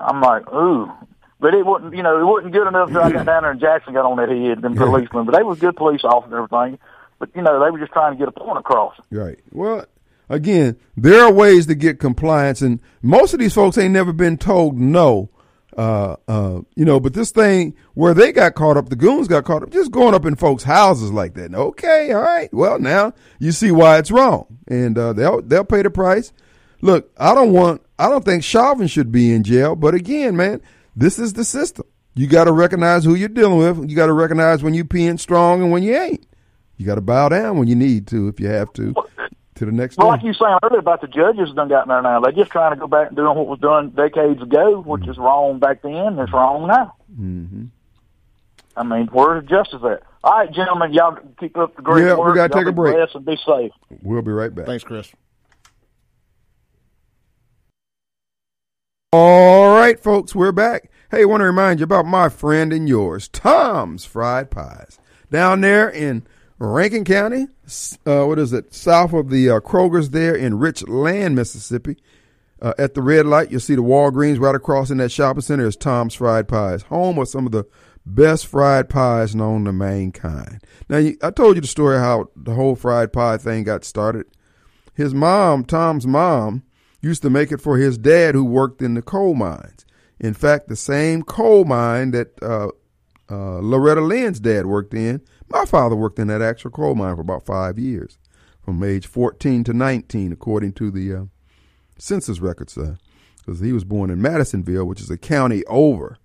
I'm 0.00 0.20
like, 0.20 0.50
ooh. 0.52 0.90
But 1.38 1.54
it 1.54 1.64
wasn't, 1.64 1.94
you 1.94 2.02
know, 2.02 2.20
it 2.20 2.24
wasn't 2.24 2.52
good 2.52 2.66
enough 2.66 2.88
until 2.88 3.02
I 3.02 3.12
got 3.12 3.26
down 3.26 3.42
there 3.42 3.50
and 3.52 3.60
Jackson 3.60 3.94
got 3.94 4.04
on 4.04 4.16
that 4.18 4.28
head, 4.28 4.60
them 4.62 4.76
policemen. 4.76 5.24
But 5.24 5.36
they 5.36 5.42
was 5.42 5.58
good 5.58 5.76
police 5.76 6.02
officers 6.04 6.32
and 6.32 6.52
everything. 6.52 6.78
But, 7.18 7.30
you 7.34 7.42
know, 7.42 7.64
they 7.64 7.70
were 7.70 7.78
just 7.78 7.92
trying 7.92 8.12
to 8.12 8.18
get 8.18 8.28
a 8.28 8.32
point 8.32 8.58
across. 8.58 8.94
Right. 9.10 9.38
Well, 9.50 9.86
again, 10.28 10.76
there 10.96 11.22
are 11.22 11.32
ways 11.32 11.66
to 11.66 11.74
get 11.74 11.98
compliance, 11.98 12.62
and 12.62 12.80
most 13.02 13.32
of 13.32 13.40
these 13.40 13.54
folks 13.54 13.78
ain't 13.78 13.92
never 13.92 14.12
been 14.12 14.36
told 14.36 14.78
no. 14.78 15.30
Uh, 15.76 16.16
uh, 16.26 16.60
you 16.74 16.84
know, 16.84 16.98
but 16.98 17.14
this 17.14 17.30
thing 17.30 17.74
where 17.94 18.12
they 18.12 18.32
got 18.32 18.54
caught 18.54 18.76
up, 18.76 18.88
the 18.88 18.96
goons 18.96 19.28
got 19.28 19.44
caught 19.44 19.62
up, 19.62 19.70
just 19.70 19.90
going 19.90 20.14
up 20.14 20.26
in 20.26 20.34
folks' 20.34 20.64
houses 20.64 21.12
like 21.12 21.34
that. 21.34 21.54
Okay, 21.54 22.12
all 22.12 22.22
right. 22.22 22.52
Well, 22.52 22.78
now 22.78 23.12
you 23.38 23.52
see 23.52 23.70
why 23.70 23.98
it's 23.98 24.10
wrong, 24.10 24.58
and 24.66 24.98
uh, 24.98 25.12
they'll 25.12 25.42
they'll 25.42 25.64
pay 25.64 25.82
the 25.82 25.90
price. 25.90 26.32
Look, 26.82 27.10
I 27.18 27.34
don't 27.34 27.52
want, 27.52 27.82
I 27.98 28.08
don't 28.08 28.24
think 28.24 28.42
Chauvin 28.42 28.86
should 28.86 29.12
be 29.12 29.32
in 29.32 29.44
jail, 29.44 29.76
but 29.76 29.94
again, 29.94 30.36
man, 30.36 30.62
this 30.96 31.18
is 31.18 31.34
the 31.34 31.44
system. 31.44 31.86
You 32.14 32.26
got 32.26 32.44
to 32.44 32.52
recognize 32.52 33.04
who 33.04 33.14
you're 33.14 33.28
dealing 33.28 33.58
with. 33.58 33.88
You 33.90 33.94
got 33.94 34.06
to 34.06 34.12
recognize 34.12 34.62
when 34.62 34.74
you're 34.74 34.84
peeing 34.84 35.20
strong 35.20 35.62
and 35.62 35.70
when 35.70 35.82
you 35.82 35.94
ain't. 35.94 36.26
You 36.76 36.86
got 36.86 36.94
to 36.94 37.02
bow 37.02 37.28
down 37.28 37.58
when 37.58 37.68
you 37.68 37.76
need 37.76 38.06
to, 38.08 38.28
if 38.28 38.40
you 38.40 38.48
have 38.48 38.72
to, 38.74 38.94
to 39.60 39.66
the 39.66 39.72
next 39.72 39.96
Well, 39.96 40.08
day. 40.08 40.10
like 40.12 40.22
you 40.22 40.28
were 40.28 40.34
saying 40.34 40.58
earlier 40.62 40.80
about 40.80 41.00
the 41.00 41.06
judges 41.06 41.54
done 41.54 41.68
got 41.68 41.84
in 41.84 41.88
there 41.90 42.02
now. 42.02 42.18
They're 42.20 42.32
just 42.32 42.50
trying 42.50 42.72
to 42.72 42.76
go 42.80 42.86
back 42.86 43.08
and 43.08 43.16
doing 43.16 43.36
what 43.36 43.46
was 43.46 43.58
done 43.60 43.90
decades 43.90 44.42
ago, 44.42 44.80
which 44.80 45.06
is 45.06 45.16
wrong 45.18 45.58
back 45.58 45.82
then 45.82 45.92
and 45.94 46.18
it's 46.18 46.32
wrong 46.32 46.66
now. 46.66 46.94
Mm-hmm. 47.18 47.64
I 48.76 48.82
mean, 48.82 49.08
where's 49.12 49.46
justice 49.46 49.82
at? 49.84 50.02
All 50.24 50.32
right, 50.38 50.50
gentlemen, 50.52 50.92
y'all 50.92 51.18
keep 51.38 51.56
up 51.56 51.76
the 51.76 51.82
great 51.82 52.04
Yeah, 52.06 52.14
we 52.14 52.20
work. 52.20 52.34
gotta 52.36 52.54
take 52.54 52.66
a 52.66 52.72
break. 52.72 52.94
blessed 52.96 53.14
And 53.14 53.24
be 53.24 53.36
safe. 53.46 53.72
We'll 54.02 54.22
be 54.22 54.32
right 54.32 54.54
back. 54.54 54.66
Thanks, 54.66 54.84
Chris. 54.84 55.12
All 59.12 59.74
right, 59.74 59.98
folks, 59.98 60.34
we're 60.34 60.52
back. 60.52 60.90
Hey, 61.10 61.22
I 61.22 61.24
want 61.24 61.40
to 61.40 61.44
remind 61.46 61.80
you 61.80 61.84
about 61.84 62.06
my 62.06 62.28
friend 62.28 62.72
and 62.72 62.88
yours, 62.88 63.28
Tom's 63.28 64.04
Fried 64.04 64.50
Pies, 64.50 64.98
down 65.30 65.60
there 65.60 65.88
in 65.90 66.24
Rankin 66.60 67.04
County. 67.04 67.46
Uh, 68.06 68.24
what 68.26 68.38
is 68.38 68.52
it? 68.52 68.74
South 68.74 69.14
of 69.14 69.30
the 69.30 69.48
uh, 69.48 69.60
Kroger's 69.60 70.10
there 70.10 70.34
in 70.34 70.58
Richland, 70.58 71.34
Mississippi. 71.34 71.96
Uh, 72.60 72.74
at 72.78 72.92
the 72.92 73.00
red 73.00 73.24
light, 73.24 73.50
you'll 73.50 73.60
see 73.60 73.74
the 73.74 73.82
Walgreens 73.82 74.38
right 74.38 74.54
across 74.54 74.90
in 74.90 74.98
that 74.98 75.10
shopping 75.10 75.40
center 75.40 75.66
is 75.66 75.74
Tom's 75.74 76.14
Fried 76.14 76.46
Pies, 76.46 76.82
home 76.82 77.18
of 77.18 77.28
some 77.28 77.46
of 77.46 77.52
the 77.52 77.64
best 78.04 78.46
fried 78.46 78.90
pies 78.90 79.34
known 79.34 79.64
to 79.64 79.72
mankind. 79.72 80.62
Now, 80.88 80.98
I 81.22 81.30
told 81.30 81.56
you 81.56 81.62
the 81.62 81.66
story 81.66 81.98
how 81.98 82.28
the 82.36 82.54
whole 82.54 82.76
fried 82.76 83.12
pie 83.12 83.38
thing 83.38 83.64
got 83.64 83.84
started. 83.84 84.26
His 84.94 85.14
mom, 85.14 85.64
Tom's 85.64 86.06
mom, 86.06 86.64
used 87.00 87.22
to 87.22 87.30
make 87.30 87.50
it 87.52 87.60
for 87.62 87.78
his 87.78 87.96
dad 87.96 88.34
who 88.34 88.44
worked 88.44 88.82
in 88.82 88.94
the 88.94 89.02
coal 89.02 89.34
mines. 89.34 89.86
In 90.18 90.34
fact, 90.34 90.68
the 90.68 90.76
same 90.76 91.22
coal 91.22 91.64
mine 91.64 92.10
that 92.10 92.42
uh, 92.42 92.68
uh, 93.30 93.60
Loretta 93.60 94.02
Lynn's 94.02 94.40
dad 94.40 94.66
worked 94.66 94.92
in, 94.92 95.22
my 95.50 95.64
father 95.64 95.96
worked 95.96 96.18
in 96.18 96.28
that 96.28 96.42
actual 96.42 96.70
coal 96.70 96.94
mine 96.94 97.16
for 97.16 97.22
about 97.22 97.44
five 97.44 97.78
years, 97.78 98.18
from 98.64 98.82
age 98.82 99.06
14 99.06 99.64
to 99.64 99.72
19, 99.72 100.32
according 100.32 100.72
to 100.74 100.90
the 100.90 101.14
uh, 101.14 101.24
census 101.98 102.40
records, 102.40 102.78
because 103.38 103.60
he 103.60 103.72
was 103.72 103.84
born 103.84 104.10
in 104.10 104.22
Madisonville, 104.22 104.84
which 104.84 105.00
is 105.00 105.10
a 105.10 105.18
county 105.18 105.64
over. 105.66 106.18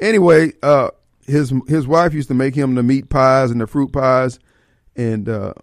Anyway, 0.00 0.52
uh, 0.62 0.90
his 1.26 1.52
his 1.68 1.86
wife 1.86 2.12
used 2.12 2.28
to 2.28 2.34
make 2.34 2.54
him 2.54 2.74
the 2.74 2.82
meat 2.82 3.08
pies 3.08 3.50
and 3.50 3.60
the 3.60 3.66
fruit 3.66 3.92
pies, 3.92 4.38
and 4.96 5.28
uh, 5.28 5.54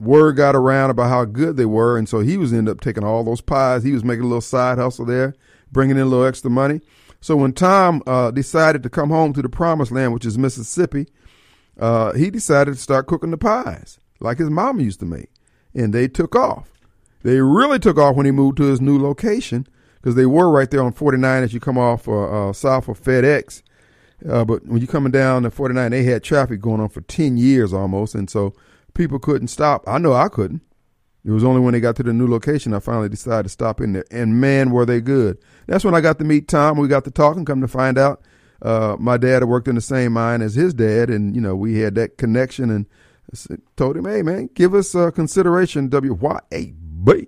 word 0.00 0.36
got 0.36 0.56
around 0.56 0.90
about 0.90 1.10
how 1.10 1.24
good 1.24 1.56
they 1.56 1.66
were, 1.66 1.98
and 1.98 2.08
so 2.08 2.20
he 2.20 2.36
was 2.36 2.52
ended 2.52 2.72
up 2.72 2.80
taking 2.80 3.04
all 3.04 3.24
those 3.24 3.40
pies. 3.40 3.84
He 3.84 3.92
was 3.92 4.04
making 4.04 4.24
a 4.24 4.28
little 4.28 4.40
side 4.40 4.78
hustle 4.78 5.04
there, 5.04 5.34
bringing 5.70 5.96
in 5.96 6.02
a 6.02 6.06
little 6.06 6.24
extra 6.24 6.50
money. 6.50 6.80
So 7.20 7.36
when 7.36 7.52
Tom 7.52 8.02
uh, 8.06 8.30
decided 8.30 8.82
to 8.84 8.90
come 8.90 9.10
home 9.10 9.32
to 9.32 9.42
the 9.42 9.48
promised 9.48 9.90
land, 9.90 10.14
which 10.14 10.24
is 10.24 10.38
Mississippi, 10.38 11.08
uh, 11.78 12.12
he 12.12 12.30
decided 12.30 12.74
to 12.74 12.80
start 12.80 13.06
cooking 13.06 13.30
the 13.30 13.38
pies 13.38 13.98
like 14.20 14.38
his 14.38 14.50
mama 14.50 14.82
used 14.82 15.00
to 15.00 15.06
make, 15.06 15.30
and 15.74 15.92
they 15.92 16.08
took 16.08 16.34
off. 16.34 16.70
They 17.22 17.40
really 17.40 17.78
took 17.78 17.98
off 17.98 18.16
when 18.16 18.26
he 18.26 18.32
moved 18.32 18.56
to 18.58 18.64
his 18.64 18.80
new 18.80 18.98
location 18.98 19.66
because 19.96 20.14
they 20.14 20.26
were 20.26 20.50
right 20.50 20.70
there 20.70 20.82
on 20.82 20.92
49 20.92 21.42
as 21.42 21.52
you 21.52 21.60
come 21.60 21.78
off 21.78 22.08
uh, 22.08 22.48
uh, 22.48 22.52
south 22.52 22.88
of 22.88 23.02
FedEx. 23.02 23.62
Uh, 24.28 24.44
but 24.44 24.66
when 24.66 24.78
you're 24.78 24.88
coming 24.88 25.12
down 25.12 25.42
to 25.44 25.50
49, 25.50 25.90
they 25.90 26.02
had 26.02 26.24
traffic 26.24 26.60
going 26.60 26.80
on 26.80 26.88
for 26.88 27.00
10 27.02 27.36
years 27.36 27.72
almost, 27.72 28.14
and 28.14 28.28
so 28.28 28.54
people 28.94 29.18
couldn't 29.18 29.48
stop. 29.48 29.84
I 29.86 29.98
know 29.98 30.12
I 30.12 30.28
couldn't. 30.28 30.62
It 31.24 31.30
was 31.30 31.44
only 31.44 31.60
when 31.60 31.72
they 31.72 31.80
got 31.80 31.96
to 31.96 32.02
the 32.02 32.12
new 32.12 32.26
location 32.26 32.72
I 32.72 32.80
finally 32.80 33.08
decided 33.08 33.44
to 33.44 33.48
stop 33.48 33.80
in 33.80 33.92
there. 33.92 34.04
And 34.10 34.40
man, 34.40 34.70
were 34.70 34.86
they 34.86 35.00
good. 35.00 35.38
That's 35.66 35.84
when 35.84 35.94
I 35.94 36.00
got 36.00 36.18
to 36.18 36.24
meet 36.24 36.48
Tom. 36.48 36.78
We 36.78 36.88
got 36.88 37.04
to 37.04 37.10
talking. 37.10 37.44
Come 37.44 37.60
to 37.60 37.68
find 37.68 37.98
out, 37.98 38.22
uh, 38.62 38.96
my 38.98 39.16
dad 39.16 39.44
worked 39.44 39.68
in 39.68 39.74
the 39.74 39.80
same 39.80 40.12
mine 40.12 40.42
as 40.42 40.54
his 40.54 40.74
dad, 40.74 41.10
and 41.10 41.34
you 41.34 41.40
know 41.40 41.54
we 41.54 41.78
had 41.78 41.94
that 41.96 42.18
connection. 42.18 42.70
And 42.70 42.86
told 43.76 43.96
him, 43.96 44.06
"Hey, 44.06 44.22
man, 44.22 44.50
give 44.54 44.74
us 44.74 44.94
uh, 44.94 45.10
consideration." 45.10 45.90
WYAB. 45.90 47.26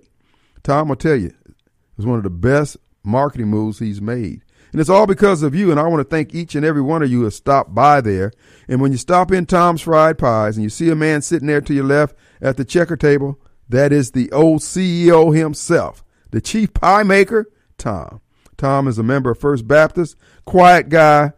Tom 0.63 0.89
will 0.89 0.95
tell 0.95 1.15
you, 1.15 1.27
it 1.27 1.55
was 1.97 2.05
one 2.05 2.17
of 2.17 2.23
the 2.23 2.29
best 2.29 2.77
marketing 3.03 3.47
moves 3.47 3.79
he's 3.79 4.01
made. 4.01 4.43
And 4.71 4.79
it's 4.79 4.89
all 4.89 5.05
because 5.05 5.43
of 5.43 5.53
you. 5.53 5.71
And 5.71 5.79
I 5.79 5.87
want 5.87 5.99
to 6.01 6.09
thank 6.09 6.33
each 6.33 6.55
and 6.55 6.65
every 6.65 6.81
one 6.81 7.03
of 7.03 7.11
you 7.11 7.23
who 7.23 7.29
stopped 7.29 7.75
by 7.75 7.99
there. 8.01 8.31
And 8.67 8.79
when 8.79 8.91
you 8.91 8.97
stop 8.97 9.31
in 9.31 9.45
Tom's 9.45 9.81
Fried 9.81 10.17
Pies 10.17 10.55
and 10.55 10.63
you 10.63 10.69
see 10.69 10.89
a 10.89 10.95
man 10.95 11.21
sitting 11.21 11.47
there 11.47 11.61
to 11.61 11.73
your 11.73 11.83
left 11.83 12.15
at 12.41 12.57
the 12.57 12.65
checker 12.65 12.95
table, 12.95 13.39
that 13.67 13.91
is 13.91 14.11
the 14.11 14.31
old 14.31 14.61
CEO 14.61 15.35
himself, 15.35 16.03
the 16.31 16.41
chief 16.41 16.73
pie 16.73 17.03
maker, 17.03 17.47
Tom. 17.77 18.21
Tom 18.61 18.87
is 18.87 18.99
a 18.99 19.03
member 19.03 19.31
of 19.31 19.39
First 19.39 19.67
Baptist, 19.67 20.15
quiet 20.45 20.87
guy, 20.87 21.33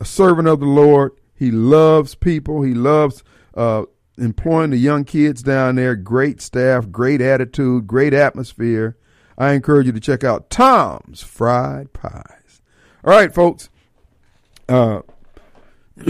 a 0.00 0.04
servant 0.06 0.48
of 0.48 0.58
the 0.58 0.64
Lord. 0.64 1.12
He 1.34 1.50
loves 1.50 2.14
people. 2.14 2.62
He 2.62 2.72
loves 2.72 3.22
uh, 3.54 3.82
employing 4.16 4.70
the 4.70 4.78
young 4.78 5.04
kids 5.04 5.42
down 5.42 5.74
there. 5.74 5.94
Great 5.94 6.40
staff, 6.40 6.90
great 6.90 7.20
attitude, 7.20 7.86
great 7.86 8.14
atmosphere. 8.14 8.96
I 9.36 9.52
encourage 9.52 9.84
you 9.84 9.92
to 9.92 10.00
check 10.00 10.24
out 10.24 10.48
Tom's 10.48 11.22
Fried 11.22 11.92
Pies. 11.92 12.62
All 13.04 13.12
right, 13.12 13.34
folks. 13.34 13.68
Uh, 14.66 15.02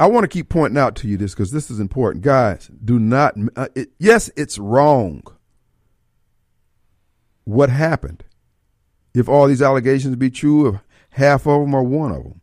I 0.00 0.06
want 0.06 0.24
to 0.24 0.28
keep 0.28 0.48
pointing 0.48 0.78
out 0.78 0.96
to 0.96 1.08
you 1.08 1.18
this 1.18 1.34
because 1.34 1.50
this 1.50 1.70
is 1.70 1.78
important, 1.78 2.24
guys. 2.24 2.70
Do 2.82 2.98
not. 2.98 3.34
Uh, 3.54 3.68
it, 3.74 3.90
yes, 3.98 4.30
it's 4.34 4.58
wrong. 4.58 5.24
What 7.44 7.68
happened? 7.68 8.24
If 9.14 9.28
all 9.28 9.46
these 9.46 9.62
allegations 9.62 10.16
be 10.16 10.30
true, 10.30 10.68
if 10.68 10.80
half 11.10 11.46
of 11.46 11.60
them 11.60 11.74
or 11.74 11.82
one 11.82 12.10
of 12.10 12.22
them. 12.24 12.40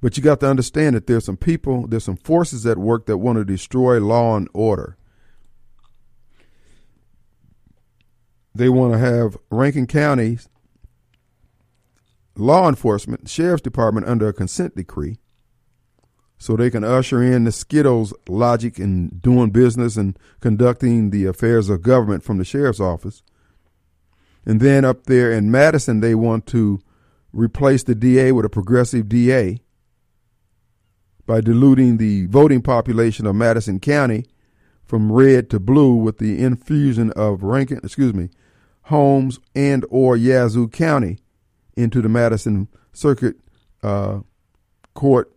But 0.00 0.16
you 0.16 0.22
got 0.22 0.40
to 0.40 0.50
understand 0.50 0.96
that 0.96 1.06
there's 1.06 1.24
some 1.24 1.36
people, 1.36 1.86
there's 1.86 2.04
some 2.04 2.16
forces 2.16 2.66
at 2.66 2.76
work 2.76 3.06
that 3.06 3.18
want 3.18 3.38
to 3.38 3.44
destroy 3.44 4.00
law 4.00 4.36
and 4.36 4.48
order. 4.52 4.96
They 8.54 8.68
want 8.68 8.94
to 8.94 8.98
have 8.98 9.38
Rankin 9.48 9.86
County's 9.86 10.48
law 12.36 12.68
enforcement, 12.68 13.28
sheriff's 13.28 13.62
department 13.62 14.08
under 14.08 14.28
a 14.28 14.32
consent 14.32 14.74
decree 14.74 15.18
so 16.36 16.56
they 16.56 16.70
can 16.70 16.82
usher 16.82 17.22
in 17.22 17.44
the 17.44 17.52
Skittles 17.52 18.12
logic 18.28 18.80
in 18.80 19.20
doing 19.20 19.50
business 19.50 19.96
and 19.96 20.18
conducting 20.40 21.10
the 21.10 21.24
affairs 21.26 21.68
of 21.68 21.82
government 21.82 22.24
from 22.24 22.38
the 22.38 22.44
sheriff's 22.44 22.80
office. 22.80 23.22
And 24.44 24.60
then 24.60 24.84
up 24.84 25.04
there 25.04 25.30
in 25.30 25.50
Madison, 25.50 26.00
they 26.00 26.14
want 26.14 26.46
to 26.48 26.80
replace 27.32 27.82
the 27.84 27.94
DA 27.94 28.32
with 28.32 28.44
a 28.44 28.50
progressive 28.50 29.08
DA 29.08 29.60
by 31.26 31.40
diluting 31.40 31.96
the 31.96 32.26
voting 32.26 32.60
population 32.60 33.26
of 33.26 33.34
Madison 33.34 33.78
County 33.78 34.26
from 34.84 35.12
red 35.12 35.48
to 35.50 35.60
blue 35.60 35.94
with 35.94 36.18
the 36.18 36.42
infusion 36.42 37.10
of 37.12 37.42
Rankin, 37.42 37.80
excuse 37.82 38.12
me, 38.12 38.28
Holmes 38.82 39.38
and 39.54 39.86
or 39.88 40.16
Yazoo 40.16 40.68
County 40.68 41.18
into 41.76 42.02
the 42.02 42.08
Madison 42.08 42.68
Circuit 42.92 43.36
uh, 43.82 44.20
Court 44.94 45.32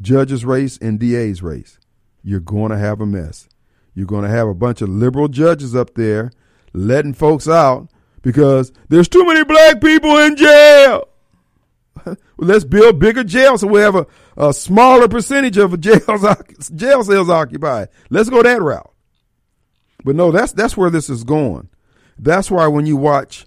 judges 0.00 0.44
race 0.44 0.78
and 0.78 0.98
DA's 0.98 1.42
race. 1.42 1.78
You're 2.22 2.40
going 2.40 2.70
to 2.70 2.78
have 2.78 3.00
a 3.00 3.06
mess. 3.06 3.48
You're 3.94 4.06
going 4.06 4.24
to 4.24 4.30
have 4.30 4.48
a 4.48 4.54
bunch 4.54 4.82
of 4.82 4.88
liberal 4.88 5.28
judges 5.28 5.74
up 5.74 5.94
there 5.94 6.32
letting 6.72 7.14
folks 7.14 7.48
out 7.48 7.88
because 8.26 8.72
there's 8.88 9.06
too 9.06 9.24
many 9.24 9.44
black 9.44 9.80
people 9.80 10.16
in 10.18 10.34
jail. 10.34 11.06
well, 12.04 12.16
let's 12.38 12.64
build 12.64 12.98
bigger 12.98 13.22
jails 13.22 13.60
so 13.60 13.68
we 13.68 13.78
have 13.78 13.94
a, 13.94 14.04
a 14.36 14.52
smaller 14.52 15.06
percentage 15.06 15.56
of 15.56 15.80
jails 15.80 16.26
jail 16.74 17.04
cells 17.04 17.30
occupied. 17.30 17.88
Let's 18.10 18.28
go 18.28 18.42
that 18.42 18.60
route. 18.60 18.92
But 20.04 20.16
no, 20.16 20.32
that's 20.32 20.50
that's 20.50 20.76
where 20.76 20.90
this 20.90 21.08
is 21.08 21.22
going. 21.22 21.68
That's 22.18 22.50
why 22.50 22.66
when 22.66 22.84
you 22.84 22.96
watch 22.96 23.46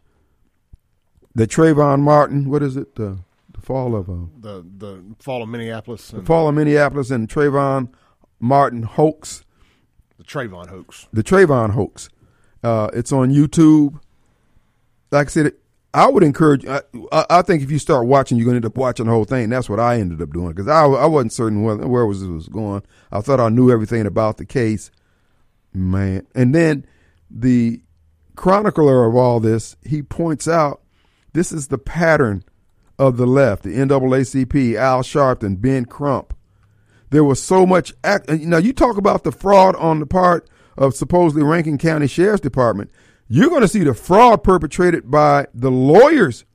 the 1.35 1.45
Trayvon 1.45 1.99
Martin, 1.99 2.49
what 2.49 2.63
is 2.63 2.77
it? 2.77 2.95
The, 2.95 3.19
the 3.51 3.59
fall 3.59 3.97
of 3.97 4.09
uh, 4.09 4.27
The 4.39 4.65
the 4.77 5.03
fall 5.19 5.43
of 5.43 5.49
Minneapolis 5.49 6.07
the 6.07 6.23
fall 6.23 6.47
of 6.47 6.55
Minneapolis 6.55 7.11
and 7.11 7.27
Trayvon 7.27 7.89
Martin 8.39 8.83
hoax, 8.83 9.43
the 10.17 10.23
Trayvon 10.23 10.69
hoax. 10.69 11.09
the 11.11 11.21
Trayvon 11.21 11.71
hoax. 11.71 12.07
Uh, 12.63 12.89
it's 12.93 13.11
on 13.11 13.29
YouTube. 13.29 13.99
Like 15.11 15.27
I 15.27 15.29
said, 15.29 15.53
I 15.93 16.07
would 16.07 16.23
encourage. 16.23 16.65
I, 16.67 16.81
I 17.11 17.41
think 17.41 17.63
if 17.63 17.71
you 17.71 17.79
start 17.79 18.05
watching, 18.05 18.37
you're 18.37 18.45
going 18.45 18.53
to 18.53 18.65
end 18.65 18.65
up 18.65 18.77
watching 18.77 19.07
the 19.07 19.11
whole 19.11 19.25
thing. 19.25 19.49
That's 19.49 19.69
what 19.69 19.79
I 19.79 19.99
ended 19.99 20.21
up 20.21 20.31
doing 20.31 20.49
because 20.49 20.67
I, 20.67 20.83
I 20.85 21.05
wasn't 21.05 21.33
certain 21.33 21.63
where, 21.63 21.77
where 21.77 22.05
was 22.05 22.21
it 22.21 22.27
was 22.27 22.47
going. 22.47 22.83
I 23.11 23.21
thought 23.21 23.39
I 23.39 23.49
knew 23.49 23.71
everything 23.71 24.05
about 24.05 24.37
the 24.37 24.45
case, 24.45 24.91
man. 25.73 26.27
And 26.35 26.53
then 26.53 26.85
the 27.29 27.81
chronicler 28.35 29.05
of 29.05 29.15
all 29.15 29.39
this, 29.39 29.75
he 29.83 30.03
points 30.03 30.47
out 30.47 30.81
this 31.33 31.51
is 31.51 31.67
the 31.69 31.77
pattern 31.77 32.43
of 32.99 33.17
the 33.17 33.25
left, 33.25 33.63
the 33.63 33.75
NAACP, 33.75 34.75
Al 34.75 35.01
Sharpton, 35.01 35.59
Ben 35.59 35.85
Crump. 35.85 36.35
There 37.09 37.23
was 37.23 37.41
so 37.41 37.65
much. 37.65 37.93
Act, 38.03 38.29
now 38.29 38.57
you 38.57 38.73
talk 38.73 38.97
about 38.97 39.23
the 39.23 39.31
fraud 39.31 39.75
on 39.77 39.99
the 39.99 40.05
part 40.05 40.47
of 40.77 40.93
supposedly 40.93 41.43
Rankin 41.43 41.79
County 41.79 42.07
Sheriff's 42.07 42.41
Department. 42.41 42.91
You're 43.29 43.49
going 43.49 43.61
to 43.61 43.67
see 43.67 43.83
the 43.83 43.93
fraud 43.93 44.43
perpetrated 44.43 45.09
by 45.09 45.45
the 45.53 45.69
lawyers 45.69 46.45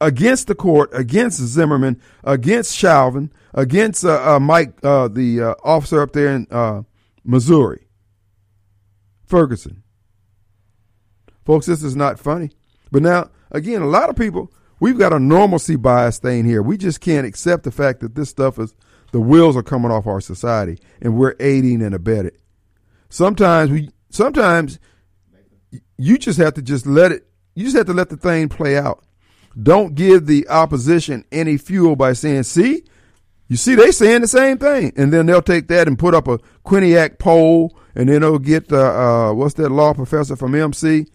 against 0.00 0.48
the 0.48 0.54
court, 0.56 0.90
against 0.92 1.38
Zimmerman, 1.38 2.00
against 2.24 2.76
Chauvin, 2.76 3.32
against 3.54 4.04
uh, 4.04 4.34
uh, 4.34 4.40
Mike, 4.40 4.74
uh, 4.82 5.06
the 5.06 5.40
uh, 5.40 5.54
officer 5.62 6.02
up 6.02 6.12
there 6.12 6.34
in 6.34 6.48
uh, 6.50 6.82
Missouri, 7.22 7.86
Ferguson. 9.24 9.84
Folks, 11.44 11.66
this 11.66 11.84
is 11.84 11.94
not 11.94 12.18
funny. 12.18 12.50
But 12.90 13.02
now, 13.02 13.30
again, 13.52 13.80
a 13.80 13.86
lot 13.86 14.10
of 14.10 14.16
people, 14.16 14.52
we've 14.80 14.98
got 14.98 15.12
a 15.12 15.20
normalcy 15.20 15.76
bias 15.76 16.18
thing 16.18 16.44
here. 16.44 16.62
We 16.62 16.76
just 16.76 17.00
can't 17.00 17.26
accept 17.26 17.62
the 17.62 17.70
fact 17.70 18.00
that 18.00 18.16
this 18.16 18.30
stuff 18.30 18.58
is, 18.58 18.74
the 19.12 19.20
wheels 19.20 19.56
are 19.56 19.62
coming 19.62 19.92
off 19.92 20.08
our 20.08 20.20
society 20.20 20.78
and 21.00 21.16
we're 21.16 21.36
aiding 21.38 21.82
and 21.82 21.94
abetting. 21.94 22.36
Sometimes 23.10 23.70
we, 23.70 23.90
sometimes 24.10 24.80
you 25.98 26.18
just 26.18 26.38
have 26.38 26.54
to 26.54 26.62
just 26.62 26.86
let 26.86 27.12
it, 27.12 27.26
you 27.54 27.64
just 27.64 27.76
have 27.76 27.86
to 27.86 27.92
let 27.92 28.08
the 28.08 28.16
thing 28.16 28.48
play 28.48 28.76
out. 28.76 29.04
Don't 29.60 29.94
give 29.94 30.26
the 30.26 30.48
opposition 30.48 31.24
any 31.30 31.56
fuel 31.56 31.94
by 31.94 32.12
saying, 32.12 32.42
see, 32.42 32.84
you 33.48 33.56
see, 33.56 33.74
they 33.74 33.90
saying 33.90 34.22
the 34.22 34.28
same 34.28 34.58
thing, 34.58 34.92
and 34.96 35.12
then 35.12 35.26
they'll 35.26 35.42
take 35.42 35.68
that 35.68 35.86
and 35.86 35.98
put 35.98 36.14
up 36.14 36.26
a 36.28 36.38
Quinnipiac 36.64 37.18
poll, 37.18 37.78
and 37.94 38.08
then 38.08 38.22
they'll 38.22 38.38
get 38.38 38.72
uh, 38.72 38.78
uh, 39.28 39.32
what's 39.32 39.54
that 39.54 39.68
law 39.68 39.92
professor 39.92 40.34
from 40.34 40.54
MC 40.54 41.06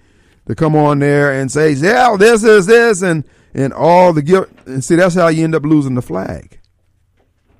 to 0.45 0.55
come 0.55 0.75
on 0.75 0.99
there 0.99 1.33
and 1.33 1.51
say, 1.51 1.71
"Yeah, 1.71 2.15
this 2.17 2.43
is 2.43 2.67
this," 2.67 3.01
and 3.01 3.23
and 3.53 3.73
all 3.73 4.13
the 4.13 4.21
guilt. 4.21 4.49
And 4.67 4.83
see, 4.83 4.95
that's 4.95 5.15
how 5.15 5.27
you 5.27 5.43
end 5.43 5.55
up 5.55 5.63
losing 5.63 5.95
the 5.95 6.01
flag. 6.03 6.59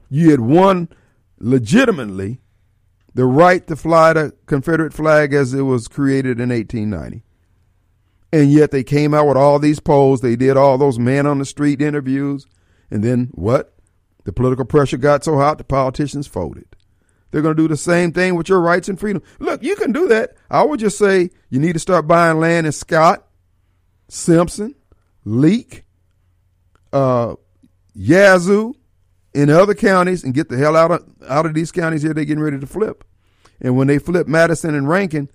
You 0.10 0.32
had 0.32 0.40
won 0.40 0.88
legitimately 1.40 2.42
the 3.14 3.26
right 3.26 3.66
to 3.68 3.76
fly 3.76 4.14
the 4.14 4.34
Confederate 4.46 4.94
flag 4.94 5.34
as 5.34 5.54
it 5.54 5.64
was 5.64 5.88
created 5.88 6.40
in 6.40 6.50
1890. 6.50 7.24
And 8.32 8.52
yet 8.52 8.72
they 8.72 8.84
came 8.84 9.14
out 9.14 9.28
with 9.28 9.38
all 9.38 9.58
these 9.60 9.80
polls. 9.80 10.22
They 10.22 10.36
did 10.36 10.56
all 10.56 10.78
those 10.78 11.00
man 11.00 11.26
on 11.26 11.40
the 11.40 11.46
street 11.46 11.82
interviews. 11.82 12.46
And 12.92 13.04
then 13.04 13.30
what? 13.34 13.74
The 14.26 14.34
political 14.34 14.66
pressure 14.66 14.98
got 14.98 15.24
so 15.24 15.38
hot, 15.38 15.58
the 15.58 15.64
politicians 15.64 16.28
folded. 16.28 16.66
They're 17.32 17.42
going 17.42 17.56
to 17.56 17.62
do 17.62 17.68
the 17.68 17.78
same 17.78 18.12
thing 18.12 18.36
with 18.36 18.50
your 18.50 18.60
rights 18.60 18.90
and 18.90 19.00
freedom. 19.00 19.24
Look, 19.40 19.64
you 19.64 19.76
can 19.76 19.92
do 19.92 20.08
that. 20.08 20.36
I 20.50 20.64
would 20.64 20.80
just 20.80 20.98
say 20.98 21.30
you 21.50 21.60
need 21.60 21.74
to 21.74 21.80
start 21.80 22.08
buying 22.08 22.40
land 22.40 22.66
in 22.66 22.72
Scott, 22.72 23.28
Simpson, 24.08 24.76
Leake, 25.26 25.86
uh, 26.92 27.36
Yazoo, 27.94 28.74
in 29.40 29.50
other 29.50 29.74
counties 29.74 30.24
and 30.24 30.34
get 30.34 30.50
the 30.50 30.58
hell 30.58 30.76
out 30.76 30.92
of 30.92 31.06
out 31.28 31.46
of 31.46 31.54
these 31.54 31.72
counties 31.72 32.02
here. 32.02 32.14
They're 32.14 32.26
getting 32.26 32.44
ready 32.44 32.60
to 32.60 32.68
flip. 32.68 33.04
And 33.62 33.78
when 33.78 33.88
they 33.88 34.00
flip 34.00 34.28
Madison 34.28 34.76
and 34.76 34.88
Rankin, 34.88 35.30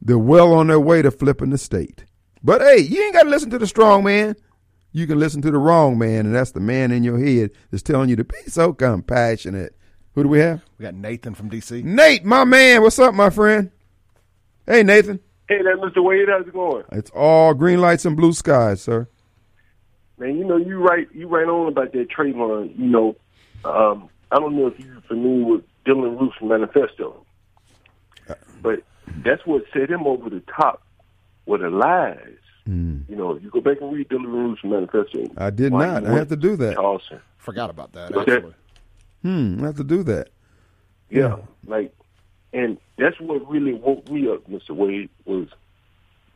they're 0.00 0.18
well 0.18 0.52
on 0.52 0.66
their 0.66 0.80
way 0.80 1.02
to 1.02 1.10
flipping 1.10 1.50
the 1.50 1.58
state. 1.58 2.04
But 2.42 2.60
hey, 2.60 2.78
you 2.78 3.02
ain't 3.02 3.14
got 3.14 3.22
to 3.24 3.30
listen 3.30 3.50
to 3.50 3.58
the 3.58 3.66
strong 3.66 4.04
man. 4.04 4.36
You 4.92 5.06
can 5.06 5.18
listen 5.18 5.42
to 5.42 5.50
the 5.50 5.58
wrong 5.58 5.98
man, 5.98 6.26
and 6.26 6.34
that's 6.34 6.52
the 6.52 6.60
man 6.60 6.92
in 6.92 7.02
your 7.02 7.18
head 7.18 7.50
that's 7.70 7.82
telling 7.82 8.08
you 8.08 8.16
to 8.16 8.24
be 8.24 8.36
so 8.46 8.72
compassionate. 8.72 9.74
Who 10.14 10.22
do 10.22 10.28
we 10.28 10.38
have? 10.38 10.62
We 10.78 10.84
got 10.84 10.94
Nathan 10.94 11.34
from 11.34 11.50
DC. 11.50 11.82
Nate, 11.82 12.24
my 12.24 12.44
man. 12.44 12.82
What's 12.82 12.98
up, 13.00 13.14
my 13.14 13.30
friend? 13.30 13.72
Hey, 14.66 14.82
Nathan. 14.84 15.20
Hey 15.48 15.62
there, 15.62 15.76
Mr. 15.76 16.02
Wade. 16.02 16.28
How's 16.28 16.46
it 16.46 16.54
going? 16.54 16.84
It's 16.92 17.10
all 17.10 17.52
green 17.52 17.80
lights 17.80 18.04
and 18.04 18.16
blue 18.16 18.32
skies, 18.32 18.80
sir. 18.80 19.08
Man, 20.16 20.38
you 20.38 20.44
know, 20.44 20.56
you 20.56 20.78
right 20.78 21.08
you 21.12 21.28
right 21.28 21.46
on 21.46 21.68
about 21.68 21.92
that 21.92 22.08
Trayvon. 22.08 22.78
You 22.78 22.86
know, 22.86 23.16
um, 23.64 24.08
I 24.30 24.36
don't 24.38 24.56
know 24.56 24.66
if 24.68 24.78
you're 24.78 25.00
familiar 25.02 25.44
with 25.44 25.64
Dylann 25.86 26.18
Roof's 26.20 26.36
manifesto. 26.42 27.24
But 28.62 28.82
that's 29.18 29.44
what 29.46 29.64
set 29.72 29.90
him 29.90 30.06
over 30.06 30.30
the 30.30 30.40
top 30.40 30.82
with 31.46 31.60
the 31.60 31.70
lies. 31.70 32.36
You 32.66 33.04
know, 33.16 33.36
you 33.36 33.50
go 33.50 33.60
back 33.60 33.80
and 33.82 33.92
read 33.92 34.08
Dylann 34.08 34.26
Roof's 34.32 34.64
manifesto. 34.64 35.26
I 35.36 35.50
did 35.50 35.72
not. 35.72 36.06
I 36.06 36.12
have 36.14 36.28
to 36.28 36.36
do 36.36 36.56
that. 36.56 36.74
Charleston. 36.76 37.20
Forgot 37.38 37.68
about 37.70 37.92
that. 37.92 38.14
Okay. 38.14 38.36
Actually, 38.36 38.54
Hmm. 39.22 39.58
I 39.62 39.66
have 39.66 39.76
to 39.76 39.84
do 39.84 40.02
that. 40.04 40.28
Yeah, 41.10 41.36
like, 41.66 41.94
and 42.52 42.78
that's 42.98 43.18
what 43.20 43.48
really 43.48 43.72
woke 43.74 44.10
me 44.10 44.28
up, 44.30 44.48
Mr. 44.50 44.70
Wade, 44.70 45.08
was 45.26 45.48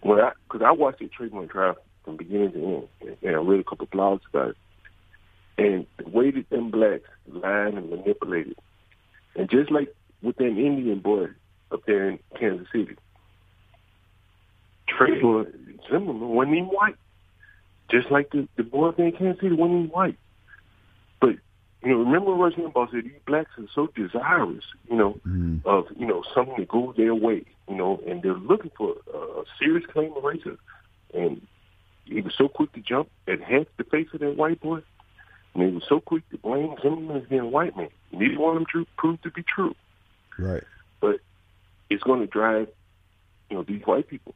when 0.02 0.20
I, 0.20 0.32
because 0.44 0.62
I 0.64 0.70
watched 0.72 1.00
the 1.00 1.09
Trayvon 1.09 1.50
trial 1.50 1.76
from 2.05 2.16
beginning 2.16 2.52
to 2.52 2.64
end, 2.64 2.88
and, 3.00 3.16
and 3.22 3.36
I 3.36 3.38
read 3.40 3.60
a 3.60 3.64
couple 3.64 3.84
of 3.84 3.90
blogs 3.90 4.20
about 4.32 4.50
it, 4.50 4.56
and 5.59 5.86
the 5.98 6.09
way 6.09 6.30
that 6.30 6.48
them 6.51 6.70
blacks 6.70 7.09
lied 7.26 7.74
and 7.74 7.90
manipulated, 7.90 8.56
and 9.36 9.51
just 9.51 9.70
like 9.70 9.94
with 10.22 10.36
that 10.36 10.47
Indian 10.47 11.01
boy 11.01 11.26
up 11.70 11.85
there 11.86 12.09
in 12.09 12.18
Kansas 12.39 12.66
City, 12.72 12.97
Trayvon 14.89 15.52
Zimmerman 15.90 16.28
wasn't 16.28 16.56
even 16.56 16.68
white, 16.68 16.97
just 17.90 18.10
like 18.10 18.30
the 18.30 18.48
the 18.56 18.62
boy 18.62 18.89
up 18.89 18.97
there 18.97 19.06
in 19.06 19.12
Kansas 19.12 19.40
City 19.40 19.55
wasn't 19.55 19.80
even 19.80 19.90
white, 19.90 20.18
but 21.20 21.36
you 21.82 21.90
know, 21.90 21.98
remember 21.98 22.32
Rush 22.32 22.55
Limbaugh 22.55 22.90
said 22.90 23.05
these 23.05 23.12
blacks 23.26 23.51
are 23.59 23.66
so 23.74 23.89
desirous, 23.94 24.64
you 24.90 24.97
know, 24.97 25.20
mm-hmm. 25.26 25.59
of 25.64 25.86
you 25.97 26.06
know 26.06 26.22
something 26.35 26.56
to 26.56 26.64
go 26.64 26.93
their 26.97 27.14
way, 27.14 27.44
you 27.68 27.76
know, 27.76 28.01
and 28.06 28.22
they're 28.22 28.35
looking 28.35 28.70
for 28.76 28.97
a, 29.12 29.18
a 29.18 29.44
serious 29.59 29.86
claim 29.86 30.12
of 30.16 30.22
racism. 30.22 30.59
And 31.14 31.47
he 32.05 32.20
was 32.20 32.35
so 32.36 32.48
quick 32.48 32.72
to 32.72 32.80
jump 32.80 33.09
at 33.26 33.40
half 33.40 33.66
the 33.76 33.85
face 33.85 34.09
of 34.12 34.20
that 34.20 34.36
white 34.36 34.60
boy, 34.60 34.82
and 35.59 35.68
he 35.68 35.74
was 35.74 35.85
so 35.89 36.01
quick 36.01 36.28
to 36.30 36.39
blame 36.39 36.74
Zimmerman 36.82 37.16
as 37.16 37.28
being 37.28 37.40
a 37.40 37.47
white 37.47 37.76
man. 37.76 37.89
Neither 38.12 38.39
one 38.39 38.51
of 38.51 38.60
them 38.60 38.66
true, 38.70 38.86
proved 38.97 39.22
to 39.24 39.30
be 39.30 39.43
true, 39.43 39.74
Right. 40.39 40.62
but 41.01 41.20
it's 41.90 42.02
going 42.02 42.20
to 42.20 42.26
drive, 42.26 42.68
you 43.51 43.56
know, 43.56 43.62
these 43.64 43.82
white 43.85 44.09
people, 44.09 44.35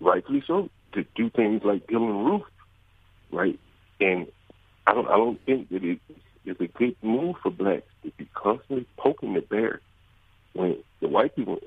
rightfully 0.00 0.42
so, 0.46 0.70
to 0.92 1.04
do 1.14 1.30
things 1.30 1.62
like 1.64 1.86
Dylann 1.86 2.26
Roof, 2.26 2.42
right? 3.30 3.58
And 4.00 4.26
I 4.86 4.94
don't, 4.94 5.06
I 5.06 5.16
don't 5.16 5.40
think 5.46 5.68
that 5.70 5.84
it 5.84 6.00
is 6.44 6.56
a 6.60 6.66
good 6.66 6.96
move 7.02 7.36
for 7.42 7.50
blacks 7.50 7.86
to 8.02 8.10
be 8.16 8.28
constantly 8.34 8.86
poking 8.96 9.34
the 9.34 9.40
bear 9.40 9.80
when 10.52 10.76
the 11.00 11.08
white 11.08 11.36
people, 11.36 11.60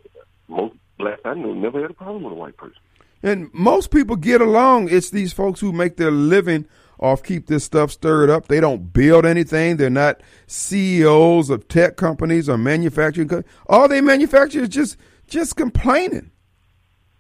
most 0.48 0.76
blacks 0.98 1.22
I 1.24 1.36
know, 1.36 1.54
never 1.54 1.82
had 1.82 1.92
a 1.92 1.94
problem 1.94 2.24
with 2.24 2.34
a 2.34 2.36
white 2.36 2.58
person. 2.58 2.78
And 3.24 3.50
most 3.54 3.92
people 3.92 4.16
get 4.16 4.42
along. 4.42 4.90
It's 4.90 5.10
these 5.10 5.34
folks 5.34 5.60
who 5.60 5.72
make 5.72 5.98
their 5.98 6.12
living 6.12 6.68
off 7.00 7.24
keep 7.24 7.48
this 7.48 7.64
stuff 7.64 7.92
stirred 7.92 8.30
up. 8.30 8.48
They 8.48 8.60
don't 8.60 8.92
build 8.92 9.26
anything. 9.26 9.78
They're 9.78 9.90
not 9.90 10.22
CEOs 10.48 11.50
of 11.50 11.68
tech 11.68 11.96
companies 11.96 12.50
or 12.50 12.58
manufacturing. 12.58 13.44
All 13.68 13.88
they 13.88 14.02
manufacture 14.02 14.62
is 14.62 14.70
just 14.70 14.98
just 15.28 15.56
complaining, 15.56 16.32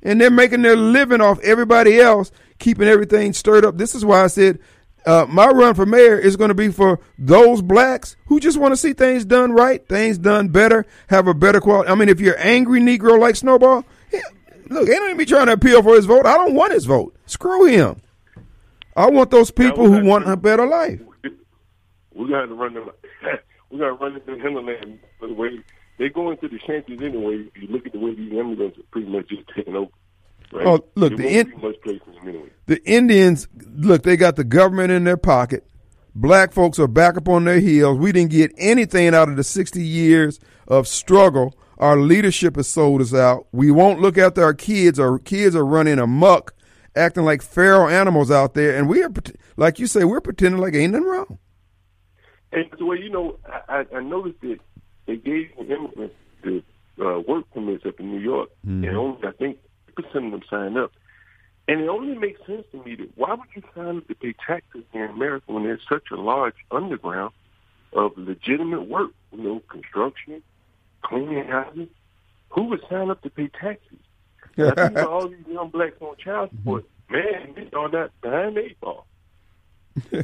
and 0.01 0.19
they're 0.19 0.31
making 0.31 0.61
their 0.61 0.77
living 0.77 1.21
off 1.21 1.39
everybody 1.41 1.99
else, 1.99 2.31
keeping 2.57 2.87
everything 2.87 3.33
stirred 3.33 3.65
up. 3.65 3.77
This 3.77 3.93
is 3.93 4.05
why 4.05 4.23
I 4.23 4.27
said 4.27 4.59
uh, 5.05 5.25
my 5.29 5.47
run 5.47 5.73
for 5.73 5.85
mayor 5.85 6.17
is 6.17 6.35
going 6.35 6.49
to 6.49 6.55
be 6.55 6.69
for 6.69 6.99
those 7.17 7.61
blacks 7.61 8.15
who 8.25 8.39
just 8.39 8.57
want 8.57 8.73
to 8.73 8.77
see 8.77 8.93
things 8.93 9.25
done 9.25 9.51
right, 9.51 9.87
things 9.87 10.17
done 10.17 10.49
better, 10.49 10.85
have 11.07 11.27
a 11.27 11.33
better 11.33 11.61
quality. 11.61 11.89
I 11.89 11.95
mean, 11.95 12.09
if 12.09 12.19
you're 12.19 12.39
angry 12.39 12.79
Negro 12.81 13.19
like 13.19 13.35
Snowball, 13.35 13.85
look, 14.69 14.87
don't 14.87 15.05
even 15.05 15.17
be 15.17 15.25
trying 15.25 15.47
to 15.47 15.53
appeal 15.53 15.81
for 15.83 15.95
his 15.95 16.05
vote. 16.05 16.25
I 16.25 16.37
don't 16.37 16.53
want 16.53 16.73
his 16.73 16.85
vote. 16.85 17.15
Screw 17.25 17.65
him. 17.65 18.01
I 18.95 19.09
want 19.09 19.29
those 19.29 19.51
people 19.51 19.91
who 19.91 20.03
want 20.05 20.27
a 20.29 20.35
better 20.37 20.65
life. 20.65 21.01
We 22.17 22.29
got 22.29 22.47
to 22.47 22.55
run 22.55 22.73
them. 22.73 22.89
we 23.69 23.77
got 23.77 23.85
to 23.85 23.93
run 23.93 24.15
into 24.15 24.41
Hinterland. 24.41 24.99
By 25.21 25.27
the 25.27 25.35
way, 25.35 25.59
they 25.99 26.09
go 26.09 26.31
into 26.31 26.47
the 26.47 26.57
shanties 26.65 26.99
anyway. 26.99 27.45
If 27.53 27.61
you 27.61 27.67
look 27.67 27.85
at 27.85 27.93
the 27.93 27.99
way 27.99 28.15
these 28.15 28.31
immigrants 28.33 28.77
are 28.79 28.83
pretty 28.89 29.07
much 29.07 29.29
just 29.29 29.43
taking 29.55 29.75
over. 29.75 29.91
Right? 30.51 30.65
Oh, 30.65 30.83
look, 30.95 31.15
the 31.15 31.27
in- 31.27 31.49
be 31.51 31.57
much 31.57 31.79
place 31.83 32.01
for 32.03 32.11
them 32.11 32.29
anyway. 32.29 32.49
The 32.65 32.83
Indians, 32.89 33.47
look, 33.75 34.01
they 34.01 34.17
got 34.17 34.35
the 34.35 34.43
government 34.43 34.91
in 34.91 35.03
their 35.03 35.15
pocket. 35.15 35.67
Black 36.15 36.53
folks 36.53 36.79
are 36.79 36.87
back 36.87 37.17
up 37.17 37.29
on 37.29 37.45
their 37.45 37.59
heels. 37.59 37.99
We 37.99 38.11
didn't 38.11 38.31
get 38.31 38.51
anything 38.57 39.13
out 39.13 39.29
of 39.29 39.35
the 39.35 39.43
60 39.43 39.83
years 39.83 40.39
of 40.67 40.87
struggle. 40.87 41.53
Our 41.77 41.97
leadership 41.97 42.55
has 42.55 42.67
sold 42.67 43.01
us 43.01 43.13
out. 43.13 43.47
We 43.51 43.71
won't 43.71 43.99
look 44.01 44.17
after 44.17 44.43
our 44.43 44.53
kids. 44.53 44.99
Our 44.99 45.19
kids 45.19 45.55
are 45.55 45.65
running 45.65 45.99
amok, 45.99 46.53
acting 46.95 47.23
like 47.23 47.41
feral 47.41 47.87
animals 47.87 48.31
out 48.31 48.53
there. 48.55 48.75
And 48.75 48.89
we 48.89 49.03
are, 49.03 49.11
like 49.57 49.79
you 49.79 49.87
say, 49.87 50.03
we're 50.03 50.21
pretending 50.21 50.59
like 50.59 50.73
ain't 50.73 50.93
nothing 50.93 51.07
wrong. 51.07 51.37
And 52.51 52.65
the 52.77 52.85
way 52.85 52.97
you 52.97 53.09
know, 53.09 53.37
I, 53.67 53.85
I 53.95 53.99
noticed 54.01 54.41
that 54.41 54.59
they 55.05 55.17
gave 55.17 55.49
the 55.57 55.75
immigrants 55.75 56.15
the 56.43 56.63
uh, 56.99 57.19
work 57.19 57.45
permits 57.53 57.85
up 57.85 57.99
in 57.99 58.11
New 58.11 58.19
York, 58.19 58.49
and 58.63 58.85
only 58.97 59.27
I 59.27 59.31
think 59.31 59.57
percent 59.95 60.25
of 60.25 60.31
them 60.31 60.41
signed 60.49 60.77
up. 60.77 60.91
And 61.67 61.81
it 61.81 61.89
only 61.89 62.17
makes 62.17 62.39
sense 62.45 62.63
to 62.71 62.83
me 62.83 62.95
that 62.95 63.09
why 63.15 63.33
would 63.33 63.49
you 63.53 63.61
sign 63.75 63.97
up 63.97 64.07
to 64.07 64.15
pay 64.15 64.33
taxes 64.45 64.83
in 64.93 65.01
America 65.01 65.51
when 65.51 65.63
there's 65.63 65.81
such 65.89 66.05
a 66.11 66.15
large 66.15 66.55
underground 66.71 67.33
of 67.93 68.17
legitimate 68.17 68.87
work? 68.87 69.11
You 69.33 69.43
know, 69.43 69.61
construction, 69.69 70.41
cleaning 71.03 71.45
houses. 71.47 71.87
Who 72.49 72.63
would 72.65 72.81
sign 72.89 73.09
up 73.09 73.21
to 73.23 73.29
pay 73.29 73.49
taxes? 73.49 73.99
I 74.57 74.87
think 74.87 74.97
all 74.97 75.27
these 75.29 75.45
young 75.47 75.69
blacks 75.69 75.97
on 76.01 76.15
child 76.17 76.49
support. 76.51 76.85
Man, 77.09 77.53
they 77.55 77.69
are 77.77 77.89
not 77.89 78.11
behind 78.21 78.57
eight 78.57 78.79
ball. 78.81 79.05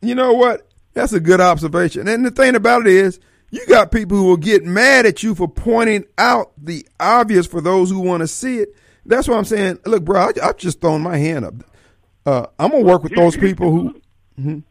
You 0.00 0.14
know 0.14 0.34
what? 0.34 0.68
That's 0.92 1.14
a 1.14 1.20
good 1.20 1.40
observation. 1.40 2.06
And 2.08 2.26
the 2.26 2.30
thing 2.30 2.54
about 2.54 2.82
it 2.82 2.92
is, 2.92 3.18
you 3.50 3.64
got 3.66 3.90
people 3.90 4.18
who 4.18 4.24
will 4.24 4.36
get 4.36 4.62
mad 4.64 5.06
at 5.06 5.22
you 5.22 5.34
for 5.34 5.48
pointing 5.48 6.04
out 6.18 6.52
the 6.62 6.86
obvious 7.00 7.46
for 7.46 7.62
those 7.62 7.88
who 7.90 8.00
want 8.00 8.20
to 8.20 8.26
see 8.26 8.58
it. 8.58 8.74
That's 9.06 9.26
why 9.28 9.36
I'm 9.38 9.44
saying, 9.46 9.78
look, 9.86 10.04
bro, 10.04 10.20
I, 10.20 10.32
I've 10.42 10.58
just 10.58 10.80
thrown 10.82 11.00
my 11.00 11.16
hand 11.16 11.46
up. 11.46 11.54
Uh, 12.26 12.46
I'm 12.58 12.70
gonna 12.70 12.84
work 12.84 13.02
with 13.02 13.14
those 13.14 13.34
people 13.36 13.70
who. 13.70 14.00
Mhm. 14.38 14.62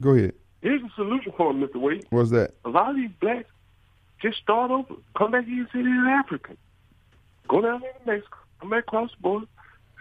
Go 0.00 0.10
ahead. 0.14 0.34
Here's 0.60 0.82
a 0.82 0.90
solution 0.96 1.32
for 1.36 1.52
them, 1.52 1.66
Mr. 1.66 1.76
Wade. 1.76 2.06
What's 2.10 2.30
that? 2.30 2.54
a 2.64 2.68
lot 2.68 2.90
of 2.90 2.96
these 2.96 3.10
blacks 3.20 3.48
just 4.20 4.38
start 4.38 4.70
over. 4.70 4.94
Come 5.16 5.30
back 5.30 5.44
here 5.44 5.60
and 5.60 5.68
say 5.72 5.82
they're 5.82 6.08
African. 6.08 6.56
Go 7.48 7.60
down 7.60 7.80
there 7.80 7.92
to 7.92 8.06
Mexico. 8.06 8.36
Come 8.60 8.70
back 8.70 8.84
across 8.84 9.10
the 9.12 9.22
border. 9.22 9.46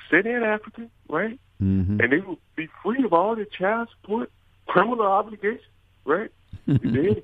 Say 0.09 0.21
they're 0.21 0.43
African, 0.43 0.89
right? 1.09 1.39
Mm-hmm. 1.61 1.99
And 2.01 2.11
they 2.11 2.19
will 2.19 2.39
be 2.55 2.67
free 2.84 3.03
of 3.03 3.13
all 3.13 3.35
their 3.35 3.45
child 3.45 3.89
support, 4.01 4.31
criminal 4.67 5.05
obligations, 5.05 5.61
right? 6.05 6.31
had 6.67 7.23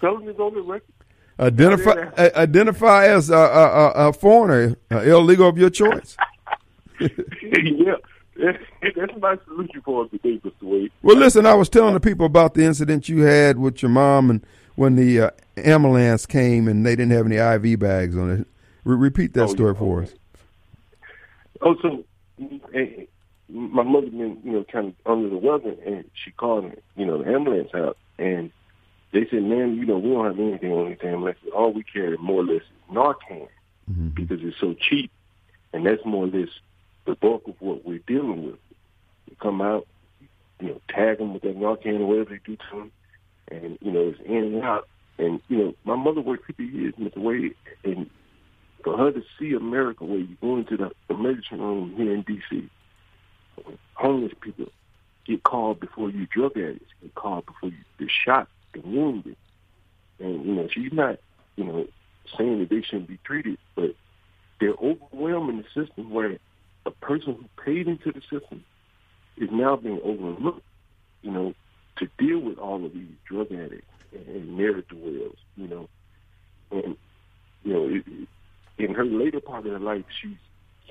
felonies 0.00 0.38
on 0.38 0.54
their 0.54 0.62
record. 0.62 0.92
Identify 1.38 2.10
identify 2.16 3.06
as 3.08 3.28
a, 3.28 3.36
a, 3.36 3.38
a, 3.38 4.08
a 4.08 4.12
foreigner, 4.14 4.76
uh, 4.90 5.00
illegal 5.00 5.48
of 5.48 5.58
your 5.58 5.68
choice. 5.68 6.16
yeah. 7.00 7.96
That's 8.38 9.12
my 9.20 9.38
solution 9.46 9.80
for 9.82 10.04
us 10.04 10.10
today, 10.10 10.40
Mr. 10.44 10.52
Wade. 10.62 10.92
Well, 11.02 11.16
listen, 11.16 11.46
I 11.46 11.54
was 11.54 11.68
telling 11.68 11.94
the 11.94 12.00
people 12.00 12.26
about 12.26 12.54
the 12.54 12.64
incident 12.64 13.08
you 13.08 13.22
had 13.22 13.58
with 13.58 13.82
your 13.82 13.90
mom 13.90 14.30
and 14.30 14.46
when 14.74 14.96
the 14.96 15.20
uh, 15.20 15.30
ambulance 15.56 16.26
came 16.26 16.68
and 16.68 16.84
they 16.84 16.94
didn't 16.96 17.12
have 17.12 17.26
any 17.26 17.36
IV 17.36 17.78
bags 17.78 18.16
on 18.16 18.30
it. 18.30 18.46
Re- 18.84 18.96
repeat 18.96 19.32
that 19.34 19.44
Oh, 19.44 19.46
story 19.46 19.72
yeah. 19.72 19.78
for 19.78 20.02
us. 20.02 20.12
Oh, 21.62 21.74
so 21.80 22.04
eh, 22.74 23.04
my 23.48 23.82
mother 23.82 24.08
been, 24.08 24.38
you 24.44 24.52
know, 24.52 24.64
kind 24.70 24.88
of 24.88 24.94
under 25.10 25.28
the 25.30 25.38
weather, 25.38 25.74
and 25.86 26.04
she 26.22 26.30
called, 26.32 26.70
you 26.96 27.06
know, 27.06 27.22
the 27.22 27.30
ambulance 27.32 27.70
out, 27.74 27.96
and 28.18 28.50
they 29.12 29.26
said, 29.30 29.42
"Man, 29.42 29.76
you 29.76 29.86
know, 29.86 29.96
we 29.98 30.10
don't 30.10 30.26
have 30.26 30.38
anything 30.38 30.72
on 30.72 30.90
this 30.90 30.98
ambulance. 31.02 31.38
All 31.54 31.72
we 31.72 31.82
carry, 31.82 32.18
more 32.18 32.42
or 32.42 32.44
less, 32.44 32.62
is 32.62 32.94
Narcan 32.94 33.48
because 34.14 34.40
it's 34.42 34.58
so 34.60 34.74
cheap, 34.74 35.10
and 35.72 35.86
that's 35.86 36.04
more 36.04 36.24
or 36.24 36.28
less 36.28 36.48
the 37.06 37.14
bulk 37.14 37.46
of 37.48 37.54
what 37.60 37.84
we're 37.84 38.00
dealing 38.06 38.44
with. 38.44 38.58
We 39.28 39.36
come 39.40 39.60
out, 39.60 39.86
you 40.60 40.68
know, 40.68 40.80
tag 40.88 41.18
them 41.18 41.32
with 41.32 41.42
that 41.42 41.56
Narcan 41.56 42.00
or 42.00 42.06
whatever 42.06 42.30
they 42.30 42.40
do 42.44 42.56
to 42.56 42.76
them, 42.76 42.92
and 43.48 43.78
you 43.80 43.92
know, 43.92 44.08
it's 44.08 44.20
in 44.24 44.36
and 44.36 44.62
out. 44.62 44.88
And 45.18 45.40
you 45.48 45.58
know, 45.58 45.74
my 45.84 45.96
mother 45.96 46.20
worked 46.20 46.46
50 46.46 46.64
years, 46.64 46.94
Mr. 46.94 47.18
Wade, 47.18 47.54
and 47.84 48.10
for 48.84 48.96
her 48.96 49.10
to 49.10 49.22
see 49.38 49.52
America 49.52 50.04
where 50.04 50.18
you 50.18 50.36
go 50.40 50.56
into 50.56 50.76
the 50.76 50.90
emergency 51.08 51.56
room 51.56 51.94
here 51.96 52.14
in 52.14 52.22
D.C., 52.22 52.68
homeless 53.94 54.32
people 54.40 54.66
get 55.26 55.42
called 55.42 55.80
before 55.80 56.10
you 56.10 56.26
drug 56.26 56.56
addicts, 56.56 56.92
get 57.02 57.14
called 57.14 57.46
before 57.46 57.70
you 57.70 57.78
get 57.98 58.10
shot 58.10 58.48
and 58.74 58.84
wounded. 58.84 59.36
And, 60.18 60.46
you 60.46 60.54
know, 60.54 60.68
she's 60.70 60.92
not, 60.92 61.18
you 61.56 61.64
know, 61.64 61.86
saying 62.38 62.60
that 62.60 62.68
they 62.68 62.82
shouldn't 62.82 63.08
be 63.08 63.18
treated, 63.24 63.58
but 63.74 63.94
they're 64.60 64.74
overwhelming 64.80 65.58
the 65.58 65.84
system 65.84 66.10
where 66.10 66.38
a 66.86 66.90
person 66.90 67.34
who 67.34 67.62
paid 67.62 67.88
into 67.88 68.12
the 68.12 68.20
system 68.22 68.64
is 69.36 69.50
now 69.50 69.76
being 69.76 70.00
overlooked, 70.02 70.62
you 71.22 71.30
know, 71.30 71.54
to 71.96 72.08
deal 72.18 72.38
with 72.38 72.58
all 72.58 72.84
of 72.84 72.92
these 72.94 73.08
drug 73.26 73.52
addicts 73.52 73.86
and, 74.12 74.28
and 74.28 74.56
ne'er-do-wells, 74.56 75.36
you 75.56 75.66
know. 75.66 75.88
And, 76.70 76.96
you 77.64 77.72
know, 77.72 77.88
it, 77.88 78.28
in 78.78 78.94
her 78.94 79.04
later 79.04 79.40
part 79.40 79.66
of 79.66 79.72
her 79.72 79.78
life, 79.78 80.04
she's 80.20 80.36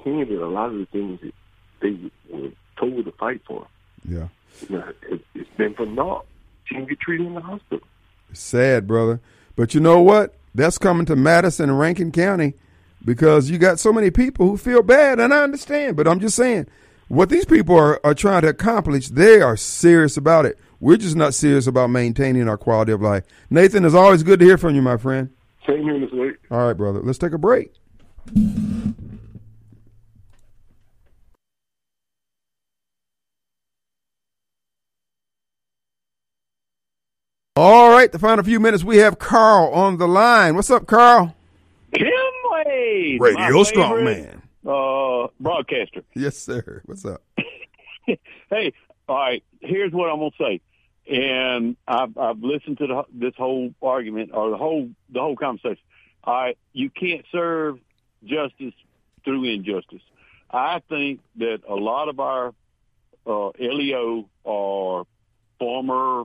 handed 0.04 0.42
a 0.42 0.48
lot 0.48 0.72
of 0.72 0.78
the 0.78 0.86
things 0.88 1.20
that 1.22 1.34
they 1.82 1.98
were 2.30 2.52
told 2.78 3.06
to 3.06 3.12
fight 3.14 3.42
for. 3.48 3.68
Yeah. 4.08 4.28
You 4.70 4.78
know, 4.78 4.94
it, 5.10 5.22
it's 5.34 5.50
been 5.58 5.74
for 5.74 5.86
naught. 5.86 6.26
She 6.66 6.76
didn't 6.76 6.90
get 6.90 7.00
treated 7.00 7.28
in 7.28 7.36
the 7.36 7.42
hospital. 7.42 7.88
Sad, 8.34 8.88
brother. 8.88 9.22
But 9.56 9.74
you 9.74 9.80
know 9.80 10.02
what? 10.02 10.36
That's 10.54 10.78
coming 10.78 11.06
to 11.08 11.16
Madison 11.16 11.70
and 11.70 11.80
Rankin 11.80 12.12
County 12.12 12.54
because 13.06 13.50
you 13.50 13.58
got 13.58 13.80
so 13.80 13.94
many 13.94 14.10
people 14.12 14.48
who 14.48 14.58
feel 14.58 14.82
bad, 14.82 15.20
and 15.20 15.34
I 15.34 15.44
understand. 15.44 15.96
But 15.96 16.08
I'm 16.08 16.20
just 16.20 16.36
saying, 16.36 16.68
what 17.08 17.30
these 17.30 17.46
people 17.46 17.78
are, 17.78 18.04
are 18.04 18.16
trying 18.16 18.42
to 18.42 18.50
accomplish, 18.50 19.10
they 19.10 19.42
are 19.42 19.56
serious 19.56 20.18
about 20.18 20.46
it. 20.46 20.58
We're 20.80 20.98
just 20.98 21.16
not 21.16 21.34
serious 21.34 21.68
about 21.68 21.92
maintaining 21.92 22.50
our 22.50 22.58
quality 22.58 22.92
of 22.92 23.02
life. 23.02 23.24
Nathan, 23.50 23.86
it's 23.86 23.96
always 23.96 24.24
good 24.24 24.40
to 24.40 24.46
hear 24.46 24.58
from 24.58 24.76
you, 24.76 24.82
my 24.82 24.98
friend. 24.98 25.30
Same 25.66 25.84
here 25.84 26.00
this 26.00 26.12
week. 26.12 26.36
All 26.52 26.68
right, 26.68 26.74
brother. 26.76 27.00
Let's 27.02 27.20
take 27.20 27.34
a 27.34 27.38
break. 27.38 27.72
All 37.58 37.90
right, 37.90 38.12
the 38.12 38.20
final 38.20 38.44
few 38.44 38.60
minutes, 38.60 38.84
we 38.84 38.98
have 38.98 39.18
Carl 39.18 39.70
on 39.74 39.98
the 39.98 40.10
line. 40.10 40.56
What's 40.56 40.70
up, 40.70 40.88
Carl? 40.88 41.34
Wade, 42.86 43.22
Radio 43.22 43.64
strong 43.64 44.04
man. 44.04 44.42
uh, 44.68 45.28
broadcaster. 45.40 46.02
Yes, 46.16 46.38
sir. 46.38 46.82
What's 46.86 47.06
up? 47.06 47.22
hey, 48.50 48.74
all 49.08 49.16
right. 49.18 49.44
Here's 49.62 49.92
what 49.92 50.10
I'm 50.10 50.20
gonna 50.20 50.32
say, 50.40 50.62
and 51.10 51.76
I've, 51.88 52.18
I've 52.18 52.40
listened 52.42 52.78
to 52.80 52.88
the, 52.88 53.04
this 53.14 53.34
whole 53.38 53.74
argument 53.82 54.32
or 54.34 54.50
the 54.52 54.58
whole 54.58 54.90
the 55.10 55.20
whole 55.20 55.36
conversation. 55.36 55.84
All 56.24 56.34
right, 56.34 56.58
you 56.74 56.90
can't 56.90 57.26
serve 57.32 57.80
justice 58.24 58.74
through 59.24 59.44
injustice. 59.46 60.02
I 60.50 60.82
think 60.90 61.20
that 61.38 61.60
a 61.68 61.76
lot 61.76 62.10
of 62.10 62.20
our 62.20 62.54
uh, 63.28 63.50
LEO 63.60 64.30
are 64.46 65.06
former 65.60 66.24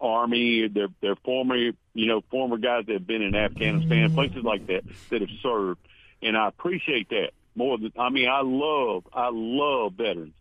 army, 0.00 0.68
they're 0.68 0.88
they're 1.00 1.16
former 1.16 1.56
you 1.56 1.72
know 1.94 2.22
former 2.30 2.58
guys 2.58 2.84
that 2.86 2.92
have 2.94 3.06
been 3.06 3.22
in 3.22 3.34
Afghanistan, 3.34 4.10
places 4.10 4.44
like 4.44 4.66
that 4.66 4.84
that 5.10 5.20
have 5.20 5.30
served, 5.42 5.80
and 6.22 6.36
I 6.36 6.48
appreciate 6.48 7.08
that 7.10 7.30
more 7.54 7.78
than 7.78 7.92
I 7.98 8.10
mean 8.10 8.28
I 8.28 8.40
love 8.42 9.04
I 9.12 9.30
love 9.32 9.94
veterans, 9.94 10.34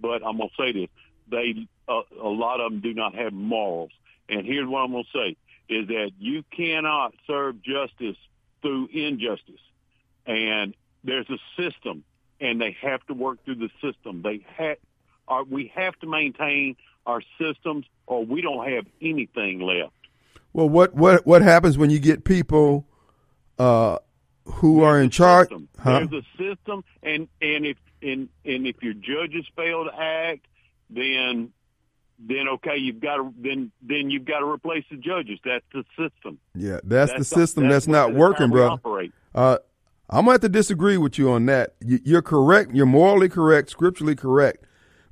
but 0.00 0.24
I'm 0.24 0.38
gonna 0.38 0.50
say 0.58 0.72
this: 0.72 0.88
they 1.30 1.66
uh, 1.88 2.02
a 2.22 2.28
lot 2.28 2.60
of 2.60 2.72
them 2.72 2.80
do 2.80 2.94
not 2.94 3.14
have 3.14 3.32
morals, 3.32 3.92
and 4.28 4.46
here's 4.46 4.68
what 4.68 4.80
I'm 4.80 4.92
gonna 4.92 5.04
say: 5.14 5.36
is 5.68 5.88
that 5.88 6.12
you 6.18 6.44
cannot 6.56 7.14
serve 7.26 7.62
justice 7.62 8.16
through 8.62 8.88
injustice, 8.92 9.60
and 10.26 10.74
there's 11.04 11.28
a 11.30 11.38
system, 11.60 12.04
and 12.40 12.60
they 12.60 12.76
have 12.82 13.04
to 13.06 13.14
work 13.14 13.44
through 13.44 13.56
the 13.56 13.70
system. 13.80 14.22
They 14.22 14.44
have 14.56 14.76
are 15.26 15.44
we 15.44 15.72
have 15.74 15.94
to 16.00 16.06
maintain 16.06 16.76
our 17.06 17.22
systems, 17.40 17.86
or 18.10 18.26
we 18.26 18.42
don't 18.42 18.68
have 18.68 18.86
anything 19.00 19.60
left. 19.60 19.92
Well, 20.52 20.68
what 20.68 20.94
what 20.94 21.24
what 21.24 21.42
happens 21.42 21.78
when 21.78 21.90
you 21.90 22.00
get 22.00 22.24
people 22.24 22.84
uh, 23.58 23.98
who 24.44 24.82
are 24.82 25.00
in 25.00 25.10
charge? 25.10 25.48
Huh? 25.78 26.04
There's 26.10 26.24
a 26.24 26.36
system, 26.36 26.84
and 27.04 27.28
and 27.40 27.64
if 27.64 27.76
and 28.02 28.28
and 28.44 28.66
if 28.66 28.82
your 28.82 28.94
judges 28.94 29.46
fail 29.54 29.84
to 29.84 29.94
act, 29.96 30.46
then 30.90 31.52
then 32.18 32.48
okay, 32.48 32.76
you've 32.78 33.00
got 33.00 33.16
to 33.16 33.32
then 33.38 33.70
then 33.80 34.10
you've 34.10 34.24
got 34.24 34.40
to 34.40 34.46
replace 34.46 34.84
the 34.90 34.96
judges. 34.96 35.38
That's 35.44 35.64
the 35.72 35.84
system. 35.96 36.40
Yeah, 36.56 36.80
that's, 36.82 37.12
That's 37.12 37.30
the 37.30 37.36
system 37.36 37.64
that's 37.64 37.86
that's, 37.86 37.86
not 37.86 38.14
working, 38.14 38.50
bro. 38.50 38.70
operate. 38.70 39.12
Uh, 39.32 39.58
I'm 40.08 40.24
gonna 40.24 40.32
have 40.32 40.40
to 40.40 40.48
disagree 40.48 40.96
with 40.96 41.16
you 41.16 41.30
on 41.30 41.46
that. 41.46 41.76
You're 41.80 42.22
correct. 42.22 42.72
You're 42.74 42.86
morally 42.86 43.28
correct, 43.28 43.70
scripturally 43.70 44.16
correct, 44.16 44.64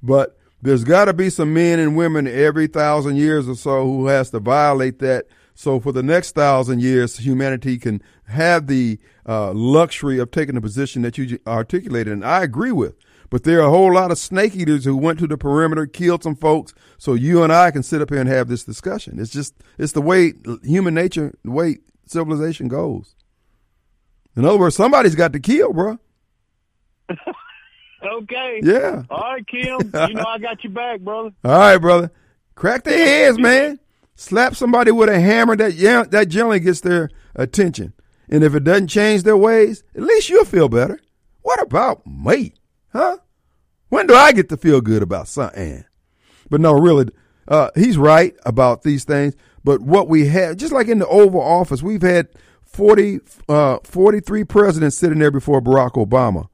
but 0.03 0.38
there's 0.61 0.85
got 0.85 1.07
to 1.07 1.13
be 1.13 1.31
some 1.31 1.55
men 1.55 1.79
and 1.79 1.97
women 1.97 2.27
every 2.27 2.67
thousand 2.67 3.17
years 3.17 3.49
or 3.49 3.55
so 3.55 3.85
who 3.85 4.07
has 4.07 4.31
to 4.31 4.41
violate 4.41 4.99
that. 4.99 5.27
So 5.55 5.81
for 5.81 5.93
the 5.93 6.03
next 6.03 6.35
thousand 6.35 6.83
years, 6.83 7.19
humanity 7.19 7.79
can 7.79 8.03
have 8.27 8.67
the 8.67 8.99
uh, 9.27 9.53
luxury 9.53 10.19
of 10.19 10.31
taking 10.31 10.55
the 10.55 10.61
position 10.61 11.03
that 11.03 11.19
you 11.19 11.39
articulated, 11.47 12.13
and 12.13 12.25
I 12.25 12.43
agree 12.43 12.73
with. 12.73 12.95
But 13.31 13.45
there 13.45 13.61
are 13.61 13.67
a 13.67 13.71
whole 13.71 13.93
lot 13.93 14.11
of 14.11 14.19
snake 14.19 14.57
eaters 14.57 14.85
who 14.85 14.97
went 14.97 15.19
to 15.19 15.27
the 15.27 15.37
perimeter, 15.37 15.87
killed 15.87 16.23
some 16.23 16.37
folks, 16.37 16.75
so 16.97 17.15
you 17.15 17.43
and 17.43 17.53
I 17.53 17.71
can 17.71 17.83
sit 17.83 18.01
up 18.01 18.11
here 18.11 18.21
and 18.21 18.29
have 18.29 18.49
this 18.49 18.65
discussion. 18.65 19.19
It's 19.19 19.33
just 19.33 19.55
it's 19.77 19.93
the 19.93 20.01
way 20.01 20.33
human 20.63 20.95
nature, 20.95 21.37
the 21.45 21.51
way 21.51 21.79
civilization 22.07 22.69
goes. 22.69 23.15
In 24.35 24.45
other 24.45 24.59
words, 24.59 24.77
somebody's 24.77 25.15
got 25.15 25.33
to 25.35 25.41
kill, 25.41 25.73
bro. 25.73 25.99
Okay. 28.03 28.61
Yeah. 28.63 29.03
All 29.11 29.21
right, 29.21 29.47
Kim. 29.47 29.79
you 29.81 30.15
know 30.15 30.25
I 30.27 30.39
got 30.39 30.63
your 30.63 30.73
back, 30.73 31.01
brother. 31.01 31.31
All 31.45 31.59
right, 31.59 31.79
brother. 31.79 32.11
Crack 32.55 32.85
their 32.85 32.99
heads, 32.99 33.39
man. 33.39 33.79
Slap 34.15 34.57
somebody 34.57 34.91
with 34.91 35.09
a 35.09 35.21
hammer 35.21 35.57
that 35.57 35.75
yeah, 35.75 36.05
that 36.11 36.29
generally 36.29 36.61
gets 36.61 36.81
their 36.81 37.11
attention. 37.35 37.93
And 38.29 38.45
if 38.45 38.55
it 38.55 38.65
doesn't 38.65 38.89
change 38.89 39.23
their 39.23 39.37
ways, 39.37 39.83
at 39.95 40.03
least 40.03 40.29
you'll 40.29 40.45
feel 40.45 40.69
better. 40.69 40.99
What 41.43 41.63
about 41.63 42.07
me? 42.07 42.55
Huh? 42.93 43.19
When 43.89 44.07
do 44.07 44.15
I 44.15 44.33
get 44.33 44.49
to 44.51 44.57
feel 44.57 44.81
good 44.81 45.03
about 45.03 45.29
something? 45.29 45.85
But 46.51 46.61
no, 46.61 46.73
really, 46.73 47.09
uh, 47.47 47.71
he's 47.75 47.97
right 47.97 48.35
about 48.45 48.83
these 48.83 49.05
things. 49.05 49.35
But 49.65 49.81
what 49.81 50.09
we 50.09 50.27
have, 50.27 50.57
just 50.57 50.73
like 50.73 50.89
in 50.89 50.99
the 50.99 51.07
Oval 51.07 51.41
Office, 51.41 51.83
we've 51.83 52.03
had 52.03 52.29
40, 52.65 53.21
uh, 53.49 53.79
43 53.85 54.45
presidents 54.45 54.97
sitting 54.97 55.19
there 55.19 55.31
before 55.31 55.61
Barack 55.61 55.93
Obama. 55.93 56.49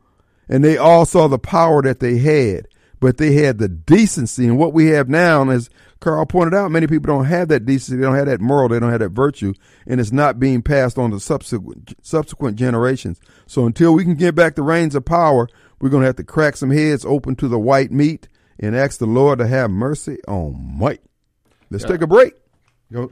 And 0.48 0.64
they 0.64 0.76
all 0.76 1.06
saw 1.06 1.28
the 1.28 1.38
power 1.38 1.82
that 1.82 2.00
they 2.00 2.18
had, 2.18 2.68
but 3.00 3.16
they 3.16 3.34
had 3.34 3.58
the 3.58 3.68
decency. 3.68 4.46
And 4.46 4.58
what 4.58 4.72
we 4.72 4.88
have 4.88 5.08
now, 5.08 5.48
as 5.50 5.70
Carl 6.00 6.26
pointed 6.26 6.54
out, 6.54 6.70
many 6.70 6.86
people 6.86 7.14
don't 7.14 7.24
have 7.24 7.48
that 7.48 7.64
decency. 7.64 7.96
They 7.96 8.02
don't 8.02 8.14
have 8.14 8.26
that 8.26 8.40
moral. 8.40 8.68
They 8.68 8.78
don't 8.78 8.90
have 8.90 9.00
that 9.00 9.10
virtue. 9.10 9.54
And 9.86 10.00
it's 10.00 10.12
not 10.12 10.38
being 10.38 10.62
passed 10.62 10.98
on 10.98 11.10
to 11.12 11.20
subsequent, 11.20 11.94
subsequent 12.02 12.56
generations. 12.56 13.20
So 13.46 13.66
until 13.66 13.94
we 13.94 14.04
can 14.04 14.14
get 14.14 14.34
back 14.34 14.54
the 14.54 14.62
reins 14.62 14.94
of 14.94 15.04
power, 15.04 15.48
we're 15.80 15.88
going 15.88 16.02
to 16.02 16.06
have 16.06 16.16
to 16.16 16.24
crack 16.24 16.56
some 16.56 16.70
heads 16.70 17.04
open 17.04 17.36
to 17.36 17.48
the 17.48 17.58
white 17.58 17.90
meat 17.90 18.28
and 18.58 18.76
ask 18.76 18.98
the 18.98 19.06
Lord 19.06 19.38
to 19.38 19.46
have 19.46 19.70
mercy 19.70 20.18
on 20.28 20.76
Mike. 20.78 21.02
Let's 21.70 21.84
take 21.84 22.02
a 22.02 22.06
break. 22.06 22.34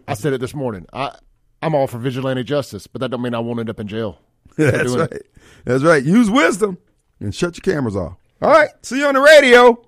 I 0.06 0.14
said 0.14 0.32
it 0.32 0.40
this 0.40 0.54
morning. 0.54 0.86
I 0.92 1.16
I'm 1.62 1.74
all 1.74 1.86
for 1.86 1.98
vigilante 1.98 2.42
justice, 2.44 2.86
but 2.86 3.00
that 3.00 3.10
don't 3.10 3.22
mean 3.22 3.34
I 3.34 3.38
won't 3.38 3.60
end 3.60 3.70
up 3.70 3.80
in 3.80 3.86
jail. 3.88 4.18
That's 4.56 4.94
right. 4.94 5.10
it. 5.12 5.34
That's 5.64 5.82
right. 5.82 6.02
Use 6.02 6.28
wisdom 6.28 6.78
and 7.24 7.34
shut 7.34 7.56
your 7.56 7.74
cameras 7.74 7.96
off. 7.96 8.16
All 8.40 8.50
right. 8.50 8.70
See 8.82 8.98
you 8.98 9.06
on 9.06 9.14
the 9.14 9.20
radio. 9.20 9.82